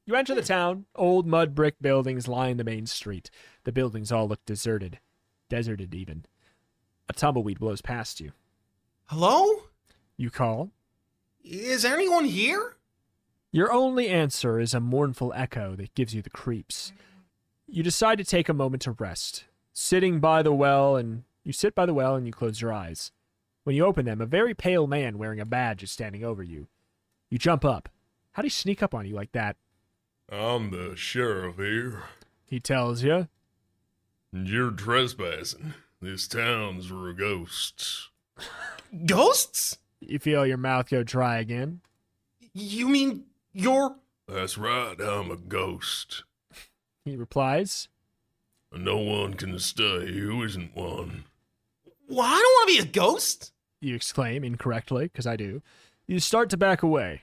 You 0.05 0.15
enter 0.15 0.35
the 0.35 0.41
town. 0.41 0.85
Old 0.95 1.25
mud 1.25 1.55
brick 1.55 1.75
buildings 1.79 2.27
line 2.27 2.57
the 2.57 2.65
main 2.65 2.85
street. 2.85 3.31
The 3.63 3.71
buildings 3.71 4.11
all 4.11 4.27
look 4.27 4.45
deserted. 4.45 4.99
Deserted 5.49 5.95
even. 5.95 6.25
A 7.07 7.13
tumbleweed 7.13 7.59
blows 7.59 7.81
past 7.81 8.19
you. 8.19 8.33
Hello? 9.05 9.63
You 10.17 10.29
call. 10.29 10.71
Is 11.41 11.85
anyone 11.85 12.25
here? 12.25 12.75
Your 13.51 13.71
only 13.71 14.09
answer 14.09 14.59
is 14.59 14.73
a 14.73 14.79
mournful 14.81 15.31
echo 15.35 15.75
that 15.75 15.95
gives 15.95 16.13
you 16.13 16.21
the 16.21 16.29
creeps. 16.29 16.91
You 17.73 17.81
decide 17.81 18.19
to 18.19 18.23
take 18.23 18.49
a 18.49 18.53
moment 18.53 18.83
to 18.83 18.91
rest, 18.91 19.45
sitting 19.73 20.19
by 20.19 20.43
the 20.43 20.53
well, 20.53 20.95
and 20.95 21.23
you 21.43 21.51
sit 21.51 21.73
by 21.73 21.87
the 21.87 21.93
well 21.95 22.13
and 22.13 22.27
you 22.27 22.31
close 22.31 22.61
your 22.61 22.71
eyes. 22.71 23.11
When 23.63 23.75
you 23.75 23.83
open 23.83 24.05
them, 24.05 24.21
a 24.21 24.27
very 24.27 24.53
pale 24.53 24.85
man 24.85 25.17
wearing 25.17 25.39
a 25.39 25.45
badge 25.45 25.81
is 25.81 25.91
standing 25.91 26.23
over 26.23 26.43
you. 26.43 26.67
You 27.31 27.39
jump 27.39 27.65
up. 27.65 27.89
How 28.33 28.43
do 28.43 28.45
you 28.45 28.51
sneak 28.51 28.83
up 28.83 28.93
on 28.93 29.07
you 29.07 29.15
like 29.15 29.31
that? 29.31 29.55
I'm 30.31 30.69
the 30.69 30.95
sheriff 30.95 31.55
here. 31.55 32.03
He 32.45 32.59
tells 32.59 33.01
you. 33.01 33.27
And 34.31 34.47
you're 34.47 34.69
trespassing. 34.69 35.73
This 35.99 36.27
town's 36.27 36.85
for 36.85 37.11
ghosts. 37.11 38.09
Ghosts? 39.07 39.79
You 39.99 40.19
feel 40.19 40.45
your 40.45 40.57
mouth 40.57 40.91
go 40.91 41.01
dry 41.01 41.39
again. 41.39 41.81
You 42.53 42.87
mean 42.87 43.23
you're. 43.51 43.95
That's 44.27 44.59
right, 44.59 45.01
I'm 45.01 45.31
a 45.31 45.37
ghost. 45.37 46.23
He 47.05 47.15
replies. 47.15 47.89
No 48.71 48.97
one 48.97 49.33
can 49.33 49.59
stay 49.59 50.11
who 50.11 50.43
isn't 50.43 50.75
one. 50.75 51.25
Well, 52.07 52.21
I 52.21 52.31
don't 52.31 52.39
want 52.39 52.69
to 52.69 52.83
be 52.83 52.89
a 52.89 52.91
ghost. 52.91 53.51
You 53.81 53.95
exclaim 53.95 54.43
incorrectly, 54.43 55.05
because 55.05 55.27
I 55.27 55.35
do. 55.35 55.61
You 56.07 56.19
start 56.19 56.49
to 56.51 56.57
back 56.57 56.81
away. 56.83 57.21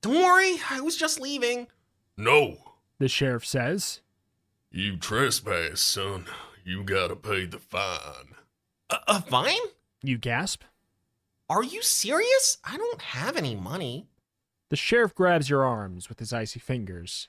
Don't 0.00 0.14
worry, 0.14 0.56
I 0.68 0.80
was 0.80 0.96
just 0.96 1.20
leaving. 1.20 1.68
No! 2.16 2.58
The 2.98 3.08
sheriff 3.08 3.46
says. 3.46 4.00
You 4.70 4.96
trespass, 4.96 5.80
son. 5.80 6.26
You 6.64 6.82
gotta 6.82 7.16
pay 7.16 7.46
the 7.46 7.58
fine. 7.58 8.34
A, 8.90 8.96
a 9.08 9.22
fine? 9.22 9.60
You 10.02 10.18
gasp. 10.18 10.62
Are 11.48 11.62
you 11.62 11.82
serious? 11.82 12.58
I 12.64 12.76
don't 12.76 13.02
have 13.02 13.36
any 13.36 13.54
money. 13.54 14.06
The 14.70 14.76
sheriff 14.76 15.14
grabs 15.14 15.50
your 15.50 15.64
arms 15.64 16.08
with 16.08 16.18
his 16.18 16.32
icy 16.32 16.60
fingers. 16.60 17.28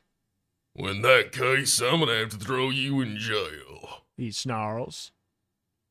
In 0.75 1.01
that 1.03 1.31
case, 1.31 1.79
I'm 1.81 1.99
gonna 1.99 2.17
have 2.17 2.29
to 2.29 2.37
throw 2.37 2.69
you 2.69 3.01
in 3.01 3.17
jail. 3.17 4.03
He 4.17 4.31
snarls. 4.31 5.11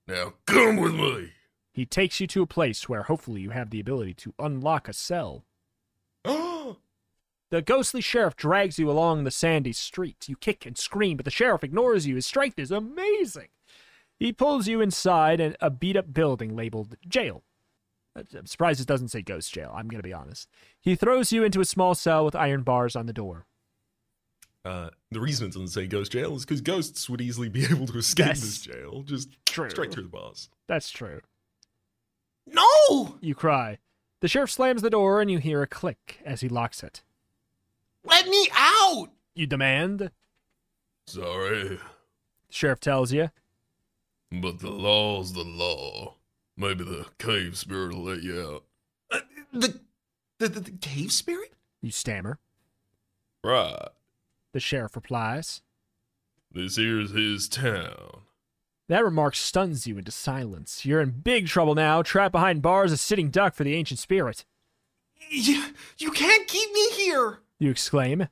Now 0.08 0.34
come 0.46 0.76
with 0.76 0.94
me. 0.94 1.32
He 1.72 1.86
takes 1.86 2.20
you 2.20 2.26
to 2.28 2.42
a 2.42 2.46
place 2.46 2.88
where 2.88 3.04
hopefully 3.04 3.40
you 3.40 3.50
have 3.50 3.70
the 3.70 3.80
ability 3.80 4.14
to 4.14 4.34
unlock 4.38 4.88
a 4.88 4.92
cell. 4.92 5.44
The 7.50 7.60
ghostly 7.60 8.00
sheriff 8.00 8.34
drags 8.34 8.78
you 8.78 8.90
along 8.90 9.24
the 9.24 9.30
sandy 9.30 9.74
street. 9.74 10.26
You 10.26 10.36
kick 10.36 10.64
and 10.64 10.78
scream, 10.78 11.18
but 11.18 11.26
the 11.26 11.30
sheriff 11.30 11.62
ignores 11.62 12.06
you. 12.06 12.14
His 12.14 12.24
strength 12.24 12.58
is 12.58 12.70
amazing. 12.70 13.48
He 14.18 14.32
pulls 14.32 14.66
you 14.68 14.80
inside 14.80 15.38
an- 15.38 15.56
a 15.60 15.68
beat 15.68 15.98
up 15.98 16.14
building 16.14 16.56
labeled 16.56 16.96
jail. 17.06 17.42
I'm 18.16 18.46
surprised 18.46 18.80
it 18.80 18.86
doesn't 18.86 19.08
say 19.08 19.20
ghost 19.20 19.52
jail, 19.52 19.70
I'm 19.74 19.88
going 19.88 19.98
to 19.98 20.08
be 20.08 20.14
honest. 20.14 20.48
He 20.80 20.96
throws 20.96 21.30
you 21.30 21.44
into 21.44 21.60
a 21.60 21.66
small 21.66 21.94
cell 21.94 22.24
with 22.24 22.34
iron 22.34 22.62
bars 22.62 22.96
on 22.96 23.04
the 23.04 23.12
door. 23.12 23.44
Uh, 24.64 24.90
the 25.10 25.20
reason 25.20 25.46
it 25.48 25.52
doesn't 25.52 25.68
say 25.68 25.86
ghost 25.86 26.12
jail 26.12 26.36
is 26.36 26.44
because 26.44 26.60
ghosts 26.60 27.10
would 27.10 27.20
easily 27.20 27.48
be 27.48 27.64
able 27.70 27.86
to 27.86 27.98
escape 27.98 28.26
Yes. 28.26 28.40
this 28.40 28.60
jail. 28.60 29.02
Just 29.02 29.28
True. 29.46 29.68
straight 29.70 29.92
through 29.92 30.04
the 30.04 30.08
bars. 30.08 30.48
That's 30.68 30.90
true. 30.90 31.20
no! 32.46 33.16
You 33.20 33.34
cry. 33.34 33.78
The 34.20 34.28
sheriff 34.28 34.50
slams 34.50 34.82
the 34.82 34.90
door 34.90 35.20
and 35.20 35.30
you 35.30 35.38
hear 35.38 35.62
a 35.62 35.66
click 35.66 36.20
as 36.24 36.40
he 36.42 36.48
locks 36.48 36.82
it. 36.82 37.02
Let 38.04 38.28
me 38.28 38.48
out! 38.52 39.08
You 39.34 39.46
demand? 39.46 40.10
Sorry, 41.06 41.68
The 41.68 41.78
sheriff 42.50 42.80
tells 42.80 43.12
you. 43.12 43.30
but 44.30 44.60
the 44.60 44.70
law's 44.70 45.32
the 45.32 45.42
law. 45.44 46.14
Maybe 46.56 46.84
the 46.84 47.06
cave 47.18 47.56
spirit 47.56 47.92
will 47.94 48.04
let 48.04 48.22
you 48.22 48.40
out. 48.40 48.64
Uh, 49.10 49.20
the, 49.52 49.80
the, 50.38 50.48
the, 50.48 50.60
the 50.60 50.70
cave 50.70 51.10
spirit? 51.12 51.52
You 51.80 51.90
stammer. 51.90 52.38
Right. 53.42 53.88
The 54.52 54.60
sheriff 54.60 54.94
replies. 54.96 55.62
This 56.50 56.76
here's 56.76 57.12
his 57.12 57.48
town. 57.48 58.22
That 58.88 59.04
remark 59.04 59.34
stuns 59.34 59.86
you 59.86 59.96
into 59.96 60.10
silence. 60.10 60.84
You're 60.84 61.00
in 61.00 61.10
big 61.22 61.46
trouble 61.46 61.74
now, 61.74 62.02
trapped 62.02 62.32
behind 62.32 62.60
bars, 62.60 62.92
a 62.92 62.96
sitting 62.98 63.30
duck 63.30 63.54
for 63.54 63.64
the 63.64 63.74
ancient 63.74 64.00
spirit. 64.00 64.44
You, 65.30 65.64
you 65.98 66.10
can't 66.10 66.46
keep 66.48 66.70
me 66.72 66.90
here! 66.90 67.38
You 67.58 67.70
exclaim. 67.70 68.28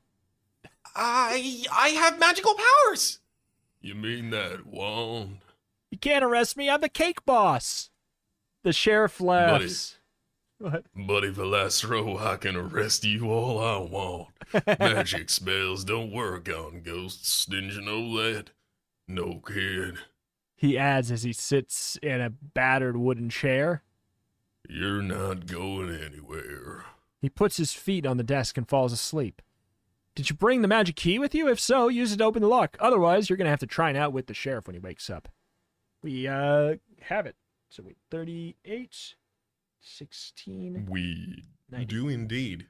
I 0.95 1.63
I 1.71 1.89
have 1.89 2.19
magical 2.19 2.53
powers! 2.53 3.19
You 3.81 3.95
mean 3.95 4.29
that 4.31 4.67
wand? 4.67 5.39
You 5.89 5.97
can't 5.97 6.23
arrest 6.23 6.57
me, 6.57 6.69
I'm 6.69 6.81
the 6.81 6.89
cake 6.89 7.25
boss. 7.25 7.89
The 8.63 8.73
sheriff 8.73 9.19
laughs. 9.19 9.97
What? 10.61 10.83
Buddy 10.95 11.31
Valastro, 11.31 12.21
I 12.21 12.35
can 12.37 12.55
arrest 12.55 13.03
you 13.03 13.31
all 13.31 13.59
I 13.59 13.77
want. 13.79 14.27
Magic 14.79 15.31
spells 15.31 15.83
don't 15.83 16.11
work 16.11 16.47
on 16.49 16.83
ghosts, 16.83 17.45
didn't 17.47 17.71
you 17.71 17.81
know 17.81 18.15
that? 18.21 18.51
No 19.07 19.41
kid. 19.45 19.95
He 20.55 20.77
adds 20.77 21.09
as 21.09 21.23
he 21.23 21.33
sits 21.33 21.97
in 22.03 22.21
a 22.21 22.29
battered 22.29 22.95
wooden 22.95 23.31
chair. 23.31 23.81
You're 24.69 25.01
not 25.01 25.47
going 25.47 25.89
anywhere. 25.95 26.85
He 27.19 27.29
puts 27.29 27.57
his 27.57 27.73
feet 27.73 28.05
on 28.05 28.17
the 28.17 28.23
desk 28.23 28.55
and 28.55 28.69
falls 28.69 28.93
asleep. 28.93 29.41
Did 30.13 30.29
you 30.29 30.35
bring 30.35 30.61
the 30.61 30.67
magic 30.67 30.95
key 30.95 31.17
with 31.17 31.33
you? 31.33 31.47
If 31.49 31.59
so, 31.59 31.87
use 31.87 32.13
it 32.13 32.17
to 32.17 32.25
open 32.25 32.43
the 32.43 32.47
lock. 32.47 32.77
Otherwise, 32.79 33.29
you're 33.29 33.37
going 33.37 33.45
to 33.45 33.51
have 33.51 33.59
to 33.61 33.67
try 33.67 33.89
and 33.89 33.97
out 33.97 34.13
with 34.13 34.27
the 34.27 34.35
sheriff 34.35 34.67
when 34.67 34.75
he 34.75 34.79
wakes 34.79 35.09
up. 35.09 35.27
We 36.03 36.27
uh 36.27 36.75
have 37.01 37.25
it. 37.25 37.35
So 37.69 37.81
wait, 37.83 37.97
38, 38.11 39.15
16. 39.81 40.87
We 40.89 41.43
90. 41.69 41.85
do 41.85 42.07
indeed. 42.09 42.67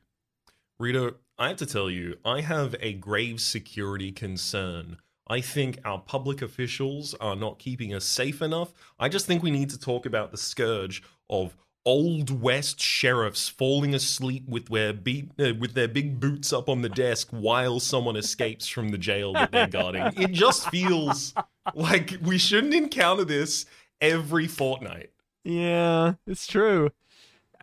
Retro, 0.80 1.16
I 1.38 1.49
have 1.49 1.57
to 1.57 1.66
tell 1.66 1.89
you, 1.89 2.18
I 2.26 2.41
have 2.41 2.76
a 2.80 2.93
grave 2.93 3.41
security 3.41 4.12
concern. 4.12 4.97
I 5.28 5.41
think 5.41 5.80
our 5.86 5.99
public 5.99 6.41
officials 6.41 7.14
are 7.16 7.36
not 7.36 7.59
keeping 7.59 7.93
us 7.93 8.05
safe 8.05 8.41
enough. 8.41 8.74
I 8.99 9.09
just 9.09 9.26
think 9.26 9.43
we 9.43 9.51
need 9.51 9.70
to 9.70 9.80
talk 9.80 10.05
about 10.05 10.32
the 10.32 10.38
scourge 10.38 11.03
of 11.30 11.55
old 11.86 12.41
west 12.41 12.80
sheriffs 12.80 13.49
falling 13.49 13.95
asleep 13.95 14.47
with 14.47 14.70
their 14.70 14.93
beat, 14.93 15.32
uh, 15.39 15.53
with 15.59 15.74
their 15.74 15.88
big 15.88 16.20
boots 16.20 16.53
up 16.53 16.70
on 16.70 16.82
the 16.82 16.89
desk 16.89 17.30
while 17.32 17.80
someone 17.80 18.16
escapes 18.16 18.68
from 18.68 18.89
the 18.89 18.97
jail 18.97 19.34
that 19.34 19.51
they're 19.51 19.68
guarding. 19.68 20.03
It 20.18 20.32
just 20.32 20.70
feels 20.70 21.34
like 21.74 22.18
we 22.22 22.38
shouldn't 22.38 22.74
encounter 22.74 23.24
this 23.24 23.66
every 23.99 24.47
fortnight. 24.47 25.12
Yeah, 25.44 26.14
it's 26.28 26.48
true. 26.48 26.92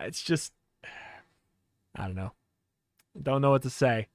It's 0.00 0.22
just 0.22 0.52
I 1.96 2.06
don't 2.06 2.14
know. 2.14 2.32
Don't 3.20 3.42
know 3.42 3.50
what 3.50 3.62
to 3.62 3.70
say. 3.70 4.08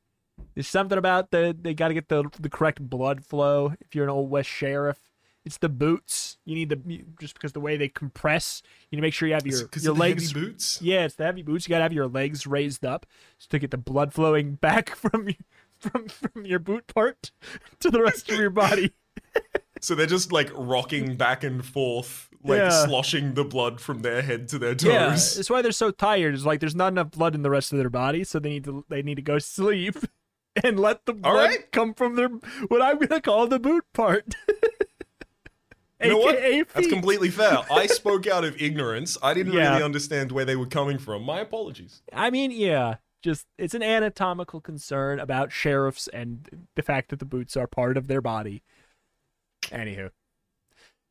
There's 0.56 0.68
something 0.68 0.98
about 0.98 1.32
the 1.32 1.56
they 1.60 1.74
got 1.74 1.90
to 1.90 1.94
get 1.94 2.10
the 2.10 2.24
the 2.40 2.50
correct 2.50 2.82
blood 2.82 3.24
flow. 3.24 3.74
If 3.82 3.96
you're 3.96 4.06
an 4.06 4.10
old 4.10 4.30
west 4.30 4.50
sheriff, 4.50 5.12
it's 5.46 5.58
the 5.58 5.70
boots. 5.70 6.38
You 6.46 6.56
need 6.56 6.70
the 6.70 7.04
just 7.20 7.34
because 7.34 7.54
the 7.54 7.60
way 7.60 7.78
they 7.78 7.90
compress. 7.90 8.62
You 8.90 8.96
need 8.96 9.02
to 9.02 9.08
make 9.08 9.14
sure 9.14 9.28
you 9.28 9.34
have 9.34 9.46
your 9.46 9.70
your 9.80 9.94
legs. 9.94 10.32
heavy 10.32 10.46
boots. 10.46 10.82
Yeah, 10.82 11.06
it's 11.06 11.16
the 11.16 11.26
heavy 11.26 11.42
boots. 11.44 11.68
You 11.68 11.72
gotta 11.72 11.84
have 11.84 11.94
your 11.94 12.08
legs 12.08 12.48
raised 12.48 12.86
up 12.86 13.06
to 13.50 13.60
get 13.60 13.72
the 13.72 13.78
blood 13.78 14.14
flowing 14.14 14.56
back 14.62 14.96
from 14.96 15.30
from 15.78 16.08
from 16.08 16.46
your 16.46 16.60
boot 16.60 16.88
part 16.88 17.32
to 17.80 17.90
the 17.90 18.02
rest 18.02 18.30
of 18.30 18.40
your 18.40 18.50
body. 18.50 18.94
So 19.82 19.96
they're 19.96 20.06
just 20.06 20.32
like 20.32 20.50
rocking 20.56 21.18
back 21.18 21.44
and 21.44 21.66
forth, 21.66 22.30
like 22.44 22.58
Yeah. 22.58 22.86
sloshing 22.86 23.34
the 23.36 23.44
blood 23.46 23.80
from 23.82 24.02
their 24.02 24.22
head 24.22 24.48
to 24.50 24.60
their 24.60 24.76
toes. 24.76 24.92
Yeah, 24.92 25.10
that's 25.10 25.50
why 25.50 25.62
they're 25.62 25.72
so 25.72 25.92
tired. 25.92 26.34
It's 26.36 26.46
like 26.46 26.60
there's 26.60 26.76
not 26.76 26.94
enough 26.94 27.12
blood 27.12 27.36
in 27.36 27.42
the 27.42 27.50
rest 27.50 27.72
of 27.72 27.80
their 27.80 27.90
body, 27.90 28.24
so 28.24 28.40
they 28.40 28.50
need 28.50 28.64
to 28.66 28.86
they 28.90 29.02
need 29.02 29.16
to 29.16 29.22
go 29.22 29.40
sleep 29.40 29.96
and 30.64 30.80
let 30.80 31.06
the 31.06 31.14
blood 31.14 31.36
right. 31.36 31.72
come 31.72 31.94
from 31.94 32.16
their 32.16 32.30
what 32.68 32.82
I'm 32.82 33.00
gonna 33.00 33.22
call 33.22 33.48
the 33.48 33.60
boot 33.60 33.86
part. 33.94 34.34
You 36.02 36.10
know 36.10 36.18
what? 36.18 36.38
That's 36.74 36.88
completely 36.88 37.30
fair. 37.30 37.60
I 37.72 37.88
spoke 37.88 38.28
out 38.28 38.44
of 38.44 38.62
ignorance. 38.62 39.18
I 39.24 39.34
didn't 39.34 39.54
Yeah. 39.54 39.72
really 39.72 39.84
understand 39.84 40.34
where 40.34 40.44
they 40.44 40.58
were 40.58 40.66
coming 40.66 40.98
from. 40.98 41.24
My 41.24 41.40
apologies. 41.40 42.02
I 42.12 42.30
mean, 42.30 42.52
yeah, 42.52 42.96
just 43.22 43.46
it's 43.58 43.74
an 43.74 43.84
anatomical 43.84 44.60
concern 44.60 45.18
about 45.22 45.54
sheriffs 45.54 46.10
and 46.10 46.68
the 46.76 46.82
fact 46.82 47.08
that 47.10 47.20
the 47.20 47.26
boots 47.26 47.56
are 47.56 47.68
part 47.68 47.96
of 47.96 48.08
their 48.08 48.20
body. 48.20 48.64
Anywho. 49.68 50.10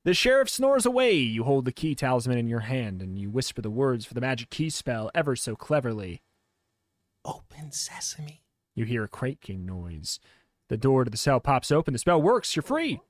The 0.05 0.15
sheriff 0.15 0.49
snores 0.49 0.85
away. 0.85 1.15
You 1.15 1.45
hold 1.45 1.65
the 1.65 1.73
key 1.73 1.95
talisman 1.95 2.39
in 2.39 2.49
your 2.49 2.61
hand 2.61 3.01
and 3.03 3.19
you 3.19 3.31
whisper 3.31 3.63
the 3.63 3.71
words 3.71 4.05
for 4.05 4.15
the 4.15 4.21
magic 4.21 4.51
key 4.51 4.69
spell 4.69 5.11
ever 5.15 5.37
so 5.37 5.55
cleverly. 5.55 6.23
Open 7.25 7.71
sesame. 7.71 8.43
You 8.75 8.85
hear 8.85 9.05
a 9.05 9.09
creaking 9.09 9.65
noise. 9.65 10.19
The 10.69 10.77
door 10.77 11.05
to 11.05 11.11
the 11.11 11.17
cell 11.17 11.39
pops 11.39 11.71
open. 11.71 11.93
The 11.93 11.99
spell 11.99 12.21
works. 12.21 12.57
You're 12.57 12.63
free. 12.65 13.01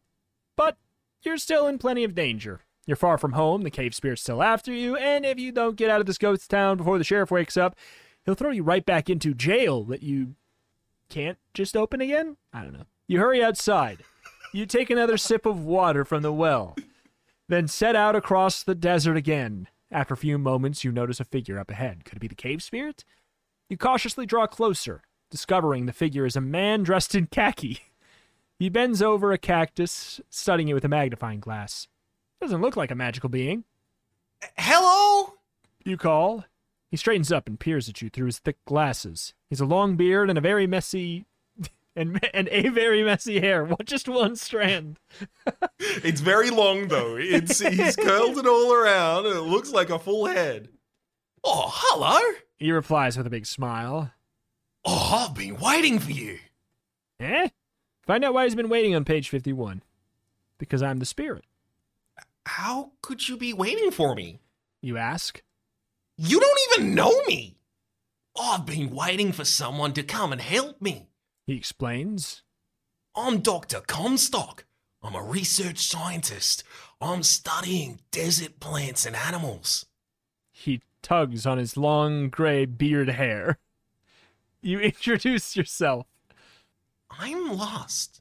But 0.56 0.76
you're 1.22 1.38
still 1.38 1.66
in 1.66 1.78
plenty 1.78 2.04
of 2.04 2.14
danger. 2.14 2.60
You're 2.86 2.96
far 2.96 3.16
from 3.16 3.32
home. 3.32 3.62
The 3.62 3.70
cave 3.70 3.94
spirit's 3.94 4.22
still 4.22 4.42
after 4.42 4.72
you. 4.72 4.96
And 4.96 5.24
if 5.24 5.38
you 5.38 5.50
don't 5.52 5.76
get 5.76 5.88
out 5.88 6.00
of 6.00 6.06
this 6.06 6.18
ghost 6.18 6.50
town 6.50 6.76
before 6.76 6.98
the 6.98 7.04
sheriff 7.04 7.30
wakes 7.30 7.56
up, 7.56 7.76
he'll 8.26 8.34
throw 8.34 8.50
you 8.50 8.64
right 8.64 8.84
back 8.84 9.08
into 9.08 9.32
jail 9.32 9.84
that 9.84 10.02
you 10.02 10.34
can't 11.08 11.38
just 11.54 11.76
open 11.76 12.00
again? 12.00 12.36
I 12.52 12.62
don't 12.62 12.72
know. 12.72 12.86
You 13.06 13.18
hurry 13.18 13.42
outside. 13.42 14.02
You 14.54 14.66
take 14.66 14.90
another 14.90 15.16
sip 15.16 15.46
of 15.46 15.64
water 15.64 16.04
from 16.04 16.22
the 16.22 16.32
well, 16.32 16.76
then 17.48 17.68
set 17.68 17.96
out 17.96 18.14
across 18.14 18.62
the 18.62 18.74
desert 18.74 19.16
again. 19.16 19.66
After 19.90 20.12
a 20.12 20.18
few 20.18 20.36
moments, 20.36 20.84
you 20.84 20.92
notice 20.92 21.20
a 21.20 21.24
figure 21.24 21.58
up 21.58 21.70
ahead. 21.70 22.04
Could 22.04 22.16
it 22.16 22.20
be 22.20 22.28
the 22.28 22.34
cave 22.34 22.62
spirit? 22.62 23.04
You 23.70 23.78
cautiously 23.78 24.26
draw 24.26 24.46
closer, 24.46 25.00
discovering 25.30 25.86
the 25.86 25.92
figure 25.92 26.26
is 26.26 26.36
a 26.36 26.42
man 26.42 26.82
dressed 26.82 27.14
in 27.14 27.26
khaki. 27.26 27.80
He 28.58 28.68
bends 28.68 29.02
over 29.02 29.32
a 29.32 29.38
cactus, 29.38 30.20
studying 30.28 30.68
it 30.68 30.74
with 30.74 30.84
a 30.84 30.88
magnifying 30.88 31.40
glass. 31.40 31.88
Doesn't 32.40 32.60
look 32.60 32.76
like 32.76 32.90
a 32.90 32.94
magical 32.94 33.28
being. 33.28 33.64
Hello? 34.56 35.34
You 35.84 35.96
call. 35.96 36.44
He 36.90 36.96
straightens 36.96 37.32
up 37.32 37.48
and 37.48 37.58
peers 37.58 37.88
at 37.88 38.02
you 38.02 38.10
through 38.10 38.26
his 38.26 38.38
thick 38.38 38.62
glasses. 38.66 39.34
He's 39.48 39.60
a 39.60 39.64
long 39.64 39.96
beard 39.96 40.28
and 40.28 40.38
a 40.38 40.42
very 40.42 40.66
messy 40.66 41.24
and 41.96 42.18
and 42.34 42.48
a 42.50 42.68
very 42.68 43.02
messy 43.02 43.40
hair. 43.40 43.64
What 43.72 43.84
just 43.86 44.08
one 44.08 44.36
strand. 44.36 44.98
It's 45.78 46.20
very 46.20 46.50
long 46.50 46.88
though. 46.88 47.16
It's 47.16 47.58
he's 47.60 47.96
curled 47.96 48.38
it 48.38 48.46
all 48.46 48.72
around 48.72 49.26
and 49.26 49.34
it 49.36 49.40
looks 49.42 49.70
like 49.72 49.90
a 49.90 49.98
full 49.98 50.26
head. 50.26 50.68
Oh, 51.44 51.70
hello. 51.72 52.36
He 52.58 52.70
replies 52.70 53.16
with 53.16 53.26
a 53.26 53.30
big 53.30 53.46
smile. 53.46 54.12
Oh, 54.84 55.26
I've 55.28 55.34
been 55.34 55.56
waiting 55.58 55.98
for 55.98 56.12
you. 56.12 56.38
Eh? 57.20 57.48
Find 58.06 58.24
out 58.24 58.34
why 58.34 58.44
he's 58.44 58.54
been 58.54 58.68
waiting 58.68 58.94
on 58.94 59.04
page 59.04 59.28
51. 59.28 59.82
Because 60.58 60.82
I'm 60.82 60.98
the 61.00 61.06
spirit, 61.06 61.44
How 62.46 62.92
could 63.02 63.28
you 63.28 63.36
be 63.36 63.52
waiting 63.52 63.90
for 63.90 64.14
me? 64.14 64.40
you 64.80 64.96
ask. 64.96 65.42
You 66.16 66.38
don't 66.40 66.58
even 66.78 66.94
know 66.94 67.12
me. 67.26 67.56
I've 68.40 68.64
been 68.66 68.90
waiting 68.90 69.32
for 69.32 69.44
someone 69.44 69.92
to 69.94 70.02
come 70.02 70.32
and 70.32 70.40
help 70.40 70.80
me. 70.80 71.08
He 71.46 71.54
explains. 71.56 72.42
I'm 73.14 73.40
Dr. 73.40 73.80
Comstock. 73.80 74.64
I'm 75.02 75.14
a 75.14 75.22
research 75.22 75.78
scientist. 75.78 76.62
I'm 77.00 77.22
studying 77.22 78.00
desert 78.12 78.60
plants 78.60 79.04
and 79.04 79.16
animals. 79.16 79.86
He 80.52 80.80
tugs 81.02 81.44
on 81.44 81.58
his 81.58 81.76
long 81.76 82.28
gray 82.30 82.64
beard 82.66 83.08
hair. 83.10 83.58
You 84.64 84.78
introduce 84.78 85.56
yourself, 85.56 86.06
I'm 87.10 87.56
lost. 87.58 88.20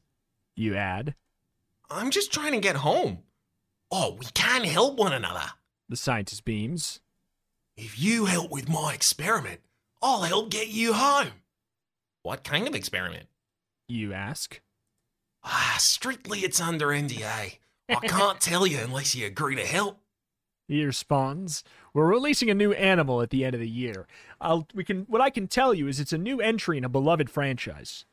you 0.56 0.74
add. 0.74 1.14
I'm 1.88 2.10
just 2.10 2.32
trying 2.32 2.50
to 2.50 2.58
get 2.58 2.74
home. 2.74 3.18
Oh, 3.92 4.16
we 4.18 4.26
can 4.34 4.64
help 4.64 4.98
one 4.98 5.12
another. 5.12 5.52
The 5.88 5.94
scientist 5.94 6.44
beams. 6.44 6.98
If 7.76 7.96
you 7.96 8.24
help 8.24 8.50
with 8.50 8.68
my 8.68 8.92
experiment, 8.92 9.60
I'll 10.02 10.22
help 10.22 10.50
get 10.50 10.66
you 10.66 10.94
home. 10.94 11.28
What 12.22 12.44
kind 12.44 12.68
of 12.68 12.74
experiment? 12.74 13.26
You 13.88 14.12
ask. 14.12 14.60
Ah, 15.44 15.76
strictly 15.78 16.40
it's 16.40 16.60
under 16.60 16.88
NDA. 16.88 17.58
I 17.88 17.94
can't 18.06 18.40
tell 18.40 18.66
you 18.66 18.78
unless 18.78 19.14
you 19.14 19.26
agree 19.26 19.56
to 19.56 19.66
help. 19.66 19.98
He 20.68 20.84
responds, 20.84 21.64
"We're 21.92 22.06
releasing 22.06 22.48
a 22.48 22.54
new 22.54 22.72
animal 22.72 23.20
at 23.20 23.30
the 23.30 23.44
end 23.44 23.54
of 23.54 23.60
the 23.60 23.68
year. 23.68 24.06
I'll 24.40 24.68
we 24.72 24.84
can 24.84 25.02
what 25.08 25.20
I 25.20 25.30
can 25.30 25.48
tell 25.48 25.74
you 25.74 25.88
is 25.88 25.98
it's 25.98 26.12
a 26.12 26.18
new 26.18 26.40
entry 26.40 26.78
in 26.78 26.84
a 26.84 26.88
beloved 26.88 27.28
franchise. 27.28 28.04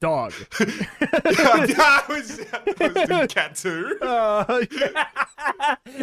Dog. 0.00 0.32
I 0.60 2.04
was, 2.08 2.40
I 2.52 2.62
was 2.78 3.06
doing 3.08 3.28
cat 3.28 3.54
too. 3.54 3.98
Uh, 4.02 4.64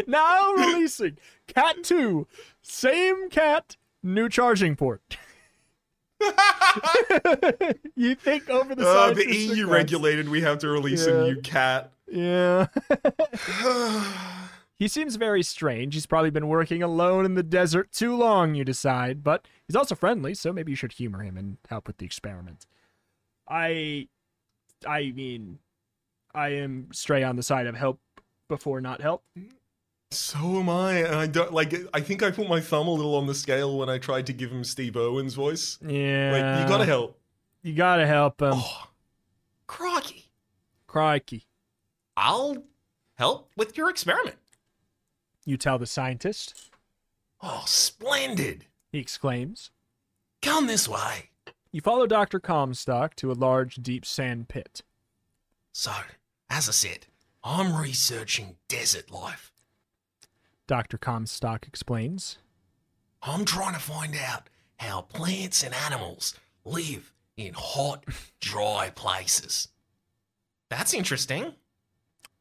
now 0.07 0.53
releasing 0.53 1.17
Cat 1.47 1.83
2. 1.83 2.27
Same 2.61 3.29
cat, 3.29 3.75
new 4.03 4.29
charging 4.29 4.75
port. 4.75 5.17
you 7.95 8.15
think 8.15 8.49
over 8.49 8.75
the 8.75 8.87
Uh, 8.87 9.13
the 9.13 9.25
EU 9.25 9.49
request. 9.65 9.71
regulated 9.71 10.29
we 10.29 10.41
have 10.41 10.57
to 10.59 10.67
release 10.69 11.05
Yeah. 11.05 11.13
a 11.13 11.23
new 11.23 11.41
cat. 11.41 11.91
Yeah. 12.11 12.67
he 14.79 14.87
seems 14.87 15.15
very 15.15 15.43
strange. 15.43 15.93
He's 15.93 16.05
probably 16.05 16.29
been 16.29 16.47
working 16.47 16.81
alone 16.83 17.25
in 17.25 17.33
the 17.35 17.43
desert 17.43 17.91
too 17.91 18.15
long, 18.15 18.55
you 18.55 18.63
decide, 18.63 19.23
but 19.23 19.45
he's 19.67 19.75
also 19.75 19.95
friendly, 19.95 20.33
so 20.33 20.53
maybe 20.53 20.71
you 20.71 20.75
should 20.75 20.93
humor 20.93 21.21
him 21.23 21.37
and 21.37 21.57
help 21.69 21.87
with 21.87 21.97
the 21.97 22.05
experiment. 22.05 22.65
I 23.47 24.07
I 24.85 25.11
mean 25.15 25.59
I 26.33 26.49
am 26.49 26.89
stray 26.93 27.23
on 27.23 27.35
the 27.35 27.43
side 27.43 27.67
of 27.67 27.75
help 27.75 27.99
before 28.47 28.79
not 28.81 29.01
help. 29.01 29.23
So 30.11 30.37
am 30.39 30.69
I. 30.69 30.99
and 30.99 31.15
I 31.15 31.27
don't 31.27 31.51
like. 31.53 31.73
I 31.93 31.99
think 31.99 32.23
I 32.23 32.31
put 32.31 32.47
my 32.47 32.61
thumb 32.61 32.87
a 32.87 32.91
little 32.93 33.15
on 33.15 33.27
the 33.27 33.35
scale 33.35 33.77
when 33.77 33.89
I 33.89 33.97
tried 33.97 34.25
to 34.27 34.33
give 34.33 34.51
him 34.51 34.63
Steve 34.63 34.95
Irwin's 34.95 35.33
voice. 35.33 35.77
Yeah. 35.81 36.31
Like, 36.31 36.61
you 36.61 36.69
gotta 36.69 36.85
help. 36.85 37.19
You 37.61 37.73
gotta 37.73 38.07
help 38.07 38.41
him. 38.41 38.53
Oh, 38.53 38.87
crikey! 39.67 40.31
Crikey. 40.87 41.47
I'll 42.15 42.63
help 43.15 43.51
with 43.57 43.75
your 43.77 43.89
experiment. 43.89 44.37
You 45.45 45.57
tell 45.57 45.77
the 45.77 45.85
scientist. 45.85 46.71
Oh, 47.41 47.63
splendid! 47.65 48.65
he 48.91 48.99
exclaims. 48.99 49.71
Come 50.41 50.67
this 50.67 50.87
way. 50.87 51.29
You 51.71 51.81
follow 51.81 52.07
Dr. 52.07 52.39
Comstock 52.39 53.15
to 53.17 53.31
a 53.31 53.33
large, 53.33 53.75
deep 53.75 54.05
sand 54.05 54.47
pit. 54.47 54.81
So, 55.73 55.91
as 56.49 56.69
I 56.69 56.71
said, 56.71 57.07
I'm 57.43 57.75
researching 57.79 58.55
desert 58.67 59.11
life. 59.11 59.51
Dr. 60.67 60.97
Comstock 60.97 61.65
explains. 61.65 62.37
I'm 63.23 63.45
trying 63.45 63.73
to 63.73 63.79
find 63.79 64.15
out 64.15 64.49
how 64.77 65.01
plants 65.01 65.63
and 65.63 65.73
animals 65.73 66.35
live 66.65 67.13
in 67.37 67.53
hot, 67.55 68.03
dry 68.39 68.91
places. 68.93 69.69
That's 70.69 70.93
interesting. 70.93 71.53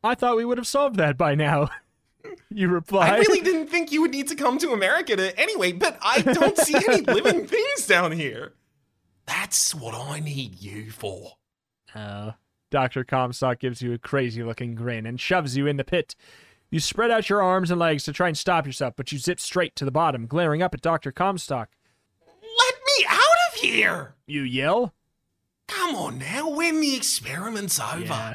I 0.02 0.14
thought 0.14 0.36
we 0.36 0.44
would 0.44 0.58
have 0.58 0.66
solved 0.66 0.96
that 0.96 1.16
by 1.16 1.34
now. 1.34 1.70
you 2.50 2.68
reply. 2.68 3.08
I 3.08 3.18
really 3.18 3.40
didn't 3.40 3.68
think 3.68 3.92
you 3.92 4.02
would 4.02 4.10
need 4.10 4.28
to 4.28 4.34
come 4.34 4.58
to 4.58 4.72
America 4.72 5.16
to 5.16 5.38
anyway, 5.38 5.72
but 5.72 5.98
I 6.02 6.22
don't 6.22 6.58
see 6.58 6.74
any 6.74 7.00
living 7.02 7.46
things 7.46 7.86
down 7.86 8.12
here. 8.12 8.54
That's 9.26 9.74
what 9.74 9.94
I 9.94 10.20
need 10.20 10.60
you 10.60 10.90
for. 10.90 11.32
Uh, 11.94 11.98
oh. 11.98 12.34
Dr. 12.70 13.04
Comstock 13.04 13.60
gives 13.60 13.80
you 13.80 13.92
a 13.92 13.98
crazy 13.98 14.42
looking 14.42 14.74
grin 14.74 15.06
and 15.06 15.20
shoves 15.20 15.56
you 15.56 15.66
in 15.66 15.76
the 15.76 15.84
pit. 15.84 16.16
You 16.70 16.80
spread 16.80 17.10
out 17.10 17.30
your 17.30 17.42
arms 17.42 17.70
and 17.70 17.78
legs 17.78 18.04
to 18.04 18.12
try 18.12 18.28
and 18.28 18.36
stop 18.36 18.66
yourself, 18.66 18.94
but 18.96 19.12
you 19.12 19.18
zip 19.18 19.40
straight 19.40 19.76
to 19.76 19.84
the 19.84 19.90
bottom, 19.90 20.26
glaring 20.26 20.62
up 20.62 20.74
at 20.74 20.82
Dr. 20.82 21.12
Comstock. 21.12 21.70
Let 22.26 22.74
me 22.74 23.06
out 23.08 23.20
of 23.48 23.60
here! 23.60 24.14
You 24.26 24.42
yell. 24.42 24.92
Come 25.68 25.94
on 25.94 26.18
now, 26.18 26.48
when 26.48 26.80
the 26.80 26.96
experiment's 26.96 27.78
over. 27.80 28.04
Yeah. 28.04 28.34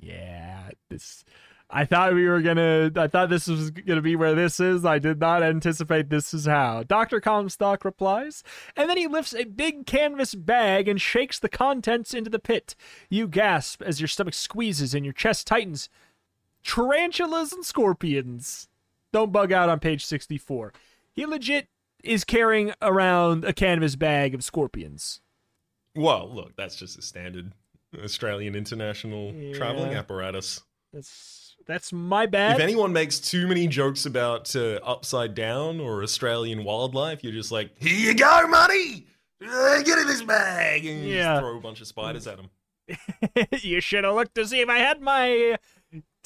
Yeah. 0.00 0.70
This 0.88 1.24
I 1.70 1.84
thought 1.84 2.14
we 2.14 2.26
were 2.26 2.40
gonna 2.40 2.90
I 2.96 3.08
thought 3.08 3.28
this 3.28 3.46
was 3.46 3.70
gonna 3.70 4.00
be 4.00 4.16
where 4.16 4.34
this 4.34 4.58
is. 4.58 4.86
I 4.86 4.98
did 4.98 5.20
not 5.20 5.42
anticipate 5.42 6.08
this 6.08 6.32
is 6.32 6.46
how. 6.46 6.82
Dr. 6.82 7.20
Comstock 7.20 7.84
replies, 7.84 8.42
and 8.74 8.88
then 8.88 8.96
he 8.96 9.06
lifts 9.06 9.34
a 9.34 9.44
big 9.44 9.84
canvas 9.86 10.34
bag 10.34 10.88
and 10.88 11.00
shakes 11.00 11.38
the 11.38 11.48
contents 11.48 12.14
into 12.14 12.30
the 12.30 12.38
pit. 12.38 12.74
You 13.10 13.28
gasp 13.28 13.82
as 13.82 14.00
your 14.00 14.08
stomach 14.08 14.34
squeezes 14.34 14.94
and 14.94 15.04
your 15.04 15.12
chest 15.12 15.46
tightens. 15.46 15.90
Tarantulas 16.68 17.52
and 17.52 17.64
scorpions. 17.64 18.68
Don't 19.12 19.32
bug 19.32 19.52
out 19.52 19.68
on 19.70 19.80
page 19.80 20.04
64. 20.04 20.72
He 21.12 21.24
legit 21.24 21.68
is 22.04 22.24
carrying 22.24 22.72
around 22.82 23.44
a 23.44 23.52
canvas 23.54 23.96
bag 23.96 24.34
of 24.34 24.44
scorpions. 24.44 25.20
Well, 25.96 26.30
look, 26.32 26.54
that's 26.56 26.76
just 26.76 26.98
a 26.98 27.02
standard 27.02 27.52
Australian 28.04 28.54
international 28.54 29.34
traveling 29.54 29.94
apparatus. 29.94 30.62
That's 30.92 31.56
that's 31.66 31.92
my 31.92 32.26
bad. 32.26 32.56
If 32.56 32.60
anyone 32.60 32.92
makes 32.92 33.18
too 33.18 33.46
many 33.48 33.66
jokes 33.66 34.04
about 34.06 34.54
uh, 34.54 34.78
upside 34.84 35.34
down 35.34 35.80
or 35.80 36.02
Australian 36.02 36.64
wildlife, 36.64 37.24
you're 37.24 37.32
just 37.32 37.50
like, 37.50 37.70
here 37.78 38.10
you 38.10 38.14
go, 38.14 38.46
money! 38.46 39.06
Uh, 39.42 39.82
get 39.82 39.98
in 39.98 40.06
this 40.06 40.22
bag! 40.22 40.84
And 40.86 41.04
Yeah. 41.08 41.34
just 41.34 41.40
throw 41.40 41.56
a 41.56 41.60
bunch 41.60 41.80
of 41.80 41.86
spiders 41.86 42.26
at 42.26 42.38
him. 42.38 42.50
you 43.62 43.80
should 43.80 44.04
have 44.04 44.14
looked 44.14 44.34
to 44.34 44.46
see 44.46 44.60
if 44.60 44.68
I 44.68 44.78
had 44.78 45.00
my 45.02 45.56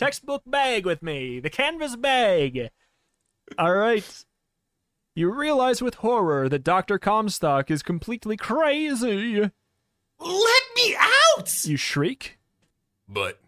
textbook 0.05 0.43
bag 0.47 0.87
with 0.87 1.03
me, 1.03 1.41
the 1.41 1.51
canvas 1.51 1.97
bag. 1.97 2.71
All 3.59 3.75
right. 3.75 4.25
You 5.15 5.31
realize 5.33 5.83
with 5.83 5.97
horror 5.97 6.49
that 6.49 6.65
Dr. 6.65 6.99
Comstock 6.99 7.71
is 7.71 7.83
completely 7.83 8.37
crazy. 8.37 9.41
Let 10.19 10.63
me 10.77 10.97
out! 10.99 11.65
You 11.65 11.77
shriek. 11.77 12.39
But 13.09 13.41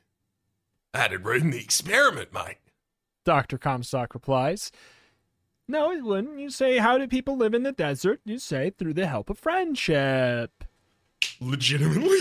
that'd 0.92 1.24
ruin 1.24 1.50
the 1.50 1.60
experiment, 1.60 2.32
Mike. 2.32 2.60
Dr. 3.24 3.56
Comstock 3.56 4.12
replies. 4.12 4.70
No, 5.66 5.90
it 5.92 6.04
wouldn't. 6.04 6.38
You 6.38 6.50
say, 6.50 6.78
How 6.78 6.98
do 6.98 7.06
people 7.08 7.36
live 7.36 7.54
in 7.54 7.62
the 7.62 7.72
desert? 7.72 8.20
You 8.24 8.38
say, 8.38 8.70
Through 8.70 8.94
the 8.94 9.06
help 9.06 9.30
of 9.30 9.38
friendship. 9.38 10.50
Legitimately? 11.40 12.18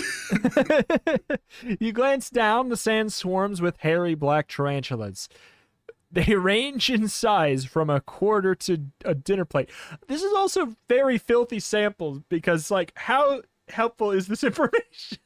you 1.80 1.92
glance 1.92 2.30
down, 2.30 2.68
the 2.68 2.76
sand 2.76 3.12
swarms 3.12 3.60
with 3.60 3.76
hairy 3.78 4.14
black 4.14 4.48
tarantulas. 4.48 5.28
They 6.14 6.34
range 6.36 6.90
in 6.90 7.08
size 7.08 7.64
from 7.64 7.90
a 7.90 8.00
quarter 8.00 8.54
to 8.54 8.86
a 9.04 9.14
dinner 9.14 9.44
plate. 9.44 9.70
This 10.06 10.22
is 10.22 10.32
also 10.32 10.76
very 10.88 11.18
filthy 11.18 11.60
samples 11.60 12.20
because, 12.28 12.70
like, 12.70 12.92
how 12.96 13.42
helpful 13.68 14.12
is 14.12 14.28
this 14.28 14.44
information? 14.44 15.18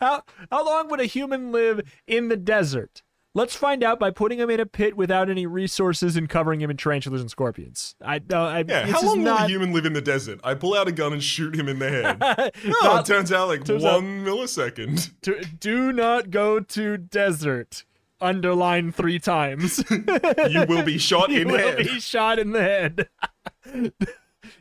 how 0.00 0.22
how 0.50 0.66
long 0.66 0.90
would 0.90 1.00
a 1.00 1.06
human 1.06 1.50
live 1.50 1.80
in 2.06 2.28
the 2.28 2.36
desert? 2.36 3.02
Let's 3.34 3.56
find 3.56 3.82
out 3.82 3.98
by 3.98 4.10
putting 4.10 4.38
him 4.38 4.50
in 4.50 4.60
a 4.60 4.66
pit 4.66 4.94
without 4.94 5.30
any 5.30 5.46
resources 5.46 6.16
and 6.16 6.28
covering 6.28 6.60
him 6.60 6.70
in 6.70 6.76
tarantulas 6.76 7.22
and 7.22 7.30
scorpions. 7.30 7.94
I 8.04 8.20
no, 8.28 8.42
I 8.44 8.62
Yeah, 8.68 8.86
how 8.86 9.00
long 9.00 9.18
will 9.18 9.24
not, 9.24 9.44
a 9.44 9.48
human 9.48 9.72
live 9.72 9.86
in 9.86 9.94
the 9.94 10.02
desert? 10.02 10.38
I 10.44 10.52
pull 10.54 10.74
out 10.74 10.86
a 10.86 10.92
gun 10.92 11.14
and 11.14 11.22
shoot 11.24 11.54
him 11.54 11.66
in 11.66 11.78
the 11.78 11.88
head. 11.88 12.52
No, 12.64 12.72
Not- 12.82 13.08
it 13.08 13.12
turns 13.12 13.32
out 13.32 13.48
like 13.48 13.64
turns 13.64 13.82
one 13.82 14.22
millisecond. 14.24 15.12
to, 15.22 15.42
do 15.58 15.92
not 15.92 16.30
go 16.30 16.60
to 16.60 16.98
desert. 16.98 17.84
Underline 18.20 18.92
three 18.92 19.18
times. 19.18 19.82
You 19.90 20.66
will 20.68 20.82
be 20.84 20.98
shot 20.98 21.30
you 21.30 21.40
in 21.40 21.48
will 21.48 21.56
head. 21.58 21.78
be 21.78 22.00
shot 22.00 22.38
in 22.38 22.52
the 22.52 22.60
head. 22.60 23.08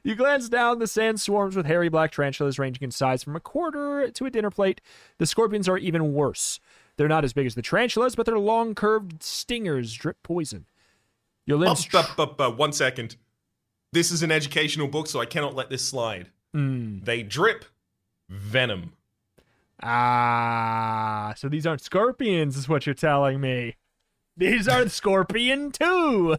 you 0.03 0.15
glance 0.15 0.47
down, 0.49 0.80
the 0.80 0.88
sand 0.88 1.19
swarms 1.19 1.55
with 1.55 1.65
hairy 1.65 1.89
black 1.89 2.11
tarantulas 2.11 2.57
ranging 2.57 2.84
in 2.84 2.91
size 2.91 3.24
from 3.24 3.36
a 3.36 3.39
quarter 3.39 4.09
to 4.09 4.26
a 4.26 4.30
dinner 4.32 4.49
plate. 4.49 4.80
The 5.17 5.26
scorpions 5.26 5.67
are 5.69 5.78
even 5.78 6.13
worse. 6.13 6.59
They're 6.98 7.08
not 7.08 7.24
as 7.24 7.34
big 7.34 7.46
as 7.46 7.56
the 7.56 7.62
tarantulas, 7.62 8.16
but 8.16 8.26
their 8.26 8.38
long 8.39 8.76
curved 8.76 9.24
stingers 9.24 9.94
drip 9.94 10.22
poison. 10.24 10.66
Your 11.46 11.58
Oh, 11.58 11.62
limbs. 11.62 11.88
but, 11.92 12.12
but, 12.16 12.38
but 12.38 12.58
one 12.58 12.72
second. 12.74 13.16
This 13.94 14.12
is 14.12 14.24
an 14.24 14.32
educational 14.32 14.88
book, 14.88 15.08
so 15.08 15.20
I 15.20 15.26
cannot 15.26 15.56
let 15.56 15.70
this 15.70 15.84
slide. 15.84 16.30
Mm. 16.56 17.04
They 17.04 17.24
drip 17.24 17.66
venom. 18.30 18.94
Ah, 19.84 21.34
so 21.36 21.50
these 21.50 21.66
aren't 21.66 21.82
scorpions, 21.82 22.56
is 22.56 22.70
what 22.70 22.86
you're 22.86 22.94
telling 22.96 23.42
me. 23.42 23.76
These 24.38 24.68
are 24.68 24.88
scorpion 24.89 25.72
too. 25.72 26.38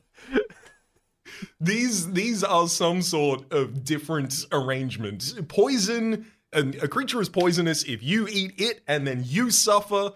These 1.60 2.12
these 2.12 2.44
are 2.44 2.68
some 2.68 3.02
sort 3.02 3.50
of 3.52 3.84
different 3.84 4.46
arrangement. 4.52 5.34
Poison, 5.48 6.26
and 6.52 6.74
a 6.76 6.88
creature 6.88 7.20
is 7.20 7.28
poisonous 7.28 7.82
if 7.84 8.02
you 8.02 8.28
eat 8.28 8.52
it 8.58 8.82
and 8.86 9.06
then 9.06 9.22
you 9.26 9.50
suffer. 9.50 10.12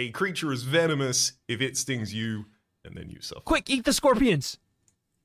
A 0.00 0.08
creature 0.08 0.50
is 0.50 0.62
venomous 0.62 1.32
if 1.46 1.60
it 1.60 1.76
stings 1.76 2.14
you 2.14 2.46
and 2.86 2.96
then 2.96 3.10
you 3.10 3.20
suffer. 3.20 3.42
Quick, 3.42 3.68
eat 3.68 3.84
the 3.84 3.92
scorpions. 3.92 4.56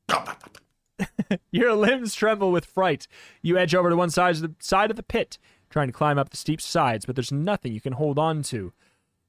Your 1.51 1.73
limbs 1.76 2.13
tremble 2.13 2.51
with 2.51 2.65
fright. 2.65 3.07
You 3.41 3.57
edge 3.57 3.73
over 3.73 3.89
to 3.89 3.95
one 3.95 4.09
side 4.09 4.36
of 4.36 4.41
the 4.41 4.53
side 4.59 4.91
of 4.91 4.97
the 4.97 5.01
pit, 5.01 5.38
trying 5.69 5.88
to 5.88 5.93
climb 5.93 6.17
up 6.17 6.30
the 6.30 6.36
steep 6.36 6.59
sides, 6.59 7.05
but 7.05 7.15
there's 7.15 7.32
nothing 7.32 7.71
you 7.71 7.80
can 7.80 7.93
hold 7.93 8.19
on 8.19 8.43
to. 8.43 8.73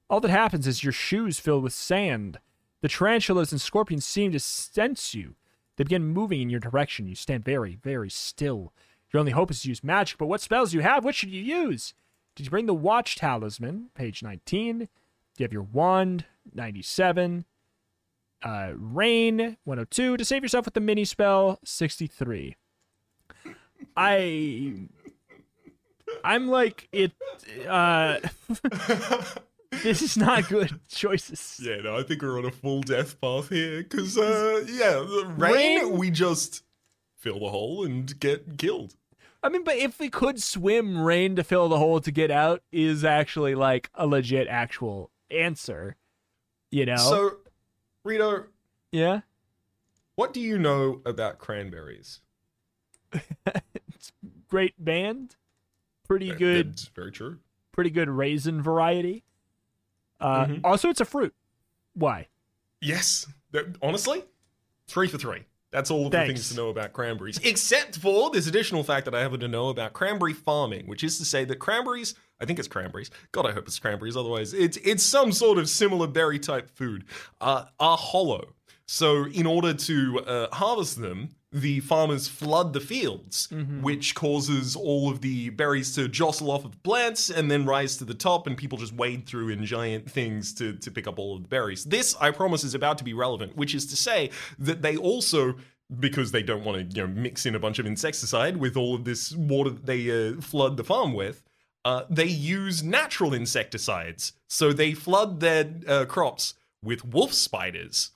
All 0.09 0.19
that 0.19 0.31
happens 0.31 0.67
is 0.67 0.83
your 0.83 0.91
shoes 0.91 1.39
fill 1.39 1.61
with 1.61 1.71
sand. 1.71 2.39
The 2.81 2.89
tarantulas 2.89 3.53
and 3.53 3.61
scorpions 3.61 4.05
seem 4.05 4.33
to 4.33 4.41
sense 4.41 5.13
you. 5.13 5.35
They 5.77 5.85
begin 5.85 6.07
moving 6.07 6.41
in 6.41 6.49
your 6.49 6.59
direction. 6.59 7.07
You 7.07 7.15
stand 7.15 7.45
very, 7.45 7.77
very 7.81 8.09
still. 8.09 8.73
Your 9.13 9.21
only 9.21 9.31
hope 9.31 9.51
is 9.51 9.61
to 9.61 9.69
use 9.69 9.81
magic, 9.81 10.17
but 10.17 10.27
what 10.27 10.41
spells 10.41 10.71
do 10.71 10.77
you 10.77 10.83
have? 10.83 11.05
What 11.05 11.15
should 11.15 11.29
you 11.29 11.41
use? 11.41 11.93
Did 12.35 12.47
you 12.47 12.49
bring 12.49 12.65
the 12.65 12.73
watch 12.73 13.15
talisman? 13.15 13.91
Page 13.95 14.21
19. 14.21 14.89
You 15.37 15.43
have 15.43 15.53
your 15.53 15.63
wand? 15.63 16.25
97 16.53 17.45
uh, 18.43 18.71
Rain 18.75 19.57
102 19.63 20.17
to 20.17 20.25
save 20.25 20.43
yourself 20.43 20.65
with 20.65 20.73
the 20.73 20.79
mini 20.79 21.05
spell 21.05 21.59
63. 21.63 22.55
I 23.95 24.73
I'm 26.23 26.47
like 26.47 26.87
it 26.91 27.11
uh 27.67 28.19
this 29.83 30.01
is 30.01 30.17
not 30.17 30.47
good 30.49 30.79
choices. 30.87 31.59
Yeah, 31.61 31.77
no, 31.77 31.97
I 31.97 32.03
think 32.03 32.21
we're 32.21 32.37
on 32.37 32.45
a 32.45 32.51
full 32.51 32.81
death 32.81 33.19
path 33.19 33.49
here. 33.49 33.83
Because, 33.83 34.17
uh, 34.17 34.65
yeah, 34.67 34.93
the 34.93 35.33
rain, 35.37 35.79
Rain- 35.79 35.97
we 35.97 36.09
just 36.11 36.63
fill 37.17 37.39
the 37.39 37.49
hole 37.49 37.83
and 37.83 38.19
get 38.19 38.57
killed. 38.57 38.95
I 39.43 39.49
mean, 39.49 39.63
but 39.63 39.75
if 39.77 39.99
we 39.99 40.09
could 40.09 40.41
swim 40.41 41.01
rain 41.01 41.35
to 41.35 41.43
fill 41.43 41.69
the 41.69 41.77
hole 41.77 41.99
to 42.01 42.11
get 42.11 42.31
out 42.31 42.63
is 42.71 43.03
actually 43.03 43.55
like 43.55 43.89
a 43.93 44.07
legit 44.07 44.47
actual 44.47 45.11
answer. 45.31 45.95
You 46.71 46.85
know? 46.85 46.95
So, 46.97 47.37
Retro, 48.03 48.45
yeah. 48.91 49.21
what 50.15 50.33
do 50.33 50.39
you 50.41 50.57
know 50.57 51.01
about 51.05 51.39
cranberries? 51.39 52.21
it's 53.13 54.11
Great 54.49 54.73
band. 54.83 55.35
Pretty 56.07 56.29
That- 56.29 56.37
good 56.39 56.69
That's 56.71 56.87
very 56.89 57.11
true. 57.11 57.39
pretty 57.71 57.89
good 57.89 58.09
raisin 58.09 58.61
variety. 58.61 59.23
Uh 60.19 60.45
Mhm. 60.45 60.61
also 60.63 60.89
it's 60.89 61.01
a 61.01 61.05
fruit. 61.05 61.33
Why? 61.93 62.27
Yes. 62.81 63.27
Honestly, 63.81 64.23
three 64.87 65.07
for 65.07 65.17
three. 65.17 65.43
That's 65.71 65.91
all 65.91 66.05
of 66.05 66.11
the 66.11 66.17
things 66.25 66.49
to 66.49 66.55
know 66.55 66.69
about 66.69 66.93
cranberries. 66.93 67.37
Except 67.39 67.97
for 67.97 68.29
this 68.31 68.47
additional 68.47 68.83
fact 68.83 69.05
that 69.05 69.13
I 69.13 69.19
happen 69.21 69.39
to 69.41 69.47
know 69.47 69.67
about 69.69 69.93
cranberry 69.93 70.33
farming, 70.33 70.87
which 70.87 71.03
is 71.03 71.17
to 71.17 71.25
say 71.25 71.43
that 71.45 71.57
cranberries, 71.57 72.15
I 72.39 72.45
think 72.45 72.59
it's 72.59 72.67
cranberries. 72.67 73.09
God, 73.31 73.45
I 73.45 73.51
hope 73.51 73.67
it's 73.67 73.79
cranberries. 73.79 74.15
Otherwise, 74.17 74.53
it's 74.53 74.77
it's 74.77 75.03
some 75.03 75.31
sort 75.31 75.57
of 75.57 75.67
similar 75.69 76.07
berry 76.07 76.39
type 76.39 76.69
food. 76.69 77.05
Uh, 77.41 77.65
are 77.79 77.97
hollow. 77.97 78.53
So, 78.89 79.25
in 79.25 79.45
order 79.45 79.73
to 79.73 80.19
uh, 80.25 80.55
harvest 80.55 81.01
them, 81.01 81.29
the 81.51 81.81
farmers 81.81 82.27
flood 82.29 82.71
the 82.71 82.79
fields, 82.79 83.47
Mm-hmm. 83.51 83.81
which 83.81 84.15
causes 84.15 84.75
all 84.77 85.09
of 85.09 85.19
the 85.21 85.49
berries 85.49 85.93
to 85.95 86.07
jostle 86.07 86.51
off 86.51 86.63
of 86.63 86.71
the 86.71 86.77
plants 86.79 87.29
and 87.29 87.51
then 87.51 87.65
rise 87.65 87.97
to 87.97 88.05
the 88.05 88.13
top, 88.13 88.47
and 88.47 88.55
people 88.57 88.77
just 88.77 88.93
wade 88.93 89.25
through 89.25 89.49
in 89.49 89.65
giant 89.65 90.09
things 90.09 90.53
to, 90.53 90.73
to 90.73 90.89
pick 90.91 91.05
up 91.05 91.19
all 91.19 91.35
of 91.35 91.41
the 91.41 91.47
berries. 91.49 91.83
This, 91.83 92.15
I 92.21 92.31
promise, 92.31 92.63
is 92.63 92.75
about 92.75 92.97
to 92.99 93.03
be 93.03 93.13
relevant, 93.13 93.57
which 93.57 93.75
is 93.75 93.85
to 93.87 93.97
say 93.97 94.29
that 94.59 94.81
they 94.81 94.95
also. 94.95 95.55
Because 96.01 96.33
they 96.33 96.43
don't 96.43 96.65
want 96.65 96.77
to, 96.91 96.97
you 96.97 97.07
know, 97.07 97.13
mix 97.13 97.45
in 97.45 97.55
a 97.55 97.59
bunch 97.59 97.79
of 97.79 97.85
insecticide 97.85 98.57
with 98.57 98.75
all 98.75 98.93
of 98.93 99.05
this 99.05 99.33
water 99.33 99.69
that 99.69 99.85
they 99.85 100.09
uh, 100.11 100.41
flood 100.41 100.75
the 100.75 100.83
farm 100.83 101.13
with, 101.13 101.43
uh, 101.85 102.03
they 102.09 102.25
use 102.25 102.83
natural 102.83 103.33
insecticides. 103.33 104.33
So 104.47 104.73
they 104.73 104.93
flood 104.93 105.39
their 105.39 105.73
uh, 105.87 106.05
crops 106.05 106.53
with 106.83 107.05
wolf 107.05 107.33
spiders. 107.33 108.11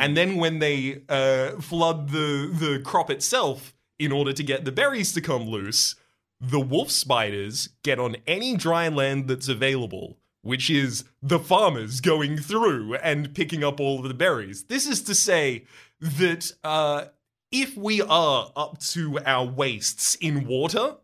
And 0.00 0.16
then 0.16 0.36
when 0.36 0.58
they 0.58 1.02
uh, 1.08 1.60
flood 1.60 2.10
the, 2.10 2.50
the 2.52 2.80
crop 2.84 3.08
itself 3.08 3.72
in 4.00 4.10
order 4.10 4.32
to 4.32 4.42
get 4.42 4.64
the 4.64 4.72
berries 4.72 5.12
to 5.12 5.20
come 5.20 5.44
loose, 5.48 5.94
the 6.40 6.58
wolf 6.58 6.90
spiders 6.90 7.68
get 7.84 8.00
on 8.00 8.16
any 8.26 8.56
dry 8.56 8.88
land 8.88 9.28
that's 9.28 9.48
available, 9.48 10.18
which 10.42 10.70
is 10.70 11.04
the 11.22 11.38
farmers 11.38 12.00
going 12.00 12.36
through 12.36 12.94
and 12.96 13.32
picking 13.34 13.62
up 13.62 13.78
all 13.78 13.98
of 13.98 14.08
the 14.08 14.14
berries. 14.14 14.64
This 14.64 14.86
is 14.88 15.02
to 15.02 15.14
say 15.14 15.66
that 16.00 16.50
uh, 16.64 17.04
if 17.52 17.76
we 17.76 18.00
are 18.02 18.50
up 18.56 18.80
to 18.80 19.20
our 19.24 19.44
waists 19.46 20.16
in 20.16 20.46
water, 20.46 20.96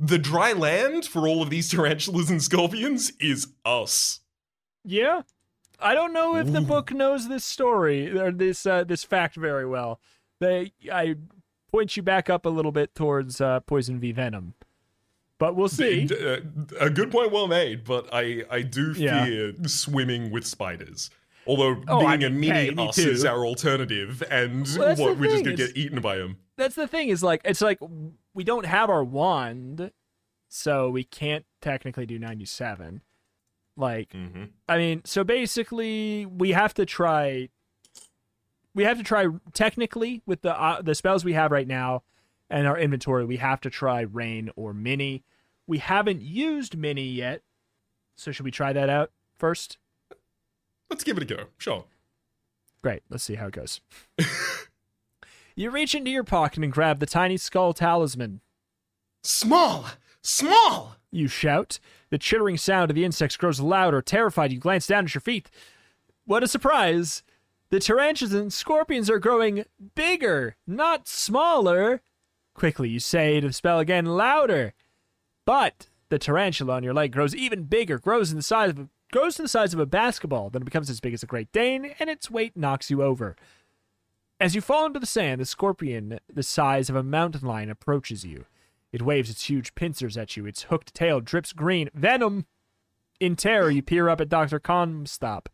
the 0.00 0.18
dry 0.18 0.52
land 0.52 1.04
for 1.04 1.26
all 1.28 1.42
of 1.42 1.50
these 1.50 1.70
tarantulas 1.70 2.30
and 2.30 2.42
scorpions 2.42 3.12
is 3.20 3.48
us. 3.64 4.20
Yeah. 4.84 5.22
I 5.80 5.94
don't 5.94 6.12
know 6.12 6.36
if 6.36 6.52
the 6.52 6.60
book 6.60 6.92
knows 6.92 7.28
this 7.28 7.44
story 7.44 8.16
or 8.18 8.30
this 8.30 8.64
uh, 8.64 8.84
this 8.84 9.02
fact 9.04 9.34
very 9.36 9.66
well. 9.66 10.00
They 10.40 10.72
I 10.92 11.16
point 11.72 11.96
you 11.96 12.02
back 12.02 12.30
up 12.30 12.46
a 12.46 12.48
little 12.48 12.72
bit 12.72 12.94
towards 12.94 13.40
uh, 13.40 13.60
Poison 13.60 13.98
v 13.98 14.12
Venom. 14.12 14.54
But 15.38 15.56
we'll 15.56 15.68
see. 15.68 16.08
Uh, 16.08 16.38
a 16.80 16.88
good 16.90 17.10
point, 17.10 17.32
well 17.32 17.48
made, 17.48 17.84
but 17.84 18.08
I, 18.12 18.44
I 18.48 18.62
do 18.62 18.92
Yeah. 18.96 19.24
fear 19.24 19.52
swimming 19.66 20.30
with 20.30 20.46
spiders. 20.46 21.10
Although 21.46 21.82
Oh, 21.88 22.06
I 22.06 22.16
being 22.16 22.24
a 22.24 22.30
mean, 22.30 22.40
mini 22.52 22.74
hey, 22.74 22.88
us 22.88 22.96
is 22.98 23.24
our 23.24 23.44
alternative, 23.44 24.22
and 24.30 24.66
Well, 24.78 24.94
what 24.96 25.18
we're 25.18 25.28
just 25.30 25.44
gonna 25.44 25.56
get 25.56 25.76
eaten 25.76 26.00
by 26.00 26.16
them. 26.18 26.38
That's 26.56 26.74
the 26.74 26.86
thing 26.86 27.08
is 27.08 27.22
like 27.22 27.40
it's 27.44 27.60
like 27.60 27.78
we 28.32 28.44
don't 28.44 28.66
have 28.66 28.90
our 28.90 29.04
wand, 29.04 29.90
so 30.48 30.88
we 30.90 31.04
can't 31.04 31.44
technically 31.60 32.06
do 32.06 32.18
97. 32.18 33.02
Like 33.76 34.10
Mm-hmm. 34.10 34.44
I 34.68 34.78
mean, 34.78 35.02
so 35.04 35.24
basically, 35.24 36.26
we 36.26 36.52
have 36.52 36.74
to 36.74 36.86
try. 36.86 37.48
We 38.74 38.84
have 38.84 38.98
to 38.98 39.04
try 39.04 39.26
technically 39.52 40.22
with 40.26 40.42
the 40.42 40.60
uh, 40.60 40.82
the 40.82 40.94
spells 40.94 41.24
we 41.24 41.32
have 41.32 41.50
right 41.50 41.66
now 41.66 42.02
and 42.48 42.66
our 42.66 42.78
inventory. 42.78 43.24
We 43.24 43.38
have 43.38 43.60
to 43.62 43.70
try 43.70 44.02
rain 44.02 44.50
or 44.54 44.72
mini. 44.72 45.24
We 45.66 45.78
haven't 45.78 46.22
used 46.22 46.76
mini 46.76 47.04
yet, 47.04 47.42
so 48.16 48.30
should 48.30 48.44
we 48.44 48.50
try 48.50 48.72
that 48.72 48.88
out 48.88 49.10
first? 49.34 49.78
Let's 50.90 51.02
give 51.02 51.16
it 51.16 51.22
a 51.22 51.26
go. 51.26 51.46
Sure. 51.58 51.84
Great. 52.82 53.02
Let's 53.08 53.24
see 53.24 53.36
how 53.36 53.46
it 53.46 53.54
goes. 53.54 53.80
you 55.54 55.70
reach 55.70 55.94
into 55.94 56.10
your 56.10 56.24
pocket 56.24 56.62
and 56.62 56.72
grab 56.72 56.98
the 56.98 57.06
tiny 57.06 57.36
skull 57.36 57.72
talisman. 57.72 58.40
Small, 59.22 59.86
small. 60.22 60.96
You 61.10 61.28
shout. 61.28 61.78
The 62.10 62.18
chittering 62.18 62.56
sound 62.56 62.90
of 62.90 62.94
the 62.94 63.04
insects 63.04 63.36
grows 63.36 63.60
louder. 63.60 64.02
Terrified, 64.02 64.52
you 64.52 64.58
glance 64.58 64.86
down 64.86 65.04
at 65.04 65.14
your 65.14 65.20
feet. 65.20 65.50
What 66.26 66.42
a 66.42 66.48
surprise! 66.48 67.22
The 67.70 67.80
tarantulas 67.80 68.34
and 68.34 68.52
scorpions 68.52 69.10
are 69.10 69.18
growing 69.18 69.64
bigger, 69.94 70.56
not 70.66 71.08
smaller. 71.08 72.02
Quickly, 72.54 72.88
you 72.88 73.00
say 73.00 73.40
the 73.40 73.52
spell 73.52 73.78
again 73.78 74.06
louder. 74.06 74.74
But 75.44 75.88
the 76.08 76.18
tarantula 76.18 76.74
on 76.74 76.84
your 76.84 76.94
leg 76.94 77.12
grows 77.12 77.34
even 77.34 77.64
bigger, 77.64 77.98
grows 77.98 78.30
in 78.30 78.36
the 78.36 78.42
size 78.42 78.70
of 78.70 78.88
grows 79.10 79.36
to 79.36 79.42
the 79.42 79.48
size 79.48 79.72
of 79.72 79.80
a 79.80 79.86
basketball, 79.86 80.50
then 80.50 80.62
it 80.62 80.64
becomes 80.64 80.90
as 80.90 81.00
big 81.00 81.14
as 81.14 81.22
a 81.22 81.26
Great 81.26 81.52
Dane, 81.52 81.94
and 82.00 82.10
its 82.10 82.30
weight 82.30 82.56
knocks 82.56 82.90
you 82.90 83.02
over. 83.02 83.36
As 84.40 84.54
you 84.54 84.60
fall 84.60 84.86
into 84.86 85.00
the 85.00 85.06
sand, 85.06 85.40
the 85.40 85.44
scorpion, 85.46 86.18
the 86.32 86.42
size 86.42 86.90
of 86.90 86.96
a 86.96 87.02
mountain 87.02 87.46
lion, 87.46 87.70
approaches 87.70 88.24
you. 88.24 88.46
It 88.92 89.02
waves 89.02 89.30
its 89.30 89.48
huge 89.48 89.74
pincers 89.74 90.16
at 90.16 90.36
you. 90.36 90.46
Its 90.46 90.64
hooked 90.64 90.94
tail 90.94 91.20
drips 91.20 91.52
green 91.52 91.88
venom. 91.94 92.46
In 93.20 93.36
terror, 93.36 93.70
you 93.70 93.82
peer 93.82 94.08
up 94.08 94.20
at 94.20 94.28
Doctor 94.28 94.60
Comstop. 94.60 95.46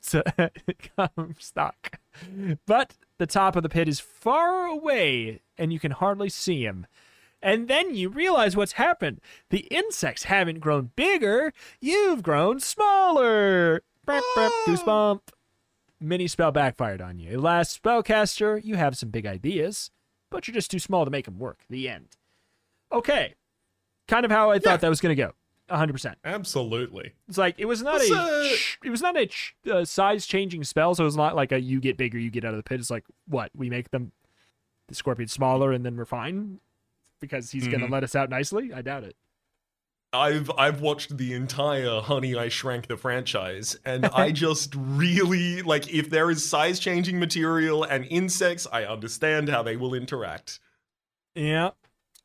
So- 0.00 0.22
Comstock. 0.96 1.98
But 2.66 2.94
the 3.18 3.26
top 3.26 3.56
of 3.56 3.62
the 3.62 3.68
pit 3.68 3.88
is 3.88 4.00
far 4.00 4.66
away, 4.66 5.40
and 5.58 5.72
you 5.72 5.78
can 5.78 5.92
hardly 5.92 6.28
see 6.28 6.64
him. 6.64 6.86
And 7.40 7.66
then 7.66 7.94
you 7.94 8.08
realize 8.08 8.56
what's 8.56 8.72
happened. 8.72 9.20
The 9.50 9.66
insects 9.70 10.24
haven't 10.24 10.60
grown 10.60 10.92
bigger. 10.94 11.52
You've 11.80 12.22
grown 12.22 12.60
smaller. 12.60 13.82
Burp, 14.04 14.24
burp, 14.34 14.52
oh! 14.54 14.64
goosebump. 14.66 15.20
Mini 16.02 16.26
spell 16.28 16.52
backfired 16.52 17.00
on 17.00 17.18
you. 17.18 17.40
Last 17.40 17.82
spellcaster, 17.82 18.62
you 18.62 18.76
have 18.76 18.96
some 18.96 19.10
big 19.10 19.26
ideas, 19.26 19.90
but 20.30 20.46
you're 20.46 20.54
just 20.54 20.70
too 20.70 20.78
small 20.78 21.04
to 21.04 21.10
make 21.10 21.24
them 21.26 21.38
work. 21.38 21.60
The 21.70 21.88
end. 21.88 22.16
Okay. 22.90 23.34
Kind 24.08 24.24
of 24.24 24.30
how 24.30 24.50
I 24.50 24.58
thought 24.58 24.70
Yeah. 24.72 24.76
that 24.78 24.88
was 24.88 25.00
going 25.00 25.16
to 25.16 25.22
go. 25.22 25.32
100%. 25.70 26.16
Absolutely. 26.24 27.12
It's 27.28 27.38
like 27.38 27.54
it 27.56 27.64
was 27.64 27.80
not 27.82 28.00
a 28.02 28.14
uh, 28.14 28.56
it 28.84 28.90
was 28.90 29.00
not 29.00 29.16
a 29.16 29.30
uh, 29.72 29.84
size 29.86 30.26
changing 30.26 30.64
spell, 30.64 30.94
so 30.94 31.04
it 31.04 31.06
was 31.06 31.16
not 31.16 31.34
like 31.34 31.50
a 31.52 31.60
you 31.60 31.80
get 31.80 31.96
bigger, 31.96 32.18
you 32.18 32.30
get 32.30 32.44
out 32.44 32.50
of 32.52 32.58
the 32.58 32.62
pit. 32.62 32.78
It's 32.80 32.90
like 32.90 33.04
what 33.26 33.50
we 33.56 33.70
make 33.70 33.90
them 33.90 34.12
the 34.88 34.94
scorpion 34.94 35.28
smaller, 35.28 35.72
and 35.72 35.86
then 35.86 35.96
we're 35.96 36.04
fine 36.04 36.58
because 37.20 37.52
he's 37.52 37.68
gonna 37.68 37.86
Mhm. 37.86 37.90
let 37.90 38.02
us 38.04 38.14
out 38.14 38.28
nicely. 38.28 38.70
I 38.74 38.82
doubt 38.82 39.04
it. 39.04 39.16
I've 40.12 40.50
I've 40.58 40.80
watched 40.80 41.16
the 41.16 41.32
entire 41.32 42.00
Honey 42.00 42.36
I 42.36 42.48
Shrank 42.48 42.86
the 42.86 42.96
franchise, 42.96 43.76
and 43.84 44.06
I 44.06 44.30
just 44.32 44.74
really 44.76 45.62
like 45.62 45.92
if 45.92 46.10
there 46.10 46.30
is 46.30 46.48
size 46.48 46.78
changing 46.78 47.18
material 47.18 47.84
and 47.84 48.04
insects, 48.10 48.66
I 48.72 48.84
understand 48.84 49.48
how 49.48 49.62
they 49.62 49.76
will 49.76 49.94
interact. 49.94 50.60
Yeah. 51.34 51.70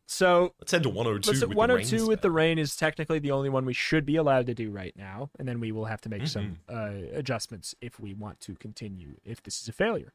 So 0.10 0.54
Let's 0.60 0.72
head 0.72 0.84
to 0.84 0.90
102 0.90 1.30
let's 1.30 1.42
with 1.42 1.50
the 1.50 1.56
102 1.56 1.98
rain 1.98 2.08
with 2.08 2.22
the 2.22 2.32
rain 2.32 2.58
is 2.58 2.78
technically 2.78 3.20
the 3.20 3.32
only 3.32 3.50
one 3.50 3.66
we 3.66 3.74
should 3.74 4.06
be 4.06 4.16
allowed 4.16 4.46
to 4.48 4.54
do 4.54 4.70
right 4.72 4.94
now, 4.96 5.30
and 5.38 5.46
then 5.48 5.60
we 5.60 5.74
will 5.74 5.86
have 5.86 6.00
to 6.02 6.10
make 6.10 6.28
some 6.28 6.60
Mm-hmm. 6.70 7.14
uh, 7.14 7.18
adjustments 7.18 7.76
if 7.82 8.00
we 8.00 8.14
want 8.14 8.40
to 8.42 8.56
continue. 8.56 9.16
If 9.26 9.44
this 9.44 9.62
is 9.62 9.68
a 9.68 9.74
failure, 9.74 10.14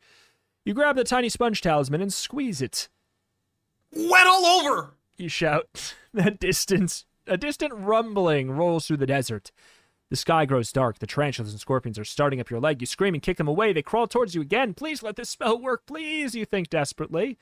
you 0.64 0.72
grab 0.72 0.96
the 0.96 1.04
tiny 1.04 1.28
sponge 1.28 1.60
talisman 1.60 2.00
and 2.00 2.10
squeeze 2.12 2.62
it. 2.62 2.88
Wet 3.94 4.26
all 4.26 4.46
over. 4.46 4.94
you 5.18 5.28
shout. 5.28 5.94
that 6.14 6.40
distance, 6.40 7.04
a 7.26 7.36
distant 7.36 7.72
rumbling 7.74 8.50
rolls 8.50 8.86
through 8.86 8.98
the 8.98 9.06
desert. 9.06 9.52
The 10.10 10.16
sky 10.16 10.44
grows 10.44 10.72
dark. 10.72 10.98
The 10.98 11.06
tarantulas 11.06 11.52
and 11.52 11.60
scorpions 11.60 11.98
are 11.98 12.04
starting 12.04 12.40
up 12.40 12.50
your 12.50 12.60
leg. 12.60 12.82
You 12.82 12.86
scream 12.86 13.14
and 13.14 13.22
kick 13.22 13.38
them 13.38 13.48
away. 13.48 13.72
They 13.72 13.82
crawl 13.82 14.06
towards 14.06 14.34
you 14.34 14.42
again. 14.42 14.74
Please 14.74 15.02
let 15.02 15.16
this 15.16 15.30
spell 15.30 15.58
work, 15.58 15.86
please, 15.86 16.34
you 16.34 16.44
think 16.44 16.68
desperately. 16.68 17.38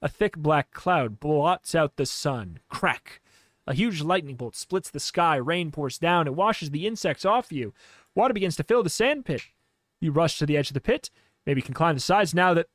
A 0.00 0.08
thick 0.08 0.36
black 0.36 0.70
cloud 0.70 1.18
blots 1.18 1.74
out 1.74 1.96
the 1.96 2.06
sun. 2.06 2.60
Crack. 2.68 3.20
A 3.66 3.74
huge 3.74 4.02
lightning 4.02 4.36
bolt 4.36 4.54
splits 4.54 4.90
the 4.90 5.00
sky. 5.00 5.36
Rain 5.36 5.70
pours 5.72 5.98
down. 5.98 6.26
It 6.26 6.34
washes 6.34 6.70
the 6.70 6.86
insects 6.86 7.24
off 7.24 7.50
you. 7.50 7.72
Water 8.14 8.34
begins 8.34 8.56
to 8.56 8.62
fill 8.62 8.82
the 8.82 8.90
sand 8.90 9.24
pit. 9.24 9.42
You 10.00 10.12
rush 10.12 10.38
to 10.38 10.46
the 10.46 10.56
edge 10.56 10.68
of 10.68 10.74
the 10.74 10.80
pit. 10.80 11.10
Maybe 11.46 11.60
you 11.60 11.64
can 11.64 11.74
climb 11.74 11.94
the 11.94 12.00
sides 12.00 12.34
now 12.34 12.54
that. 12.54 12.68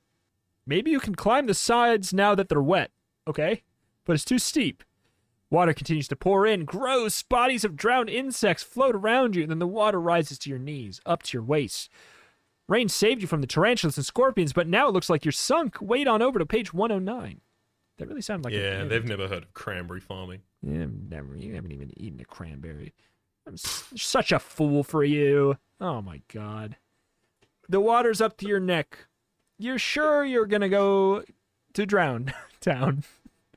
Maybe 0.65 0.91
you 0.91 0.99
can 0.99 1.15
climb 1.15 1.47
the 1.47 1.53
sides 1.53 2.13
now 2.13 2.35
that 2.35 2.49
they're 2.49 2.61
wet. 2.61 2.91
Okay? 3.27 3.63
But 4.05 4.13
it's 4.13 4.25
too 4.25 4.39
steep. 4.39 4.83
Water 5.51 5.73
continues 5.73 6.07
to 6.09 6.15
pour 6.15 6.45
in. 6.45 6.65
Gross! 6.65 7.23
Bodies 7.23 7.63
of 7.65 7.75
drowned 7.75 8.09
insects 8.09 8.61
float 8.63 8.95
around 8.95 9.35
you, 9.35 9.41
and 9.41 9.49
then 9.51 9.59
the 9.59 9.67
water 9.67 9.99
rises 9.99 10.37
to 10.39 10.49
your 10.49 10.59
knees, 10.59 11.01
up 11.05 11.23
to 11.23 11.37
your 11.37 11.43
waist. 11.43 11.89
Rain 12.67 12.87
saved 12.87 13.21
you 13.21 13.27
from 13.27 13.41
the 13.41 13.47
tarantulas 13.47 13.97
and 13.97 14.05
scorpions, 14.05 14.53
but 14.53 14.67
now 14.67 14.87
it 14.87 14.91
looks 14.93 15.09
like 15.09 15.25
you're 15.25 15.31
sunk. 15.31 15.77
Wait 15.81 16.07
on 16.07 16.21
over 16.21 16.37
to 16.37 16.45
page 16.45 16.71
109. 16.71 17.41
That 17.97 18.07
really 18.07 18.21
sounded 18.21 18.45
like 18.45 18.53
yeah, 18.53 18.83
they've 18.83 19.03
never 19.03 19.27
heard 19.27 19.43
of 19.43 19.53
cranberry 19.53 19.99
farming. 19.99 20.41
yeah, 20.61 20.85
never. 21.09 21.35
You 21.35 21.55
haven't 21.55 21.71
even 21.71 21.91
eaten 21.99 22.19
a 22.21 22.25
cranberry. 22.25 22.93
I'm 23.47 23.55
s- 23.55 23.85
such 23.95 24.31
a 24.31 24.37
fool 24.39 24.83
for 24.83 25.03
you. 25.03 25.57
Oh 25.81 26.01
my 26.01 26.21
god. 26.31 26.77
The 27.67 27.79
water's 27.79 28.21
up 28.21 28.37
to 28.37 28.47
your 28.47 28.59
neck. 28.59 29.07
You're 29.57 29.79
sure 29.79 30.23
you're 30.23 30.45
gonna 30.45 30.69
go 30.69 31.23
to 31.73 31.85
drown 31.85 32.33
town? 32.61 33.03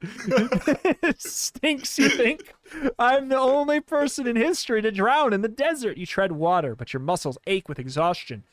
Stinks, 1.17 1.99
you 1.99 2.09
think? 2.09 2.55
I'm 2.99 3.29
the 3.29 3.39
only 3.39 3.81
person 3.81 4.27
in 4.27 4.37
history 4.37 4.83
to 4.83 4.91
drown 4.91 5.33
in 5.33 5.43
the 5.43 5.49
desert. 5.49 5.97
You 5.97 6.07
tread 6.07 6.33
water, 6.33 6.75
but 6.75 6.93
your 6.93 7.01
muscles 7.01 7.39
ache 7.47 7.69
with 7.69 7.79
exhaustion. 7.79 8.45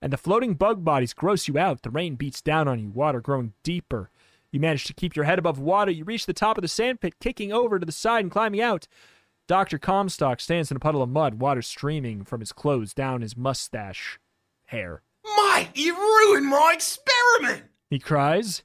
And 0.00 0.12
the 0.12 0.16
floating 0.16 0.54
bug 0.54 0.84
bodies 0.84 1.14
gross 1.14 1.48
you 1.48 1.58
out. 1.58 1.82
The 1.82 1.90
rain 1.90 2.16
beats 2.16 2.40
down 2.40 2.68
on 2.68 2.78
you, 2.78 2.90
water 2.90 3.20
growing 3.20 3.52
deeper. 3.62 4.10
You 4.50 4.60
manage 4.60 4.84
to 4.84 4.94
keep 4.94 5.16
your 5.16 5.24
head 5.24 5.38
above 5.38 5.58
water. 5.58 5.90
You 5.90 6.04
reach 6.04 6.26
the 6.26 6.32
top 6.32 6.58
of 6.58 6.62
the 6.62 6.68
sandpit, 6.68 7.18
kicking 7.20 7.52
over 7.52 7.78
to 7.78 7.86
the 7.86 7.92
side 7.92 8.24
and 8.24 8.30
climbing 8.30 8.60
out. 8.60 8.86
Dr. 9.48 9.78
Comstock 9.78 10.40
stands 10.40 10.70
in 10.70 10.76
a 10.76 10.80
puddle 10.80 11.02
of 11.02 11.08
mud, 11.08 11.34
water 11.34 11.62
streaming 11.62 12.24
from 12.24 12.40
his 12.40 12.52
clothes 12.52 12.94
down 12.94 13.22
his 13.22 13.36
mustache 13.36 14.18
hair. 14.66 15.02
right! 15.24 15.68
You 15.74 15.96
ruined 15.96 16.46
my 16.46 16.72
experiment! 16.74 17.64
He 17.90 17.98
cries. 17.98 18.62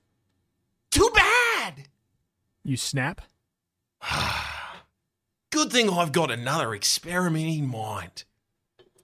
Too 0.92 1.10
bad! 1.14 1.47
You 2.68 2.76
snap. 2.76 3.22
Good 5.52 5.72
thing 5.72 5.90
I've 5.90 6.12
got 6.12 6.30
another 6.30 6.74
experiment 6.74 7.48
in 7.48 7.66
mind. 7.66 8.26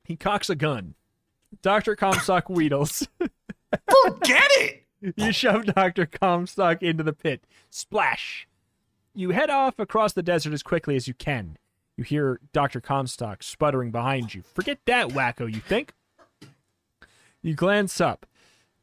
He 0.04 0.18
cocks 0.18 0.50
a 0.50 0.56
gun. 0.56 0.96
Dr. 1.62 1.96
Comstock 1.96 2.50
wheedles. 2.50 3.08
Forget 3.22 4.50
it! 4.58 4.84
you 5.16 5.32
shove 5.32 5.66
Dr. 5.68 6.06
Comstock 6.06 6.84
into 6.84 7.04
the 7.04 7.14
pit. 7.14 7.46
Splash! 7.70 8.50
You 9.16 9.30
head 9.30 9.50
off 9.50 9.80
across 9.80 10.12
the 10.12 10.24
desert 10.24 10.52
as 10.52 10.62
quickly 10.62 10.98
as 10.98 11.08
you 11.08 11.14
can. 11.14 11.58
You 11.96 12.04
hear 12.04 12.42
Dr. 12.52 12.82
Comstock 12.82 13.44
sputtering 13.44 13.92
behind 13.92 14.36
you. 14.36 14.42
Forget 14.42 14.80
that, 14.88 15.08
wacko, 15.10 15.50
you 15.50 15.62
think? 15.62 15.94
You 17.42 17.56
glance 17.56 18.02
up. 18.02 18.26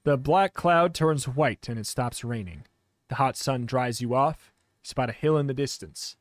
The 0.05 0.17
black 0.17 0.55
cloud 0.55 0.95
turns 0.95 1.29
white 1.29 1.69
and 1.69 1.79
it 1.79 1.87
stops 1.87 2.25
raining. 2.25 2.65
The 3.11 3.17
hot 3.17 3.37
sun 3.37 3.67
dries 3.67 4.01
you 4.01 4.15
off. 4.15 4.50
You 4.83 4.89
spot 4.89 5.11
a 5.11 5.13
hill 5.13 5.37
in 5.37 5.47
the 5.47 5.55
distance. 5.55 6.17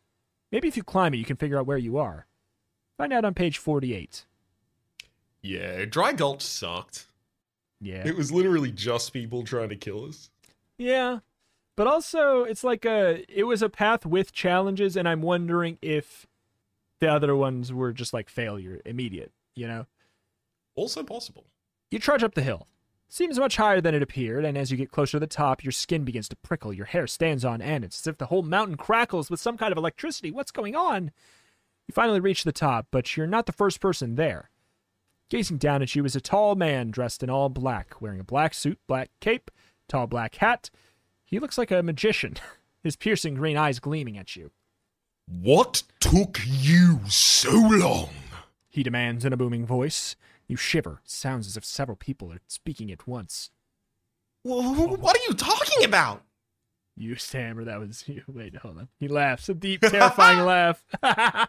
Maybe 0.51 0.67
if 0.67 0.77
you 0.77 0.83
climb 0.83 1.13
it, 1.13 1.17
you 1.17 1.25
can 1.25 1.37
figure 1.37 1.57
out 1.57 1.67
where 1.67 1.77
you 1.77 1.97
are. 1.97 2.25
Find 2.97 3.13
out 3.13 3.25
on 3.25 3.33
page 3.33 3.57
48. 3.57 4.25
Yeah, 5.41 5.85
Dry 5.85 6.11
Gulch 6.13 6.41
sucked. 6.41 7.05
Yeah. 7.79 8.05
It 8.05 8.17
was 8.17 8.31
literally 8.31 8.71
just 8.71 9.13
people 9.13 9.43
trying 9.43 9.69
to 9.69 9.75
kill 9.75 10.05
us. 10.05 10.29
Yeah. 10.77 11.19
But 11.77 11.87
also 11.87 12.43
it's 12.43 12.63
like 12.63 12.83
a 12.83 13.23
it 13.29 13.45
was 13.45 13.61
a 13.61 13.69
path 13.69 14.05
with 14.05 14.33
challenges 14.33 14.97
and 14.97 15.07
I'm 15.07 15.21
wondering 15.21 15.77
if 15.81 16.27
the 16.99 17.07
other 17.07 17.35
ones 17.35 17.71
were 17.71 17.93
just 17.93 18.13
like 18.13 18.27
failure 18.27 18.81
immediate, 18.85 19.31
you 19.55 19.65
know. 19.65 19.85
Also 20.75 21.03
possible. 21.03 21.45
You 21.89 21.99
trudge 21.99 22.23
up 22.23 22.35
the 22.35 22.41
hill. 22.41 22.67
Seems 23.11 23.39
much 23.39 23.57
higher 23.57 23.81
than 23.81 23.95
it 23.95 24.03
appeared, 24.03 24.45
and 24.45 24.55
as 24.55 24.69
you 24.69 24.77
get 24.77 24.91
closer 24.91 25.13
to 25.13 25.19
the 25.19 25.25
top, 25.25 25.63
your 25.63 25.71
skin 25.71 26.03
begins 26.03 26.29
to 26.29 26.35
prickle, 26.35 26.71
your 26.71 26.85
hair 26.85 27.07
stands 27.07 27.43
on 27.43 27.59
end. 27.59 27.83
It's 27.83 28.01
as 28.01 28.07
if 28.07 28.19
the 28.19 28.27
whole 28.27 28.43
mountain 28.43 28.77
crackles 28.77 29.31
with 29.31 29.39
some 29.39 29.57
kind 29.57 29.71
of 29.71 29.79
electricity. 29.79 30.29
What's 30.29 30.51
going 30.51 30.75
on? 30.75 31.09
You 31.87 31.93
finally 31.93 32.19
reach 32.19 32.43
the 32.43 32.51
top, 32.51 32.85
but 32.91 33.17
you're 33.17 33.25
not 33.25 33.47
the 33.47 33.51
first 33.51 33.81
person 33.81 34.13
there. 34.13 34.51
Gazing 35.31 35.57
down 35.57 35.81
at 35.81 35.95
you 35.95 36.05
is 36.05 36.15
a 36.15 36.21
tall 36.21 36.53
man 36.53 36.91
dressed 36.91 37.23
in 37.23 37.31
all 37.31 37.49
black, 37.49 37.99
wearing 37.99 38.19
a 38.19 38.23
black 38.23 38.53
suit, 38.53 38.77
black 38.85 39.09
cape, 39.19 39.49
tall 39.87 40.05
black 40.05 40.35
hat. 40.35 40.69
He 41.25 41.39
looks 41.39 41.57
like 41.57 41.71
a 41.71 41.81
magician, 41.81 42.35
his 42.83 42.95
piercing 42.95 43.33
green 43.33 43.57
eyes 43.57 43.79
gleaming 43.79 44.19
at 44.19 44.35
you. 44.35 44.51
What 45.25 45.81
took 45.99 46.39
you 46.45 46.99
so 47.07 47.51
long? 47.53 48.09
He 48.67 48.83
demands 48.83 49.25
in 49.25 49.33
a 49.33 49.37
booming 49.37 49.65
voice. 49.65 50.15
You 50.49 50.57
shiver. 50.57 50.99
It 51.05 51.09
sounds 51.11 51.47
as 51.47 51.55
if 51.55 51.63
several 51.63 51.95
people 51.95 52.33
are 52.33 52.41
speaking 52.47 52.91
at 52.91 53.07
once. 53.07 53.51
Wh- 54.43 54.99
What 55.01 55.15
are 55.15 55.23
you 55.29 55.33
talking 55.35 55.85
about? 55.85 56.23
You 56.97 57.15
stammer. 57.15 57.63
That 57.63 57.79
was 57.79 58.03
you. 58.07 58.23
Wait, 58.27 58.55
hold 58.57 58.79
on. 58.79 58.87
He 58.99 59.07
laughs. 59.07 59.47
A 59.47 59.53
deep, 59.53 59.79
terrifying 59.81 60.39
laugh. 60.45 60.83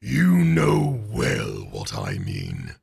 you 0.00 0.28
know 0.44 1.00
well 1.10 1.66
what 1.70 1.96
I 1.96 2.18
mean. 2.18 2.76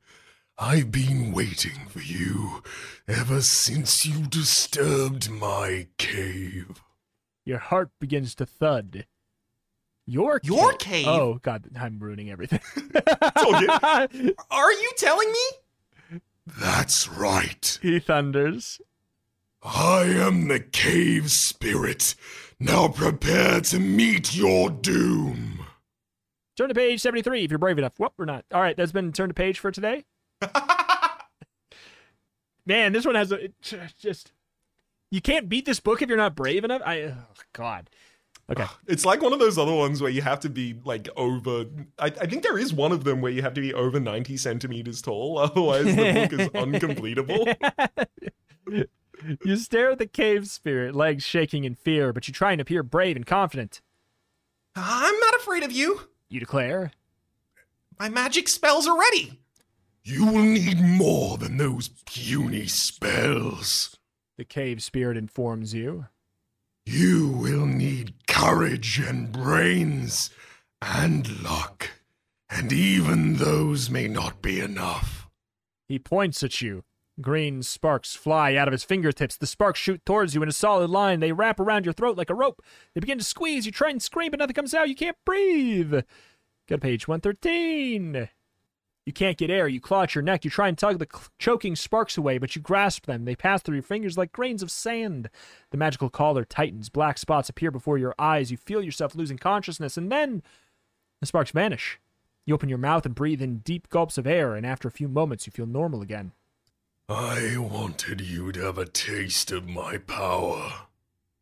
I've 0.58 0.92
been 0.92 1.32
waiting 1.32 1.86
for 1.88 2.00
you 2.00 2.62
ever 3.08 3.40
since 3.40 4.04
you 4.06 4.26
disturbed 4.26 5.30
my 5.30 5.86
cave. 5.98 6.82
Your 7.44 7.58
heart 7.58 7.90
begins 7.98 8.34
to 8.36 8.46
thud. 8.46 9.06
Your 10.12 10.40
Your 10.42 10.72
cave. 10.74 11.04
cave? 11.04 11.06
Oh 11.06 11.40
God, 11.42 11.64
I'm 11.74 11.98
ruining 11.98 12.30
everything. 12.30 12.60
Are 14.50 14.72
you 14.72 14.90
telling 14.98 15.32
me? 15.32 16.20
That's 16.46 17.08
right. 17.08 17.78
he 17.80 17.98
thunders. 17.98 18.78
I 19.62 20.02
am 20.02 20.48
the 20.48 20.60
cave 20.60 21.30
spirit. 21.30 22.14
Now 22.60 22.88
prepare 22.88 23.62
to 23.62 23.78
meet 23.78 24.36
your 24.36 24.68
doom. 24.68 25.64
Turn 26.58 26.68
to 26.68 26.74
page 26.74 27.00
73 27.00 27.44
if 27.44 27.50
you're 27.50 27.58
brave 27.58 27.78
enough. 27.78 27.98
Whoop, 27.98 28.12
we're 28.18 28.26
not. 28.26 28.44
All 28.52 28.60
right, 28.60 28.76
that's 28.76 28.92
been 28.92 29.12
turn 29.12 29.28
to 29.30 29.34
page 29.34 29.58
for 29.60 29.70
today. 29.70 30.04
Man, 32.66 32.92
this 32.92 33.06
one 33.06 33.14
has 33.14 33.32
a 33.32 33.48
just. 33.98 34.32
You 35.10 35.22
can't 35.22 35.48
beat 35.48 35.64
this 35.64 35.80
book 35.80 36.02
if 36.02 36.08
you're 36.08 36.18
not 36.18 36.34
brave 36.36 36.64
enough. 36.64 36.82
I, 36.84 37.00
oh, 37.02 37.14
God. 37.52 37.88
Okay. 38.50 38.66
It's 38.86 39.04
like 39.04 39.22
one 39.22 39.32
of 39.32 39.38
those 39.38 39.58
other 39.58 39.74
ones 39.74 40.00
where 40.02 40.10
you 40.10 40.22
have 40.22 40.40
to 40.40 40.50
be 40.50 40.74
like 40.84 41.08
over. 41.16 41.64
I, 41.98 42.06
I 42.06 42.26
think 42.26 42.42
there 42.42 42.58
is 42.58 42.72
one 42.72 42.92
of 42.92 43.04
them 43.04 43.20
where 43.20 43.32
you 43.32 43.42
have 43.42 43.54
to 43.54 43.60
be 43.60 43.72
over 43.72 43.98
90 44.00 44.36
centimeters 44.36 45.00
tall, 45.02 45.38
otherwise 45.42 45.84
the 45.84 46.12
book 46.12 46.32
is 46.40 46.48
uncompletable. 46.54 47.54
You 49.44 49.56
stare 49.56 49.92
at 49.92 49.98
the 49.98 50.06
cave 50.06 50.48
spirit, 50.48 50.96
legs 50.96 51.24
shaking 51.24 51.64
in 51.64 51.74
fear, 51.74 52.12
but 52.12 52.26
you 52.26 52.34
try 52.34 52.52
and 52.52 52.60
appear 52.60 52.82
brave 52.82 53.16
and 53.16 53.24
confident. 53.24 53.80
I'm 54.74 55.20
not 55.20 55.36
afraid 55.36 55.62
of 55.62 55.70
you. 55.70 56.00
You 56.28 56.40
declare. 56.40 56.92
My 57.98 58.08
magic 58.08 58.48
spells 58.48 58.88
are 58.88 58.98
ready. 58.98 59.38
You 60.02 60.26
will 60.26 60.42
need 60.42 60.80
more 60.80 61.38
than 61.38 61.58
those 61.58 61.88
puny 62.06 62.66
spells. 62.66 63.96
The 64.36 64.44
cave 64.44 64.82
spirit 64.82 65.16
informs 65.16 65.74
you. 65.74 66.06
You 66.84 67.28
will 67.28 67.66
need 67.66 68.21
courage 68.42 68.98
and 68.98 69.30
brains 69.30 70.28
and 70.80 71.44
luck. 71.44 71.90
And 72.50 72.72
even 72.72 73.36
those 73.36 73.88
may 73.88 74.08
not 74.08 74.42
be 74.42 74.58
enough. 74.58 75.28
He 75.86 76.00
points 76.00 76.42
at 76.42 76.60
you. 76.60 76.82
Green 77.20 77.62
sparks 77.62 78.16
fly 78.16 78.56
out 78.56 78.66
of 78.66 78.72
his 78.72 78.82
fingertips. 78.82 79.36
The 79.36 79.46
sparks 79.46 79.78
shoot 79.78 80.04
towards 80.04 80.34
you 80.34 80.42
in 80.42 80.48
a 80.48 80.52
solid 80.52 80.90
line. 80.90 81.20
They 81.20 81.30
wrap 81.30 81.60
around 81.60 81.84
your 81.84 81.92
throat 81.92 82.18
like 82.18 82.30
a 82.30 82.34
rope. 82.34 82.60
They 82.94 83.00
begin 83.00 83.18
to 83.18 83.24
squeeze. 83.24 83.64
You 83.64 83.70
try 83.70 83.90
and 83.90 84.02
scream, 84.02 84.32
but 84.32 84.40
nothing 84.40 84.54
comes 84.54 84.74
out. 84.74 84.88
You 84.88 84.96
can't 84.96 85.18
breathe. 85.24 85.92
Go 85.92 86.74
to 86.74 86.78
page 86.78 87.06
113. 87.06 88.28
You 89.04 89.12
can't 89.12 89.36
get 89.36 89.50
air. 89.50 89.66
You 89.66 89.80
claw 89.80 90.02
at 90.02 90.14
your 90.14 90.22
neck. 90.22 90.44
You 90.44 90.50
try 90.50 90.68
and 90.68 90.78
tug 90.78 90.98
the 91.00 91.08
choking 91.38 91.74
sparks 91.74 92.16
away, 92.16 92.38
but 92.38 92.54
you 92.54 92.62
grasp 92.62 93.06
them. 93.06 93.24
They 93.24 93.34
pass 93.34 93.60
through 93.60 93.74
your 93.74 93.82
fingers 93.82 94.16
like 94.16 94.30
grains 94.30 94.62
of 94.62 94.70
sand. 94.70 95.28
The 95.70 95.76
magical 95.76 96.08
collar 96.08 96.44
tightens. 96.44 96.88
Black 96.88 97.18
spots 97.18 97.48
appear 97.48 97.70
before 97.72 97.98
your 97.98 98.14
eyes. 98.18 98.50
You 98.52 98.56
feel 98.56 98.80
yourself 98.82 99.16
losing 99.16 99.38
consciousness, 99.38 99.96
and 99.96 100.10
then 100.12 100.42
the 101.20 101.26
sparks 101.26 101.50
vanish. 101.50 101.98
You 102.46 102.54
open 102.54 102.68
your 102.68 102.78
mouth 102.78 103.04
and 103.04 103.14
breathe 103.14 103.42
in 103.42 103.58
deep 103.58 103.88
gulps 103.88 104.18
of 104.18 104.26
air, 104.26 104.54
and 104.54 104.64
after 104.64 104.86
a 104.86 104.92
few 104.92 105.08
moments, 105.08 105.46
you 105.46 105.50
feel 105.52 105.66
normal 105.66 106.00
again. 106.02 106.32
I 107.08 107.56
wanted 107.58 108.20
you 108.20 108.52
to 108.52 108.60
have 108.62 108.78
a 108.78 108.86
taste 108.86 109.50
of 109.50 109.68
my 109.68 109.98
power, 109.98 110.86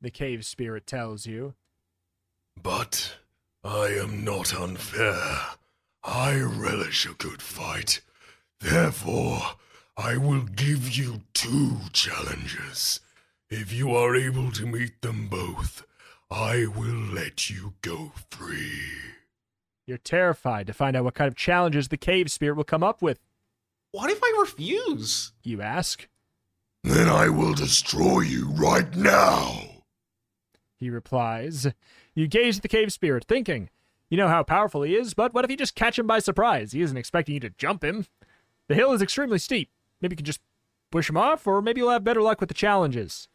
The 0.00 0.10
cave 0.10 0.44
spirit 0.46 0.86
tells 0.86 1.26
you. 1.26 1.54
but 2.62 3.16
I 3.62 3.88
am 3.88 4.24
not 4.24 4.54
unfair. 4.54 5.40
I 6.02 6.40
relish 6.40 7.06
a 7.06 7.14
good 7.14 7.42
fight. 7.42 8.00
Therefore, 8.60 9.40
I 9.96 10.16
will 10.16 10.42
give 10.42 10.96
you 10.96 11.22
two 11.34 11.78
challenges. 11.92 13.00
If 13.50 13.72
you 13.72 13.94
are 13.94 14.14
able 14.16 14.50
to 14.52 14.66
meet 14.66 15.02
them 15.02 15.28
both, 15.28 15.84
I 16.30 16.66
will 16.66 17.12
let 17.12 17.50
you 17.50 17.74
go 17.82 18.12
free. 18.30 18.82
You're 19.86 19.98
terrified 19.98 20.68
to 20.68 20.72
find 20.72 20.96
out 20.96 21.04
what 21.04 21.14
kind 21.14 21.28
of 21.28 21.36
challenges 21.36 21.88
the 21.88 21.96
cave 21.96 22.30
spirit 22.30 22.56
will 22.56 22.64
come 22.64 22.84
up 22.84 23.02
with. 23.02 23.18
What 23.92 24.10
if 24.10 24.20
I 24.22 24.36
refuse? 24.40 25.32
You 25.42 25.60
ask. 25.60 26.08
Then 26.84 27.08
I 27.08 27.28
will 27.28 27.54
destroy 27.54 28.20
you 28.20 28.48
right 28.50 28.94
now. 28.96 29.82
He 30.78 30.88
replies. 30.88 31.66
You 32.14 32.26
gaze 32.28 32.58
at 32.58 32.62
the 32.62 32.68
cave 32.68 32.92
spirit, 32.92 33.24
thinking, 33.24 33.68
You 34.10 34.16
know 34.16 34.28
how 34.28 34.42
powerful 34.42 34.82
he 34.82 34.96
is, 34.96 35.14
but 35.14 35.32
what 35.32 35.44
if 35.44 35.50
you 35.50 35.56
just 35.56 35.74
catch 35.76 35.98
him 35.98 36.06
by 36.06 36.18
surprise? 36.18 36.72
He 36.72 36.82
isn't 36.82 36.96
expecting 36.96 37.34
you 37.34 37.40
to 37.40 37.50
jump 37.50 37.84
him. 37.84 38.06
The 38.68 38.74
hill 38.74 38.92
is 38.92 39.00
extremely 39.02 39.38
steep. 39.38 39.70
Maybe 40.00 40.14
you 40.14 40.16
can 40.18 40.26
just 40.26 40.40
push 40.90 41.08
him 41.08 41.16
off, 41.16 41.46
or 41.46 41.62
maybe 41.62 41.80
you'll 41.80 41.90
have 41.90 42.04
better 42.04 42.20
luck 42.20 42.40
with 42.40 42.48
the 42.48 42.54
challenges. 42.54 43.28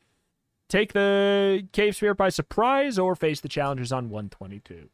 Take 0.68 0.94
the 0.94 1.68
cave 1.72 1.96
spirit 1.96 2.16
by 2.16 2.30
surprise, 2.30 3.00
or 3.00 3.16
face 3.16 3.40
the 3.40 3.48
challenges 3.48 3.92
on 3.92 4.10
122. 4.10 4.90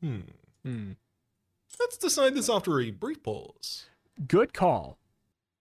Hmm. 0.00 0.20
Hmm. 0.64 0.90
Let's 1.78 1.96
decide 1.98 2.34
this 2.34 2.48
after 2.50 2.80
a 2.80 2.90
brief 2.90 3.22
pause. 3.22 3.86
Good 4.26 4.52
call. 4.52 4.98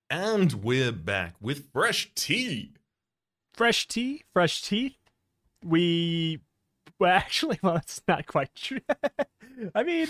And 0.10 0.54
we're 0.64 0.92
back 0.92 1.36
with 1.42 1.72
fresh 1.72 2.12
tea. 2.16 2.72
fresh 3.54 3.88
tea, 3.88 4.24
fresh 4.32 4.62
teeth. 4.62 4.98
We, 5.64 6.40
well, 7.00 7.12
actually, 7.16 7.60
well, 7.62 7.76
it's 7.78 8.02
not 8.08 8.26
quite 8.28 8.54
true. 8.56 8.80
I 9.76 9.84
mean, 9.84 10.08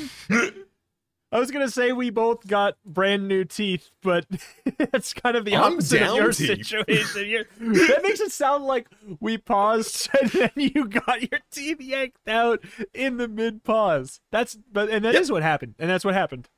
I 1.32 1.40
was 1.40 1.50
gonna 1.52 1.70
say 1.70 1.92
we 1.92 2.10
both 2.12 2.48
got 2.48 2.78
brand 2.86 3.28
new 3.28 3.44
teeth, 3.44 3.90
but 4.02 4.26
that's 4.78 5.14
kind 5.14 5.36
of 5.36 5.46
the 5.46 5.56
I'm 5.56 5.74
opposite 5.74 6.02
of 6.04 6.16
your 6.16 6.32
teeth. 6.32 6.66
situation. 6.68 7.28
You're- 7.28 7.88
that 7.88 8.02
makes 8.04 8.20
it 8.20 8.32
sound 8.32 8.66
like 8.66 8.88
we 9.20 9.38
paused 9.38 10.10
and 10.22 10.30
then 10.32 10.52
you 10.56 10.88
got 10.88 11.22
your 11.32 11.40
teeth 11.52 11.82
yanked 11.82 12.28
out 12.28 12.64
in 12.94 13.18
the 13.18 13.28
mid 13.28 13.64
pause. 13.64 14.20
That's 14.32 14.56
but 14.72 14.90
and 14.90 15.04
that 15.06 15.16
is 15.16 15.30
Yep. 15.30 15.34
what 15.34 15.44
happened, 15.44 15.76
and 15.80 15.90
that's 15.90 16.06
what 16.06 16.14
happened. 16.14 16.50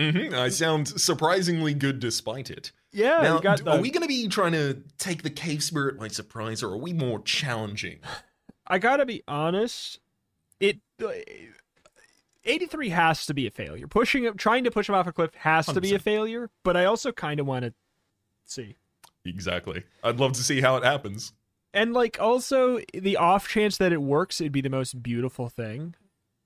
Mm-hmm. 0.00 0.34
I 0.34 0.48
sound 0.48 0.88
surprisingly 0.88 1.74
good 1.74 2.00
despite 2.00 2.50
it. 2.50 2.72
Yeah, 2.92 3.22
now, 3.22 3.38
got 3.38 3.62
the, 3.64 3.70
are 3.72 3.80
we 3.80 3.90
going 3.90 4.02
to 4.02 4.08
be 4.08 4.26
trying 4.28 4.52
to 4.52 4.82
take 4.98 5.22
the 5.22 5.30
cave 5.30 5.62
spirit 5.62 5.98
by 5.98 6.08
surprise, 6.08 6.62
or 6.62 6.70
are 6.72 6.76
we 6.78 6.92
more 6.92 7.20
challenging? 7.22 8.00
I 8.66 8.78
gotta 8.78 9.06
be 9.06 9.22
honest. 9.28 9.98
It 10.60 10.78
83 12.44 12.88
has 12.90 13.26
to 13.26 13.34
be 13.34 13.46
a 13.46 13.50
failure. 13.50 13.86
Pushing 13.86 14.24
him, 14.24 14.36
trying 14.36 14.64
to 14.64 14.70
push 14.70 14.88
him 14.88 14.94
off 14.94 15.06
a 15.06 15.12
cliff 15.12 15.30
has 15.34 15.66
to 15.66 15.80
be 15.80 15.94
a 15.94 15.98
failure. 15.98 16.50
But 16.64 16.76
I 16.76 16.84
also 16.84 17.12
kind 17.12 17.40
of 17.40 17.46
want 17.46 17.64
to 17.64 17.74
see. 18.44 18.76
Exactly. 19.24 19.84
I'd 20.02 20.18
love 20.18 20.32
to 20.32 20.42
see 20.42 20.60
how 20.60 20.76
it 20.76 20.84
happens. 20.84 21.32
And 21.74 21.94
like 21.94 22.20
also 22.20 22.80
the 22.92 23.16
off 23.16 23.48
chance 23.48 23.78
that 23.78 23.92
it 23.92 24.02
works, 24.02 24.40
it'd 24.40 24.52
be 24.52 24.60
the 24.60 24.68
most 24.68 25.02
beautiful 25.02 25.48
thing. 25.48 25.94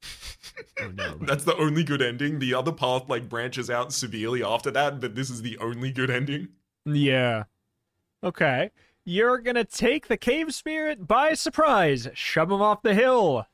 oh 0.80 0.88
no. 0.88 1.16
That's 1.20 1.44
the 1.44 1.56
only 1.56 1.82
good 1.82 2.02
ending. 2.02 2.38
The 2.38 2.54
other 2.54 2.72
path 2.72 3.08
like 3.08 3.28
branches 3.28 3.70
out 3.70 3.92
severely 3.92 4.42
after 4.42 4.70
that, 4.70 5.00
but 5.00 5.14
this 5.14 5.30
is 5.30 5.42
the 5.42 5.58
only 5.58 5.90
good 5.90 6.10
ending. 6.10 6.48
Yeah. 6.84 7.44
Okay. 8.22 8.70
You're 9.04 9.38
gonna 9.38 9.64
take 9.64 10.08
the 10.08 10.16
cave 10.16 10.54
spirit 10.54 11.06
by 11.06 11.34
surprise, 11.34 12.08
shove 12.14 12.50
him 12.50 12.62
off 12.62 12.82
the 12.82 12.94
hill. 12.94 13.46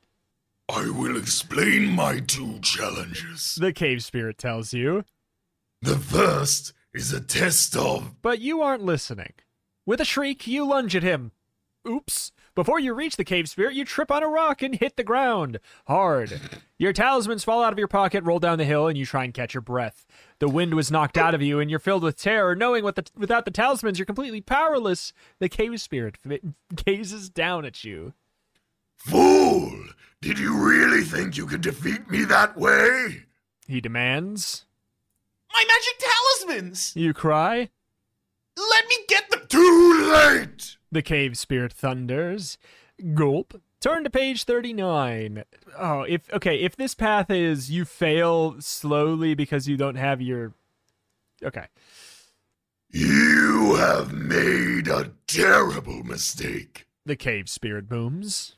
I 0.75 0.89
will 0.89 1.17
explain 1.17 1.89
my 1.91 2.19
two 2.19 2.59
challenges. 2.61 3.55
The 3.59 3.73
cave 3.73 4.03
spirit 4.03 4.37
tells 4.37 4.73
you, 4.73 5.03
The 5.81 5.97
first 5.99 6.73
is 6.93 7.13
a 7.13 7.21
test 7.21 7.75
of. 7.75 8.21
but 8.21 8.39
you 8.39 8.61
aren't 8.61 8.83
listening. 8.83 9.33
With 9.85 10.01
a 10.01 10.05
shriek, 10.05 10.47
you 10.47 10.65
lunge 10.65 10.95
at 10.95 11.03
him. 11.03 11.31
Oops. 11.87 12.31
Before 12.55 12.79
you 12.79 12.93
reach 12.93 13.15
the 13.17 13.23
cave 13.25 13.49
spirit, 13.49 13.73
you 13.73 13.83
trip 13.83 14.11
on 14.11 14.23
a 14.23 14.27
rock 14.27 14.61
and 14.61 14.75
hit 14.75 14.95
the 14.95 15.03
ground 15.03 15.59
hard. 15.87 16.39
Your 16.77 16.93
talismans 16.93 17.43
fall 17.43 17.63
out 17.63 17.73
of 17.73 17.79
your 17.79 17.87
pocket, 17.87 18.23
roll 18.23 18.39
down 18.39 18.57
the 18.59 18.63
hill, 18.65 18.87
and 18.87 18.97
you 18.97 19.05
try 19.05 19.23
and 19.23 19.33
catch 19.33 19.53
your 19.53 19.61
breath. 19.61 20.05
The 20.39 20.47
wind 20.47 20.75
was 20.75 20.91
knocked 20.91 21.17
out 21.17 21.33
of 21.33 21.41
you, 21.41 21.59
and 21.59 21.69
you're 21.69 21.79
filled 21.79 22.03
with 22.03 22.15
terror, 22.15 22.55
knowing 22.55 22.83
what 22.83 22.95
the, 22.95 23.05
without 23.17 23.45
the 23.45 23.51
talismans, 23.51 23.97
you're 23.99 24.05
completely 24.05 24.39
powerless. 24.39 25.13
The 25.39 25.49
cave 25.49 25.79
spirit 25.81 26.17
f- 26.29 26.39
gazes 26.85 27.29
down 27.29 27.65
at 27.65 27.83
you. 27.83 28.13
Fool! 29.03 29.71
Did 30.21 30.39
you 30.39 30.57
really 30.57 31.03
think 31.03 31.35
you 31.35 31.45
could 31.45 31.59
defeat 31.59 32.09
me 32.09 32.23
that 32.23 32.57
way? 32.57 33.25
He 33.67 33.81
demands. 33.81 34.65
My 35.51 35.63
magic 35.67 35.99
talismans! 35.99 36.93
You 36.95 37.13
cry. 37.13 37.69
Let 38.57 38.87
me 38.87 38.97
get 39.09 39.29
them! 39.29 39.41
Too 39.49 40.11
late! 40.13 40.77
The 40.89 41.01
cave 41.01 41.37
spirit 41.37 41.73
thunders. 41.73 42.57
Gulp. 43.13 43.61
Turn 43.81 44.05
to 44.05 44.09
page 44.09 44.45
39. 44.45 45.43
Oh, 45.77 46.03
if 46.03 46.31
okay, 46.31 46.61
if 46.61 46.77
this 46.77 46.95
path 46.95 47.29
is 47.29 47.69
you 47.69 47.83
fail 47.83 48.55
slowly 48.61 49.33
because 49.33 49.67
you 49.67 49.75
don't 49.75 49.95
have 49.95 50.21
your 50.21 50.53
Okay. 51.43 51.65
You 52.89 53.75
have 53.75 54.13
made 54.13 54.87
a 54.87 55.11
terrible 55.27 56.03
mistake. 56.03 56.87
The 57.05 57.17
cave 57.17 57.49
spirit 57.49 57.89
booms. 57.89 58.55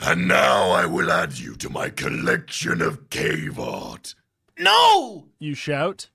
And 0.00 0.28
now 0.28 0.70
I 0.70 0.86
will 0.86 1.10
add 1.10 1.38
you 1.38 1.54
to 1.56 1.70
my 1.70 1.88
collection 1.88 2.82
of 2.82 3.08
cave 3.10 3.58
art. 3.58 4.14
No! 4.58 5.28
You 5.38 5.54
shout. 5.54 6.10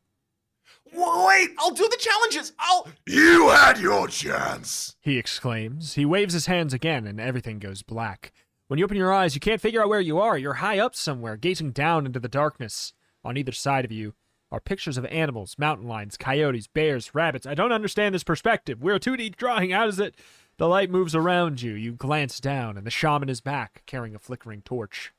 Wait, 0.91 1.49
I'll 1.59 1.71
do 1.71 1.87
the 1.87 1.97
challenges. 1.99 2.53
I'll. 2.59 2.87
You 3.05 3.49
had 3.49 3.79
your 3.79 4.07
chance. 4.07 4.95
He 4.99 5.17
exclaims. 5.17 5.93
He 5.93 6.05
waves 6.05 6.33
his 6.33 6.47
hands 6.47 6.73
again 6.73 7.05
and 7.05 7.19
everything 7.19 7.59
goes 7.59 7.83
black. 7.83 8.31
When 8.67 8.79
you 8.79 8.85
open 8.85 8.97
your 8.97 9.13
eyes, 9.13 9.33
you 9.33 9.41
can't 9.41 9.61
figure 9.61 9.81
out 9.81 9.89
where 9.89 9.99
you 9.99 10.19
are. 10.19 10.37
You're 10.37 10.55
high 10.55 10.79
up 10.79 10.95
somewhere, 10.95 11.37
gazing 11.37 11.71
down 11.71 12.05
into 12.05 12.19
the 12.19 12.27
darkness. 12.27 12.93
On 13.23 13.37
either 13.37 13.51
side 13.51 13.85
of 13.85 13.91
you 13.91 14.13
are 14.51 14.59
pictures 14.59 14.97
of 14.97 15.05
animals, 15.05 15.55
mountain 15.57 15.87
lions, 15.87 16.17
coyotes, 16.17 16.67
bears, 16.67 17.13
rabbits. 17.13 17.45
I 17.45 17.53
don't 17.53 17.71
understand 17.71 18.15
this 18.15 18.23
perspective. 18.23 18.81
We're 18.81 18.95
a 18.95 18.99
2D 18.99 19.35
drawing. 19.35 19.71
How 19.71 19.85
does 19.85 19.99
it? 19.99 20.15
The 20.59 20.67
light 20.67 20.89
moves 20.91 21.15
around 21.15 21.61
you. 21.61 21.71
You 21.73 21.93
glance 21.93 22.41
down, 22.41 22.77
and 22.77 22.85
the 22.85 22.91
shaman 22.91 23.29
is 23.29 23.39
back, 23.39 23.81
carrying 23.85 24.13
a 24.13 24.19
flickering 24.19 24.61
torch. 24.61 25.13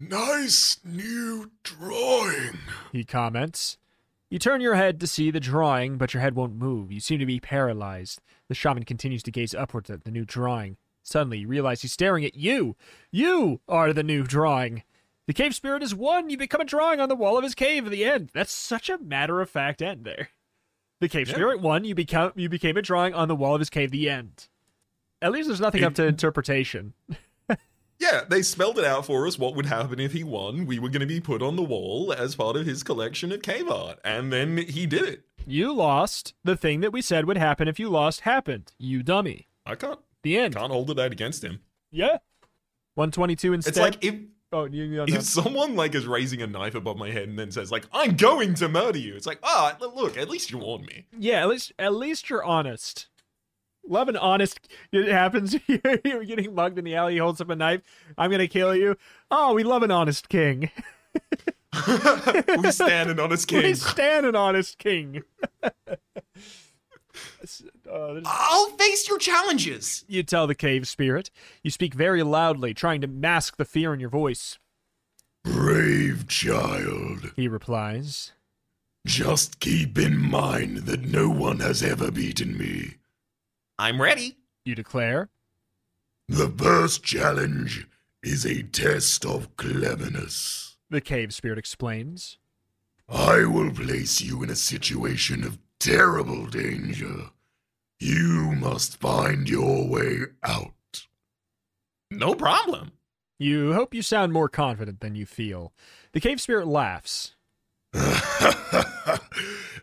Nice 0.00 0.78
new 0.82 1.50
drawing. 1.62 2.58
He 2.90 3.04
comments. 3.04 3.76
You 4.30 4.38
turn 4.38 4.62
your 4.62 4.74
head 4.76 4.98
to 5.00 5.06
see 5.06 5.30
the 5.30 5.40
drawing, 5.40 5.98
but 5.98 6.14
your 6.14 6.22
head 6.22 6.34
won't 6.34 6.56
move. 6.56 6.90
You 6.90 7.00
seem 7.00 7.18
to 7.18 7.26
be 7.26 7.38
paralyzed. 7.38 8.22
The 8.48 8.54
shaman 8.54 8.84
continues 8.84 9.22
to 9.24 9.30
gaze 9.30 9.54
upwards 9.54 9.90
at 9.90 10.04
the 10.04 10.10
new 10.10 10.24
drawing. 10.24 10.78
Suddenly, 11.02 11.40
you 11.40 11.48
realize 11.48 11.82
he's 11.82 11.92
staring 11.92 12.24
at 12.24 12.34
you. 12.34 12.74
You 13.10 13.60
are 13.68 13.92
the 13.92 14.02
new 14.02 14.22
drawing. 14.22 14.84
The 15.26 15.34
cave 15.34 15.54
spirit 15.54 15.82
is 15.82 15.94
one. 15.94 16.30
You 16.30 16.38
become 16.38 16.62
a 16.62 16.64
drawing 16.64 16.98
on 16.98 17.10
the 17.10 17.14
wall 17.14 17.36
of 17.36 17.44
his 17.44 17.54
cave 17.54 17.84
at 17.84 17.90
the 17.92 18.06
end. 18.06 18.30
That's 18.32 18.52
such 18.52 18.88
a 18.88 18.96
matter 18.96 19.42
of 19.42 19.50
fact 19.50 19.82
end 19.82 20.04
there. 20.04 20.30
The 21.00 21.10
cave 21.10 21.28
Yeah. 21.28 21.34
spirit 21.34 21.60
one. 21.60 21.84
You 21.84 21.94
become 21.94 22.32
you 22.36 22.48
became 22.48 22.78
a 22.78 22.82
drawing 22.82 23.12
on 23.12 23.28
the 23.28 23.36
wall 23.36 23.54
of 23.54 23.60
his 23.60 23.68
cave. 23.70 23.90
The 23.90 24.08
end. 24.08 24.48
At 25.22 25.32
least 25.32 25.48
there's 25.48 25.60
nothing 25.60 25.84
up 25.84 25.94
to 25.94 26.04
interpretation. 26.06 26.92
Yeah, 28.02 28.22
they 28.28 28.42
spelled 28.42 28.80
it 28.80 28.84
out 28.84 29.06
for 29.06 29.28
us 29.28 29.38
what 29.38 29.54
would 29.54 29.66
happen 29.66 30.00
if 30.00 30.12
he 30.12 30.24
won. 30.24 30.66
We 30.66 30.80
were 30.80 30.88
going 30.88 31.02
to 31.02 31.06
be 31.06 31.20
put 31.20 31.40
on 31.40 31.54
the 31.54 31.62
wall 31.62 32.12
as 32.12 32.34
part 32.34 32.56
of 32.56 32.66
his 32.66 32.82
collection 32.82 33.30
of 33.30 33.42
cave 33.42 33.70
art. 33.70 34.00
And 34.04 34.32
then 34.32 34.56
he 34.56 34.86
did 34.86 35.02
it. 35.04 35.22
You 35.46 35.72
lost. 35.72 36.34
The 36.42 36.56
thing 36.56 36.80
that 36.80 36.92
we 36.92 37.00
said 37.00 37.26
would 37.26 37.36
happen 37.36 37.68
if 37.68 37.78
you 37.78 37.88
lost 37.88 38.22
happened. 38.22 38.72
You 38.76 39.04
dummy. 39.04 39.46
I 39.64 39.76
can't 39.76 40.00
The 40.24 40.36
end. 40.36 40.56
can't 40.56 40.72
hold 40.72 40.90
it 40.90 40.98
out 40.98 41.12
against 41.12 41.44
him. 41.44 41.60
Yeah. 41.92 42.18
122 42.96 43.52
instead. 43.52 43.70
It's 43.70 43.78
like 43.78 44.04
if 44.04 44.16
oh, 44.52 44.64
you, 44.64 44.82
you 44.82 45.02
if 45.04 45.22
someone 45.22 45.76
like 45.76 45.94
is 45.94 46.04
raising 46.04 46.42
a 46.42 46.48
knife 46.48 46.74
above 46.74 46.96
my 46.96 47.10
head 47.10 47.28
and 47.28 47.38
then 47.38 47.52
says 47.52 47.70
like 47.70 47.86
I'm 47.92 48.16
going 48.16 48.54
to 48.54 48.68
murder 48.68 48.98
you. 48.98 49.14
It's 49.14 49.26
like, 49.26 49.38
"Ah, 49.44 49.76
look, 49.80 50.18
at 50.18 50.28
least 50.28 50.50
you 50.50 50.58
warned 50.58 50.86
me." 50.86 51.06
Yeah, 51.16 51.40
at 51.42 51.48
least 51.48 51.72
at 51.78 51.94
least 51.94 52.28
you're 52.28 52.44
honest. 52.44 53.06
Love 53.86 54.08
an 54.08 54.16
honest. 54.16 54.68
It 54.92 55.08
happens. 55.08 55.56
You're, 55.66 55.80
you're 56.04 56.24
getting 56.24 56.54
mugged 56.54 56.78
in 56.78 56.84
the 56.84 56.94
alley. 56.94 57.14
He 57.14 57.18
holds 57.18 57.40
up 57.40 57.50
a 57.50 57.56
knife. 57.56 57.80
I'm 58.16 58.30
gonna 58.30 58.46
kill 58.48 58.74
you. 58.76 58.96
Oh, 59.30 59.54
we 59.54 59.64
love 59.64 59.82
an 59.82 59.90
honest 59.90 60.28
king. 60.28 60.70
we 62.58 62.70
stand 62.70 63.10
an 63.10 63.18
honest 63.20 63.48
king 63.48 63.58
We 63.58 63.62
king. 63.64 63.74
stand 63.74 64.26
an 64.26 64.36
honest 64.36 64.78
king. 64.78 65.22
Uh, 67.92 68.20
I'll 68.24 68.70
face 68.70 69.06
your 69.08 69.18
challenges. 69.18 70.04
you 70.08 70.22
tell 70.22 70.46
the 70.46 70.54
cave 70.54 70.88
spirit. 70.88 71.30
You 71.62 71.70
speak 71.70 71.92
very 71.92 72.22
loudly, 72.22 72.72
trying 72.72 73.00
to 73.02 73.06
mask 73.06 73.56
the 73.58 73.64
fear 73.66 73.92
in 73.92 74.00
your 74.00 74.08
voice. 74.08 74.58
Brave 75.44 76.26
child. 76.28 77.32
He 77.36 77.48
replies. 77.48 78.32
Just 79.06 79.60
keep 79.60 79.98
in 79.98 80.16
mind 80.18 80.78
that 80.86 81.02
no 81.02 81.28
one 81.28 81.58
has 81.60 81.82
ever 81.82 82.10
beaten 82.10 82.56
me. 82.56 82.94
I'm 83.78 84.00
ready. 84.00 84.36
You 84.64 84.74
declare. 84.74 85.28
The 86.28 86.48
first 86.48 87.02
challenge 87.02 87.86
is 88.22 88.44
a 88.46 88.62
test 88.62 89.24
of 89.26 89.56
cleverness. 89.56 90.76
The 90.90 91.00
cave 91.00 91.34
spirit 91.34 91.58
explains. 91.58 92.38
I 93.08 93.44
will 93.44 93.70
place 93.70 94.20
you 94.20 94.42
in 94.42 94.50
a 94.50 94.56
situation 94.56 95.44
of 95.44 95.58
terrible 95.80 96.46
danger. 96.46 97.30
You 97.98 98.52
must 98.58 99.00
find 99.00 99.48
your 99.48 99.88
way 99.88 100.18
out. 100.42 101.06
No 102.10 102.34
problem. 102.34 102.92
You 103.38 103.72
hope 103.72 103.94
you 103.94 104.02
sound 104.02 104.32
more 104.32 104.48
confident 104.48 105.00
than 105.00 105.14
you 105.14 105.26
feel. 105.26 105.72
The 106.12 106.20
cave 106.20 106.40
spirit 106.40 106.66
laughs. 106.66 107.34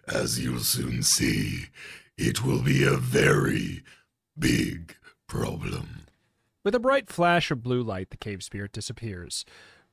As 0.08 0.40
you'll 0.40 0.60
soon 0.60 1.04
see, 1.04 1.66
it 2.20 2.44
will 2.44 2.62
be 2.62 2.84
a 2.84 2.98
very 2.98 3.82
big 4.38 4.96
problem. 5.28 6.06
With 6.66 6.76
a 6.76 6.80
bright 6.80 7.10
flash 7.10 7.50
of 7.50 7.64
blue 7.64 7.82
light, 7.82 8.10
the 8.10 8.18
cave 8.18 8.44
spirit 8.44 8.74
disappears. 8.74 9.46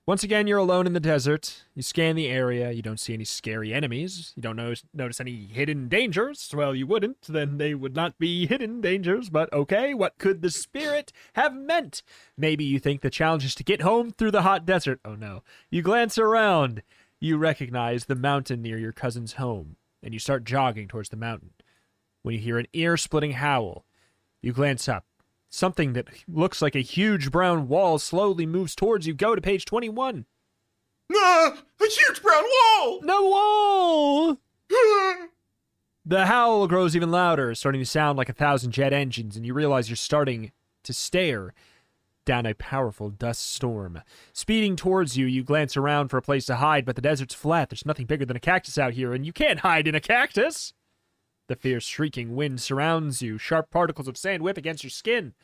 Once 0.07 0.25
again, 0.25 0.49
you're 0.49 0.59
alone 0.59 0.89
in 0.89 0.93
the 0.93 0.99
desert. 0.99 1.65
You 1.75 1.83
scan 1.83 2.17
the 2.17 2.27
area. 2.27 2.73
You 2.73 2.83
don't 2.83 2.99
see 2.99 3.15
any 3.15 3.25
scary 3.25 3.73
enemies. 3.73 4.33
You 4.35 4.43
don't 4.43 4.57
notice, 4.57 4.83
notice 4.93 5.21
any 5.21 5.47
hidden 5.47 5.89
dangers. 5.89 6.51
Well, 6.53 6.75
you 6.75 6.85
wouldn't. 6.87 7.23
Then 7.23 7.59
they 7.59 7.75
would 7.75 7.95
not 7.95 8.19
be 8.19 8.47
hidden 8.47 8.81
dangers. 8.81 9.31
But 9.31 9.53
okay, 9.53 9.95
what 9.95 10.19
could 10.19 10.43
the 10.43 10.51
spirit 10.51 11.13
have 11.35 11.55
meant? 11.55 12.03
Maybe 12.37 12.65
you 12.65 12.81
think 12.81 13.03
the 13.03 13.11
challenge 13.11 13.45
is 13.45 13.55
to 13.55 13.65
get 13.65 13.83
home 13.83 14.11
through 14.11 14.33
the 14.33 14.43
hot 14.43 14.67
desert. 14.67 14.99
Oh 15.05 15.15
no. 15.15 15.45
You 15.71 15.83
glance 15.83 16.19
around. 16.19 16.83
You 17.21 17.37
recognize 17.37 18.05
the 18.05 18.17
mountain 18.17 18.63
near 18.63 18.79
your 18.79 18.93
cousin's 18.93 19.35
home, 19.35 19.77
and 20.03 20.13
you 20.13 20.19
start 20.19 20.45
jogging 20.45 20.89
towards 20.89 21.09
the 21.09 21.17
mountain. 21.17 21.51
When 22.27 22.35
you 22.35 22.41
hear 22.41 22.59
an 22.59 22.67
ear 22.73 22.97
splitting 22.97 23.31
howl, 23.31 23.85
you 24.43 24.53
glance 24.53 24.89
up. 24.89 25.05
Something 25.49 25.93
that 25.93 26.09
looks 26.27 26.61
like 26.61 26.75
a 26.75 26.81
huge 26.81 27.31
brown 27.31 27.69
wall 27.69 28.01
slowly 28.01 28.47
moves 28.47 28.75
towards 28.75 29.07
you. 29.07 29.15
Go 29.15 29.37
to 29.37 29.41
page 29.41 29.65
21. 29.65 30.27
Ah, 31.15 31.57
a 31.81 31.85
huge 31.85 32.21
brown 32.21 32.43
wall. 32.43 33.01
No 33.03 33.23
wall! 33.23 34.39
The 36.05 36.27
howl 36.27 36.67
grows 36.67 36.97
even 36.97 37.13
louder, 37.13 37.55
starting 37.55 37.81
to 37.81 37.87
sound 37.87 38.17
like 38.19 38.29
a 38.29 38.33
thousand 38.33 38.73
jet 38.73 38.93
engines, 38.93 39.37
and 39.37 39.47
you 39.47 39.55
realize 39.55 39.89
you're 39.89 39.97
starting 39.97 40.53
to 40.85 40.93
stare 40.93 41.53
down 42.25 42.47
a 42.47 42.55
powerful 42.55 43.11
dust 43.11 43.51
storm. 43.51 44.03
Speeding 44.33 44.75
towards 44.75 45.17
you, 45.17 45.27
you 45.27 45.43
glance 45.45 45.77
around 45.77 46.09
for 46.09 46.17
a 46.17 46.23
place 46.23 46.47
to 46.47 46.57
hide, 46.57 46.85
but 46.85 46.95
the 46.97 47.03
desert's 47.03 47.35
flat. 47.35 47.71
There's 47.71 47.87
nothing 47.87 48.07
bigger 48.07 48.25
than 48.25 48.37
a 48.37 48.41
cactus 48.41 48.79
out 48.79 48.95
here, 48.95 49.13
and 49.13 49.25
you 49.27 49.33
can't 49.33 49.61
hide 49.61 49.87
in 49.89 49.97
a 49.97 50.01
cactus. 50.01 50.73
The 51.49 51.57
fierce, 51.57 51.85
shrieking 51.85 52.35
wind 52.35 52.61
surrounds 52.61 53.23
you. 53.23 53.39
Sharp 53.39 53.71
particles 53.71 54.09
of 54.09 54.17
sand 54.17 54.43
whip 54.43 54.57
against 54.57 54.83
your 54.83 54.91
skin. 54.91 55.35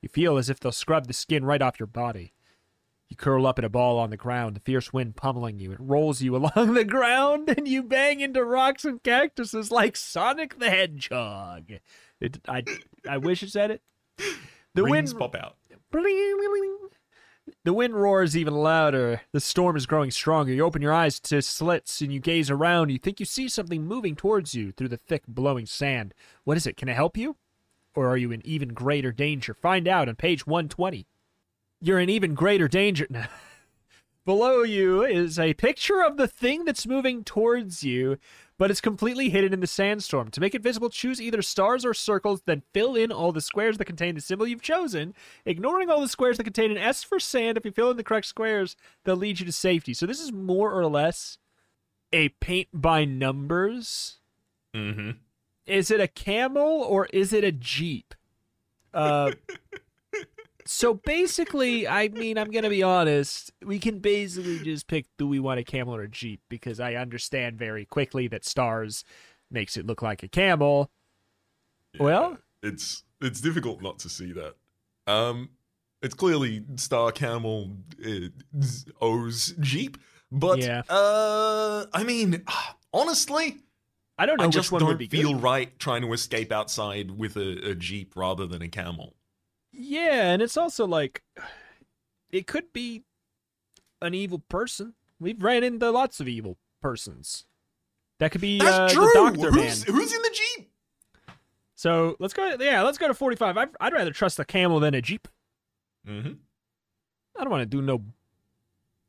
You 0.00 0.08
feel 0.08 0.38
as 0.38 0.48
if 0.48 0.58
they'll 0.58 0.72
scrub 0.72 1.06
the 1.06 1.12
skin 1.12 1.44
right 1.44 1.60
off 1.60 1.78
your 1.78 1.86
body. 1.86 2.32
You 3.08 3.16
curl 3.16 3.46
up 3.46 3.58
in 3.58 3.64
a 3.64 3.68
ball 3.68 3.98
on 3.98 4.10
the 4.10 4.16
ground, 4.16 4.54
the 4.56 4.60
fierce 4.60 4.92
wind 4.92 5.16
pummeling 5.16 5.58
you. 5.58 5.72
It 5.72 5.80
rolls 5.80 6.22
you 6.22 6.36
along 6.54 6.74
the 6.74 6.84
ground, 6.84 7.48
and 7.48 7.66
you 7.66 7.82
bang 7.82 8.20
into 8.20 8.44
rocks 8.44 8.84
and 8.84 9.02
cactuses 9.02 9.70
like 9.70 9.96
Sonic 9.96 10.58
the 10.58 10.70
Hedgehog. 10.70 11.64
It, 12.20 12.38
I, 12.46 12.62
I 13.08 13.18
wish 13.18 13.42
it 13.42 13.50
said 13.50 13.70
it. 13.70 13.82
The 14.74 14.84
Rings 14.84 15.12
wind 15.12 15.18
pop 15.18 15.34
out. 15.34 15.56
The 17.64 17.72
wind 17.72 17.94
roars 17.94 18.36
even 18.36 18.54
louder. 18.54 19.22
The 19.32 19.40
storm 19.40 19.76
is 19.76 19.86
growing 19.86 20.10
stronger. 20.10 20.52
You 20.52 20.64
open 20.64 20.82
your 20.82 20.92
eyes 20.92 21.20
to 21.20 21.42
slits 21.42 22.00
and 22.00 22.12
you 22.12 22.20
gaze 22.20 22.50
around. 22.50 22.90
You 22.90 22.98
think 22.98 23.20
you 23.20 23.26
see 23.26 23.48
something 23.48 23.84
moving 23.84 24.16
towards 24.16 24.54
you 24.54 24.72
through 24.72 24.88
the 24.88 24.96
thick, 24.96 25.22
blowing 25.26 25.66
sand. 25.66 26.14
What 26.44 26.56
is 26.56 26.66
it? 26.66 26.76
Can 26.76 26.88
I 26.88 26.94
help 26.94 27.16
you? 27.16 27.36
Or 27.94 28.08
are 28.08 28.16
you 28.16 28.30
in 28.32 28.44
even 28.46 28.68
greater 28.70 29.12
danger? 29.12 29.54
Find 29.54 29.88
out 29.88 30.08
on 30.08 30.16
page 30.16 30.46
120. 30.46 31.06
You're 31.80 32.00
in 32.00 32.10
even 32.10 32.34
greater 32.34 32.68
danger. 32.68 33.06
Below 34.26 34.62
you 34.62 35.02
is 35.02 35.38
a 35.38 35.54
picture 35.54 36.02
of 36.02 36.16
the 36.16 36.28
thing 36.28 36.64
that's 36.64 36.86
moving 36.86 37.24
towards 37.24 37.82
you, 37.82 38.18
but 38.60 38.70
it's 38.70 38.82
completely 38.82 39.30
hidden 39.30 39.54
in 39.54 39.60
the 39.60 39.66
sandstorm. 39.66 40.30
To 40.32 40.40
make 40.40 40.54
it 40.54 40.62
visible, 40.62 40.90
choose 40.90 41.18
either 41.18 41.40
stars 41.40 41.82
or 41.82 41.94
circles, 41.94 42.42
then 42.44 42.62
fill 42.74 42.94
in 42.94 43.10
all 43.10 43.32
the 43.32 43.40
squares 43.40 43.78
that 43.78 43.86
contain 43.86 44.14
the 44.14 44.20
symbol 44.20 44.46
you've 44.46 44.60
chosen, 44.60 45.14
ignoring 45.46 45.88
all 45.88 46.02
the 46.02 46.08
squares 46.08 46.36
that 46.36 46.44
contain 46.44 46.70
an 46.70 46.76
S 46.76 47.02
for 47.02 47.18
sand. 47.18 47.56
If 47.56 47.64
you 47.64 47.70
fill 47.70 47.90
in 47.90 47.96
the 47.96 48.04
correct 48.04 48.26
squares, 48.26 48.76
they'll 49.04 49.16
lead 49.16 49.40
you 49.40 49.46
to 49.46 49.52
safety. 49.52 49.94
So 49.94 50.04
this 50.04 50.20
is 50.20 50.30
more 50.30 50.72
or 50.72 50.84
less 50.84 51.38
a 52.12 52.28
paint 52.28 52.68
by 52.74 53.06
numbers. 53.06 54.18
Mm-hmm. 54.74 55.12
Is 55.64 55.90
it 55.90 56.00
a 56.00 56.08
camel 56.08 56.82
or 56.82 57.06
is 57.14 57.32
it 57.32 57.44
a 57.44 57.52
jeep? 57.52 58.14
Uh, 58.92 59.32
so 60.72 60.94
basically, 60.94 61.88
I 61.88 62.06
mean, 62.08 62.38
I'm 62.38 62.48
gonna 62.52 62.70
be 62.70 62.84
honest. 62.84 63.50
We 63.60 63.80
can 63.80 63.98
basically 63.98 64.60
just 64.60 64.86
pick 64.86 65.06
do 65.18 65.26
we 65.26 65.40
want 65.40 65.58
a 65.58 65.64
camel 65.64 65.96
or 65.96 66.02
a 66.02 66.08
jeep 66.08 66.40
because 66.48 66.78
I 66.78 66.94
understand 66.94 67.58
very 67.58 67.84
quickly 67.84 68.28
that 68.28 68.44
stars 68.44 69.02
makes 69.50 69.76
it 69.76 69.84
look 69.84 70.00
like 70.00 70.22
a 70.22 70.28
camel. 70.28 70.88
Well, 71.98 72.38
it's 72.62 73.02
it's 73.20 73.40
difficult 73.40 73.82
not 73.82 73.98
to 73.98 74.08
see 74.08 74.32
that. 74.32 74.54
Um, 75.08 75.50
it's 76.02 76.14
clearly 76.14 76.64
Star 76.76 77.10
Camel 77.10 77.76
uh, 78.06 78.28
owes 79.00 79.54
Jeep, 79.58 79.98
but 80.30 80.60
Yeah. 80.60 80.82
uh, 80.88 81.86
I 81.92 82.04
mean, 82.04 82.44
honestly, 82.94 83.58
I 84.16 84.24
don't 84.24 84.38
know 84.38 84.44
I 84.44 84.46
which 84.46 84.54
just 84.54 84.70
one 84.70 84.78
don't 84.78 84.88
would 84.90 84.98
be 84.98 85.08
feel 85.08 85.32
good. 85.32 85.42
right 85.42 85.78
trying 85.80 86.02
to 86.02 86.12
escape 86.12 86.52
outside 86.52 87.10
with 87.10 87.36
a, 87.36 87.70
a 87.70 87.74
Jeep 87.74 88.14
rather 88.14 88.46
than 88.46 88.62
a 88.62 88.68
camel. 88.68 89.16
Yeah, 89.82 90.30
and 90.30 90.42
it's 90.42 90.56
also 90.56 90.86
like 90.86 91.22
it 92.30 92.46
could 92.46 92.72
be 92.72 93.02
an 94.02 94.14
evil 94.14 94.40
person. 94.48 94.94
We've 95.18 95.42
ran 95.42 95.64
into 95.64 95.90
lots 95.90 96.20
of 96.20 96.28
evil 96.28 96.58
persons. 96.82 97.46
That 98.18 98.30
could 98.30 98.42
be 98.42 98.58
That's 98.58 98.76
uh, 98.76 98.88
true. 98.88 99.06
the 99.06 99.12
doctor 99.14 99.50
man. 99.52 99.64
who's, 99.64 99.82
who's 99.84 100.12
in 100.12 100.22
the 100.22 100.30
Jeep? 100.34 100.70
So 101.76 102.16
let's 102.18 102.34
go. 102.34 102.56
Yeah, 102.60 102.82
let's 102.82 102.98
go 102.98 103.08
to 103.08 103.14
forty-five. 103.14 103.56
I'd, 103.56 103.70
I'd 103.80 103.94
rather 103.94 104.12
trust 104.12 104.38
a 104.38 104.44
camel 104.44 104.80
than 104.80 104.92
a 104.92 105.00
jeep. 105.00 105.26
Mm-hmm. 106.06 106.32
I 107.38 107.42
don't 107.42 107.50
want 107.50 107.62
to 107.62 107.66
do 107.66 107.80
no 107.80 108.02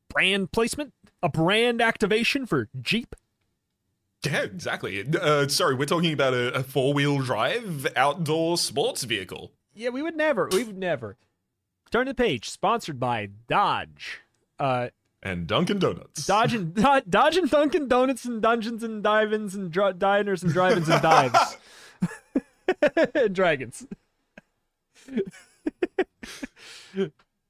brand 0.08 0.52
placement, 0.52 0.94
a 1.22 1.28
brand 1.28 1.82
activation 1.82 2.46
for 2.46 2.70
Jeep. 2.80 3.14
Yeah, 4.24 4.42
exactly. 4.42 5.04
Uh, 5.20 5.48
sorry, 5.48 5.74
we're 5.74 5.84
talking 5.84 6.12
about 6.12 6.32
a, 6.32 6.54
a 6.54 6.62
four-wheel 6.62 7.18
drive 7.18 7.86
outdoor 7.96 8.56
sports 8.56 9.02
vehicle. 9.02 9.52
Yeah, 9.74 9.88
we 9.90 10.02
would 10.02 10.16
never. 10.16 10.48
We 10.52 10.64
would 10.64 10.76
never. 10.78 11.16
Turn 11.90 12.06
the 12.06 12.14
page. 12.14 12.48
Sponsored 12.50 12.98
by 13.00 13.28
Dodge. 13.48 14.20
Uh, 14.58 14.88
And 15.22 15.46
Dunkin' 15.46 15.78
Donuts. 15.78 16.26
Dodge 16.26 16.54
and 16.54 16.74
Do- 16.74 17.00
Dodge 17.08 17.36
and 17.36 17.50
Dunkin' 17.50 17.88
Donuts 17.88 18.24
and 18.24 18.40
Dungeons 18.42 18.82
and 18.82 19.02
Divins 19.02 19.54
and 19.54 19.70
dr- 19.70 19.98
Diners 19.98 20.42
and 20.42 20.52
Drive-ins 20.52 20.88
and 20.88 21.02
Dives 21.02 21.56
and 23.14 23.34
Dragons. 23.34 23.86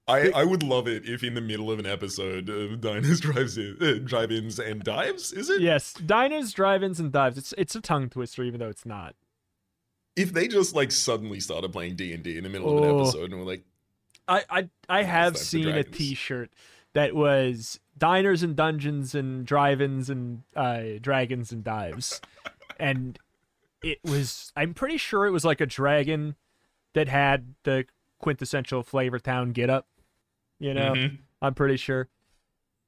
I, 0.08 0.30
I 0.34 0.44
would 0.44 0.62
love 0.64 0.88
it 0.88 1.08
if 1.08 1.22
in 1.22 1.34
the 1.34 1.40
middle 1.40 1.70
of 1.70 1.78
an 1.78 1.86
episode 1.86 2.48
of 2.48 2.80
Diners, 2.80 3.20
Drives 3.20 3.56
in, 3.56 3.76
uh, 3.80 3.94
Drive-ins, 4.04 4.58
and 4.58 4.82
Dives, 4.82 5.32
is 5.32 5.48
it? 5.48 5.60
Yes, 5.62 5.92
Diners, 5.94 6.52
Drive-ins, 6.52 6.98
and 6.98 7.12
Dives. 7.12 7.38
It's 7.38 7.54
it's 7.56 7.74
a 7.76 7.80
tongue 7.80 8.08
twister, 8.10 8.42
even 8.42 8.58
though 8.60 8.68
it's 8.68 8.84
not. 8.84 9.14
If 10.16 10.32
they 10.32 10.48
just 10.48 10.74
like 10.74 10.90
suddenly 10.92 11.40
started 11.40 11.72
playing 11.72 11.96
D 11.96 12.12
and 12.12 12.22
D 12.22 12.36
in 12.36 12.44
the 12.44 12.50
middle 12.50 12.76
of 12.78 12.84
an 12.84 12.90
Oh. 12.90 13.00
episode 13.02 13.30
and 13.30 13.40
were 13.40 13.46
like, 13.46 13.64
I 14.28 14.44
I, 14.50 14.68
I 14.88 15.02
have 15.02 15.36
seen 15.36 15.68
a. 15.68 15.82
T-shirt 15.82 16.50
that 16.94 17.14
was 17.14 17.80
diners 17.96 18.42
and 18.42 18.54
dungeons 18.54 19.14
and 19.14 19.44
drive-ins 19.46 20.10
and 20.10 20.42
uh, 20.54 20.82
dragons 21.00 21.50
and 21.52 21.64
dives, 21.64 22.20
and 22.78 23.18
it 23.82 23.98
was. 24.04 24.52
I'm 24.54 24.74
pretty 24.74 24.96
sure 24.98 25.26
it 25.26 25.30
was 25.30 25.44
like 25.44 25.60
a 25.60 25.66
dragon 25.66 26.36
that 26.94 27.08
had 27.08 27.54
the 27.64 27.86
quintessential 28.20 28.82
Flavor 28.82 29.18
Town 29.18 29.52
get 29.52 29.70
up. 29.70 29.88
You 30.60 30.74
know, 30.74 30.92
Mhm. 30.92 31.18
I'm 31.40 31.54
pretty 31.54 31.76
sure. 31.78 32.08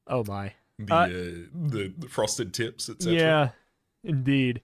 Oh 0.06 0.22
my. 0.24 0.52
the, 0.78 0.94
Uh, 0.94 0.96
uh, 0.96 1.08
the 1.08 1.94
the 1.98 2.08
frosted 2.08 2.52
tips, 2.54 2.88
etc. 2.90 3.16
Yeah, 3.18 3.48
indeed. 4.04 4.62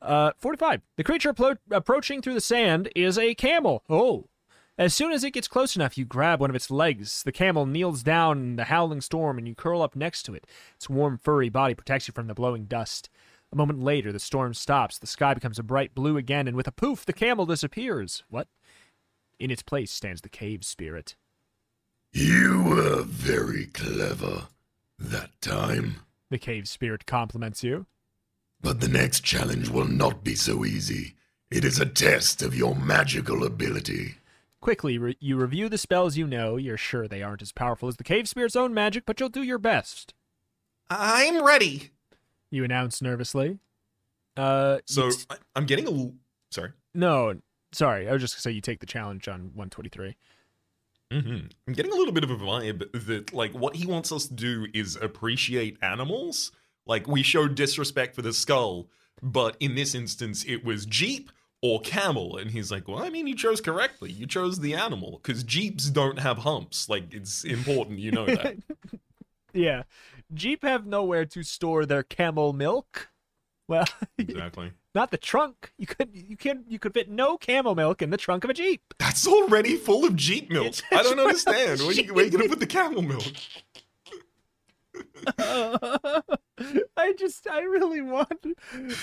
Uh, 0.00 0.32
45. 0.38 0.82
The 0.96 1.04
creature 1.04 1.32
appro- 1.32 1.58
approaching 1.70 2.22
through 2.22 2.34
the 2.34 2.40
sand 2.40 2.88
is 2.94 3.18
a 3.18 3.34
camel. 3.34 3.82
Oh. 3.88 4.28
As 4.76 4.94
soon 4.94 5.10
as 5.10 5.24
it 5.24 5.32
gets 5.32 5.48
close 5.48 5.74
enough, 5.74 5.98
you 5.98 6.04
grab 6.04 6.40
one 6.40 6.50
of 6.50 6.56
its 6.56 6.70
legs. 6.70 7.24
The 7.24 7.32
camel 7.32 7.66
kneels 7.66 8.04
down 8.04 8.38
in 8.38 8.56
the 8.56 8.64
howling 8.64 9.00
storm 9.00 9.36
and 9.36 9.48
you 9.48 9.56
curl 9.56 9.82
up 9.82 9.96
next 9.96 10.22
to 10.24 10.34
it. 10.34 10.46
Its 10.76 10.88
warm, 10.88 11.18
furry 11.18 11.48
body 11.48 11.74
protects 11.74 12.06
you 12.06 12.12
from 12.12 12.28
the 12.28 12.34
blowing 12.34 12.66
dust. 12.66 13.10
A 13.52 13.56
moment 13.56 13.80
later, 13.82 14.12
the 14.12 14.20
storm 14.20 14.54
stops. 14.54 14.98
The 14.98 15.06
sky 15.06 15.34
becomes 15.34 15.58
a 15.58 15.62
bright 15.62 15.94
blue 15.94 16.16
again, 16.16 16.46
and 16.46 16.56
with 16.56 16.68
a 16.68 16.72
poof, 16.72 17.06
the 17.06 17.14
camel 17.14 17.46
disappears. 17.46 18.22
What? 18.28 18.46
In 19.40 19.50
its 19.50 19.62
place 19.62 19.90
stands 19.90 20.20
the 20.20 20.28
cave 20.28 20.64
spirit. 20.64 21.16
You 22.12 22.62
were 22.62 23.02
very 23.04 23.66
clever 23.66 24.48
that 24.98 25.30
time. 25.40 25.96
The 26.30 26.38
cave 26.38 26.68
spirit 26.68 27.06
compliments 27.06 27.64
you. 27.64 27.86
But 28.60 28.80
the 28.80 28.88
next 28.88 29.20
challenge 29.24 29.68
will 29.68 29.86
not 29.86 30.24
be 30.24 30.34
so 30.34 30.64
easy. 30.64 31.14
It 31.50 31.64
is 31.64 31.78
a 31.80 31.86
test 31.86 32.42
of 32.42 32.54
your 32.54 32.74
magical 32.74 33.44
ability. 33.44 34.16
Quickly, 34.60 34.98
re- 34.98 35.16
you 35.20 35.36
review 35.36 35.68
the 35.68 35.78
spells 35.78 36.16
you 36.16 36.26
know. 36.26 36.56
You're 36.56 36.76
sure 36.76 37.06
they 37.06 37.22
aren't 37.22 37.42
as 37.42 37.52
powerful 37.52 37.88
as 37.88 37.96
the 37.96 38.04
cave 38.04 38.28
spirit's 38.28 38.56
own 38.56 38.74
magic, 38.74 39.04
but 39.06 39.20
you'll 39.20 39.28
do 39.28 39.42
your 39.42 39.58
best. 39.58 40.14
I'm 40.90 41.44
ready. 41.44 41.90
You 42.50 42.64
announce 42.64 43.00
nervously. 43.00 43.58
Uh, 44.36 44.78
So 44.86 45.06
you 45.06 45.12
t- 45.12 45.24
I, 45.30 45.36
I'm 45.54 45.66
getting 45.66 45.86
a 45.86 45.90
l- 45.90 46.14
sorry. 46.50 46.72
no, 46.94 47.34
sorry. 47.72 48.08
I 48.08 48.12
was 48.12 48.20
just 48.22 48.34
gonna 48.34 48.40
say 48.42 48.50
you 48.52 48.60
take 48.60 48.80
the 48.80 48.86
challenge 48.86 49.28
on 49.28 49.52
123. 49.54 50.16
Mm-hmm. 51.12 51.46
I'm 51.66 51.72
getting 51.74 51.92
a 51.92 51.94
little 51.94 52.12
bit 52.12 52.24
of 52.24 52.30
a 52.30 52.36
vibe 52.36 53.06
that 53.06 53.32
like 53.32 53.52
what 53.52 53.76
he 53.76 53.86
wants 53.86 54.12
us 54.12 54.26
to 54.26 54.34
do 54.34 54.66
is 54.74 54.96
appreciate 54.96 55.78
animals. 55.82 56.52
Like 56.88 57.06
we 57.06 57.22
showed 57.22 57.54
disrespect 57.54 58.16
for 58.16 58.22
the 58.22 58.32
skull, 58.32 58.88
but 59.22 59.56
in 59.60 59.76
this 59.76 59.94
instance 59.94 60.44
it 60.48 60.64
was 60.64 60.86
Jeep 60.86 61.30
or 61.60 61.80
camel, 61.80 62.36
and 62.36 62.50
he's 62.50 62.70
like, 62.70 62.88
"Well, 62.88 63.02
I 63.02 63.10
mean, 63.10 63.26
you 63.26 63.36
chose 63.36 63.60
correctly. 63.60 64.10
You 64.10 64.26
chose 64.26 64.60
the 64.60 64.74
animal 64.74 65.20
because 65.22 65.44
Jeeps 65.44 65.90
don't 65.90 66.18
have 66.18 66.38
humps. 66.38 66.88
Like 66.88 67.12
it's 67.12 67.44
important, 67.44 67.98
you 67.98 68.10
know 68.10 68.26
that." 68.26 68.56
Yeah, 69.54 69.84
Jeep 70.32 70.62
have 70.62 70.86
nowhere 70.86 71.24
to 71.24 71.42
store 71.42 71.86
their 71.86 72.02
camel 72.02 72.52
milk. 72.52 73.08
Well, 73.66 73.86
exactly. 74.18 74.72
not 74.94 75.10
the 75.10 75.16
trunk. 75.16 75.72
You 75.78 75.86
could 75.86 76.10
you 76.12 76.36
can 76.36 76.64
you 76.68 76.78
could 76.78 76.94
fit 76.94 77.10
no 77.10 77.36
camel 77.38 77.74
milk 77.74 78.02
in 78.02 78.10
the 78.10 78.16
trunk 78.16 78.44
of 78.44 78.50
a 78.50 78.54
Jeep. 78.54 78.82
That's 78.98 79.26
already 79.26 79.76
full 79.76 80.04
of 80.04 80.16
Jeep 80.16 80.50
milk. 80.50 80.74
I 80.92 81.02
don't 81.02 81.18
understand. 81.18 81.80
Where, 81.88 81.92
you, 81.92 82.14
where 82.14 82.24
you 82.24 82.30
gonna 82.30 82.48
put 82.48 82.60
the 82.60 82.66
camel 82.66 83.02
milk? 83.02 83.24
I 86.96 87.12
just, 87.12 87.46
I 87.48 87.60
really 87.60 88.00
want. 88.00 88.46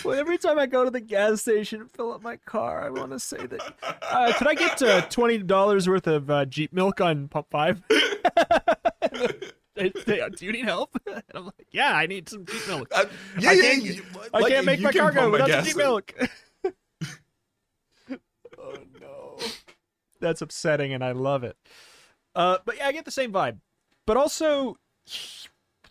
Well, 0.03 0.17
every 0.17 0.37
time 0.37 0.59
I 0.59 0.65
go 0.65 0.83
to 0.85 0.91
the 0.91 0.99
gas 1.01 1.41
station 1.41 1.81
and 1.81 1.91
fill 1.91 2.11
up 2.13 2.21
my 2.21 2.37
car, 2.37 2.83
I 2.85 2.89
want 2.89 3.11
to 3.11 3.19
say 3.19 3.45
that. 3.45 3.75
Uh, 4.01 4.33
could 4.37 4.47
I 4.47 4.53
get 4.55 4.81
uh, 4.81 5.01
twenty 5.01 5.37
dollars 5.37 5.87
worth 5.87 6.07
of 6.07 6.29
uh, 6.29 6.45
Jeep 6.45 6.73
milk 6.73 6.99
on 7.01 7.27
pump 7.27 7.47
five? 7.51 7.81
They 9.75 9.91
say, 10.05 10.21
Do 10.33 10.45
you 10.45 10.53
need 10.53 10.63
help? 10.65 10.95
And 11.05 11.21
I'm 11.33 11.45
like, 11.45 11.67
Yeah, 11.71 11.93
I 11.93 12.05
need 12.07 12.29
some 12.29 12.45
Jeep 12.45 12.65
milk. 12.67 12.87
Uh, 12.95 13.05
yeah, 13.37 13.49
I 13.49 13.53
yeah, 13.53 13.61
can't, 13.61 13.83
you- 13.83 14.03
I 14.33 14.39
like, 14.39 14.53
can't 14.53 14.65
make 14.65 14.79
my 14.79 14.91
car 14.93 15.11
go 15.11 15.29
without 15.29 15.65
Jeep 15.65 15.75
milk. 15.75 16.13
oh 18.57 18.77
no, 19.01 19.37
that's 20.21 20.41
upsetting, 20.41 20.93
and 20.93 21.03
I 21.03 21.11
love 21.11 21.43
it. 21.43 21.57
Uh, 22.33 22.57
but 22.65 22.77
yeah, 22.77 22.87
I 22.87 22.91
get 22.93 23.03
the 23.05 23.11
same 23.11 23.33
vibe. 23.33 23.57
But 24.07 24.15
also, 24.17 24.77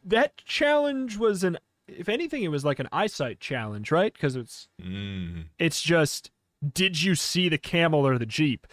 that 0.04 0.36
challenge 0.44 1.16
was 1.16 1.42
an, 1.44 1.58
if 1.88 2.08
anything, 2.08 2.42
it 2.42 2.48
was 2.48 2.64
like 2.64 2.78
an 2.78 2.88
eyesight 2.92 3.40
challenge, 3.40 3.90
right? 3.90 4.12
Because 4.12 4.36
it's 4.36 4.68
Mm. 4.82 5.46
it's 5.58 5.82
just, 5.82 6.30
did 6.72 7.02
you 7.02 7.14
see 7.14 7.48
the 7.48 7.58
camel 7.58 8.06
or 8.06 8.18
the 8.18 8.26
jeep? 8.26 8.66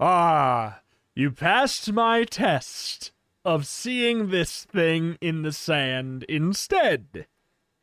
Ah, 0.00 0.80
you 1.14 1.30
passed 1.30 1.92
my 1.92 2.24
test 2.24 3.12
of 3.44 3.66
seeing 3.66 4.28
this 4.30 4.64
thing 4.64 5.16
in 5.20 5.42
the 5.42 5.52
sand 5.52 6.24
instead. 6.28 7.26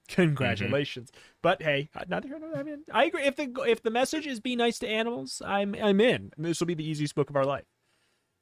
Congratulations. 0.08 1.12
But 1.42 1.62
hey, 1.64 1.90
neither 2.08 2.28
here 2.28 2.40
nor- 2.40 2.56
I 2.56 2.64
mean, 2.64 2.84
I 2.92 3.06
agree. 3.06 3.24
If 3.24 3.36
the 3.36 3.52
if 3.68 3.82
the 3.82 3.90
message 3.90 4.28
is 4.28 4.40
be 4.40 4.56
nice 4.56 4.78
to 4.80 4.88
animals, 4.88 5.42
I'm 5.46 5.76
I'm 5.82 6.00
in. 6.00 6.32
This 6.38 6.60
will 6.60 6.68
be 6.68 6.76
the 6.76 6.88
easiest 6.88 7.16
book 7.16 7.30
of 7.30 7.36
our 7.36 7.46
life. 7.46 7.66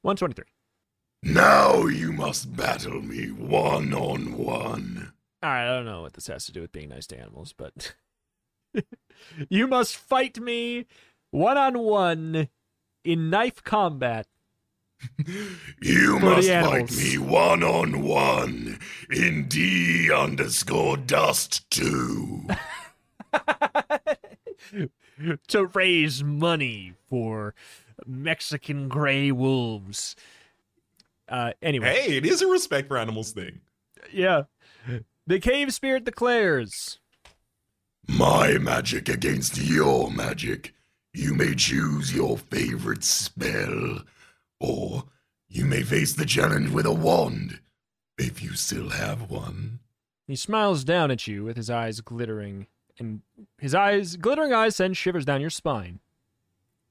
One 0.02 0.16
twenty 0.16 0.34
three. 0.34 0.44
Now 1.24 1.86
you 1.86 2.12
must 2.12 2.54
battle 2.54 3.00
me 3.00 3.30
one 3.30 3.94
on 3.94 4.36
one. 4.36 5.12
All 5.42 5.50
right, 5.50 5.70
I 5.70 5.74
don't 5.74 5.86
know 5.86 6.02
what 6.02 6.12
this 6.12 6.26
has 6.26 6.44
to 6.46 6.52
do 6.52 6.60
with 6.60 6.72
being 6.72 6.90
nice 6.90 7.06
to 7.08 7.18
animals, 7.18 7.54
but 7.56 7.94
you 9.48 9.66
must 9.66 9.96
fight 9.96 10.38
me 10.38 10.84
one 11.30 11.56
on 11.56 11.78
one 11.78 12.48
in 13.04 13.30
knife 13.30 13.64
combat. 13.64 14.26
You 15.82 16.18
must 16.18 16.48
fight 16.48 16.96
me 16.96 17.18
one 17.18 17.62
on 17.62 18.02
one 18.02 18.78
in 19.10 19.48
D 19.48 20.10
underscore 20.10 20.96
dust 20.96 21.68
two. 21.70 22.46
to 25.48 25.66
raise 25.66 26.24
money 26.24 26.94
for 27.10 27.54
Mexican 28.06 28.88
gray 28.88 29.30
wolves. 29.30 30.16
Uh, 31.28 31.52
anyway, 31.62 31.94
Hey, 31.94 32.16
it 32.16 32.26
is 32.26 32.42
a 32.42 32.46
respect 32.46 32.88
for 32.88 32.96
animals 32.98 33.32
thing. 33.32 33.60
yeah. 34.12 34.42
The 35.26 35.40
cave 35.40 35.72
spirit 35.72 36.04
declares. 36.04 36.98
My 38.06 38.58
magic 38.58 39.08
against 39.08 39.56
your 39.56 40.10
magic. 40.10 40.74
You 41.14 41.32
may 41.32 41.54
choose 41.54 42.14
your 42.14 42.36
favorite 42.36 43.04
spell, 43.04 44.00
or 44.60 45.04
you 45.48 45.64
may 45.64 45.82
face 45.82 46.12
the 46.12 46.26
challenge 46.26 46.70
with 46.70 46.84
a 46.84 46.92
wand, 46.92 47.60
if 48.18 48.42
you 48.42 48.52
still 48.54 48.90
have 48.90 49.30
one. 49.30 49.78
He 50.26 50.36
smiles 50.36 50.84
down 50.84 51.10
at 51.10 51.26
you 51.26 51.44
with 51.44 51.56
his 51.56 51.70
eyes 51.70 52.00
glittering, 52.02 52.66
and 52.98 53.22
his 53.58 53.74
eyes, 53.74 54.16
glittering 54.16 54.52
eyes, 54.52 54.76
send 54.76 54.96
shivers 54.98 55.24
down 55.24 55.40
your 55.40 55.50
spine. 55.50 56.00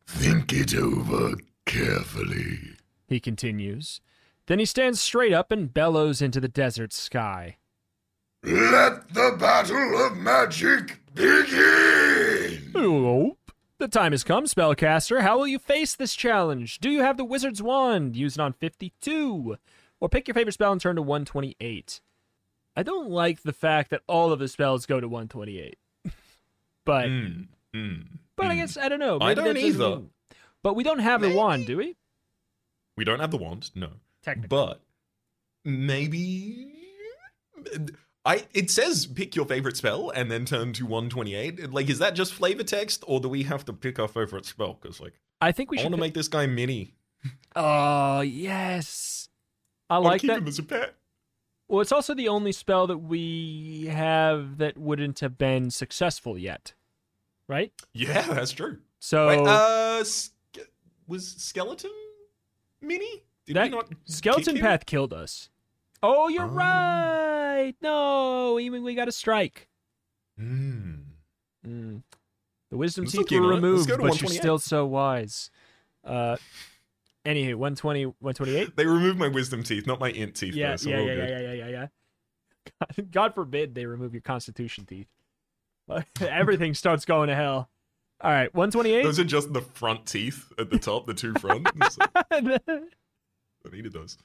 Think 0.08 0.52
it 0.54 0.74
over 0.74 1.34
carefully. 1.66 2.60
He 3.08 3.20
continues. 3.20 4.02
Then 4.48 4.60
he 4.60 4.66
stands 4.66 5.00
straight 5.00 5.34
up 5.34 5.52
and 5.52 5.74
bellows 5.74 6.22
into 6.22 6.40
the 6.42 6.48
desert 6.48 6.92
sky. 6.94 7.58
Let 8.44 9.14
the 9.14 9.36
battle 9.40 10.06
of 10.06 10.18
magic 10.18 11.00
begin! 11.14 12.72
Nope. 12.74 13.38
The 13.78 13.88
time 13.88 14.12
has 14.12 14.24
come, 14.24 14.46
spellcaster. 14.46 15.22
How 15.22 15.38
will 15.38 15.48
you 15.48 15.60
face 15.60 15.96
this 15.96 16.16
challenge? 16.16 16.80
Do 16.80 16.90
you 16.90 17.02
have 17.02 17.18
the 17.18 17.24
wizard's 17.26 17.62
wand? 17.64 18.16
Use 18.16 18.36
it 18.36 18.42
on 18.42 18.54
52. 18.54 19.58
Or 20.00 20.10
pick 20.10 20.28
your 20.28 20.36
favorite 20.36 20.54
spell 20.54 20.72
and 20.74 20.82
turn 20.82 20.96
to 20.98 21.02
128. 21.02 22.02
I 22.76 22.84
don't 22.84 23.10
like 23.10 23.44
the 23.44 23.54
fact 23.54 23.90
that 23.92 24.02
all 24.08 24.32
of 24.34 24.40
the 24.40 24.48
spells 24.48 24.86
go 24.86 25.00
to 25.00 25.08
128. 25.08 25.78
but 26.86 27.06
Mm, 27.08 27.48
mm, 27.74 28.04
but 28.36 28.48
I 28.48 28.56
mm. 28.56 28.58
guess 28.58 28.78
I 28.78 28.90
don't 28.90 29.00
know. 29.00 29.20
I 29.22 29.34
don't 29.34 29.46
that 29.46 29.54
doesn't 29.54 29.70
either. 29.70 29.96
mean- 29.98 30.10
But 30.62 30.76
we 30.76 30.84
don't 30.84 31.00
have 31.00 31.22
the 31.22 31.34
wand, 31.34 31.66
do 31.68 31.78
we? 31.78 31.96
We 32.98 33.06
don't 33.06 33.20
have 33.20 33.32
the 33.32 33.38
wand, 33.38 33.72
no. 33.76 33.90
Technically. 34.24 34.48
But 34.48 34.82
maybe 35.66 36.74
I 38.26 38.46
it 38.54 38.70
says 38.72 39.06
pick 39.06 39.36
your 39.36 39.46
favorite 39.46 39.78
spell 39.78 40.10
and 40.10 40.32
then 40.32 40.46
turn 40.46 40.74
to 40.74 40.86
128. 40.86 41.72
Like 41.72 41.90
is 41.90 42.00
that 42.00 42.16
just 42.16 42.34
flavor 42.34 42.64
text 42.64 43.04
or 43.08 43.20
do 43.20 43.30
we 43.30 43.44
have 43.44 43.66
to 43.66 43.74
pick 43.74 44.00
our 44.00 44.08
favorite 44.08 44.46
spell 44.46 44.76
cuz 44.76 45.00
like 45.00 45.14
I 45.42 45.52
think 45.52 45.72
we 45.72 45.78
I 45.78 45.82
should 45.82 45.86
want 45.92 45.94
to 45.94 45.98
pick- 45.98 46.02
make 46.02 46.14
this 46.14 46.28
guy 46.28 46.46
mini. 46.46 46.96
Oh, 47.56 48.22
yes. 48.22 49.30
I 49.90 49.98
like 49.98 50.22
keep 50.22 50.30
that. 50.30 50.40
him 50.40 50.48
as 50.48 50.60
a 50.60 50.64
pet. 50.64 50.96
Well, 51.68 51.82
it's 51.82 51.92
also 51.92 52.14
the 52.14 52.28
only 52.28 52.52
spell 52.52 52.88
that 52.88 52.98
we 52.98 53.88
have 53.90 54.58
that 54.58 54.78
wouldn't 54.78 55.20
have 55.22 55.38
been 55.38 55.70
successful 55.70 56.38
yet. 56.38 56.74
Right? 57.48 57.72
Yeah, 57.94 58.22
that's 58.22 58.52
true. 58.52 58.80
So 59.00 59.28
Wait, 59.28 59.40
uh 59.48 60.04
was 61.08 61.28
skeleton 61.38 61.92
mini? 62.82 63.24
Did 63.46 63.56
That- 63.56 63.72
Skeleton? 64.06 64.58
Path 64.60 64.86
killed 64.86 65.14
us. 65.14 65.50
Oh, 66.02 66.28
you're 66.28 66.46
Oh. 66.46 66.48
right. 66.48 67.74
No, 67.82 68.54
we, 68.56 68.70
we 68.70 68.96
got 68.96 69.08
a 69.08 69.12
strike. 69.12 69.70
Hmm. 70.38 70.94
Mm. 71.66 72.04
The 72.72 72.78
wisdom 72.78 73.06
teeth 73.06 73.32
were 73.32 73.38
on 73.38 73.44
it. 73.44 73.48
Let's 73.48 73.64
removed, 73.64 73.90
but 74.02 74.22
you're 74.22 74.30
still 74.32 74.60
so 74.60 74.86
wise. 74.86 75.50
Uh, 76.04 76.38
anywho, 77.26 77.56
120, 77.56 78.06
128? 78.06 78.76
They 78.76 78.86
removed 78.86 79.18
my 79.20 79.28
wisdom 79.28 79.64
teeth, 79.64 79.86
not 79.88 80.00
my 80.00 80.10
int 80.10 80.36
teeth. 80.36 80.56
Yeah, 80.56 80.72
though, 80.72 80.76
so 80.78 80.90
yeah, 80.90 81.00
yeah, 81.02 81.14
yeah, 81.14 81.28
yeah, 81.28 81.40
yeah, 81.40 81.54
yeah, 81.54 81.68
yeah. 81.70 81.88
God, 82.98 83.12
God 83.12 83.36
forbid 83.36 83.76
they 83.76 83.86
remove 83.86 84.14
your 84.14 84.22
constitution 84.22 84.86
teeth. 84.86 85.08
Everything 86.22 86.74
starts 86.74 87.06
going 87.06 87.28
to 87.30 87.36
hell. 87.36 87.70
All 88.22 88.32
right, 88.32 88.54
128. 88.56 89.04
Those 89.04 89.20
are 89.20 89.24
just 89.26 89.52
the 89.54 89.62
front 89.62 90.06
teeth 90.06 90.52
at 90.58 90.70
the 90.70 90.80
top, 90.80 91.06
the 91.06 91.14
two 91.14 91.34
front. 91.34 91.68
It's 93.64 93.66
like, 93.66 93.74
I 93.74 93.78
needed 93.78 93.94
those. 93.94 94.18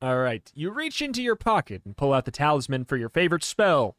All 0.00 0.18
right. 0.18 0.50
You 0.54 0.70
reach 0.70 1.00
into 1.00 1.22
your 1.22 1.36
pocket 1.36 1.82
and 1.84 1.96
pull 1.96 2.12
out 2.12 2.24
the 2.24 2.30
talisman 2.30 2.84
for 2.84 2.96
your 2.96 3.08
favorite 3.08 3.44
spell. 3.44 3.96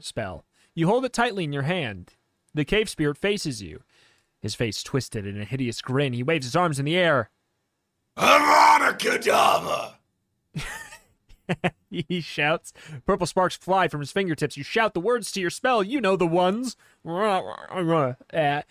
Spell. 0.00 0.44
You 0.74 0.86
hold 0.86 1.04
it 1.04 1.12
tightly 1.12 1.44
in 1.44 1.52
your 1.52 1.62
hand. 1.62 2.14
The 2.54 2.64
cave 2.64 2.88
spirit 2.88 3.16
faces 3.16 3.62
you. 3.62 3.82
His 4.40 4.54
face 4.54 4.82
twisted 4.82 5.26
in 5.26 5.40
a 5.40 5.44
hideous 5.44 5.80
grin. 5.80 6.12
He 6.12 6.22
waves 6.22 6.44
his 6.44 6.56
arms 6.56 6.78
in 6.78 6.84
the 6.84 6.96
air. 6.96 7.30
Avada 8.16 8.98
He 11.90 12.20
shouts. 12.20 12.72
Purple 13.06 13.26
sparks 13.26 13.56
fly 13.56 13.88
from 13.88 14.00
his 14.00 14.12
fingertips. 14.12 14.56
You 14.56 14.64
shout 14.64 14.94
the 14.94 15.00
words 15.00 15.30
to 15.32 15.40
your 15.40 15.50
spell. 15.50 15.82
You 15.82 16.00
know 16.00 16.16
the 16.16 16.26
ones. 16.26 16.76
Uh, 18.32 18.62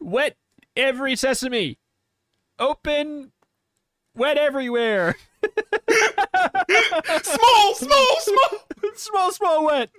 wet 0.00 0.36
every 0.76 1.16
sesame. 1.16 1.78
Open. 2.58 3.32
Wet 4.14 4.36
everywhere. 4.36 5.16
Small, 7.22 7.74
small, 7.74 8.16
small. 8.20 8.64
small, 8.94 9.32
small, 9.32 9.64
wet. 9.64 9.90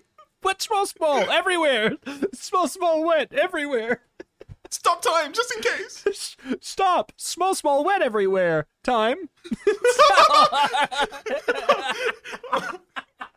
Wet, 0.44 0.62
small, 0.62 0.86
small, 0.86 1.30
everywhere. 1.30 1.94
Small, 2.34 2.68
small, 2.68 3.06
wet, 3.06 3.32
everywhere. 3.34 4.02
Stop 4.72 5.02
time, 5.02 5.34
just 5.34 5.54
in 5.56 5.62
case. 5.62 6.36
Stop. 6.62 7.12
Small, 7.18 7.56
small, 7.56 7.84
wet, 7.84 8.02
everywhere. 8.02 8.68
Time. 8.84 9.30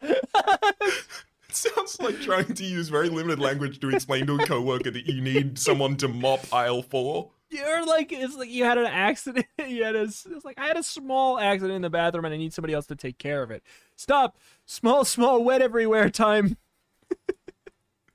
It 0.03 1.03
sounds 1.51 2.01
like 2.01 2.21
trying 2.21 2.53
to 2.55 2.65
use 2.65 2.89
very 2.89 3.09
limited 3.09 3.39
language 3.39 3.81
to 3.81 3.91
explain 3.91 4.27
to 4.27 4.35
a 4.37 4.47
coworker 4.47 4.91
that 4.91 5.07
you 5.07 5.21
need 5.21 5.59
someone 5.59 5.97
to 5.99 6.09
mop 6.09 6.53
aisle 6.53 6.83
four. 6.83 7.31
You're 7.53 7.85
like, 7.87 8.13
it's 8.13 8.37
like 8.37 8.51
you 8.51 8.65
had 8.65 8.79
an 8.79 8.87
accident. 8.87 9.47
You 9.67 9.85
had 9.85 9.95
a, 9.95 10.03
it's 10.03 10.27
like, 10.45 10.59
I 10.59 10.67
had 10.67 10.77
a 10.77 10.83
small 10.83 11.39
accident 11.39 11.77
in 11.77 11.83
the 11.83 11.91
bathroom 11.91 12.25
and 12.25 12.35
I 12.35 12.37
need 12.37 12.53
somebody 12.53 12.75
else 12.75 12.87
to 12.87 12.97
take 12.97 13.19
care 13.19 13.43
of 13.43 13.51
it. 13.51 13.63
Stop. 13.97 14.39
Small, 14.67 15.05
small, 15.07 15.45
wet, 15.45 15.63
everywhere. 15.63 16.11
Time. 16.11 16.57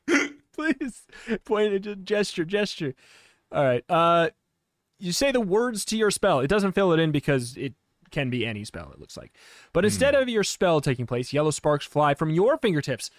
Please. 0.53 1.03
Point, 1.45 2.03
gesture, 2.03 2.45
gesture. 2.45 2.95
All 3.51 3.63
right. 3.63 3.83
Uh, 3.87 4.29
you 4.99 5.11
say 5.11 5.31
the 5.31 5.41
words 5.41 5.85
to 5.85 5.97
your 5.97 6.11
spell. 6.11 6.39
It 6.39 6.47
doesn't 6.47 6.73
fill 6.73 6.91
it 6.91 6.99
in 6.99 7.11
because 7.11 7.55
it 7.55 7.73
can 8.11 8.29
be 8.29 8.45
any 8.45 8.65
spell, 8.65 8.91
it 8.91 8.99
looks 8.99 9.17
like. 9.17 9.33
But 9.73 9.85
instead 9.85 10.15
of 10.15 10.29
your 10.29 10.43
spell 10.43 10.81
taking 10.81 11.05
place, 11.05 11.33
yellow 11.33 11.51
sparks 11.51 11.85
fly 11.85 12.13
from 12.13 12.29
your 12.29 12.57
fingertips. 12.57 13.09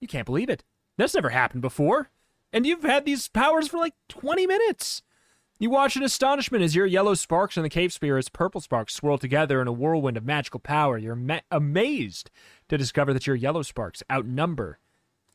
You 0.00 0.08
can't 0.08 0.26
believe 0.26 0.48
it. 0.48 0.64
That's 0.96 1.14
never 1.14 1.30
happened 1.30 1.62
before. 1.62 2.10
And 2.52 2.66
you've 2.66 2.82
had 2.82 3.04
these 3.04 3.28
powers 3.28 3.68
for 3.68 3.78
like 3.78 3.94
20 4.08 4.46
minutes. 4.46 5.02
You 5.62 5.70
watch 5.70 5.94
in 5.94 6.02
astonishment 6.02 6.64
as 6.64 6.74
your 6.74 6.86
yellow 6.86 7.14
sparks 7.14 7.56
and 7.56 7.64
the 7.64 7.70
cave 7.70 7.92
spirit's 7.92 8.28
purple 8.28 8.60
sparks 8.60 8.94
swirl 8.94 9.16
together 9.16 9.62
in 9.62 9.68
a 9.68 9.72
whirlwind 9.72 10.16
of 10.16 10.24
magical 10.24 10.58
power. 10.58 10.98
You're 10.98 11.14
ma- 11.14 11.38
amazed 11.52 12.32
to 12.68 12.76
discover 12.76 13.12
that 13.12 13.28
your 13.28 13.36
yellow 13.36 13.62
sparks 13.62 14.02
outnumber 14.10 14.80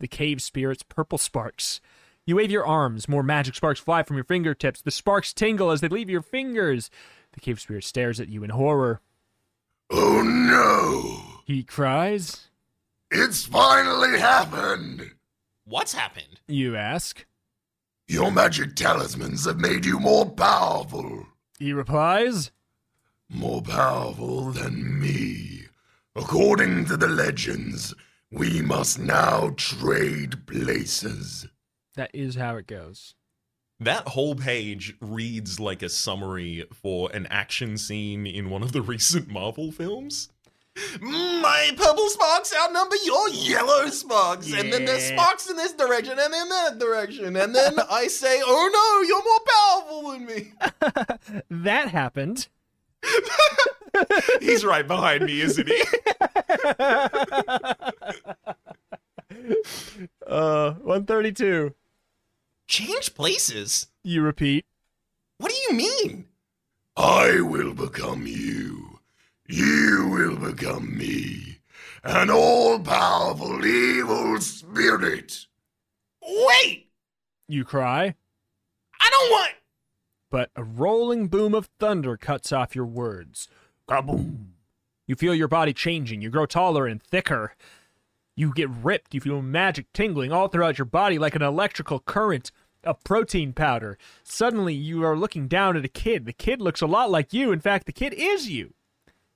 the 0.01 0.07
cave 0.09 0.41
spirit's 0.41 0.83
purple 0.83 1.17
sparks. 1.17 1.79
You 2.25 2.35
wave 2.35 2.51
your 2.51 2.67
arms, 2.67 3.07
more 3.07 3.23
magic 3.23 3.55
sparks 3.55 3.79
fly 3.79 4.03
from 4.03 4.17
your 4.17 4.25
fingertips. 4.25 4.81
The 4.81 4.91
sparks 4.91 5.33
tingle 5.33 5.71
as 5.71 5.79
they 5.79 5.87
leave 5.87 6.09
your 6.09 6.21
fingers. 6.21 6.91
The 7.31 7.39
cave 7.39 7.61
spirit 7.61 7.85
stares 7.85 8.19
at 8.19 8.27
you 8.27 8.43
in 8.43 8.49
horror. 8.49 8.99
Oh 9.89 10.23
no! 10.23 11.39
He 11.45 11.63
cries. 11.63 12.49
It's 13.09 13.45
finally 13.45 14.19
happened! 14.19 15.11
What's 15.63 15.93
happened? 15.93 16.41
You 16.49 16.75
ask. 16.75 17.25
Your 18.07 18.31
magic 18.31 18.75
talismans 18.75 19.45
have 19.45 19.57
made 19.59 19.85
you 19.85 19.99
more 19.99 20.25
powerful. 20.25 21.25
He 21.59 21.73
replies. 21.73 22.51
more 23.29 23.61
powerful 23.61 24.51
than 24.51 24.97
me. 24.99 25.63
According 26.15 26.85
to 26.85 26.95
the 26.95 27.09
legends, 27.09 27.93
we 28.31 28.61
must 28.61 28.97
now 28.97 29.53
trade 29.57 30.47
places. 30.47 31.47
That 31.95 32.09
is 32.13 32.35
how 32.35 32.55
it 32.55 32.67
goes. 32.67 33.15
That 33.79 34.07
whole 34.07 34.35
page 34.35 34.95
reads 35.01 35.59
like 35.59 35.83
a 35.83 35.89
summary 35.89 36.65
for 36.73 37.11
an 37.11 37.27
action 37.29 37.77
scene 37.77 38.25
in 38.25 38.49
one 38.49 38.63
of 38.63 38.71
the 38.71 38.81
recent 38.93 39.27
Marvel 39.27 39.71
films. 39.73 40.29
My 41.01 41.71
purple 41.75 42.07
sparks 42.09 42.53
outnumber 42.55 42.95
your 43.03 43.29
yellow 43.29 43.87
sparks, 43.87 44.51
and 44.53 44.71
then 44.71 44.85
there's 44.85 45.05
sparks 45.05 45.49
in 45.49 45.55
this 45.57 45.73
direction 45.73 46.11
and 46.19 46.33
in 46.33 46.49
that 46.49 46.77
direction, 46.79 47.35
and 47.35 47.53
then 47.55 47.79
I 47.89 48.07
say, 48.07 48.41
"Oh 48.45 48.69
no, 48.71 49.01
you're 49.07 49.23
more 49.23 49.39
powerful 49.47 50.11
than 50.11 50.25
me." 50.25 50.53
That 51.63 51.89
happened. 51.89 52.47
He's 54.39 54.63
right 54.65 54.87
behind 54.87 55.23
me, 55.25 55.41
isn't 55.41 55.67
he? 55.67 55.83
Uh, 60.25 60.73
132. 60.73 61.73
Change 62.67 63.15
places? 63.15 63.87
You 64.03 64.21
repeat. 64.21 64.65
What 65.37 65.51
do 65.51 65.57
you 65.57 65.73
mean? 65.73 66.25
I 66.97 67.39
will 67.41 67.73
become 67.73 68.27
you. 68.27 68.86
You 69.47 70.07
will 70.11 70.51
become 70.51 70.97
me. 70.97 71.59
An 72.03 72.29
all 72.29 72.79
powerful 72.79 73.65
evil 73.65 74.39
spirit. 74.41 75.45
Wait, 76.21 76.87
You 77.47 77.63
cry. 77.63 78.15
I 79.01 79.09
don't 79.09 79.31
want. 79.31 79.53
but 80.29 80.49
a 80.55 80.63
rolling 80.63 81.27
boom 81.29 81.53
of 81.55 81.69
thunder 81.79 82.17
cuts 82.17 82.51
off 82.51 82.75
your 82.75 82.85
words. 82.85 83.47
Kaboom! 83.89 84.47
You 85.05 85.15
feel 85.15 85.33
your 85.33 85.47
body 85.47 85.71
changing. 85.73 86.21
You 86.21 86.29
grow 86.29 86.45
taller 86.45 86.85
and 86.85 87.01
thicker. 87.01 87.55
You 88.35 88.53
get 88.53 88.69
ripped. 88.69 89.13
You 89.13 89.21
feel 89.21 89.41
magic 89.41 89.85
tingling 89.93 90.33
all 90.33 90.49
throughout 90.49 90.77
your 90.77 90.85
body 90.85 91.17
like 91.17 91.35
an 91.35 91.41
electrical 91.41 91.99
current, 91.99 92.51
a 92.83 92.93
protein 92.93 93.53
powder. 93.53 93.97
Suddenly, 94.23 94.73
you 94.73 95.03
are 95.05 95.15
looking 95.17 95.47
down 95.47 95.77
at 95.77 95.85
a 95.85 95.89
kid. 95.89 96.25
The 96.25 96.33
kid 96.33 96.61
looks 96.61 96.81
a 96.81 96.87
lot 96.87 97.09
like 97.09 97.31
you. 97.33 97.53
In 97.53 97.61
fact, 97.61 97.85
the 97.85 97.93
kid 97.93 98.13
is 98.13 98.49
you. 98.49 98.73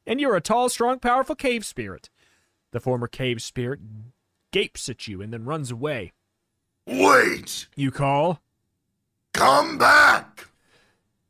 And 0.06 0.19
you're 0.19 0.36
a 0.36 0.41
tall, 0.41 0.69
strong, 0.69 0.99
powerful 0.99 1.36
cave 1.36 1.65
spirit. 1.65 2.10
The 2.72 2.80
former 2.80 3.07
cave 3.07 3.41
spirit 3.41 3.80
gapes 4.52 4.90
at 4.90 5.07
you 5.07 5.22
and 5.22 5.32
then 5.32 5.45
runs 5.45 5.72
away. 5.72 6.14
Wait! 6.88 7.68
You 7.76 7.91
call, 7.91 8.41
Come 9.34 9.78
back! 9.78 10.48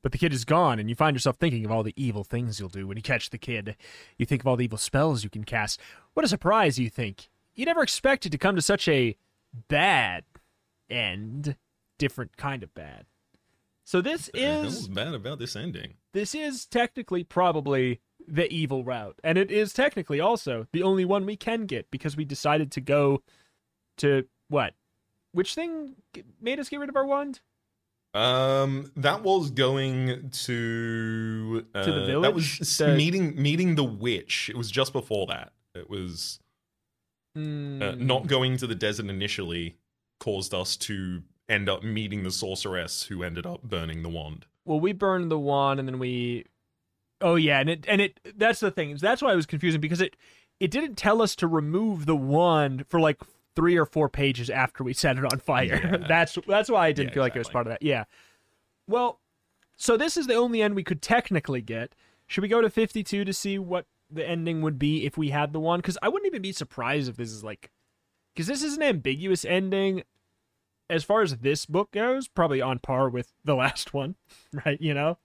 But 0.02 0.12
the 0.12 0.18
kid 0.18 0.34
is 0.34 0.46
gone, 0.46 0.80
and 0.80 0.90
you 0.90 0.96
find 0.96 1.16
yourself 1.16 1.36
thinking 1.38 1.64
of 1.64 1.72
all 1.72 1.84
the 1.84 1.94
evil 1.96 2.24
things 2.24 2.60
you'll 2.60 2.70
do 2.70 2.88
when 2.88 2.98
you 2.98 3.04
catch 3.04 3.30
the 3.30 3.38
kid. 3.38 3.76
You 4.18 4.26
think 4.26 4.42
of 4.42 4.48
all 4.48 4.56
the 4.56 4.64
evil 4.66 4.80
spells 4.80 5.24
you 5.24 5.30
can 5.30 5.44
cast. 5.44 5.80
What 6.14 6.26
a 6.26 6.30
surprise, 6.30 6.80
you 6.80 6.90
think. 6.90 7.30
You 7.54 7.66
never 7.66 7.84
expected 7.84 8.32
to 8.32 8.40
come 8.40 8.56
to 8.56 8.62
such 8.62 8.88
a 8.88 9.16
bad 9.68 10.24
end. 10.90 11.56
Different 12.00 12.36
kind 12.36 12.64
of 12.64 12.74
bad. 12.74 13.06
So 13.84 14.02
this 14.02 14.30
is 14.34 14.88
bad 14.88 15.14
about 15.14 15.38
this 15.38 15.56
ending? 15.56 15.96
this 16.14 16.34
is 16.34 16.66
technically 16.66 17.24
probably 17.24 18.00
the 18.28 18.52
evil 18.52 18.84
route. 18.84 19.20
And 19.24 19.38
it 19.38 19.52
is 19.52 19.74
technically 19.74 20.20
also 20.20 20.68
the 20.74 20.84
only 20.84 21.06
one 21.06 21.26
we 21.26 21.36
can 21.36 21.66
get 21.66 21.90
because 21.92 22.16
we 22.18 22.26
decided 22.26 22.72
to 22.74 22.82
go 22.82 23.22
to 23.98 24.26
what? 24.50 24.74
Which 25.34 25.56
thing 25.56 25.96
made 26.42 26.60
us 26.60 26.70
get 26.70 26.80
rid 26.80 26.90
of 26.90 26.96
our 26.96 27.06
wand? 27.06 27.40
Um, 28.14 28.92
that 28.98 29.24
was 29.24 29.52
going 29.52 30.30
to 30.32 31.66
uh, 31.74 31.86
the 31.86 32.06
village. 32.06 32.22
That 32.24 32.34
was 32.36 32.78
The- 32.78 32.96
meeting 32.96 33.42
meeting 33.42 33.76
the 33.76 33.86
witch. 33.86 34.50
It 34.50 34.58
was 34.58 34.70
just 34.70 34.92
before 34.92 35.28
that. 35.28 35.54
It 35.74 35.90
was 35.90 36.40
uh, 37.36 37.40
Mm, 37.40 38.00
not 38.00 38.28
going 38.28 38.58
to 38.58 38.68
the 38.68 38.76
desert 38.76 39.06
initially 39.06 39.78
caused 40.20 40.54
us 40.54 40.76
to 40.76 41.24
end 41.48 41.70
up 41.70 41.82
meeting 41.82 42.24
the 42.24 42.32
sorceress 42.32 43.04
who 43.04 43.24
ended 43.24 43.46
up 43.46 43.64
burning 43.64 44.04
the 44.04 44.10
wand. 44.10 44.46
well 44.66 44.80
we 44.82 44.92
burned 44.92 45.32
the 45.32 45.40
wand 45.40 45.80
and 45.80 45.88
then 45.88 45.98
we 45.98 46.46
oh 47.22 47.36
yeah 47.36 47.60
and 47.60 47.70
it 47.70 47.86
and 47.88 48.02
it 48.02 48.20
that's 48.36 48.60
the 48.60 48.72
thing 48.72 48.96
that's 48.98 49.22
why 49.22 49.32
it 49.32 49.36
was 49.36 49.46
confusing 49.46 49.80
because 49.82 50.02
it 50.02 50.16
it 50.60 50.70
didn't 50.72 50.96
tell 50.96 51.22
us 51.22 51.36
to 51.36 51.48
remove 51.48 52.06
the 52.06 52.16
wand 52.16 52.86
for 52.88 53.00
like 53.00 53.20
three 53.56 53.76
or 53.78 53.86
four 53.86 54.08
pages 54.10 54.50
after 54.50 54.84
we 54.84 54.94
set 54.94 55.18
it 55.18 55.26
on 55.26 55.40
fire. 55.40 55.66
Yeah. 55.66 55.98
that's 56.08 56.38
that's 56.48 56.70
why 56.70 56.88
i 56.88 56.92
didn't 56.92 57.10
Yeah, 57.10 57.14
feel 57.16 57.24
like 57.24 57.36
it 57.36 57.40
was 57.40 57.50
part 57.50 57.68
of 57.68 57.72
that 57.72 57.82
yeah. 57.82 58.06
Well 58.88 59.20
so 59.78 59.98
this 59.98 60.16
is 60.18 60.28
the 60.28 60.36
only 60.36 60.62
end 60.62 60.76
we 60.76 60.84
could 60.84 61.02
technically 61.02 61.62
get. 61.62 61.96
Should 62.28 62.42
we 62.44 62.48
go 62.48 62.62
to 62.62 62.70
52 62.70 63.26
to 63.26 63.34
see 63.34 63.58
what 63.60 63.86
the 64.10 64.28
ending 64.28 64.62
would 64.62 64.78
be 64.78 65.06
if 65.06 65.18
we 65.18 65.30
had 65.30 65.54
the 65.54 65.60
one 65.60 65.80
because 65.80 65.98
i 66.02 66.10
wouldn't 66.10 66.28
even 66.28 66.42
be 66.42 66.52
surprised 66.52 67.10
if 67.10 67.16
this 67.18 67.32
is 67.32 67.44
like 67.44 67.72
because 68.36 68.48
this 68.48 68.62
is 68.64 68.76
an 68.78 68.84
ambiguous 68.84 69.44
ending. 69.46 70.04
As 70.90 71.04
far 71.06 71.22
as 71.22 71.38
this 71.38 71.66
book 71.66 71.92
goes 71.92 72.28
probably 72.28 72.62
on 72.62 72.80
par 72.80 73.10
with 73.10 73.32
the 73.46 73.56
last 73.64 73.94
one 73.94 74.16
right 74.66 74.80
you 74.82 74.94
know? 74.94 75.18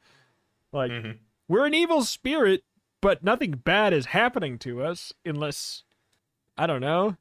Like 0.73 0.91
Mhm. 0.93 1.19
We're 1.49 1.67
an 1.67 1.75
evil 1.75 2.03
spirit 2.03 2.63
but 3.01 3.23
nothing 3.23 3.53
bad 3.53 3.93
is 3.93 4.07
happening 4.07 4.59
to 4.59 4.83
us 4.83 5.13
unless 5.25 5.85
i 6.59 6.67
don't 6.67 6.81
know 6.81 7.17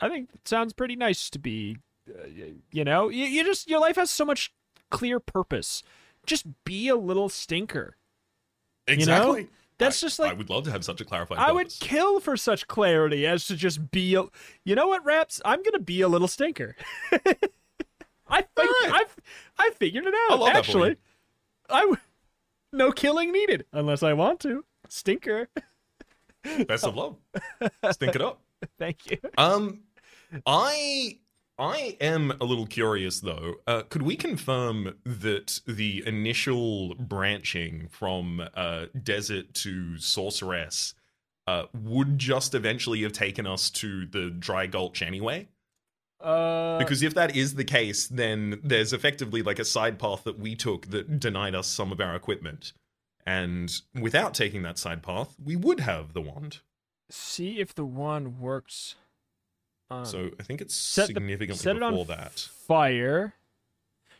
i 0.00 0.08
think 0.08 0.28
it 0.34 0.46
sounds 0.46 0.72
pretty 0.72 0.96
nice 0.96 1.28
to 1.30 1.38
be 1.38 1.76
uh, 2.08 2.26
you 2.70 2.84
know 2.84 3.08
you, 3.08 3.24
you 3.24 3.44
just 3.44 3.68
your 3.68 3.80
life 3.80 3.96
has 3.96 4.10
so 4.10 4.24
much 4.24 4.52
clear 4.90 5.18
purpose 5.18 5.82
just 6.26 6.46
be 6.64 6.88
a 6.88 6.96
little 6.96 7.28
stinker 7.28 7.96
Exactly. 8.88 9.48
that's 9.78 10.00
I- 10.02 10.06
just 10.06 10.18
like 10.20 10.30
I 10.30 10.34
would 10.34 10.48
love 10.50 10.64
to 10.64 10.70
have 10.70 10.84
such 10.84 11.00
a 11.00 11.04
clarified. 11.04 11.38
I 11.38 11.50
would 11.50 11.70
kill 11.80 12.20
for 12.20 12.36
such 12.36 12.68
clarity 12.68 13.26
as 13.26 13.46
to 13.48 13.56
just 13.56 13.90
be 13.90 14.14
a. 14.14 14.24
You 14.64 14.76
know 14.76 14.86
what, 14.86 15.04
Raps? 15.04 15.40
I'm 15.44 15.60
gonna 15.64 15.80
be 15.80 16.02
a 16.02 16.08
little 16.08 16.28
stinker. 16.28 16.76
I 18.28 18.42
think 18.42 18.46
Alright. 18.58 18.92
I've 18.92 19.16
I 19.58 19.70
figured 19.70 20.04
it 20.06 20.14
out. 20.14 20.30
I 20.30 20.34
love 20.36 20.46
that 20.46 20.52
for 20.52 20.58
actually, 20.58 20.88
you. 20.90 20.96
I 21.68 21.94
no 22.76 22.92
killing 22.92 23.32
needed 23.32 23.64
unless 23.72 24.02
I 24.02 24.12
want 24.12 24.40
to. 24.40 24.64
Stinker. 24.88 25.48
Best 26.66 26.84
of 26.84 26.96
love. 26.96 27.16
Stink 27.90 28.14
it 28.14 28.22
up. 28.22 28.40
Thank 28.78 29.10
you. 29.10 29.18
Um, 29.36 29.80
I 30.46 31.18
I 31.58 31.96
am 32.00 32.32
a 32.40 32.44
little 32.44 32.66
curious 32.66 33.20
though. 33.20 33.54
Uh, 33.66 33.82
could 33.88 34.02
we 34.02 34.16
confirm 34.16 34.96
that 35.04 35.60
the 35.66 36.02
initial 36.06 36.94
branching 36.94 37.88
from 37.90 38.46
uh, 38.54 38.86
desert 39.02 39.54
to 39.54 39.98
sorceress 39.98 40.94
uh, 41.46 41.64
would 41.74 42.18
just 42.18 42.54
eventually 42.54 43.02
have 43.02 43.12
taken 43.12 43.46
us 43.46 43.70
to 43.70 44.06
the 44.06 44.30
dry 44.30 44.66
gulch 44.66 45.02
anyway? 45.02 45.48
Uh, 46.20 46.78
Because 46.78 47.02
if 47.02 47.14
that 47.14 47.36
is 47.36 47.54
the 47.54 47.64
case, 47.64 48.06
then 48.08 48.60
there's 48.64 48.92
effectively 48.92 49.42
like 49.42 49.58
a 49.58 49.64
side 49.64 49.98
path 49.98 50.24
that 50.24 50.38
we 50.38 50.54
took 50.54 50.86
that 50.90 51.20
denied 51.20 51.54
us 51.54 51.66
some 51.68 51.92
of 51.92 52.00
our 52.00 52.14
equipment. 52.14 52.72
And 53.26 53.72
without 53.94 54.34
taking 54.34 54.62
that 54.62 54.78
side 54.78 55.02
path, 55.02 55.34
we 55.42 55.56
would 55.56 55.80
have 55.80 56.12
the 56.12 56.20
wand. 56.22 56.60
see 57.08 57.60
if 57.60 57.72
the 57.74 57.84
wand 57.84 58.38
works. 58.40 58.96
On 59.90 60.04
So 60.04 60.30
I 60.40 60.42
think 60.42 60.60
it's 60.60 60.74
set 60.74 61.02
the- 61.08 61.14
significantly 61.14 61.62
set 61.62 61.76
it 61.76 61.82
on 61.82 61.92
before 61.92 62.06
that. 62.06 62.38
fire. 62.40 63.34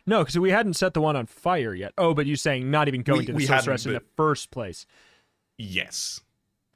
No, 0.05 0.19
because 0.23 0.39
we 0.39 0.51
hadn't 0.51 0.75
set 0.75 0.93
the 0.93 1.01
one 1.01 1.17
on 1.17 1.25
fire 1.25 1.73
yet. 1.73 1.91
Oh, 1.97 2.13
but 2.13 2.25
you're 2.25 2.37
saying 2.37 2.71
not 2.71 2.87
even 2.87 3.01
going 3.01 3.19
We- 3.19 3.25
to 3.25 3.31
the 3.33 3.35
we 3.35 3.45
hadn't, 3.47 3.85
in 3.85 3.93
the 3.93 4.03
first 4.15 4.51
place. 4.51 4.85
Yes. 5.57 6.21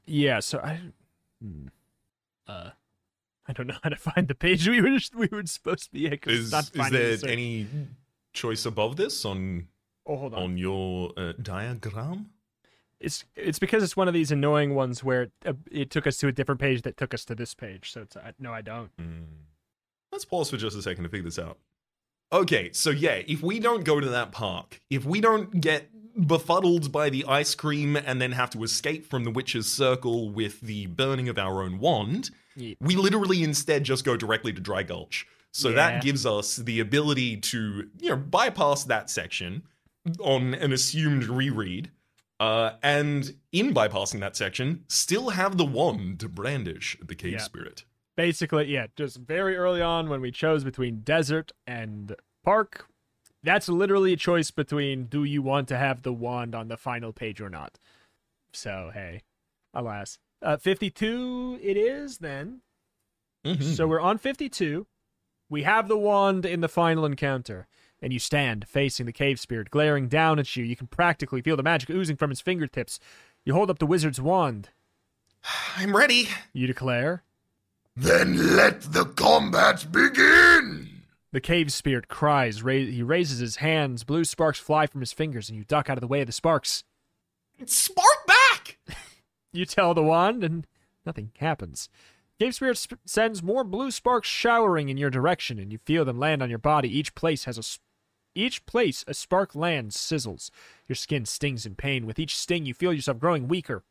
Yeah, 0.04 0.40
so 0.40 0.58
I, 0.58 0.80
hmm. 1.40 1.68
uh, 2.46 2.70
I 3.48 3.52
don't 3.52 3.66
know 3.66 3.78
how 3.82 3.90
to 3.90 3.96
find 3.96 4.28
the 4.28 4.34
page 4.34 4.68
we 4.68 4.80
were 4.80 4.98
we 5.16 5.28
were 5.30 5.46
supposed 5.46 5.84
to 5.84 5.90
be 5.92 6.06
at. 6.06 6.26
Is 6.26 6.52
is 6.52 6.68
finding 6.70 7.00
the 7.00 7.16
there 7.16 7.30
any 7.30 7.66
choice 8.32 8.64
above 8.64 8.96
this 8.96 9.24
on 9.24 9.68
Oh, 10.06 10.16
hold 10.16 10.34
on. 10.34 10.42
on 10.42 10.58
your 10.58 11.12
uh, 11.16 11.32
diagram? 11.40 12.30
It's 13.00 13.24
it's 13.34 13.58
because 13.58 13.82
it's 13.82 13.96
one 13.96 14.08
of 14.08 14.14
these 14.14 14.30
annoying 14.30 14.74
ones 14.74 15.02
where 15.02 15.22
it, 15.22 15.32
uh, 15.44 15.52
it 15.70 15.90
took 15.90 16.06
us 16.06 16.16
to 16.18 16.28
a 16.28 16.32
different 16.32 16.60
page 16.60 16.82
that 16.82 16.96
took 16.96 17.14
us 17.14 17.24
to 17.26 17.34
this 17.34 17.54
page. 17.54 17.92
So 17.92 18.02
it's 18.02 18.16
uh, 18.16 18.32
no, 18.38 18.52
I 18.52 18.62
don't. 18.62 18.90
Hmm. 18.98 19.22
Let's 20.12 20.24
pause 20.24 20.50
for 20.50 20.56
just 20.56 20.76
a 20.76 20.82
second 20.82 21.04
to 21.04 21.10
figure 21.10 21.24
this 21.24 21.38
out. 21.38 21.58
Okay, 22.32 22.70
so 22.72 22.90
yeah, 22.90 23.22
if 23.26 23.42
we 23.42 23.58
don't 23.60 23.84
go 23.84 24.00
to 24.00 24.08
that 24.10 24.32
park, 24.32 24.80
if 24.88 25.04
we 25.04 25.20
don't 25.20 25.60
get 25.60 25.88
befuddled 26.26 26.92
by 26.92 27.10
the 27.10 27.24
ice 27.26 27.54
cream 27.54 27.96
and 27.96 28.20
then 28.20 28.32
have 28.32 28.50
to 28.50 28.62
escape 28.62 29.06
from 29.06 29.24
the 29.24 29.30
witch's 29.30 29.66
circle 29.66 30.30
with 30.30 30.60
the 30.60 30.86
burning 30.86 31.28
of 31.28 31.38
our 31.38 31.62
own 31.62 31.78
wand, 31.78 32.30
Yeah. 32.56 32.74
we 32.80 32.96
literally 32.96 33.42
instead 33.42 33.84
just 33.84 34.04
go 34.04 34.16
directly 34.16 34.52
to 34.52 34.60
Dry 34.60 34.82
Gulch. 34.82 35.26
So 35.52 35.68
Yeah. 35.70 35.74
that 35.76 36.02
gives 36.02 36.24
us 36.26 36.56
the 36.56 36.80
ability 36.80 37.36
to, 37.38 37.88
you 38.00 38.08
know, 38.10 38.16
bypass 38.16 38.84
that 38.84 39.10
section 39.10 39.62
on 40.20 40.54
an 40.54 40.72
assumed 40.72 41.24
reread. 41.24 41.90
Uh, 42.40 42.72
and 42.82 43.36
in 43.52 43.72
bypassing 43.72 44.18
that 44.20 44.34
section, 44.36 44.84
still 44.88 45.30
have 45.30 45.56
the 45.58 45.64
wand 45.64 46.18
to 46.20 46.28
brandish 46.28 46.96
the 47.00 47.14
cave 47.14 47.32
Yeah. 47.34 47.38
spirit. 47.38 47.84
Basically, 48.16 48.66
yeah, 48.66 48.88
just 48.96 49.18
very 49.18 49.56
early 49.56 49.80
on 49.80 50.08
when 50.08 50.20
we 50.20 50.30
chose 50.32 50.64
between 50.64 51.00
desert 51.02 51.52
and 51.66 52.16
park, 52.44 52.86
that's 53.44 53.68
literally 53.68 54.12
a 54.12 54.16
choice 54.16 54.50
between 54.50 55.04
do 55.06 55.24
you 55.24 55.40
want 55.40 55.68
to 55.68 55.76
have 55.78 56.02
the 56.02 56.12
wand 56.12 56.54
on 56.54 56.68
the 56.68 56.76
final 56.76 57.12
page 57.12 57.40
or 57.40 57.48
not. 57.48 57.78
So 58.52 58.90
hey, 58.92 59.22
alas. 59.72 60.18
Uh, 60.42 60.56
52 60.56 61.60
it 61.62 61.76
is 61.76 62.18
then. 62.18 62.60
Mm-hmm. 63.44 63.72
So 63.72 63.86
we're 63.86 64.00
on 64.00 64.18
52. 64.18 64.86
We 65.48 65.62
have 65.62 65.88
the 65.88 65.98
wand 65.98 66.46
in 66.46 66.60
the 66.60 66.68
final 66.68 67.04
encounter, 67.04 67.66
and 68.00 68.12
you 68.12 68.18
stand 68.18 68.66
facing 68.66 69.06
the 69.06 69.12
cave 69.12 69.38
spirit, 69.38 69.70
glaring 69.70 70.08
down 70.08 70.38
at 70.38 70.56
you. 70.56 70.64
You 70.64 70.76
can 70.76 70.86
practically 70.86 71.42
feel 71.42 71.56
the 71.56 71.62
magic 71.62 71.90
oozing 71.90 72.16
from 72.16 72.30
his 72.30 72.40
fingertips. 72.40 72.98
You 73.44 73.52
hold 73.52 73.70
up 73.70 73.78
the 73.78 73.86
wizard's 73.86 74.20
wand. 74.20 74.70
I'm 75.76 75.94
ready. 75.94 76.28
You 76.52 76.66
declare. 76.66 77.24
Then 77.94 78.56
let 78.56 78.80
the 78.80 79.04
combat 79.04 79.86
begin! 79.92 80.88
The 81.32 81.40
cave 81.40 81.72
spirit 81.72 82.08
cries. 82.08 82.62
Ra- 82.62 82.72
he 82.72 83.02
raises 83.02 83.38
his 83.38 83.56
hands. 83.56 84.04
Blue 84.04 84.24
sparks 84.24 84.58
fly 84.58 84.86
from 84.86 85.00
his 85.00 85.12
fingers, 85.12 85.48
and 85.48 85.58
you 85.58 85.64
duck 85.64 85.90
out 85.90 85.98
of 85.98 86.00
the 86.00 86.06
way 86.06 86.20
of 86.20 86.26
the 86.26 86.32
sparks. 86.32 86.84
Spark 87.66 88.06
back! 88.06 88.21
You 89.52 89.64
tell 89.66 89.94
the 89.94 90.02
wand, 90.02 90.42
and 90.42 90.66
nothing 91.04 91.32
happens. 91.38 91.88
Cave 92.40 92.54
Spirit 92.54 92.78
sp- 92.80 92.98
sends 93.04 93.42
more 93.42 93.64
blue 93.64 93.90
sparks 93.90 94.28
showering 94.28 94.88
in 94.88 94.96
your 94.96 95.10
direction, 95.10 95.58
and 95.58 95.70
you 95.70 95.78
feel 95.78 96.04
them 96.04 96.18
land 96.18 96.42
on 96.42 96.50
your 96.50 96.58
body. 96.58 96.88
Each 96.88 97.14
place 97.14 97.44
has 97.44 97.58
a 97.58 97.60
s- 97.60 97.78
each 98.34 98.64
place 98.64 99.04
a 99.06 99.14
spark 99.14 99.54
lands 99.54 99.96
sizzles. 99.96 100.50
Your 100.88 100.96
skin 100.96 101.26
stings 101.26 101.66
in 101.66 101.74
pain. 101.74 102.06
With 102.06 102.18
each 102.18 102.36
sting, 102.36 102.64
you 102.64 102.72
feel 102.74 102.92
yourself 102.92 103.18
growing 103.18 103.46
weaker. 103.46 103.84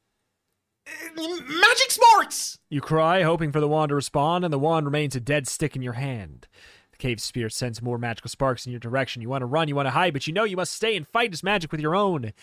Magic 1.15 1.91
sparks! 1.91 2.57
You 2.69 2.81
cry, 2.81 3.21
hoping 3.21 3.51
for 3.51 3.59
the 3.59 3.67
wand 3.67 3.89
to 3.89 3.95
respond, 3.95 4.43
and 4.43 4.51
the 4.51 4.59
wand 4.59 4.85
remains 4.85 5.15
a 5.15 5.19
dead 5.19 5.47
stick 5.47 5.75
in 5.75 5.83
your 5.83 5.93
hand. 5.93 6.47
The 6.91 6.97
cave 6.97 7.21
spirit 7.21 7.53
sends 7.53 7.81
more 7.81 7.99
magical 7.99 8.29
sparks 8.29 8.65
in 8.65 8.71
your 8.71 8.79
direction. 8.79 9.21
You 9.21 9.29
want 9.29 9.43
to 9.43 9.45
run, 9.45 9.67
you 9.67 9.75
want 9.75 9.85
to 9.85 9.91
hide, 9.91 10.13
but 10.13 10.25
you 10.25 10.33
know 10.33 10.43
you 10.43 10.57
must 10.57 10.73
stay 10.73 10.97
and 10.97 11.07
fight 11.07 11.31
this 11.31 11.43
magic 11.43 11.71
with 11.71 11.81
your 11.81 11.95
own. 11.95 12.33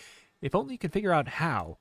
If 0.41 0.55
only 0.55 0.75
you 0.75 0.79
could 0.79 0.93
figure 0.93 1.13
out 1.13 1.29
how. 1.29 1.79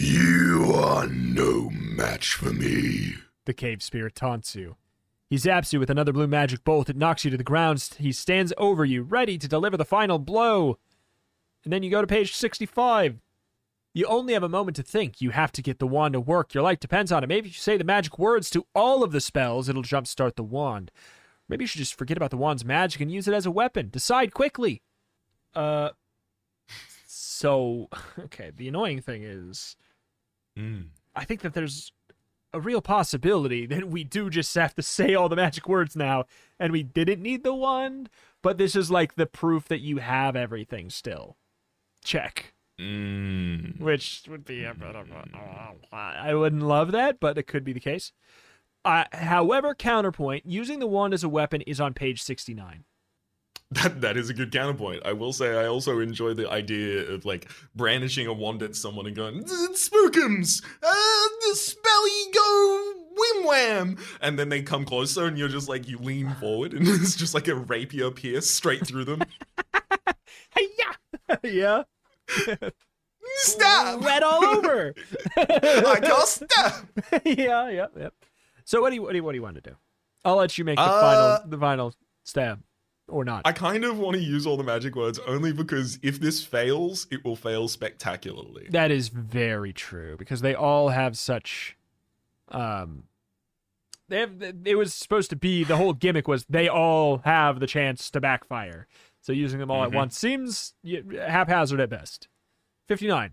You 0.00 0.74
are 0.76 1.08
no 1.08 1.70
match 1.72 2.34
for 2.34 2.52
me. 2.52 3.14
The 3.46 3.52
cave 3.52 3.82
spirit 3.82 4.14
taunts 4.14 4.54
you. 4.54 4.76
He 5.28 5.34
zaps 5.34 5.72
you 5.72 5.80
with 5.80 5.90
another 5.90 6.12
blue 6.12 6.28
magic 6.28 6.62
bolt. 6.62 6.88
It 6.88 6.96
knocks 6.96 7.24
you 7.24 7.32
to 7.32 7.36
the 7.36 7.42
ground. 7.42 7.96
He 7.98 8.12
stands 8.12 8.52
over 8.56 8.84
you, 8.84 9.02
ready 9.02 9.38
to 9.38 9.48
deliver 9.48 9.76
the 9.76 9.84
final 9.84 10.20
blow. 10.20 10.78
And 11.64 11.72
then 11.72 11.82
you 11.82 11.90
go 11.90 12.00
to 12.00 12.06
page 12.06 12.32
65. 12.36 13.18
You 13.92 14.06
only 14.06 14.34
have 14.34 14.44
a 14.44 14.48
moment 14.48 14.76
to 14.76 14.84
think. 14.84 15.20
You 15.20 15.30
have 15.30 15.50
to 15.50 15.62
get 15.62 15.80
the 15.80 15.86
wand 15.88 16.12
to 16.12 16.20
work. 16.20 16.54
Your 16.54 16.62
life 16.62 16.78
depends 16.78 17.10
on 17.10 17.24
it. 17.24 17.28
Maybe 17.28 17.48
if 17.48 17.56
you 17.56 17.60
say 17.60 17.76
the 17.76 17.82
magic 17.82 18.20
words 18.20 18.50
to 18.50 18.66
all 18.76 19.02
of 19.02 19.10
the 19.10 19.20
spells, 19.20 19.68
it'll 19.68 19.82
jumpstart 19.82 20.36
the 20.36 20.44
wand. 20.44 20.92
Maybe 21.48 21.64
you 21.64 21.66
should 21.66 21.80
just 21.80 21.98
forget 21.98 22.16
about 22.16 22.30
the 22.30 22.36
wand's 22.36 22.64
magic 22.64 23.00
and 23.00 23.10
use 23.10 23.26
it 23.26 23.34
as 23.34 23.46
a 23.46 23.50
weapon. 23.50 23.88
Decide 23.90 24.32
quickly. 24.32 24.80
Uh. 25.56 25.88
So, 27.08 27.88
okay, 28.20 28.52
the 28.54 28.68
annoying 28.68 29.00
thing 29.00 29.24
is. 29.24 29.76
Mm. 30.58 30.88
I 31.14 31.24
think 31.24 31.40
that 31.42 31.54
there's 31.54 31.92
a 32.52 32.60
real 32.60 32.80
possibility 32.80 33.66
that 33.66 33.88
we 33.88 34.04
do 34.04 34.30
just 34.30 34.54
have 34.54 34.74
to 34.74 34.82
say 34.82 35.14
all 35.14 35.28
the 35.28 35.36
magic 35.36 35.68
words 35.68 35.94
now 35.94 36.24
and 36.58 36.72
we 36.72 36.82
didn't 36.82 37.22
need 37.22 37.44
the 37.44 37.54
wand, 37.54 38.08
but 38.42 38.58
this 38.58 38.74
is 38.74 38.90
like 38.90 39.14
the 39.14 39.26
proof 39.26 39.68
that 39.68 39.80
you 39.80 39.98
have 39.98 40.34
everything 40.34 40.90
still. 40.90 41.36
Check. 42.04 42.54
Mm. 42.80 43.80
Which 43.80 44.22
would 44.28 44.44
be 44.44 44.64
a 44.64 44.72
bit 44.72 44.94
of 44.94 45.10
a, 45.10 45.94
I 45.94 46.34
wouldn't 46.34 46.62
love 46.62 46.92
that, 46.92 47.18
but 47.18 47.36
it 47.36 47.46
could 47.46 47.64
be 47.64 47.72
the 47.72 47.80
case. 47.80 48.12
Uh, 48.84 49.04
however, 49.12 49.74
counterpoint, 49.74 50.46
using 50.46 50.78
the 50.78 50.86
wand 50.86 51.12
as 51.12 51.24
a 51.24 51.28
weapon 51.28 51.60
is 51.62 51.80
on 51.80 51.92
page 51.92 52.22
69. 52.22 52.84
That 53.72 54.00
that 54.00 54.16
is 54.16 54.30
a 54.30 54.34
good 54.34 54.50
counterpoint. 54.50 55.02
I 55.04 55.12
will 55.12 55.32
say 55.34 55.54
I 55.58 55.66
also 55.66 56.00
enjoy 56.00 56.32
the 56.32 56.50
idea 56.50 57.02
of 57.10 57.26
like 57.26 57.50
brandishing 57.74 58.26
a 58.26 58.32
wand 58.32 58.62
at 58.62 58.74
someone 58.74 59.06
and 59.06 59.14
going 59.14 59.44
spookums, 59.44 60.62
uh, 60.82 61.28
the 61.40 61.54
spelly 61.54 62.34
go 62.34 62.92
whim 63.14 63.44
wham, 63.46 63.98
and 64.22 64.38
then 64.38 64.48
they 64.48 64.62
come 64.62 64.86
closer 64.86 65.26
and 65.26 65.36
you're 65.36 65.48
just 65.48 65.68
like 65.68 65.86
you 65.86 65.98
lean 65.98 66.34
forward 66.36 66.72
and 66.72 66.88
it's 66.88 67.14
just 67.14 67.34
like 67.34 67.46
a 67.46 67.54
rapier 67.54 68.10
pierce 68.10 68.48
straight 68.50 68.86
through 68.86 69.04
them. 69.04 69.22
Yeah. 70.56 71.36
yeah. 71.44 71.82
Stab! 73.36 74.02
Wet 74.02 74.22
all 74.22 74.44
over. 74.44 74.94
I 75.36 76.22
stab. 76.24 76.88
yeah, 77.24 77.68
yeah, 77.68 77.86
yeah. 77.96 78.08
So 78.64 78.80
what 78.80 78.88
do 78.90 78.96
you 78.96 79.02
what 79.02 79.10
do 79.12 79.16
you, 79.16 79.22
what 79.22 79.32
do 79.32 79.36
you 79.36 79.42
want 79.42 79.56
to 79.56 79.60
do? 79.60 79.76
I'll 80.24 80.36
let 80.36 80.56
you 80.58 80.64
make 80.64 80.76
the 80.76 80.82
Uh, 80.82 81.00
final 81.38 81.48
the 81.50 81.58
final 81.58 81.94
stab 82.24 82.62
or 83.08 83.24
not. 83.24 83.42
I 83.44 83.52
kind 83.52 83.84
of 83.84 83.98
want 83.98 84.16
to 84.16 84.22
use 84.22 84.46
all 84.46 84.56
the 84.56 84.62
magic 84.64 84.94
words 84.94 85.18
only 85.26 85.52
because 85.52 85.98
if 86.02 86.20
this 86.20 86.44
fails, 86.44 87.06
it 87.10 87.24
will 87.24 87.36
fail 87.36 87.68
spectacularly. 87.68 88.68
that 88.70 88.90
is 88.90 89.08
very 89.08 89.72
true 89.72 90.16
because 90.18 90.40
they 90.40 90.54
all 90.54 90.88
have 90.90 91.16
such 91.16 91.76
um 92.50 93.04
they 94.08 94.20
have 94.20 94.32
it 94.64 94.74
was 94.76 94.94
supposed 94.94 95.28
to 95.30 95.36
be 95.36 95.64
the 95.64 95.76
whole 95.76 95.92
gimmick 95.92 96.26
was 96.28 96.44
they 96.48 96.68
all 96.68 97.18
have 97.24 97.60
the 97.60 97.66
chance 97.66 98.10
to 98.10 98.20
backfire. 98.20 98.86
So 99.20 99.32
using 99.32 99.58
them 99.58 99.70
all 99.70 99.84
at 99.84 99.90
Mhm. 99.90 99.94
once 99.94 100.18
seems 100.18 100.74
haphazard 100.84 101.80
at 101.80 101.90
best. 101.90 102.28
59. 102.86 103.32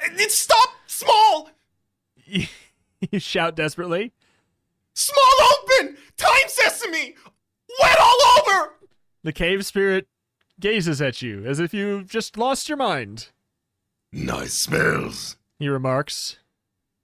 It's 0.00 0.38
stop 0.38 0.68
small, 0.86 1.50
you 2.24 2.46
shout 3.18 3.56
desperately. 3.56 4.12
small 4.94 5.34
open, 5.52 5.96
time 6.16 6.48
sesame, 6.48 7.16
wet 7.82 7.98
all 8.00 8.16
over. 8.40 8.74
The 9.22 9.32
cave 9.32 9.64
spirit 9.66 10.06
gazes 10.60 11.00
at 11.02 11.22
you 11.22 11.44
as 11.44 11.60
if 11.60 11.74
you've 11.74 12.08
just 12.08 12.36
lost 12.36 12.68
your 12.68 12.78
mind. 12.78 13.28
Nice 14.12 14.54
spells, 14.54 15.36
He 15.58 15.68
remarks. 15.68 16.38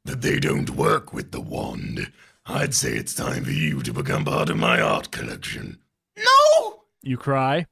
but 0.04 0.22
they 0.22 0.38
don't 0.38 0.70
work 0.70 1.12
with 1.12 1.32
the 1.32 1.40
wand. 1.40 2.10
I'd 2.46 2.74
say 2.74 2.92
it's 2.92 3.14
time 3.14 3.44
for 3.44 3.50
you 3.50 3.82
to 3.82 3.92
become 3.92 4.24
part 4.24 4.48
of 4.50 4.56
my 4.56 4.80
art 4.80 5.10
collection. 5.10 5.78
No, 6.16 6.82
You 7.02 7.16
cry. 7.16 7.66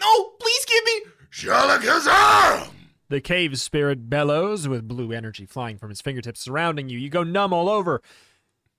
no, 0.00 0.24
please 0.40 0.64
give 0.64 0.84
me. 0.84 1.00
Shalakazam! 1.30 2.68
The 3.08 3.20
cave 3.20 3.58
spirit 3.60 4.08
bellows 4.08 4.66
with 4.68 4.88
blue 4.88 5.12
energy 5.12 5.44
flying 5.46 5.78
from 5.78 5.90
his 5.90 6.00
fingertips 6.00 6.40
surrounding 6.40 6.88
you. 6.88 6.98
You 6.98 7.10
go 7.10 7.22
numb 7.22 7.52
all 7.52 7.68
over. 7.68 8.00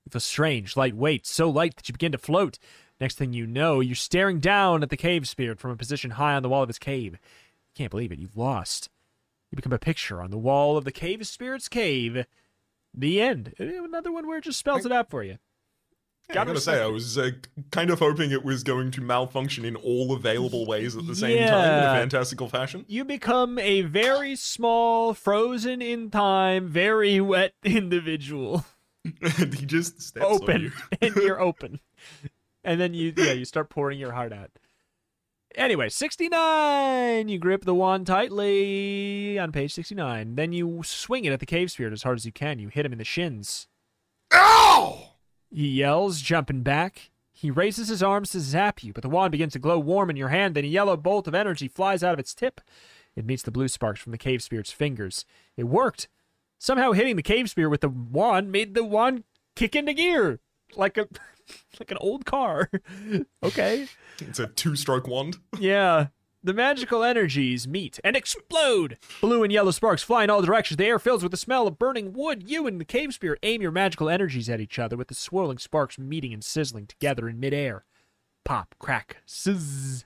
With 0.04 0.14
a 0.14 0.20
strange, 0.20 0.76
light 0.76 0.94
weight, 0.96 1.26
so 1.26 1.48
light 1.48 1.76
that 1.76 1.88
you 1.88 1.92
begin 1.92 2.12
to 2.12 2.18
float. 2.18 2.58
Next 3.04 3.18
thing 3.18 3.34
you 3.34 3.46
know, 3.46 3.80
you're 3.80 3.94
staring 3.94 4.40
down 4.40 4.82
at 4.82 4.88
the 4.88 4.96
cave 4.96 5.28
spirit 5.28 5.60
from 5.60 5.70
a 5.70 5.76
position 5.76 6.12
high 6.12 6.32
on 6.32 6.42
the 6.42 6.48
wall 6.48 6.62
of 6.62 6.70
his 6.70 6.78
cave. 6.78 7.12
You 7.12 7.74
can't 7.74 7.90
believe 7.90 8.10
it. 8.10 8.18
You've 8.18 8.38
lost. 8.38 8.88
You 9.50 9.56
become 9.56 9.74
a 9.74 9.78
picture 9.78 10.22
on 10.22 10.30
the 10.30 10.38
wall 10.38 10.78
of 10.78 10.86
the 10.86 10.90
cave 10.90 11.26
spirit's 11.26 11.68
cave. 11.68 12.24
The 12.94 13.20
end. 13.20 13.52
Another 13.58 14.10
one 14.10 14.26
where 14.26 14.38
it 14.38 14.44
just 14.44 14.58
spells 14.58 14.86
it 14.86 14.90
out 14.90 15.10
for 15.10 15.22
you. 15.22 15.36
I 16.30 16.32
gotta 16.32 16.58
say, 16.58 16.82
I 16.82 16.86
was 16.86 17.18
uh, 17.18 17.32
kind 17.70 17.90
of 17.90 17.98
hoping 17.98 18.30
it 18.30 18.42
was 18.42 18.62
going 18.62 18.90
to 18.92 19.02
malfunction 19.02 19.66
in 19.66 19.76
all 19.76 20.14
available 20.14 20.64
ways 20.64 20.96
at 20.96 21.06
the 21.06 21.14
same 21.14 21.46
time 21.46 21.72
in 21.74 21.84
a 21.84 22.00
fantastical 22.00 22.48
fashion. 22.48 22.86
You 22.88 23.04
become 23.04 23.58
a 23.58 23.82
very 23.82 24.34
small, 24.34 25.12
frozen 25.12 25.82
in 25.82 26.08
time, 26.08 26.68
very 26.68 27.20
wet 27.20 27.52
individual. 27.64 28.64
and 29.04 29.52
he 29.54 29.66
just 29.66 30.16
open 30.18 30.72
and 31.02 31.14
you're 31.16 31.38
open 31.38 31.80
and 32.64 32.80
then 32.80 32.94
you 32.94 33.12
yeah 33.16 33.32
you 33.32 33.44
start 33.44 33.70
pouring 33.70 33.98
your 33.98 34.12
heart 34.12 34.32
out. 34.32 34.50
Anyway 35.54 35.88
69 35.88 37.28
you 37.28 37.38
grip 37.38 37.64
the 37.64 37.74
wand 37.74 38.06
tightly 38.06 39.38
on 39.38 39.52
page 39.52 39.72
69 39.72 40.34
then 40.34 40.52
you 40.52 40.80
swing 40.84 41.24
it 41.24 41.32
at 41.32 41.38
the 41.38 41.46
cave 41.46 41.70
spirit 41.70 41.92
as 41.92 42.02
hard 42.02 42.18
as 42.18 42.26
you 42.26 42.32
can. 42.32 42.58
You 42.58 42.68
hit 42.68 42.86
him 42.86 42.92
in 42.92 42.98
the 42.98 43.04
shins. 43.04 43.68
Ow! 44.32 45.10
he 45.50 45.68
yells 45.68 46.20
jumping 46.20 46.62
back. 46.62 47.10
He 47.32 47.50
raises 47.50 47.88
his 47.88 48.02
arms 48.02 48.30
to 48.30 48.40
zap 48.40 48.82
you 48.82 48.92
but 48.92 49.02
the 49.02 49.08
wand 49.08 49.32
begins 49.32 49.52
to 49.52 49.58
glow 49.58 49.78
warm 49.78 50.10
in 50.10 50.16
your 50.16 50.28
hand. 50.28 50.54
Then 50.54 50.64
a 50.64 50.68
yellow 50.68 50.96
bolt 50.96 51.28
of 51.28 51.34
energy 51.34 51.68
flies 51.68 52.02
out 52.02 52.14
of 52.14 52.18
its 52.18 52.34
tip. 52.34 52.60
It 53.14 53.26
meets 53.26 53.44
the 53.44 53.52
blue 53.52 53.68
sparks 53.68 54.00
from 54.00 54.10
the 54.10 54.18
cave 54.18 54.42
spirit's 54.42 54.72
fingers. 54.72 55.24
It 55.56 55.64
worked. 55.64 56.08
Somehow 56.58 56.92
hitting 56.92 57.14
the 57.14 57.22
cave 57.22 57.48
spirit 57.50 57.68
with 57.68 57.82
the 57.82 57.88
wand 57.88 58.50
made 58.50 58.74
the 58.74 58.82
wand 58.82 59.22
kick 59.54 59.76
into 59.76 59.92
gear 59.92 60.40
like 60.76 60.96
a 60.98 61.06
like 61.80 61.90
an 61.90 61.98
old 62.00 62.24
car 62.24 62.70
okay 63.42 63.86
It's 64.18 64.38
a 64.38 64.46
two-stroke 64.46 65.06
wand. 65.06 65.38
yeah 65.58 66.08
the 66.44 66.52
magical 66.52 67.02
energies 67.02 67.66
meet 67.66 67.98
and 68.04 68.14
explode. 68.14 68.98
Blue 69.22 69.42
and 69.44 69.50
yellow 69.50 69.70
sparks 69.70 70.02
fly 70.02 70.24
in 70.24 70.28
all 70.30 70.42
directions. 70.42 70.76
The 70.76 70.84
air 70.84 70.98
fills 70.98 71.22
with 71.22 71.30
the 71.30 71.38
smell 71.38 71.66
of 71.66 71.78
burning 71.78 72.12
wood. 72.12 72.44
You 72.46 72.66
and 72.66 72.78
the 72.78 72.84
cave 72.84 73.14
spirit 73.14 73.38
aim 73.42 73.62
your 73.62 73.70
magical 73.70 74.10
energies 74.10 74.50
at 74.50 74.60
each 74.60 74.78
other 74.78 74.94
with 74.94 75.08
the 75.08 75.14
swirling 75.14 75.56
sparks 75.56 75.98
meeting 75.98 76.34
and 76.34 76.44
sizzling 76.44 76.86
together 76.86 77.30
in 77.30 77.40
midair. 77.40 77.86
Pop, 78.44 78.74
crack, 78.78 79.22
sizz. 79.24 80.04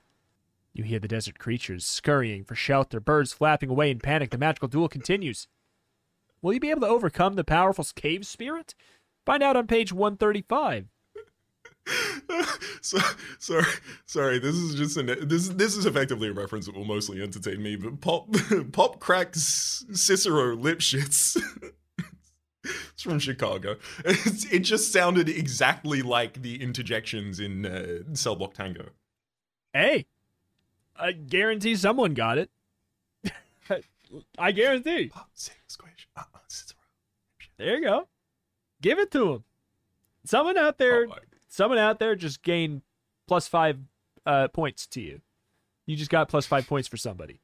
You 0.72 0.84
hear 0.84 1.00
the 1.00 1.08
desert 1.08 1.40
creatures 1.40 1.84
scurrying 1.84 2.44
for 2.44 2.54
shelter, 2.54 3.00
birds 3.00 3.32
flapping 3.32 3.68
away 3.68 3.90
in 3.90 3.98
panic. 3.98 4.30
The 4.30 4.38
magical 4.38 4.68
duel 4.68 4.88
continues. 4.88 5.48
Will 6.40 6.52
you 6.52 6.60
be 6.60 6.70
able 6.70 6.82
to 6.82 6.86
overcome 6.86 7.34
the 7.34 7.42
powerful 7.42 7.84
cave 7.96 8.24
spirit? 8.24 8.76
Find 9.26 9.42
out 9.42 9.56
on 9.56 9.66
page 9.66 9.92
135. 9.92 10.86
So, 12.80 12.98
sorry, 13.38 13.64
sorry. 14.06 14.38
This 14.38 14.54
is 14.56 14.74
just 14.74 14.96
an 14.96 15.06
this. 15.28 15.48
This 15.48 15.76
is 15.76 15.86
effectively 15.86 16.28
a 16.28 16.32
reference 16.32 16.66
that 16.66 16.74
will 16.74 16.84
mostly 16.84 17.22
entertain 17.22 17.62
me. 17.62 17.76
But 17.76 18.00
pop, 18.00 18.28
pop 18.72 19.00
cracks 19.00 19.84
Cicero 19.92 20.56
Lipschitz. 20.56 21.40
it's 22.64 23.02
from 23.02 23.18
Chicago. 23.18 23.76
It's, 24.04 24.44
it 24.52 24.60
just 24.60 24.92
sounded 24.92 25.28
exactly 25.28 26.02
like 26.02 26.42
the 26.42 26.62
interjections 26.62 27.40
in 27.40 27.66
uh, 27.66 28.14
Cell 28.14 28.36
Block 28.36 28.54
Tango. 28.54 28.90
Hey, 29.72 30.06
I 30.96 31.12
guarantee 31.12 31.76
someone 31.76 32.14
got 32.14 32.38
it. 32.38 32.50
I 34.38 34.52
guarantee. 34.52 35.08
Pop, 35.08 35.30
sing, 35.34 35.54
squish, 35.68 36.08
uh, 36.16 36.22
uh, 36.34 36.38
Cicero. 36.48 36.78
There 37.58 37.76
you 37.76 37.82
go. 37.82 38.08
Give 38.80 38.98
it 38.98 39.10
to 39.12 39.32
him. 39.34 39.44
Someone 40.24 40.56
out 40.58 40.78
there, 40.78 41.06
Oh, 41.08 41.14
someone 41.48 41.78
out 41.78 41.98
there 41.98 42.14
just 42.14 42.42
gained 42.42 42.82
plus 43.26 43.48
five 43.48 43.78
uh, 44.24 44.48
points 44.48 44.86
to 44.88 45.00
you. 45.00 45.20
You 45.86 45.96
just 45.96 46.10
got 46.10 46.28
plus 46.28 46.46
five 46.46 46.66
points 46.66 46.86
for 46.86 46.96
somebody. 46.96 47.40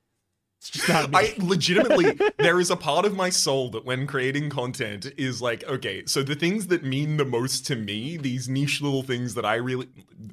It's 0.61 0.71
just 0.71 0.89
not 0.89 1.11
me. 1.11 1.19
I 1.19 1.35
legitimately, 1.39 2.19
there 2.39 2.59
is 2.59 2.71
a 2.71 2.77
part 2.77 3.05
of 3.05 3.15
my 3.15 3.29
soul 3.29 3.69
that 3.71 3.85
when 3.85 4.07
creating 4.07 4.49
content 4.49 5.13
is 5.19 5.43
like, 5.43 5.63
okay, 5.65 6.05
so 6.07 6.23
the 6.23 6.35
things 6.35 6.69
that 6.69 6.83
mean 6.83 7.19
the 7.19 7.25
most 7.27 7.67
to 7.67 7.77
me, 7.77 8.17
these 8.17 8.49
niche 8.49 8.81
little 8.81 9.03
things 9.03 9.35
that 9.35 9.45
I 9.45 9.57
really, 9.57 9.89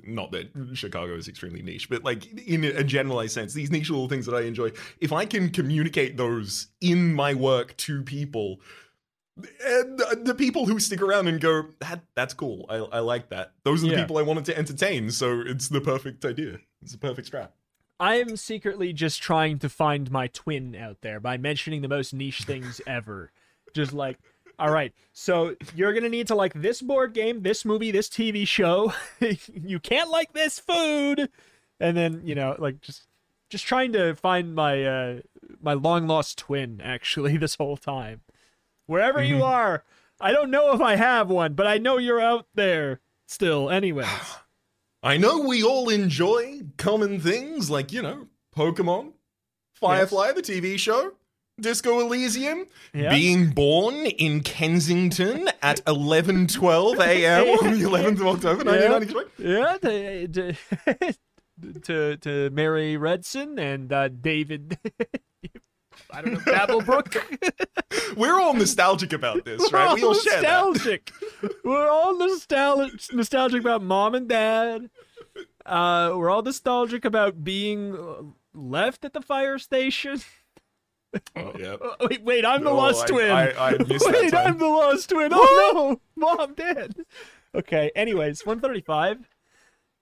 not 0.06 0.32
that 0.32 0.50
Chicago 0.74 1.16
is 1.16 1.28
extremely 1.28 1.62
niche, 1.62 1.90
but 1.90 2.06
like 2.06 2.26
in 2.48 2.64
a 2.64 2.84
generalized 2.84 3.34
sense, 3.34 3.54
these 3.54 3.72
niche 3.72 3.90
little 3.90 4.08
things 4.08 4.26
that 4.26 4.36
I 4.36 4.42
enjoy, 4.42 4.72
if 5.02 5.12
I 5.12 5.26
can 5.26 5.50
communicate 5.50 6.16
those 6.16 6.68
in 6.80 7.14
my 7.14 7.34
work 7.34 7.76
to 7.78 8.02
people, 8.02 8.62
and 9.66 10.26
the, 10.26 10.36
people 10.36 10.66
who 10.66 10.80
stick 10.80 11.02
around 11.02 11.28
and 11.28 11.40
go, 11.40 11.66
that 11.80 12.02
that's 12.16 12.34
cool. 12.34 12.66
I, 12.70 12.76
I 12.76 13.00
like 13.00 13.30
that. 13.30 13.54
Those 13.64 13.84
are 13.84 13.88
the 13.88 13.94
Yeah. 13.94 14.02
people 14.02 14.18
I 14.18 14.22
wanted 14.24 14.46
to 14.46 14.58
entertain. 14.58 15.12
So 15.12 15.42
it's 15.46 15.68
the 15.70 15.82
perfect 15.82 16.24
idea. 16.26 16.60
It's 16.82 16.92
the 16.94 16.98
perfect 16.98 17.28
strap. 17.28 17.54
I'm 18.00 18.36
secretly 18.38 18.94
just 18.94 19.22
trying 19.22 19.60
to 19.60 19.70
find 19.70 20.10
my 20.10 20.28
twin 20.28 20.76
out 20.76 21.02
there 21.02 21.20
by 21.20 21.38
mentioning 21.38 21.82
the 21.82 21.88
most 21.88 22.14
niche 22.14 22.42
things 22.44 22.82
ever. 22.88 23.32
Just 23.74 23.94
like, 23.94 24.18
all 24.58 24.72
right, 24.72 24.94
so 25.14 25.56
you're 25.76 25.94
gonna 25.94 26.10
need 26.10 26.28
to 26.28 26.36
like 26.36 26.54
this 26.54 26.82
board 26.82 27.14
game, 27.14 27.42
this 27.42 27.64
movie, 27.64 27.92
this 27.92 28.10
TV 28.10 28.48
show. 28.48 28.94
you 29.54 29.80
can't 29.80 30.10
like 30.10 30.34
this 30.34 30.60
food, 30.60 31.30
and 31.80 31.96
then 31.96 32.22
you 32.26 32.36
know, 32.36 32.56
like 32.60 32.82
just 32.82 33.08
just 33.50 33.66
trying 33.66 33.94
to 33.94 34.16
find 34.16 34.54
my 34.56 34.84
uh 34.84 35.20
my 35.62 35.74
long 35.74 36.08
lost 36.08 36.38
twin. 36.38 36.82
Actually, 36.84 37.38
this 37.38 37.56
whole 37.56 37.78
time, 37.78 38.22
wherever 38.92 39.24
you 39.24 39.42
are, 39.44 39.84
I 40.20 40.32
don't 40.34 40.52
know 40.52 40.74
if 40.74 40.82
I 40.82 40.98
have 40.98 41.30
one, 41.30 41.54
but 41.54 41.66
I 41.66 41.78
know 41.78 41.98
you're 41.98 42.20
out 42.22 42.46
there 42.54 43.00
still. 43.28 43.70
Anyways. 43.70 44.08
I 45.04 45.18
know 45.18 45.40
we 45.40 45.64
all 45.64 45.90
enjoy 45.90 46.62
common 46.78 47.20
things 47.20 47.72
like, 47.72 47.92
you 47.92 48.04
know, 48.04 48.28
Pokemon, 48.56 49.14
Firefly, 49.74 50.34
the 50.34 50.44
TV 50.44 50.78
show, 50.78 51.14
Disco 51.60 52.02
Elysium, 52.02 52.68
Yeah. 52.94 53.10
being 53.10 53.50
born 53.50 53.96
in 53.96 54.42
Kensington 54.42 55.50
at 55.64 55.84
11:12 55.86 57.00
a.m. 57.00 57.48
on 57.66 57.72
the 57.80 57.84
11th 57.84 58.20
of 58.20 58.28
October, 58.28 58.64
1993. 58.64 59.24
Yeah, 59.40 59.78
to, 59.82 60.28
to, 60.28 61.16
to, 61.82 62.18
to 62.18 62.50
Mary 62.52 62.96
Redson 62.96 63.58
and 63.60 63.92
uh, 63.92 64.10
David. 64.10 64.78
I 66.14 66.22
don't 66.22 66.34
know, 66.34 66.40
Babblebrook. 66.40 68.16
We're 68.18 68.40
all 68.42 68.54
nostalgic 68.54 69.14
about 69.14 69.46
this, 69.46 69.72
right? 69.72 69.96
We 69.96 70.04
all 70.04 70.14
nostalgic. 70.14 71.12
We're 71.64 71.90
all 71.90 72.18
nostalgic, 72.18 73.14
nostalgic 73.14 73.62
about 73.62 73.82
mom 73.84 74.16
and 74.16 74.28
dad. 74.28 74.90
Uh, 75.66 76.14
we're 76.16 76.30
all 76.30 76.42
nostalgic 76.42 77.06
about 77.06 77.44
being 77.44 77.96
uh, 77.96 78.24
left 78.54 79.06
at 79.06 79.14
the 79.14 79.22
fire 79.22 79.58
station. 79.60 80.22
Oh, 81.36 81.54
yeah. 81.58 81.76
Oh, 81.82 81.96
wait, 82.10 82.24
wait, 82.24 82.46
I'm 82.46 82.64
the 82.64 82.70
Oh, 82.70 82.76
lost 82.78 83.04
I- 83.04 83.08
twin. 83.08 83.32
I- 83.32 83.52
I 83.52 83.72
wait. 83.90 84.34
I'm 84.34 84.58
the 84.58 84.66
lost 84.66 85.10
twin. 85.10 85.32
Oh 85.34 85.98
no, 86.18 86.26
mom, 86.36 86.54
dad. 86.56 86.96
Okay. 87.54 87.92
Anyways, 87.96 88.46
135. 88.46 89.28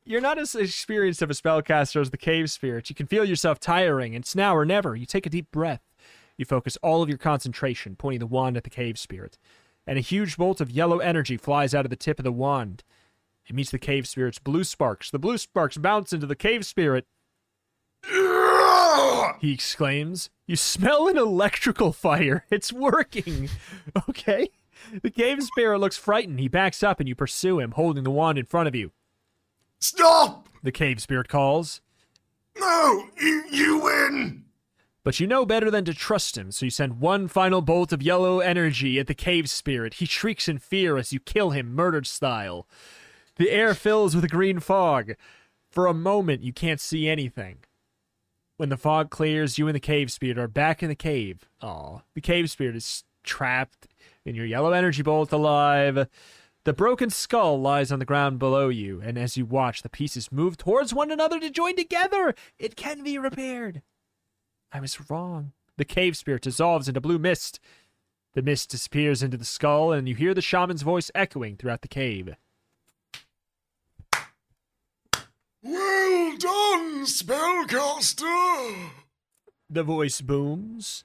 You're 0.06 0.22
not 0.22 0.40
as 0.40 0.56
experienced 0.56 1.22
of 1.22 1.30
a 1.30 1.34
spellcaster 1.34 2.00
as 2.02 2.10
the 2.10 2.18
cave 2.18 2.50
spirit. 2.50 2.90
You 2.90 2.96
can 2.96 3.06
feel 3.06 3.26
yourself 3.26 3.60
tiring. 3.60 4.14
It's 4.14 4.36
now 4.36 4.56
or 4.56 4.66
never. 4.66 4.96
You 4.96 5.06
take 5.06 5.26
a 5.26 5.30
deep 5.30 5.52
breath. 5.52 5.82
You 6.40 6.46
focus 6.46 6.78
all 6.82 7.04
of 7.04 7.10
your 7.10 7.18
concentration, 7.18 7.98
pointing 7.98 8.22
the 8.22 8.26
wand 8.26 8.56
at 8.56 8.64
the 8.64 8.70
cave 8.70 8.98
spirit, 8.98 9.38
and 9.86 9.98
a 9.98 10.02
huge 10.02 10.38
bolt 10.38 10.62
of 10.62 10.72
yellow 10.72 11.00
energy 11.00 11.36
flies 11.36 11.76
out 11.76 11.86
of 11.86 11.90
the 11.90 11.98
tip 11.98 12.18
of 12.18 12.24
the 12.24 12.32
wand. 12.32 12.82
It 13.46 13.56
meets 13.58 13.72
the 13.72 13.78
cave 13.78 14.08
spirit's 14.08 14.40
blue 14.40 14.64
sparks. 14.64 15.12
The 15.12 15.20
blue 15.20 15.38
sparks 15.38 15.76
bounce 15.76 16.14
into 16.14 16.26
the 16.26 16.38
cave 16.38 16.66
spirit. 16.66 17.08
He 19.42 19.54
exclaims, 19.54 20.30
You 20.48 20.56
smell 20.56 21.10
an 21.10 21.18
electrical 21.18 21.92
fire. 21.92 22.46
It's 22.50 22.72
working. 22.72 23.50
Okay. 24.08 24.50
The 25.04 25.12
cave 25.12 25.44
spirit 25.44 25.80
looks 25.80 25.98
frightened. 25.98 26.40
He 26.40 26.48
backs 26.48 26.84
up 26.84 27.02
and 27.02 27.10
you 27.10 27.16
pursue 27.16 27.60
him, 27.60 27.72
holding 27.72 28.06
the 28.06 28.12
wand 28.12 28.38
in 28.38 28.46
front 28.46 28.70
of 28.70 28.76
you. 28.76 28.94
Stop! 29.80 30.48
The 30.64 30.72
cave 30.72 31.02
spirit 31.02 31.28
calls, 31.28 31.82
No! 32.58 33.10
You, 33.20 33.44
you 33.52 33.80
win! 33.80 34.46
But 35.10 35.20
you 35.20 35.26
know 35.26 35.44
better 35.44 35.72
than 35.72 35.86
to 35.86 35.92
trust 35.92 36.38
him, 36.38 36.52
so 36.52 36.68
you 36.68 36.70
send 36.70 37.00
one 37.00 37.28
final 37.28 37.64
bolt 37.64 37.92
of 37.92 38.04
yellow 38.04 38.42
energy 38.42 39.00
at 39.00 39.08
the 39.08 39.16
cave 39.16 39.50
spirit. 39.50 39.96
He 39.96 40.06
shrieks 40.06 40.48
in 40.48 40.60
fear 40.60 40.98
as 40.98 41.12
you 41.12 41.20
kill 41.20 41.50
him, 41.50 41.74
murdered 41.74 42.06
style. 42.06 42.68
The 43.38 43.50
air 43.50 43.74
fills 43.74 44.14
with 44.14 44.24
a 44.24 44.28
green 44.28 44.60
fog. 44.60 45.16
For 45.72 45.88
a 45.88 45.96
moment, 45.96 46.44
you 46.44 46.54
can't 46.54 46.80
see 46.80 47.10
anything. 47.10 47.58
When 48.58 48.70
the 48.70 48.78
fog 48.78 49.10
clears, 49.10 49.58
you 49.58 49.68
and 49.68 49.74
the 49.74 49.80
cave 49.80 50.12
spirit 50.12 50.38
are 50.38 50.48
back 50.48 50.84
in 50.84 50.90
the 50.90 50.96
cave. 50.96 51.50
Aw, 51.64 52.02
the 52.14 52.22
cave 52.22 52.52
spirit 52.52 52.76
is 52.76 53.04
trapped 53.24 53.88
in 54.26 54.36
your 54.36 54.46
yellow 54.46 54.74
energy 54.74 55.02
bolt 55.02 55.32
alive. 55.32 56.08
The 56.66 56.74
broken 56.74 57.10
skull 57.10 57.60
lies 57.60 57.92
on 57.92 57.98
the 57.98 58.06
ground 58.06 58.38
below 58.38 58.70
you, 58.70 59.02
and 59.04 59.18
as 59.18 59.38
you 59.38 59.48
watch, 59.48 59.82
the 59.82 59.90
pieces 59.90 60.32
move 60.32 60.56
towards 60.56 60.94
one 60.94 61.10
another 61.10 61.40
to 61.40 61.50
join 61.50 61.76
together. 61.76 62.36
It 62.60 62.76
can 62.76 63.02
be 63.02 63.18
repaired. 63.18 63.82
I 64.72 64.80
was 64.80 65.10
wrong. 65.10 65.54
The 65.78 65.86
cave 65.86 66.18
spirit 66.18 66.44
dissolves 66.44 66.88
into 66.88 67.02
blue 67.02 67.20
mist. 67.20 67.60
The 68.34 68.42
mist 68.42 68.70
disappears 68.70 69.24
into 69.24 69.38
the 69.38 69.46
skull, 69.46 69.92
and 69.92 70.08
you 70.08 70.16
hear 70.16 70.34
the 70.34 70.42
shaman's 70.42 70.84
voice 70.84 71.10
echoing 71.16 71.58
throughout 71.58 71.82
the 71.82 71.88
cave. 71.88 72.36
Well 75.64 76.38
done, 76.38 77.06
spellcaster! 77.06 78.90
The 79.70 79.84
voice 79.84 80.22
booms. 80.22 81.04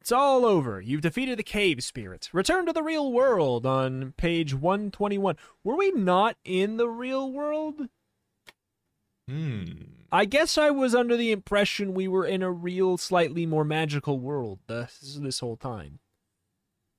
It's 0.00 0.12
all 0.12 0.44
over. 0.44 0.80
You've 0.80 1.00
defeated 1.00 1.38
the 1.38 1.42
cave 1.42 1.82
spirit. 1.82 2.28
Return 2.32 2.66
to 2.66 2.72
the 2.74 2.82
real 2.82 3.10
world 3.10 3.64
on 3.64 4.12
page 4.18 4.52
121. 4.52 5.36
Were 5.62 5.76
we 5.76 5.92
not 5.92 6.36
in 6.44 6.76
the 6.76 6.88
real 6.88 7.32
world? 7.32 7.88
Hmm. 9.28 9.64
I 10.12 10.26
guess 10.26 10.56
I 10.58 10.70
was 10.70 10.94
under 10.94 11.16
the 11.16 11.32
impression 11.32 11.94
we 11.94 12.06
were 12.06 12.26
in 12.26 12.42
a 12.42 12.50
real, 12.50 12.96
slightly 12.98 13.46
more 13.46 13.64
magical 13.64 14.18
world 14.18 14.60
this, 14.66 15.18
this 15.20 15.40
whole 15.40 15.56
time. 15.56 15.98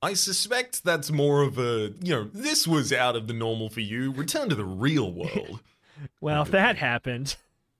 I 0.02 0.12
suspect 0.12 0.84
that's 0.84 1.10
more 1.10 1.42
of 1.42 1.58
a, 1.58 1.94
you 2.02 2.14
know, 2.14 2.24
this 2.32 2.68
was 2.68 2.92
out 2.92 3.16
of 3.16 3.26
the 3.26 3.32
normal 3.32 3.70
for 3.70 3.80
you. 3.80 4.12
Return 4.12 4.48
to 4.50 4.54
the 4.54 4.64
real 4.64 5.10
world. 5.14 5.60
Well, 6.20 6.42
if 6.42 6.50
that 6.50 6.76
happened, 6.76 7.36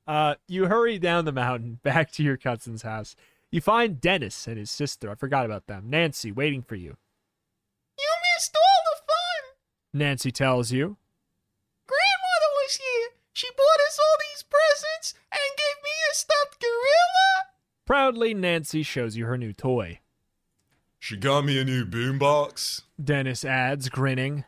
uh, 0.07 0.37
you 0.49 0.67
hurry 0.67 0.99
down 0.99 1.25
the 1.25 1.33
mountain 1.33 1.81
back 1.83 2.11
to 2.13 2.23
your 2.23 2.37
cousin's 2.37 2.83
house. 2.83 3.15
You 3.51 3.61
find 3.61 4.01
Dennis 4.01 4.47
and 4.47 4.59
his 4.59 4.71
sister. 4.71 5.11
I 5.11 5.15
forgot 5.15 5.45
about 5.45 5.67
them. 5.67 5.91
Nancy 5.91 6.33
waiting 6.33 6.63
for 6.63 6.75
you. 6.75 6.97
You 7.99 8.09
missed 8.37 8.57
all 8.57 8.85
the 8.85 9.01
fun. 9.07 10.01
Nancy 10.01 10.33
tells 10.33 10.73
you. 10.73 10.97
Grandmother 13.37 13.45
was 13.45 13.45
here. 13.45 13.49
She 13.49 13.49
bought 13.57 13.87
us 13.87 13.99
all 13.99 14.17
these 14.21 14.45
presents 14.45 15.15
and 15.33 15.57
gave 15.57 15.83
me 15.83 15.91
a 16.11 16.15
stuffed 16.15 16.61
gorilla. 16.61 17.53
Proudly, 17.85 18.35
Nancy 18.35 18.83
shows 18.83 19.17
you 19.17 19.27
her 19.27 19.39
new 19.39 19.53
toy. 19.53 20.01
she 20.99 21.17
got 21.17 21.45
me 21.45 21.59
a 21.61 21.65
new 21.65 21.85
boombox. 21.85 22.83
Dennis 23.03 23.45
adds, 23.45 23.89
grinning. 23.89 24.45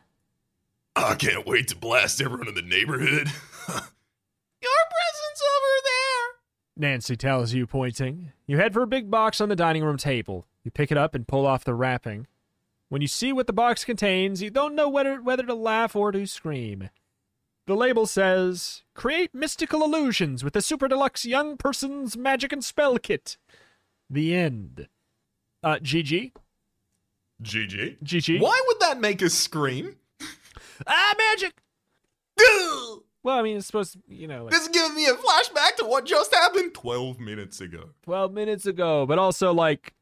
I 0.95 1.15
can't 1.15 1.45
wait 1.47 1.67
to 1.69 1.75
blast 1.77 2.19
everyone 2.21 2.49
in 2.49 2.55
the 2.55 2.61
neighborhood. 2.61 3.27
Your 3.67 4.85
present's 4.91 5.41
over 5.41 5.75
there. 5.85 6.35
Nancy 6.75 7.15
tells 7.15 7.53
you, 7.53 7.65
pointing. 7.65 8.33
You 8.45 8.57
head 8.57 8.73
for 8.73 8.81
a 8.81 8.87
big 8.87 9.09
box 9.09 9.39
on 9.39 9.47
the 9.49 9.55
dining 9.55 9.83
room 9.83 9.97
table. 9.97 10.45
You 10.63 10.71
pick 10.71 10.91
it 10.91 10.97
up 10.97 11.15
and 11.15 11.27
pull 11.27 11.45
off 11.45 11.63
the 11.63 11.73
wrapping. 11.73 12.27
When 12.89 13.01
you 13.01 13.07
see 13.07 13.31
what 13.31 13.47
the 13.47 13.53
box 13.53 13.85
contains, 13.85 14.41
you 14.41 14.49
don't 14.49 14.75
know 14.75 14.89
whether, 14.89 15.21
whether 15.21 15.43
to 15.43 15.53
laugh 15.53 15.95
or 15.95 16.11
to 16.11 16.25
scream. 16.25 16.89
The 17.69 17.75
label 17.75 18.07
says, 18.07 18.81
Create 18.95 19.35
mystical 19.35 19.83
illusions 19.83 20.43
with 20.43 20.53
the 20.53 20.61
Super 20.63 20.87
Deluxe 20.87 21.23
Young 21.23 21.55
Person's 21.55 22.17
Magic 22.17 22.51
and 22.51 22.63
Spell 22.65 22.97
Kit. 22.97 23.37
The 24.09 24.33
end. 24.33 24.87
Uh, 25.61 25.75
GG? 25.75 26.31
GG. 27.43 27.99
GG? 28.03 28.41
Why 28.41 28.59
would 28.65 28.79
that 28.79 28.99
make 28.99 29.21
us 29.21 29.35
scream? 29.35 29.97
Ah, 30.87 31.13
magic! 31.15 31.61
Well, 33.21 33.37
I 33.37 33.41
mean, 33.43 33.57
it's 33.57 33.67
supposed 33.67 33.93
to, 33.93 33.99
you 34.07 34.27
know, 34.27 34.45
like 34.45 34.53
This 34.53 34.61
is 34.61 34.69
giving 34.69 34.95
me 34.95 35.05
a 35.05 35.13
flashback 35.13 35.75
to 35.75 35.85
what 35.85 36.05
just 36.05 36.33
happened 36.33 36.73
12 36.73 37.19
minutes 37.19 37.59
ago. 37.59 37.89
12 38.03 38.31
minutes 38.33 38.65
ago, 38.65 39.05
but 39.05 39.19
also 39.19 39.53
like 39.53 39.93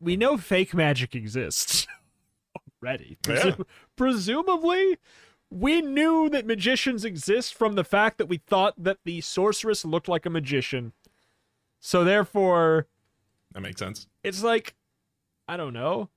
we 0.00 0.16
know 0.16 0.36
fake 0.36 0.74
magic 0.74 1.14
exists 1.16 1.86
already. 2.82 3.16
Yeah. 3.26 3.54
Presumably, 3.96 4.98
we 5.52 5.82
knew 5.82 6.30
that 6.30 6.46
magicians 6.46 7.04
exist 7.04 7.54
from 7.54 7.74
the 7.74 7.84
fact 7.84 8.18
that 8.18 8.26
we 8.26 8.38
thought 8.38 8.74
that 8.82 8.98
the 9.04 9.20
sorceress 9.20 9.84
looked 9.84 10.08
like 10.08 10.24
a 10.24 10.30
magician. 10.30 10.92
So 11.78 12.04
therefore, 12.04 12.86
That 13.52 13.60
makes 13.60 13.78
sense. 13.78 14.06
it's 14.24 14.42
like 14.42 14.74
I 15.46 15.56
don't 15.56 15.74
know 15.74 16.08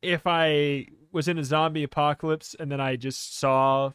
if 0.00 0.22
I 0.26 0.86
was 1.10 1.28
in 1.28 1.38
a 1.38 1.44
zombie 1.44 1.82
apocalypse 1.82 2.54
and 2.58 2.70
then 2.70 2.80
I 2.80 2.96
just 2.96 3.36
saw 3.36 3.92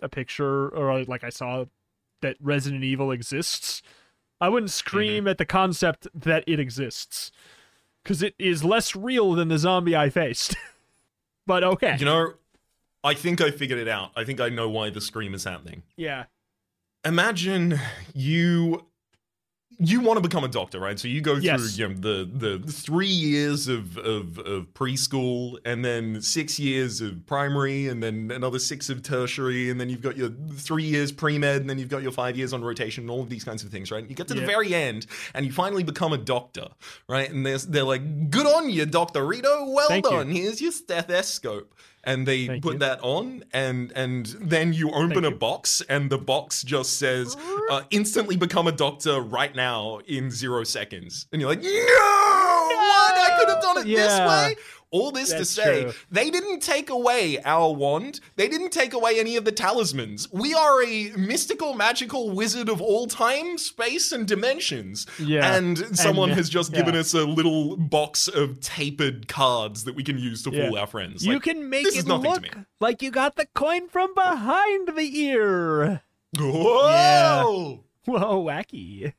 a 0.00 0.08
picture 0.08 0.68
or 0.70 1.04
like 1.04 1.24
I 1.24 1.30
saw 1.30 1.66
that 2.22 2.36
Resident 2.40 2.82
Evil 2.82 3.12
exists, 3.12 3.82
I 4.40 4.48
wouldn't 4.48 4.70
mm-hmm. 4.70 4.88
scream 4.88 5.28
at 5.28 5.38
the 5.38 5.44
concept 5.44 6.08
that 6.14 6.42
it 6.46 6.58
exists 6.58 7.30
because 8.02 8.22
it 8.22 8.34
is 8.38 8.64
less 8.64 8.96
real 8.96 9.34
than 9.34 9.48
the 9.48 9.58
zombie 9.58 9.96
I 9.96 10.10
faced. 10.10 10.56
but 11.46 11.62
okay, 11.62 11.96
You 11.98 12.06
know, 12.06 12.34
I 13.06 13.14
think 13.14 13.40
I 13.40 13.50
figured 13.50 13.78
it 13.78 13.88
out. 13.88 14.10
I 14.16 14.24
think 14.24 14.40
I 14.40 14.48
know 14.48 14.68
why 14.68 14.90
the 14.90 15.00
scream 15.00 15.32
is 15.34 15.44
happening. 15.44 15.82
yeah, 15.96 16.24
Imagine 17.04 17.78
you 18.14 18.84
you 19.78 20.00
want 20.00 20.16
to 20.16 20.22
become 20.22 20.42
a 20.42 20.48
doctor, 20.48 20.80
right? 20.80 20.98
So 20.98 21.06
you 21.06 21.20
go 21.20 21.34
Yes. 21.34 21.76
through 21.76 21.88
you 21.88 21.94
know, 21.94 22.00
the 22.00 22.58
the 22.64 22.72
three 22.72 23.06
years 23.28 23.68
of, 23.68 23.98
of 23.98 24.38
of 24.38 24.72
preschool, 24.74 25.58
and 25.66 25.84
then 25.84 26.22
six 26.22 26.58
years 26.58 27.00
of 27.00 27.26
primary, 27.26 27.86
and 27.88 28.02
then 28.02 28.30
another 28.34 28.58
six 28.58 28.88
of 28.88 29.02
tertiary, 29.02 29.68
and 29.70 29.78
then 29.80 29.90
you've 29.90 30.00
got 30.02 30.16
your 30.16 30.30
three 30.54 30.84
years 30.84 31.12
pre 31.12 31.36
med, 31.38 31.60
and 31.60 31.68
then 31.70 31.78
you've 31.78 31.90
got 31.90 32.02
your 32.02 32.12
five 32.12 32.36
years 32.38 32.52
on 32.54 32.64
rotation, 32.64 33.04
and 33.04 33.10
all 33.10 33.20
of 33.20 33.28
these 33.28 33.44
kinds 33.44 33.62
of 33.64 33.70
things, 33.70 33.90
right? 33.90 34.08
You 34.08 34.14
get 34.16 34.28
to 34.28 34.34
Yeah. 34.34 34.40
the 34.40 34.46
very 34.46 34.74
end, 34.74 35.06
and 35.34 35.44
you 35.44 35.52
finally 35.52 35.82
become 35.84 36.12
a 36.12 36.18
doctor, 36.18 36.68
right? 37.08 37.30
And 37.30 37.44
they're 37.44 37.58
they're 37.58 37.84
like, 37.84 38.30
"Good 38.30 38.46
on 38.46 38.70
you, 38.70 38.86
Doctor 38.86 39.26
Retro. 39.26 39.68
Well 39.70 39.88
Thank 39.88 40.06
you. 40.06 40.10
done. 40.12 40.30
Here's 40.30 40.60
your 40.60 40.72
stethoscope." 40.72 41.74
And 42.06 42.26
they 42.26 42.46
Thank 42.46 42.62
put 42.62 42.74
you. 42.74 42.78
that 42.78 43.00
on, 43.02 43.44
and 43.52 43.92
and 43.96 44.26
then 44.40 44.72
you 44.72 44.90
open 44.90 45.10
Thank 45.10 45.26
a 45.26 45.30
you. 45.30 45.34
box, 45.34 45.82
and 45.88 46.08
the 46.08 46.18
box 46.18 46.62
just 46.62 46.98
says, 47.00 47.36
uh, 47.68 47.82
"Instantly 47.90 48.36
become 48.36 48.68
a 48.68 48.72
doctor 48.72 49.20
right 49.20 49.54
now 49.56 49.98
in 50.06 50.30
zero 50.30 50.62
seconds." 50.62 51.26
And 51.32 51.40
you're 51.40 51.50
like, 51.50 51.62
"No, 51.62 51.68
what? 51.68 53.14
I 53.18 53.36
could 53.38 53.48
have 53.48 53.60
done 53.60 53.78
it 53.78 53.86
this 53.86 54.18
way." 54.20 54.54
All 54.96 55.10
this 55.12 55.30
That's 55.30 55.40
to 55.54 55.62
say, 55.62 55.82
true. 55.82 55.92
they 56.10 56.30
didn't 56.30 56.60
take 56.60 56.88
away 56.90 57.38
our 57.44 57.72
wand. 57.72 58.20
They 58.36 58.48
didn't 58.48 58.70
take 58.70 58.92
away 58.92 59.18
any 59.20 59.36
of 59.36 59.44
the 59.44 59.52
talismans. 59.52 60.30
We 60.32 60.54
are 60.54 60.82
a 60.82 61.10
mystical, 61.16 61.74
magical 61.74 62.30
wizard 62.30 62.68
of 62.68 62.80
all 62.80 63.06
time, 63.06 63.58
space, 63.58 64.12
and 64.12 64.26
dimensions. 64.26 65.06
Yeah. 65.18 65.54
And 65.54 65.78
someone 65.96 66.30
And, 66.30 66.38
has 66.38 66.48
just 66.48 66.72
yeah. 66.72 66.78
given 66.78 66.96
us 66.96 67.14
a 67.14 67.24
little 67.24 67.76
box 67.76 68.28
of 68.28 68.60
tapered 68.60 69.28
cards 69.28 69.84
that 69.84 69.94
we 69.94 70.02
can 70.02 70.18
use 70.18 70.42
to 70.44 70.50
Yeah. 70.50 70.68
fool 70.68 70.78
our 70.78 70.86
friends. 70.86 71.24
you 71.26 71.40
can 71.40 71.68
make 71.68 71.86
it 71.86 72.06
look 72.06 72.44
like 72.80 73.02
you 73.02 73.10
got 73.10 73.36
the 73.36 73.46
coin 73.54 73.88
from 73.88 74.14
behind 74.14 74.88
the 74.96 75.10
ear. 75.20 76.02
Whoa! 76.38 77.84
Whoa, 78.06 78.44
wacky. 78.44 79.12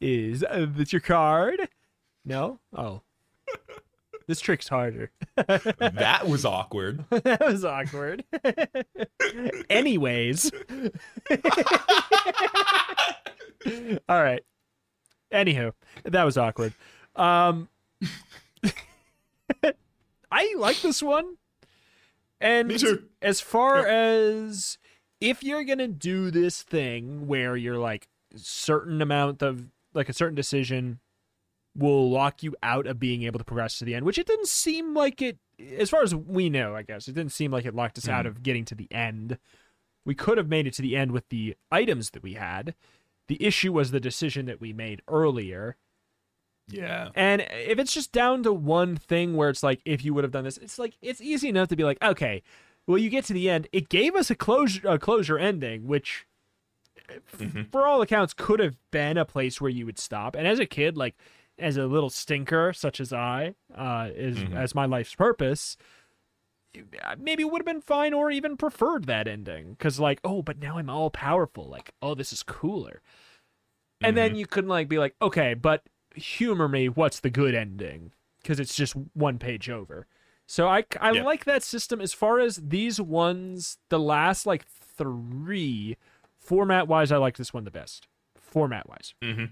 Is 0.00 0.44
uh, 0.44 0.66
that 0.76 0.92
your 0.92 1.00
card? 1.00 1.68
No? 2.24 2.60
Oh. 2.76 3.02
This 4.26 4.40
trick's 4.40 4.68
harder. 4.68 5.10
That 5.36 6.26
was 6.28 6.44
awkward. 6.46 7.04
that 7.10 7.40
was 7.44 7.64
awkward. 7.64 8.24
Anyways. 9.70 10.50
All 14.08 14.22
right. 14.22 14.42
Anywho, 15.32 15.72
that 16.04 16.24
was 16.24 16.36
awkward. 16.38 16.72
Um 17.14 17.68
I 20.30 20.54
like 20.58 20.80
this 20.82 21.02
one. 21.02 21.36
And 22.40 22.68
Me 22.68 22.78
too. 22.78 23.04
as 23.22 23.40
far 23.40 23.86
as 23.86 24.76
if 25.20 25.42
you're 25.42 25.64
going 25.64 25.78
to 25.78 25.88
do 25.88 26.30
this 26.30 26.62
thing 26.62 27.26
where 27.26 27.56
you're 27.56 27.78
like 27.78 28.08
certain 28.34 29.00
amount 29.00 29.40
of 29.42 29.64
like 29.94 30.08
a 30.10 30.12
certain 30.12 30.34
decision 30.34 31.00
will 31.76 32.10
lock 32.10 32.42
you 32.42 32.54
out 32.62 32.86
of 32.86 32.98
being 32.98 33.22
able 33.24 33.38
to 33.38 33.44
progress 33.44 33.78
to 33.78 33.84
the 33.84 33.94
end, 33.94 34.06
which 34.06 34.18
it 34.18 34.26
didn't 34.26 34.48
seem 34.48 34.94
like 34.94 35.20
it 35.20 35.38
as 35.78 35.90
far 35.90 36.02
as 36.02 36.14
we 36.14 36.50
know, 36.50 36.74
I 36.74 36.82
guess. 36.82 37.08
It 37.08 37.14
didn't 37.14 37.32
seem 37.32 37.50
like 37.50 37.64
it 37.64 37.74
locked 37.74 37.98
us 37.98 38.08
out 38.08 38.24
hmm. 38.24 38.28
of 38.28 38.42
getting 38.42 38.64
to 38.66 38.74
the 38.74 38.90
end. 38.92 39.38
We 40.04 40.14
could 40.14 40.38
have 40.38 40.48
made 40.48 40.66
it 40.66 40.74
to 40.74 40.82
the 40.82 40.96
end 40.96 41.12
with 41.12 41.28
the 41.28 41.56
items 41.70 42.10
that 42.10 42.22
we 42.22 42.34
had. 42.34 42.74
The 43.28 43.42
issue 43.44 43.72
was 43.72 43.90
the 43.90 44.00
decision 44.00 44.46
that 44.46 44.60
we 44.60 44.72
made 44.72 45.02
earlier. 45.08 45.76
Yeah. 46.68 47.08
And 47.14 47.46
if 47.50 47.78
it's 47.78 47.92
just 47.92 48.12
down 48.12 48.42
to 48.44 48.52
one 48.52 48.96
thing 48.96 49.36
where 49.36 49.48
it's 49.48 49.62
like, 49.62 49.80
if 49.84 50.04
you 50.04 50.14
would 50.14 50.24
have 50.24 50.32
done 50.32 50.44
this, 50.44 50.58
it's 50.58 50.78
like 50.78 50.94
it's 51.02 51.20
easy 51.20 51.48
enough 51.48 51.68
to 51.68 51.76
be 51.76 51.84
like, 51.84 52.02
okay, 52.02 52.42
well, 52.86 52.98
you 52.98 53.10
get 53.10 53.24
to 53.26 53.32
the 53.32 53.50
end. 53.50 53.68
It 53.72 53.88
gave 53.88 54.14
us 54.14 54.30
a 54.30 54.36
closure, 54.36 54.86
a 54.88 54.98
closure 54.98 55.38
ending, 55.38 55.86
which, 55.86 56.26
f- 57.08 57.66
for 57.72 57.86
all 57.86 58.00
accounts, 58.00 58.32
could 58.32 58.60
have 58.60 58.76
been 58.92 59.16
a 59.16 59.24
place 59.24 59.60
where 59.60 59.70
you 59.70 59.86
would 59.86 59.98
stop. 59.98 60.36
And 60.36 60.46
as 60.46 60.60
a 60.60 60.66
kid, 60.66 60.96
like 60.96 61.16
as 61.58 61.76
a 61.76 61.86
little 61.86 62.10
stinker 62.10 62.72
such 62.72 63.00
as 63.00 63.12
I, 63.12 63.54
uh, 63.74 64.10
is 64.14 64.36
mm-hmm. 64.36 64.56
as 64.56 64.74
my 64.74 64.86
life's 64.86 65.14
purpose, 65.14 65.76
uh, 66.76 67.16
maybe 67.18 67.42
it 67.42 67.50
would 67.50 67.60
have 67.60 67.66
been 67.66 67.80
fine 67.80 68.12
or 68.12 68.30
even 68.30 68.56
preferred 68.56 69.04
that 69.04 69.26
ending 69.26 69.70
because 69.72 69.98
like, 69.98 70.20
oh, 70.24 70.42
but 70.42 70.58
now 70.58 70.78
I'm 70.78 70.90
all 70.90 71.10
powerful. 71.10 71.66
Like, 71.68 71.92
oh, 72.02 72.14
this 72.14 72.32
is 72.32 72.42
cooler. 72.42 73.00
And 74.02 74.16
then 74.16 74.30
mm-hmm. 74.30 74.38
you 74.40 74.46
could 74.46 74.66
like 74.66 74.88
be 74.88 74.98
like, 74.98 75.14
okay, 75.22 75.54
but 75.54 75.82
humor 76.14 76.68
me. 76.68 76.88
What's 76.88 77.20
the 77.20 77.30
good 77.30 77.54
ending? 77.54 78.12
Because 78.42 78.60
it's 78.60 78.76
just 78.76 78.94
one 79.14 79.38
page 79.38 79.70
over. 79.70 80.06
So 80.46 80.68
I 80.68 80.84
I 81.00 81.12
Yeah. 81.12 81.22
like 81.22 81.44
that 81.44 81.62
system 81.62 82.00
as 82.00 82.12
far 82.12 82.38
as 82.38 82.56
these 82.56 83.00
ones. 83.00 83.78
The 83.88 83.98
last 83.98 84.46
like 84.46 84.64
three, 84.66 85.96
format 86.38 86.88
wise, 86.88 87.10
I 87.10 87.16
like 87.16 87.36
this 87.36 87.52
one 87.52 87.64
the 87.64 87.70
best. 87.70 88.06
Format 88.36 88.88
wise, 88.88 89.14
mm-hmm. 89.22 89.46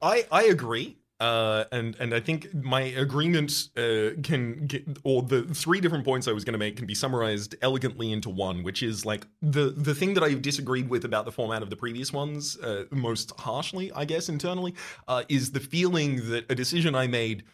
I 0.00 0.26
I 0.32 0.44
agree. 0.44 0.96
Uh, 1.20 1.64
and 1.70 1.96
and 2.00 2.14
I 2.14 2.20
think 2.20 2.52
my 2.54 2.80
agreement 2.80 3.68
uh, 3.76 4.18
can 4.22 4.66
get, 4.66 4.84
or 5.04 5.22
the 5.22 5.42
three 5.42 5.78
different 5.78 6.04
points 6.04 6.26
I 6.26 6.32
was 6.32 6.44
going 6.44 6.54
to 6.54 6.58
make 6.58 6.76
can 6.76 6.86
be 6.86 6.94
summarized 6.94 7.56
elegantly 7.60 8.10
into 8.10 8.30
one, 8.30 8.62
which 8.62 8.82
is 8.82 9.04
like 9.04 9.26
the 9.42 9.68
the 9.70 9.94
thing 9.94 10.14
that 10.14 10.24
I 10.24 10.32
disagreed 10.32 10.88
with 10.88 11.04
about 11.04 11.26
the 11.26 11.32
format 11.32 11.62
of 11.62 11.68
the 11.68 11.76
previous 11.76 12.10
ones 12.10 12.56
uh, 12.58 12.84
most 12.90 13.32
harshly, 13.38 13.92
I 13.92 14.06
guess 14.06 14.30
internally, 14.30 14.74
uh, 15.08 15.24
is 15.28 15.52
the 15.52 15.60
feeling 15.60 16.30
that 16.30 16.50
a 16.50 16.54
decision 16.54 16.94
I 16.94 17.06
made 17.06 17.44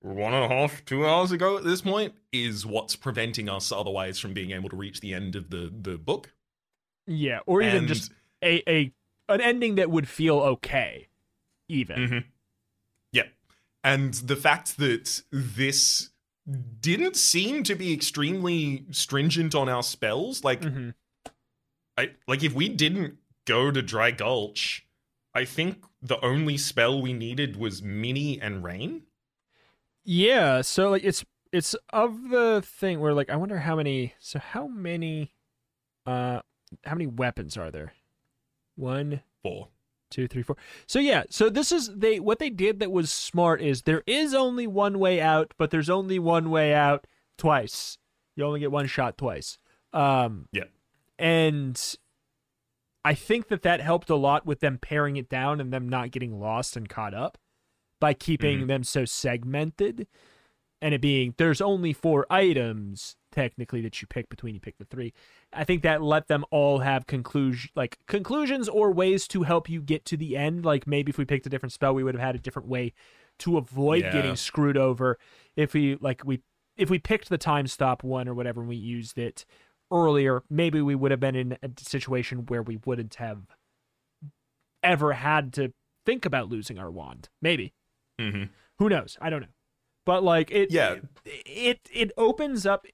one 0.00 0.32
and 0.32 0.42
a 0.44 0.48
half, 0.48 0.82
two 0.86 1.06
hours 1.06 1.30
ago 1.32 1.58
at 1.58 1.64
this 1.64 1.82
point 1.82 2.14
is 2.32 2.64
what's 2.64 2.96
preventing 2.96 3.50
us 3.50 3.70
otherwise 3.70 4.18
from 4.18 4.32
being 4.32 4.52
able 4.52 4.70
to 4.70 4.76
reach 4.76 5.00
the 5.00 5.12
end 5.12 5.36
of 5.36 5.50
the 5.50 5.70
the 5.82 5.98
book. 5.98 6.32
yeah, 7.06 7.40
or 7.44 7.60
even 7.60 7.76
And- 7.80 7.88
just 7.88 8.10
a 8.42 8.62
a 8.66 8.92
an 9.28 9.42
ending 9.42 9.74
that 9.74 9.90
would 9.90 10.08
feel 10.08 10.38
okay, 10.40 11.08
even. 11.68 11.96
Mhm. 12.08 12.24
And 13.82 14.14
the 14.14 14.36
fact 14.36 14.76
that 14.78 15.22
this 15.30 16.10
didn't 16.80 17.16
seem 17.16 17.62
to 17.64 17.74
be 17.74 17.92
extremely 17.92 18.86
stringent 18.90 19.54
on 19.54 19.68
our 19.68 19.82
spells, 19.82 20.42
like 20.44 20.60
Mhm. 20.62 20.94
I 21.96 22.14
like 22.26 22.42
if 22.42 22.52
we 22.54 22.68
didn't 22.68 23.18
go 23.46 23.70
to 23.70 23.82
Dry 23.82 24.10
Gulch, 24.10 24.86
I 25.34 25.44
think 25.44 25.84
the 26.02 26.18
only 26.24 26.56
spell 26.56 27.00
we 27.00 27.12
needed 27.12 27.56
was 27.56 27.82
Mini 27.82 28.40
and 28.40 28.64
Rain. 28.64 29.06
Yeah, 30.04 30.62
so 30.62 30.90
like 30.90 31.04
it's 31.04 31.24
it's 31.52 31.74
of 31.90 32.30
the 32.30 32.62
thing 32.64 33.00
where 33.00 33.14
like 33.14 33.30
I 33.30 33.36
wonder 33.36 33.58
how 33.58 33.76
many 33.76 34.14
so 34.18 34.38
how 34.38 34.66
many 34.66 35.32
uh 36.06 36.40
how 36.84 36.94
many 36.94 37.06
weapons 37.06 37.56
are 37.56 37.70
there? 37.70 37.92
One, 38.76 39.22
Four. 39.42 39.68
Two, 40.10 40.26
three, 40.28 40.42
four. 40.42 40.56
So 40.86 40.98
yeah, 40.98 41.24
so 41.30 41.48
this 41.48 41.72
is 41.72 41.90
they 41.94 42.20
what 42.20 42.38
they 42.38 42.50
did 42.50 42.80
that 42.80 42.90
was 42.92 43.10
smart 43.12 43.60
is 43.62 43.82
there 43.82 44.02
is 44.06 44.34
only 44.34 44.66
one 44.66 44.98
way 44.98 45.20
out, 45.20 45.54
but 45.58 45.70
there's 45.70 45.90
only 45.90 46.18
one 46.18 46.50
way 46.50 46.74
out 46.74 47.06
twice. 47.38 47.98
You 48.36 48.44
only 48.44 48.60
get 48.60 48.70
one 48.72 48.86
shot 48.86 49.16
twice. 49.18 49.58
Um 49.92 50.48
Yeah. 50.52 50.64
and 51.18 51.80
I 53.04 53.14
think 53.14 53.48
that 53.48 53.62
that 53.62 53.80
helped 53.80 54.10
a 54.10 54.14
lot 54.16 54.44
with 54.44 54.60
them 54.60 54.76
paring 54.78 55.16
it 55.16 55.28
down 55.30 55.60
and 55.60 55.72
them 55.72 55.88
not 55.88 56.10
getting 56.10 56.38
lost 56.38 56.76
and 56.76 56.88
caught 56.88 57.14
up 57.14 57.38
by 57.98 58.12
keeping 58.14 58.60
Mhm. 58.62 58.66
them 58.68 58.84
so 58.84 59.04
segmented 59.04 60.06
and 60.82 60.94
it 60.94 61.00
being 61.00 61.34
there's 61.38 61.60
only 61.60 61.92
four 61.92 62.26
items 62.30 63.16
technically 63.32 63.80
that 63.80 64.00
you 64.02 64.06
pick 64.08 64.28
between 64.28 64.54
you 64.54 64.60
pick 64.60 64.76
the 64.78 64.84
three 64.84 65.12
i 65.52 65.64
think 65.64 65.82
that 65.82 66.02
let 66.02 66.28
them 66.28 66.44
all 66.50 66.78
have 66.80 67.06
conclusion 67.06 67.70
like 67.74 67.98
conclusions 68.08 68.68
or 68.68 68.90
ways 68.92 69.28
to 69.28 69.42
help 69.44 69.68
you 69.68 69.80
get 69.80 70.04
to 70.04 70.16
the 70.16 70.36
end 70.36 70.64
like 70.64 70.86
maybe 70.86 71.10
if 71.10 71.18
we 71.18 71.24
picked 71.24 71.46
a 71.46 71.48
different 71.48 71.72
spell 71.72 71.94
we 71.94 72.02
would 72.02 72.14
have 72.14 72.22
had 72.22 72.34
a 72.34 72.38
different 72.38 72.68
way 72.68 72.92
to 73.38 73.56
avoid 73.56 74.02
Yeah. 74.02 74.12
getting 74.12 74.36
screwed 74.36 74.76
over 74.76 75.18
if 75.56 75.72
we 75.74 75.96
like 76.00 76.22
we 76.24 76.40
if 76.76 76.88
we 76.90 76.98
picked 76.98 77.28
the 77.28 77.38
time 77.38 77.66
stop 77.66 78.02
one 78.02 78.28
or 78.28 78.34
whatever 78.34 78.60
and 78.60 78.68
we 78.68 78.76
used 78.76 79.18
it 79.18 79.44
earlier, 79.92 80.42
maybe 80.48 80.80
we 80.80 80.94
would 80.94 81.10
have 81.10 81.18
been 81.20 81.34
in 81.34 81.58
a 81.62 81.68
situation 81.78 82.46
where 82.46 82.62
we 82.62 82.78
wouldn't 82.86 83.16
have 83.16 83.42
ever 84.82 85.12
had 85.12 85.52
to 85.54 85.72
think 86.06 86.24
about 86.24 86.48
losing 86.48 86.78
our 86.78 86.90
wand. 86.90 87.28
Maybe. 87.42 87.74
Mm-hmm. 88.20 88.44
Who 88.78 88.88
knows? 88.88 89.18
I 89.20 89.30
don't 89.30 89.40
know. 89.42 89.48
But 90.06 90.22
like 90.24 90.50
it, 90.50 90.70
Yeah. 90.70 90.96
it 91.24 91.80
it 91.92 92.12
opens 92.16 92.66
up. 92.66 92.86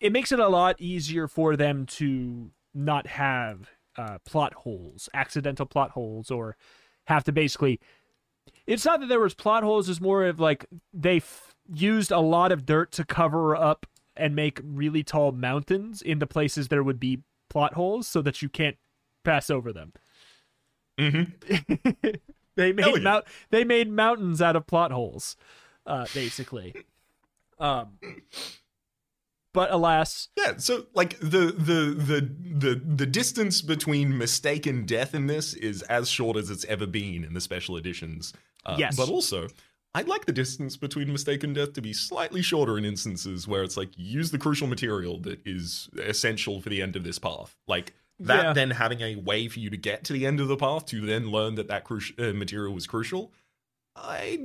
It 0.00 0.12
makes 0.12 0.30
it 0.32 0.38
a 0.38 0.48
lot 0.48 0.80
easier 0.80 1.26
for 1.26 1.56
them 1.56 1.86
to 1.86 2.50
not 2.74 3.06
have 3.06 3.70
uh, 3.96 4.18
plot 4.24 4.52
holes, 4.54 5.08
accidental 5.14 5.66
plot 5.66 5.90
holes, 5.92 6.30
or 6.30 6.56
have 7.06 7.24
to 7.24 7.32
basically. 7.32 7.80
It's 8.66 8.84
not 8.84 9.00
that 9.00 9.06
there 9.08 9.20
was 9.20 9.34
plot 9.34 9.62
holes. 9.62 9.88
It's 9.88 10.00
more 10.00 10.24
of 10.26 10.38
like 10.40 10.66
they 10.92 11.16
f- 11.16 11.54
used 11.72 12.10
a 12.10 12.20
lot 12.20 12.52
of 12.52 12.66
dirt 12.66 12.92
to 12.92 13.04
cover 13.04 13.56
up 13.56 13.86
and 14.16 14.36
make 14.36 14.60
really 14.62 15.02
tall 15.02 15.32
mountains 15.32 16.02
into 16.02 16.26
places 16.26 16.68
there 16.68 16.82
would 16.82 17.00
be 17.00 17.20
plot 17.50 17.74
holes, 17.74 18.06
so 18.06 18.20
that 18.22 18.42
you 18.42 18.48
can't 18.48 18.76
pass 19.24 19.48
over 19.50 19.72
them. 19.72 19.92
Mm-hmm. 20.98 22.10
they 22.56 22.72
made 22.72 22.86
yeah. 22.96 23.02
mount 23.02 23.24
they 23.50 23.64
made 23.64 23.90
mountains 23.90 24.40
out 24.40 24.56
of 24.56 24.66
plot 24.66 24.92
holes, 24.92 25.36
uh, 25.86 26.06
basically. 26.14 26.74
Um, 27.58 27.98
but 29.52 29.70
alas, 29.70 30.28
Yeah, 30.36 30.56
so 30.56 30.86
like 30.94 31.18
the 31.20 31.54
the 31.56 31.94
the 31.96 32.30
the 32.58 32.82
the 32.84 33.06
distance 33.06 33.62
between 33.62 34.18
mistake 34.18 34.66
and 34.66 34.86
death 34.86 35.14
in 35.14 35.28
this 35.28 35.54
is 35.54 35.82
as 35.82 36.08
short 36.10 36.36
as 36.36 36.50
it's 36.50 36.64
ever 36.64 36.86
been 36.86 37.22
in 37.24 37.34
the 37.34 37.40
special 37.40 37.76
editions. 37.76 38.32
Uh, 38.66 38.76
Yes. 38.78 38.96
but 38.96 39.08
also 39.08 39.46
I'd 39.94 40.08
like 40.08 40.24
the 40.26 40.32
distance 40.32 40.76
between 40.76 41.12
mistake 41.12 41.44
and 41.44 41.54
death 41.54 41.72
to 41.74 41.80
be 41.80 41.92
slightly 41.92 42.42
shorter 42.42 42.76
in 42.78 42.84
instances 42.84 43.46
where 43.46 43.62
it's 43.62 43.76
like 43.76 43.90
use 43.96 44.32
the 44.32 44.38
crucial 44.38 44.66
material 44.66 45.20
that 45.20 45.38
is 45.46 45.88
essential 46.02 46.60
for 46.60 46.68
the 46.68 46.82
end 46.82 46.96
of 46.96 47.04
this 47.04 47.20
path. 47.20 47.56
Like 47.68 47.92
that, 48.18 48.42
Yeah. 48.42 48.52
then 48.54 48.70
having 48.72 49.00
a 49.02 49.14
way 49.14 49.46
for 49.46 49.60
you 49.60 49.70
to 49.70 49.76
get 49.76 50.02
to 50.04 50.12
the 50.12 50.26
end 50.26 50.40
of 50.40 50.48
the 50.48 50.56
path 50.56 50.86
to 50.86 51.00
then 51.06 51.30
learn 51.30 51.54
that 51.54 51.68
that 51.68 51.84
crucial 51.84 52.16
uh, 52.18 52.32
material 52.32 52.74
was 52.74 52.88
crucial. 52.88 53.32
I, 53.96 54.38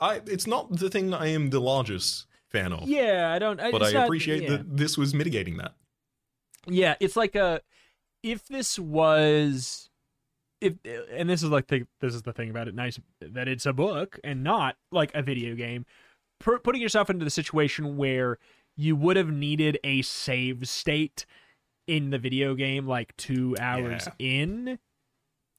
I, 0.00 0.22
it's 0.26 0.46
not 0.46 0.76
the 0.76 0.88
thing 0.88 1.12
I 1.12 1.26
am 1.28 1.50
the 1.50 1.60
largest 1.60 2.26
fan 2.50 2.72
of, 2.72 2.88
yeah, 2.88 3.32
I 3.32 3.38
don't. 3.38 3.58
but 3.58 3.82
it's 3.82 3.90
I 3.90 3.92
not- 3.92 4.04
appreciate 4.04 4.42
yeah. 4.44 4.50
that 4.50 4.76
this 4.76 4.96
was 4.96 5.14
mitigating 5.14 5.58
that. 5.58 5.74
Yeah, 6.66 6.94
it's 7.00 7.16
like 7.16 7.34
a 7.34 7.60
if 8.22 8.46
this 8.48 8.78
was 8.78 9.88
if 10.60 10.74
and 11.12 11.28
this 11.28 11.42
is 11.42 11.50
like 11.50 11.68
the, 11.68 11.86
this 12.00 12.14
is 12.14 12.22
the 12.22 12.32
thing 12.32 12.50
about 12.50 12.66
it 12.66 12.74
nice 12.74 12.98
that 13.20 13.46
it's 13.46 13.66
a 13.66 13.72
book 13.72 14.18
and 14.24 14.42
not 14.42 14.76
like 14.90 15.14
a 15.14 15.22
video 15.22 15.54
game 15.54 15.84
Put 16.40 16.64
putting 16.64 16.82
yourself 16.82 17.08
into 17.08 17.24
the 17.24 17.30
situation 17.30 17.96
where 17.96 18.38
you 18.76 18.96
would 18.96 19.16
have 19.16 19.30
needed 19.30 19.78
a 19.84 20.02
save 20.02 20.68
state 20.68 21.24
in 21.86 22.10
the 22.10 22.18
video 22.18 22.54
game 22.54 22.86
like 22.86 23.16
2 23.16 23.56
hours 23.60 24.08
in 24.18 24.78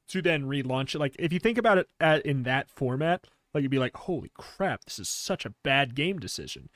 to 0.09 0.21
then 0.21 0.43
relaunch 0.43 0.95
it. 0.95 0.99
Like 0.99 1.15
if 1.19 1.31
you 1.33 1.39
think 1.39 1.57
about 1.57 1.77
it 1.77 1.87
at, 1.99 2.25
in 2.25 2.43
that 2.43 2.69
format 2.69 3.25
like 3.53 3.61
you'd 3.63 3.71
be 3.71 3.79
like 3.79 3.95
holy 3.95 4.31
crap 4.37 4.83
this 4.85 4.99
is 4.99 5.09
such 5.09 5.45
a 5.45 5.53
bad 5.63 5.95
game 5.95 6.19
decision. 6.19 6.69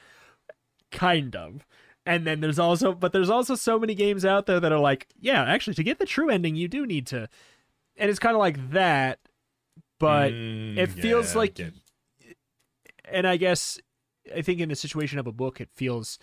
Kind 0.91 1.35
of. 1.35 1.65
And 2.05 2.25
then 2.25 2.39
there's 2.41 2.59
also 2.59 2.93
but 2.93 3.13
there's 3.13 3.29
also 3.29 3.55
so 3.55 3.77
many 3.79 3.93
games 3.93 4.25
out 4.25 4.45
there 4.47 4.59
that 4.59 4.71
are 4.71 4.79
like 4.79 5.07
yeah 5.19 5.43
actually 5.43 5.75
to 5.75 5.83
get 5.83 5.99
the 5.99 6.05
true 6.05 6.29
ending 6.29 6.55
you 6.55 6.67
do 6.67 6.85
need 6.87 7.05
to 7.07 7.29
and 7.97 8.09
it's 8.09 8.19
kind 8.19 8.35
of 8.35 8.39
like 8.39 8.71
that 8.71 9.19
but 9.99 10.31
Mm, 10.31 10.77
it 10.77 10.87
feels 10.91 11.33
yeah, 11.33 11.37
like 11.37 11.53
get- 11.53 11.73
and 13.05 13.27
i 13.27 13.37
guess 13.37 13.79
i 14.35 14.41
think 14.41 14.59
in 14.59 14.69
the 14.69 14.75
situation 14.75 15.19
of 15.19 15.27
a 15.27 15.31
book 15.31 15.61
it 15.61 15.69
feels 15.75 16.17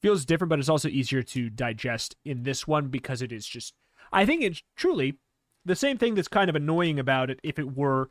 feels 0.00 0.24
different 0.24 0.48
but 0.48 0.60
it's 0.60 0.68
also 0.68 0.88
easier 0.88 1.22
to 1.24 1.50
digest 1.50 2.14
in 2.24 2.44
this 2.44 2.68
one 2.68 2.86
because 2.86 3.20
it 3.20 3.32
is 3.32 3.46
just 3.46 3.74
i 4.12 4.24
think 4.24 4.42
it's 4.42 4.62
truly 4.76 5.16
the 5.64 5.76
same 5.76 5.98
thing 5.98 6.14
that's 6.14 6.28
kind 6.28 6.48
of 6.48 6.56
annoying 6.56 6.98
about 6.98 7.30
it 7.30 7.38
if 7.42 7.58
it 7.58 7.76
were 7.76 8.08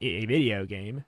a 0.00 0.24
video 0.26 0.64
game 0.66 1.04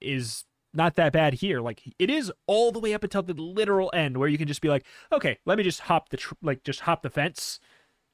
is 0.00 0.44
not 0.74 0.96
that 0.96 1.12
bad 1.12 1.34
here. 1.34 1.60
Like 1.60 1.82
it 1.98 2.10
is 2.10 2.32
all 2.46 2.72
the 2.72 2.78
way 2.80 2.94
up 2.94 3.02
until 3.04 3.22
the 3.22 3.34
literal 3.34 3.90
end 3.94 4.16
where 4.16 4.28
you 4.28 4.38
can 4.38 4.46
just 4.48 4.60
be 4.60 4.68
like 4.68 4.84
okay 5.12 5.38
let 5.46 5.56
me 5.58 5.64
just 5.64 5.80
hop 5.80 6.10
the 6.10 6.16
tr- 6.18 6.34
like 6.42 6.62
just 6.64 6.80
hop 6.80 7.02
the 7.02 7.10
fence 7.10 7.58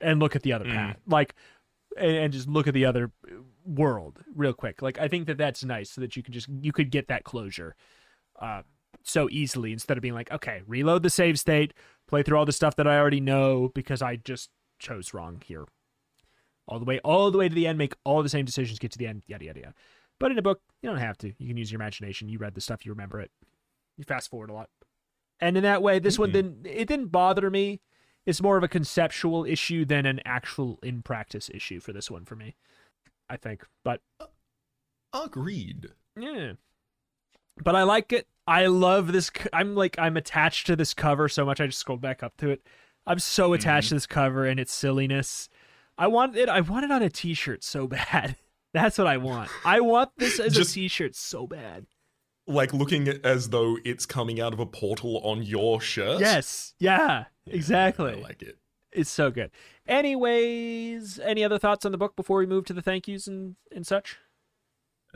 and 0.01 0.21
look 0.21 0.37
at 0.37 0.43
the 0.43 0.53
other 0.53 0.65
Mm. 0.67 0.73
path. 0.75 0.97
Like 1.07 1.35
and, 1.97 2.17
and 2.17 2.33
just 2.33 2.49
look 2.49 2.67
at 2.67 2.75
the 2.75 2.85
other 2.85 3.13
world 3.65 4.21
real 4.35 4.53
quick. 4.53 4.83
Like 4.83 4.99
i 4.99 5.09
think 5.09 5.27
that 5.27 5.39
that's 5.39 5.65
nice 5.65 5.91
so 5.91 6.01
that 6.01 6.17
you 6.17 6.23
can 6.23 6.33
just 6.33 6.49
you 6.61 6.73
could 6.73 6.91
get 6.91 7.09
that 7.09 7.25
closure 7.25 7.75
uh 8.41 8.63
so 9.03 9.29
easily 9.31 9.73
instead 9.73 9.97
of 9.99 10.03
being 10.03 10.15
like 10.15 10.31
okay 10.33 10.63
reload 10.67 11.03
the 11.03 11.11
save 11.11 11.39
state 11.39 11.75
play 12.09 12.23
through 12.23 12.39
all 12.39 12.47
the 12.47 12.53
stuff 12.53 12.75
that 12.77 12.87
i 12.87 12.97
already 12.99 13.21
know 13.21 13.71
because 13.75 14.01
i 14.01 14.17
just 14.17 14.51
chose 14.79 15.13
wrong 15.13 15.43
here 15.45 15.65
all 16.67 16.79
the 16.79 16.85
way 16.85 16.99
all 17.01 17.31
the 17.31 17.39
way 17.39 17.49
to 17.49 17.55
the 17.55 17.67
end 17.67 17.79
make 17.79 17.95
all 18.05 18.23
the 18.23 18.29
same 18.29 18.45
decisions 18.45 18.79
get 18.79 18.91
to 18.93 18.99
the 18.99 19.07
end 19.07 19.23
yada 19.27 19.45
yada 19.45 19.61
yada. 19.61 19.75
But 20.21 20.31
in 20.31 20.39
a 20.39 20.43
book 20.43 20.61
you 20.83 20.89
don't 20.91 20.99
have 20.99 21.19
to. 21.19 21.33
You 21.39 21.49
can 21.49 21.57
use 21.57 21.71
your 21.73 21.81
imagination. 21.81 22.29
You 22.29 22.39
read 22.39 22.55
the 22.55 22.61
stuff 22.61 22.85
you 22.87 22.93
remember 22.93 23.21
it. 23.21 23.31
You 23.97 24.05
fast 24.05 24.31
forward 24.31 24.51
a 24.51 24.55
lot. 24.55 24.71
And 25.41 25.57
in 25.57 25.63
that 25.65 25.83
way 25.83 25.99
this 25.99 26.19
one 26.19 26.31
Mhm. 26.31 26.33
didn't 26.33 26.67
it 26.67 26.89
didn't 26.89 27.09
bother 27.09 27.51
me. 27.51 27.81
It's 28.27 28.41
more 28.41 28.57
of 28.57 28.63
a 28.63 28.69
conceptual 28.69 29.45
issue 29.45 29.85
than 29.85 30.07
an 30.07 30.21
actual 30.25 30.79
in 30.83 31.03
practice 31.03 31.51
issue 31.53 31.79
for 31.81 31.93
this 31.93 32.11
one 32.11 32.25
for 32.25 32.37
me 32.37 32.55
i 33.29 33.37
think. 33.37 33.67
But 33.85 34.01
agreed. 35.13 35.89
yeah. 36.19 36.53
But 37.63 37.77
i 37.77 37.83
like 37.83 38.13
it. 38.13 38.27
I 38.47 38.67
love 38.67 39.13
this 39.13 39.31
I'm 39.53 39.75
like 39.75 39.99
i'm 39.99 40.17
attached 40.17 40.67
to 40.67 40.77
this 40.77 40.93
cover 40.95 41.29
so 41.29 41.45
much 41.47 41.61
i 41.61 41.67
just 41.67 41.79
scrolled 41.79 42.01
back 42.01 42.23
up 42.23 42.37
to 42.39 42.51
it. 42.51 42.63
I'm 43.07 43.19
so 43.19 43.53
attached 43.53 43.91
to 43.91 43.95
this 43.97 44.07
cover 44.07 44.47
and 44.47 44.59
its 44.59 44.73
silliness 44.73 45.49
i 45.99 46.07
want 46.07 46.37
it 46.37 46.49
i 46.49 46.61
want 46.61 46.85
it 46.85 46.91
on 46.91 47.03
a 47.03 47.11
t-shirt 47.11 47.63
so 47.65 47.87
bad. 47.87 48.37
That's 48.75 48.99
what 48.99 49.07
i 49.07 49.17
want. 49.17 49.51
I 49.65 49.81
want 49.81 50.11
this 50.19 50.41
as 50.41 50.53
Just- 50.55 50.73
a 50.73 50.75
t-shirt 50.75 51.15
so 51.15 51.47
bad. 51.47 51.87
Like 52.47 52.75
looking 52.75 53.09
as 53.25 53.49
though 53.51 53.79
it's 53.85 54.05
coming 54.05 54.39
out 54.41 54.53
of 54.53 54.61
a 54.61 54.67
portal 54.67 55.19
on 55.25 55.43
your 55.43 55.81
shirt. 55.81 56.21
yes. 56.21 56.75
Yeah 56.79 57.25
exactly. 57.47 58.13
I 58.13 58.15
like 58.17 58.43
it. 58.43 58.59
it's 58.93 59.11
so 59.11 59.31
good. 59.31 59.51
Anyways 59.87 61.19
any 61.21 61.43
other 61.45 61.59
thoughts 61.59 61.85
on 61.85 61.93
the 61.93 61.99
book 61.99 62.17
before 62.17 62.39
we 62.39 62.47
move 62.47 62.65
to 62.67 62.73
the 62.73 62.83
thank 62.83 63.09
yous 63.09 63.27
and 63.27 63.57
and 63.75 63.87
such 63.87 64.19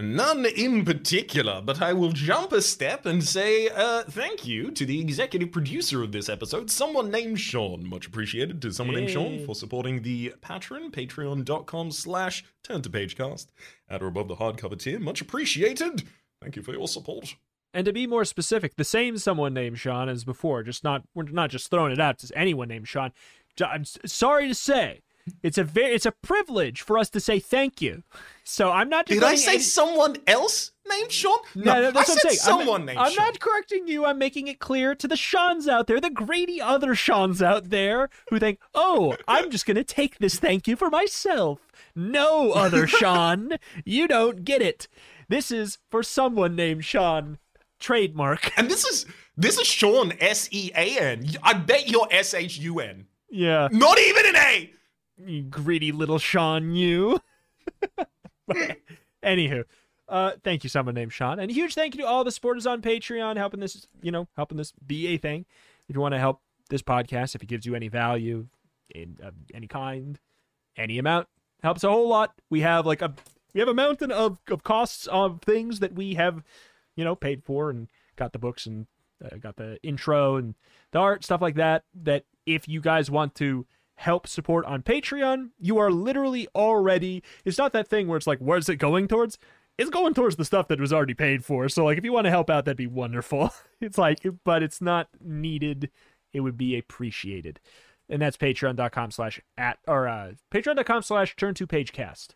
None 0.01 0.47
in 0.47 0.85
particular, 0.85 1.61
but 1.61 1.83
I 1.83 1.93
will 1.93 2.13
jump 2.13 2.53
a 2.53 2.63
step 2.63 3.05
and 3.05 3.23
say 3.23 3.69
uh, 3.69 4.05
thank 4.05 4.47
you 4.47 4.71
to 4.71 4.87
the 4.87 5.01
executive 5.01 5.51
producer 5.51 6.05
of 6.05 6.13
this 6.13 6.29
episode, 6.29 6.71
someone 6.71 7.11
named 7.11 7.41
Sean. 7.41 7.85
Much 7.85 8.07
appreciated 8.07 8.63
to 8.63 8.71
someone 8.71 8.95
named 8.95 9.11
Sean 9.11 9.45
for 9.45 9.57
supporting 9.57 10.03
the 10.03 10.35
patron, 10.41 10.93
patreon.com 10.93 11.91
slash 11.91 12.45
turn 12.63 12.81
to 12.83 12.91
pagecast. 12.91 13.49
At 13.89 14.01
or 14.01 14.07
above 14.07 14.29
the 14.29 14.37
hardcover 14.37 14.79
tier, 14.79 15.01
much 15.01 15.21
appreciated. 15.21 16.05
Thank 16.41 16.55
you 16.55 16.63
for 16.63 16.73
your 16.73 16.87
support. 16.87 17.35
And 17.75 17.85
to 17.85 17.93
be 17.93 18.07
more 18.07 18.25
specific, 18.25 18.77
the 18.77 18.85
same 18.85 19.19
someone 19.19 19.53
named 19.53 19.81
Sean 19.81 20.09
as 20.09 20.25
before. 20.25 20.63
Just 20.63 20.85
not 20.85 21.03
we're 21.13 21.25
not 21.25 21.51
just 21.51 21.71
throwing 21.71 21.93
it 21.93 22.01
out 22.01 22.19
to 22.21 22.39
anyone 22.39 22.69
named 22.69 22.87
Sean. 22.87 23.13
I'm 23.61 23.85
sorry 23.85 24.47
to 24.47 24.55
say, 24.55 25.01
it's 25.43 25.59
a 25.59 25.65
very 25.65 25.95
it's 25.95 26.07
a 26.07 26.13
privilege 26.13 26.81
for 26.83 26.99
us 26.99 27.11
to 27.11 27.21
say 27.21 27.39
thank 27.39 27.81
you. 27.83 28.03
So 28.45 28.71
I'm 28.71 28.89
not. 28.89 29.07
Did 29.07 29.23
I 29.23 29.35
say 29.35 29.55
any- 29.55 29.63
someone 29.63 30.17
else 30.27 30.73
named 30.89 31.13
Sean? 31.13 31.39
No, 31.55 31.75
no, 31.83 31.91
that's 31.91 32.11
I 32.11 32.13
what 32.15 32.21
said 32.21 32.29
I'm 32.31 32.35
saying. 32.37 32.39
I'm- 32.59 32.61
someone 32.67 32.85
named 32.87 32.99
I'm 32.99 33.13
Sean. 33.13 33.25
not 33.27 33.41
correcting 33.41 33.87
you. 33.89 34.05
I'm 34.07 34.19
making 34.19 34.49
it 34.49 34.59
clear 34.59 34.95
to 34.95 35.07
the 35.09 35.17
Seans 35.17 35.69
out 35.69 35.87
there, 35.87 36.01
the 36.01 36.11
greedy 36.11 36.61
other 36.61 36.95
Seans 36.95 37.43
out 37.43 37.71
there 37.71 38.09
who 38.31 38.39
think, 38.39 38.59
oh, 38.75 39.17
I'm 39.27 39.51
just 39.51 39.67
going 39.67 39.77
to 39.77 39.85
take 39.85 40.19
this 40.19 40.39
thank 40.39 40.67
you 40.67 40.77
for 40.77 40.89
myself. 40.91 41.61
No, 41.95 42.53
other 42.53 42.87
Sean, 42.99 43.59
you 43.85 44.09
don't 44.09 44.45
get 44.45 44.63
it. 44.63 44.89
This 45.29 45.51
is 45.51 45.79
for 45.91 46.03
someone 46.03 46.57
named 46.57 46.85
Sean. 46.85 47.39
Trademark. 47.81 48.59
And 48.59 48.69
this 48.69 48.85
is 48.85 49.07
this 49.37 49.57
is 49.57 49.67
Sean 49.69 50.13
S 50.21 50.49
E 50.51 50.73
A 50.75 50.99
N. 50.99 51.29
I 51.45 51.53
bet 51.55 51.89
you're 51.89 52.09
S 52.11 52.35
H 52.35 52.59
U 52.59 52.81
N. 52.81 53.07
Yeah, 53.31 53.69
Not 53.71 53.99
even 54.01 54.27
an 54.27 54.37
A. 54.37 54.71
greedy 55.51 55.93
little 55.93 56.19
Sean, 56.19 56.73
you. 56.75 57.21
Anywho, 59.23 59.65
uh, 60.09 60.33
thank 60.43 60.65
you, 60.65 60.71
someone 60.71 60.95
named 60.95 61.13
Sean, 61.13 61.39
and 61.39 61.51
a 61.51 61.55
huge 61.55 61.75
thank 61.75 61.95
you 61.95 62.03
to 62.03 62.07
all 62.07 62.25
the 62.25 62.31
supporters 62.31 62.67
on 62.67 62.81
Patreon 62.83 63.37
helping 63.37 63.61
this, 63.61 63.87
you 64.01 64.11
know, 64.11 64.29
helping 64.37 64.57
this 64.59 64.73
be 64.87 65.09
a 65.09 65.17
thing. 65.19 65.45
If 65.89 65.97
you 65.97 66.01
want 66.01 66.15
to 66.15 66.19
help 66.19 66.41
this 66.71 66.83
podcast, 66.83 67.35
if 67.35 67.43
it 67.43 67.47
gives 67.49 67.67
you 67.67 67.75
any 67.75 67.89
value 67.89 68.47
in 68.95 69.19
uh, 69.23 69.31
any 69.53 69.67
kind, 69.67 70.19
any 70.77 70.99
amount 70.99 71.29
helps 71.63 71.85
a 71.85 71.91
whole 71.91 72.09
lot. 72.09 72.41
We 72.51 72.61
have 72.61 72.87
like 72.87 73.03
a 73.03 73.15
we 73.55 73.61
have 73.61 73.69
a 73.69 73.75
mountain 73.75 74.11
of 74.11 74.39
of 74.49 74.63
costs 74.63 75.07
of 75.09 75.43
things 75.43 75.81
that 75.81 75.95
we 75.95 76.15
have, 76.15 76.43
you 76.97 77.05
know, 77.05 77.15
paid 77.15 77.45
for 77.45 77.71
and 77.71 77.89
got 78.17 78.33
the 78.33 78.39
books 78.39 78.67
and 78.67 78.87
uh, 79.25 79.37
got 79.37 79.57
the 79.57 79.79
intro 79.83 80.37
and 80.37 80.55
the 80.93 80.99
art 80.99 81.25
stuff 81.25 81.43
like 81.43 81.57
that. 81.57 81.85
That 81.95 82.25
if 82.47 82.69
you 82.69 82.81
guys 82.81 83.11
want 83.11 83.35
to 83.37 83.67
help 83.99 84.27
support 84.29 84.65
on 84.67 84.83
Patreon, 84.83 85.51
you 85.59 85.77
are 85.79 85.91
literally 85.91 86.47
already. 86.55 87.23
It's 87.45 87.59
not 87.59 87.73
that 87.73 87.89
thing 87.89 88.07
where 88.07 88.17
it's 88.17 88.27
like, 88.27 88.39
where's 88.39 88.69
it 88.69 88.77
going 88.77 89.09
towards? 89.09 89.39
It's 89.77 89.91
going 89.91 90.15
towards 90.15 90.37
the 90.37 90.45
stuff 90.45 90.69
that 90.69 90.81
was 90.81 90.93
already 90.93 91.15
paid 91.15 91.45
for. 91.45 91.69
So 91.69 91.85
like, 91.85 91.99
if 91.99 92.05
you 92.05 92.13
want 92.13 92.25
to 92.25 92.31
help 92.31 92.49
out, 92.49 92.65
that'd 92.65 92.77
be 92.77 92.87
wonderful. 92.87 93.53
It's 93.81 93.97
like, 93.97 94.27
but 94.43 94.65
it's 94.65 94.81
not 94.81 95.07
needed 95.21 95.91
it 96.33 96.41
would 96.41 96.57
be 96.57 96.77
appreciated. 96.77 97.61
And 98.09 98.21
that's 98.21 98.37
patreon.com 98.37 99.13
slash 99.13 99.41
at 99.57 99.79
or 99.87 100.09
uh 100.09 100.33
patreon.com 100.53 101.03
slash 101.03 101.37
turn 101.37 101.55
to 101.55 101.67
page 101.67 101.93
cast. 101.93 102.35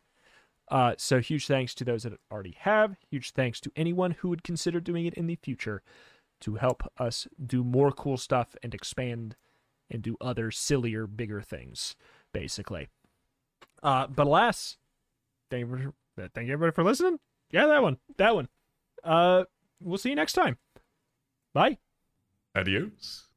Uh, 0.70 0.94
so 0.96 1.20
huge 1.20 1.46
thanks 1.46 1.74
to 1.74 1.84
those 1.84 2.04
that 2.04 2.12
already 2.30 2.56
have. 2.60 2.96
Huge 3.10 3.32
thanks 3.32 3.60
to 3.60 3.72
anyone 3.74 4.12
who 4.12 4.28
would 4.28 4.44
consider 4.44 4.80
doing 4.80 5.06
it 5.06 5.14
in 5.14 5.26
the 5.26 5.36
future 5.42 5.82
to 6.42 6.54
help 6.54 6.84
us 6.96 7.26
do 7.44 7.64
more 7.64 7.90
cool 7.90 8.16
stuff 8.16 8.54
and 8.62 8.72
expand 8.72 9.36
and 9.92 10.02
do 10.02 10.16
other 10.20 10.50
sillier, 10.50 11.06
bigger 11.06 11.40
things, 11.40 11.94
basically. 12.32 12.88
Uh, 13.82 14.06
but 14.06 14.26
alas, 14.26 14.78
thank 15.50 15.68
you, 15.68 15.92
for, 16.16 16.28
thank 16.28 16.48
you 16.48 16.52
everybody 16.54 16.74
for 16.74 16.82
listening. 16.82 17.18
Yeah, 17.50 17.66
that 17.66 17.82
one, 17.82 17.98
that 18.16 18.34
one. 18.34 18.48
Uh, 19.04 19.44
we'll 19.80 19.98
see 19.98 20.10
you 20.10 20.16
next 20.16 20.32
time. 20.32 20.56
Bye. 21.52 21.78
Adios. 22.56 23.28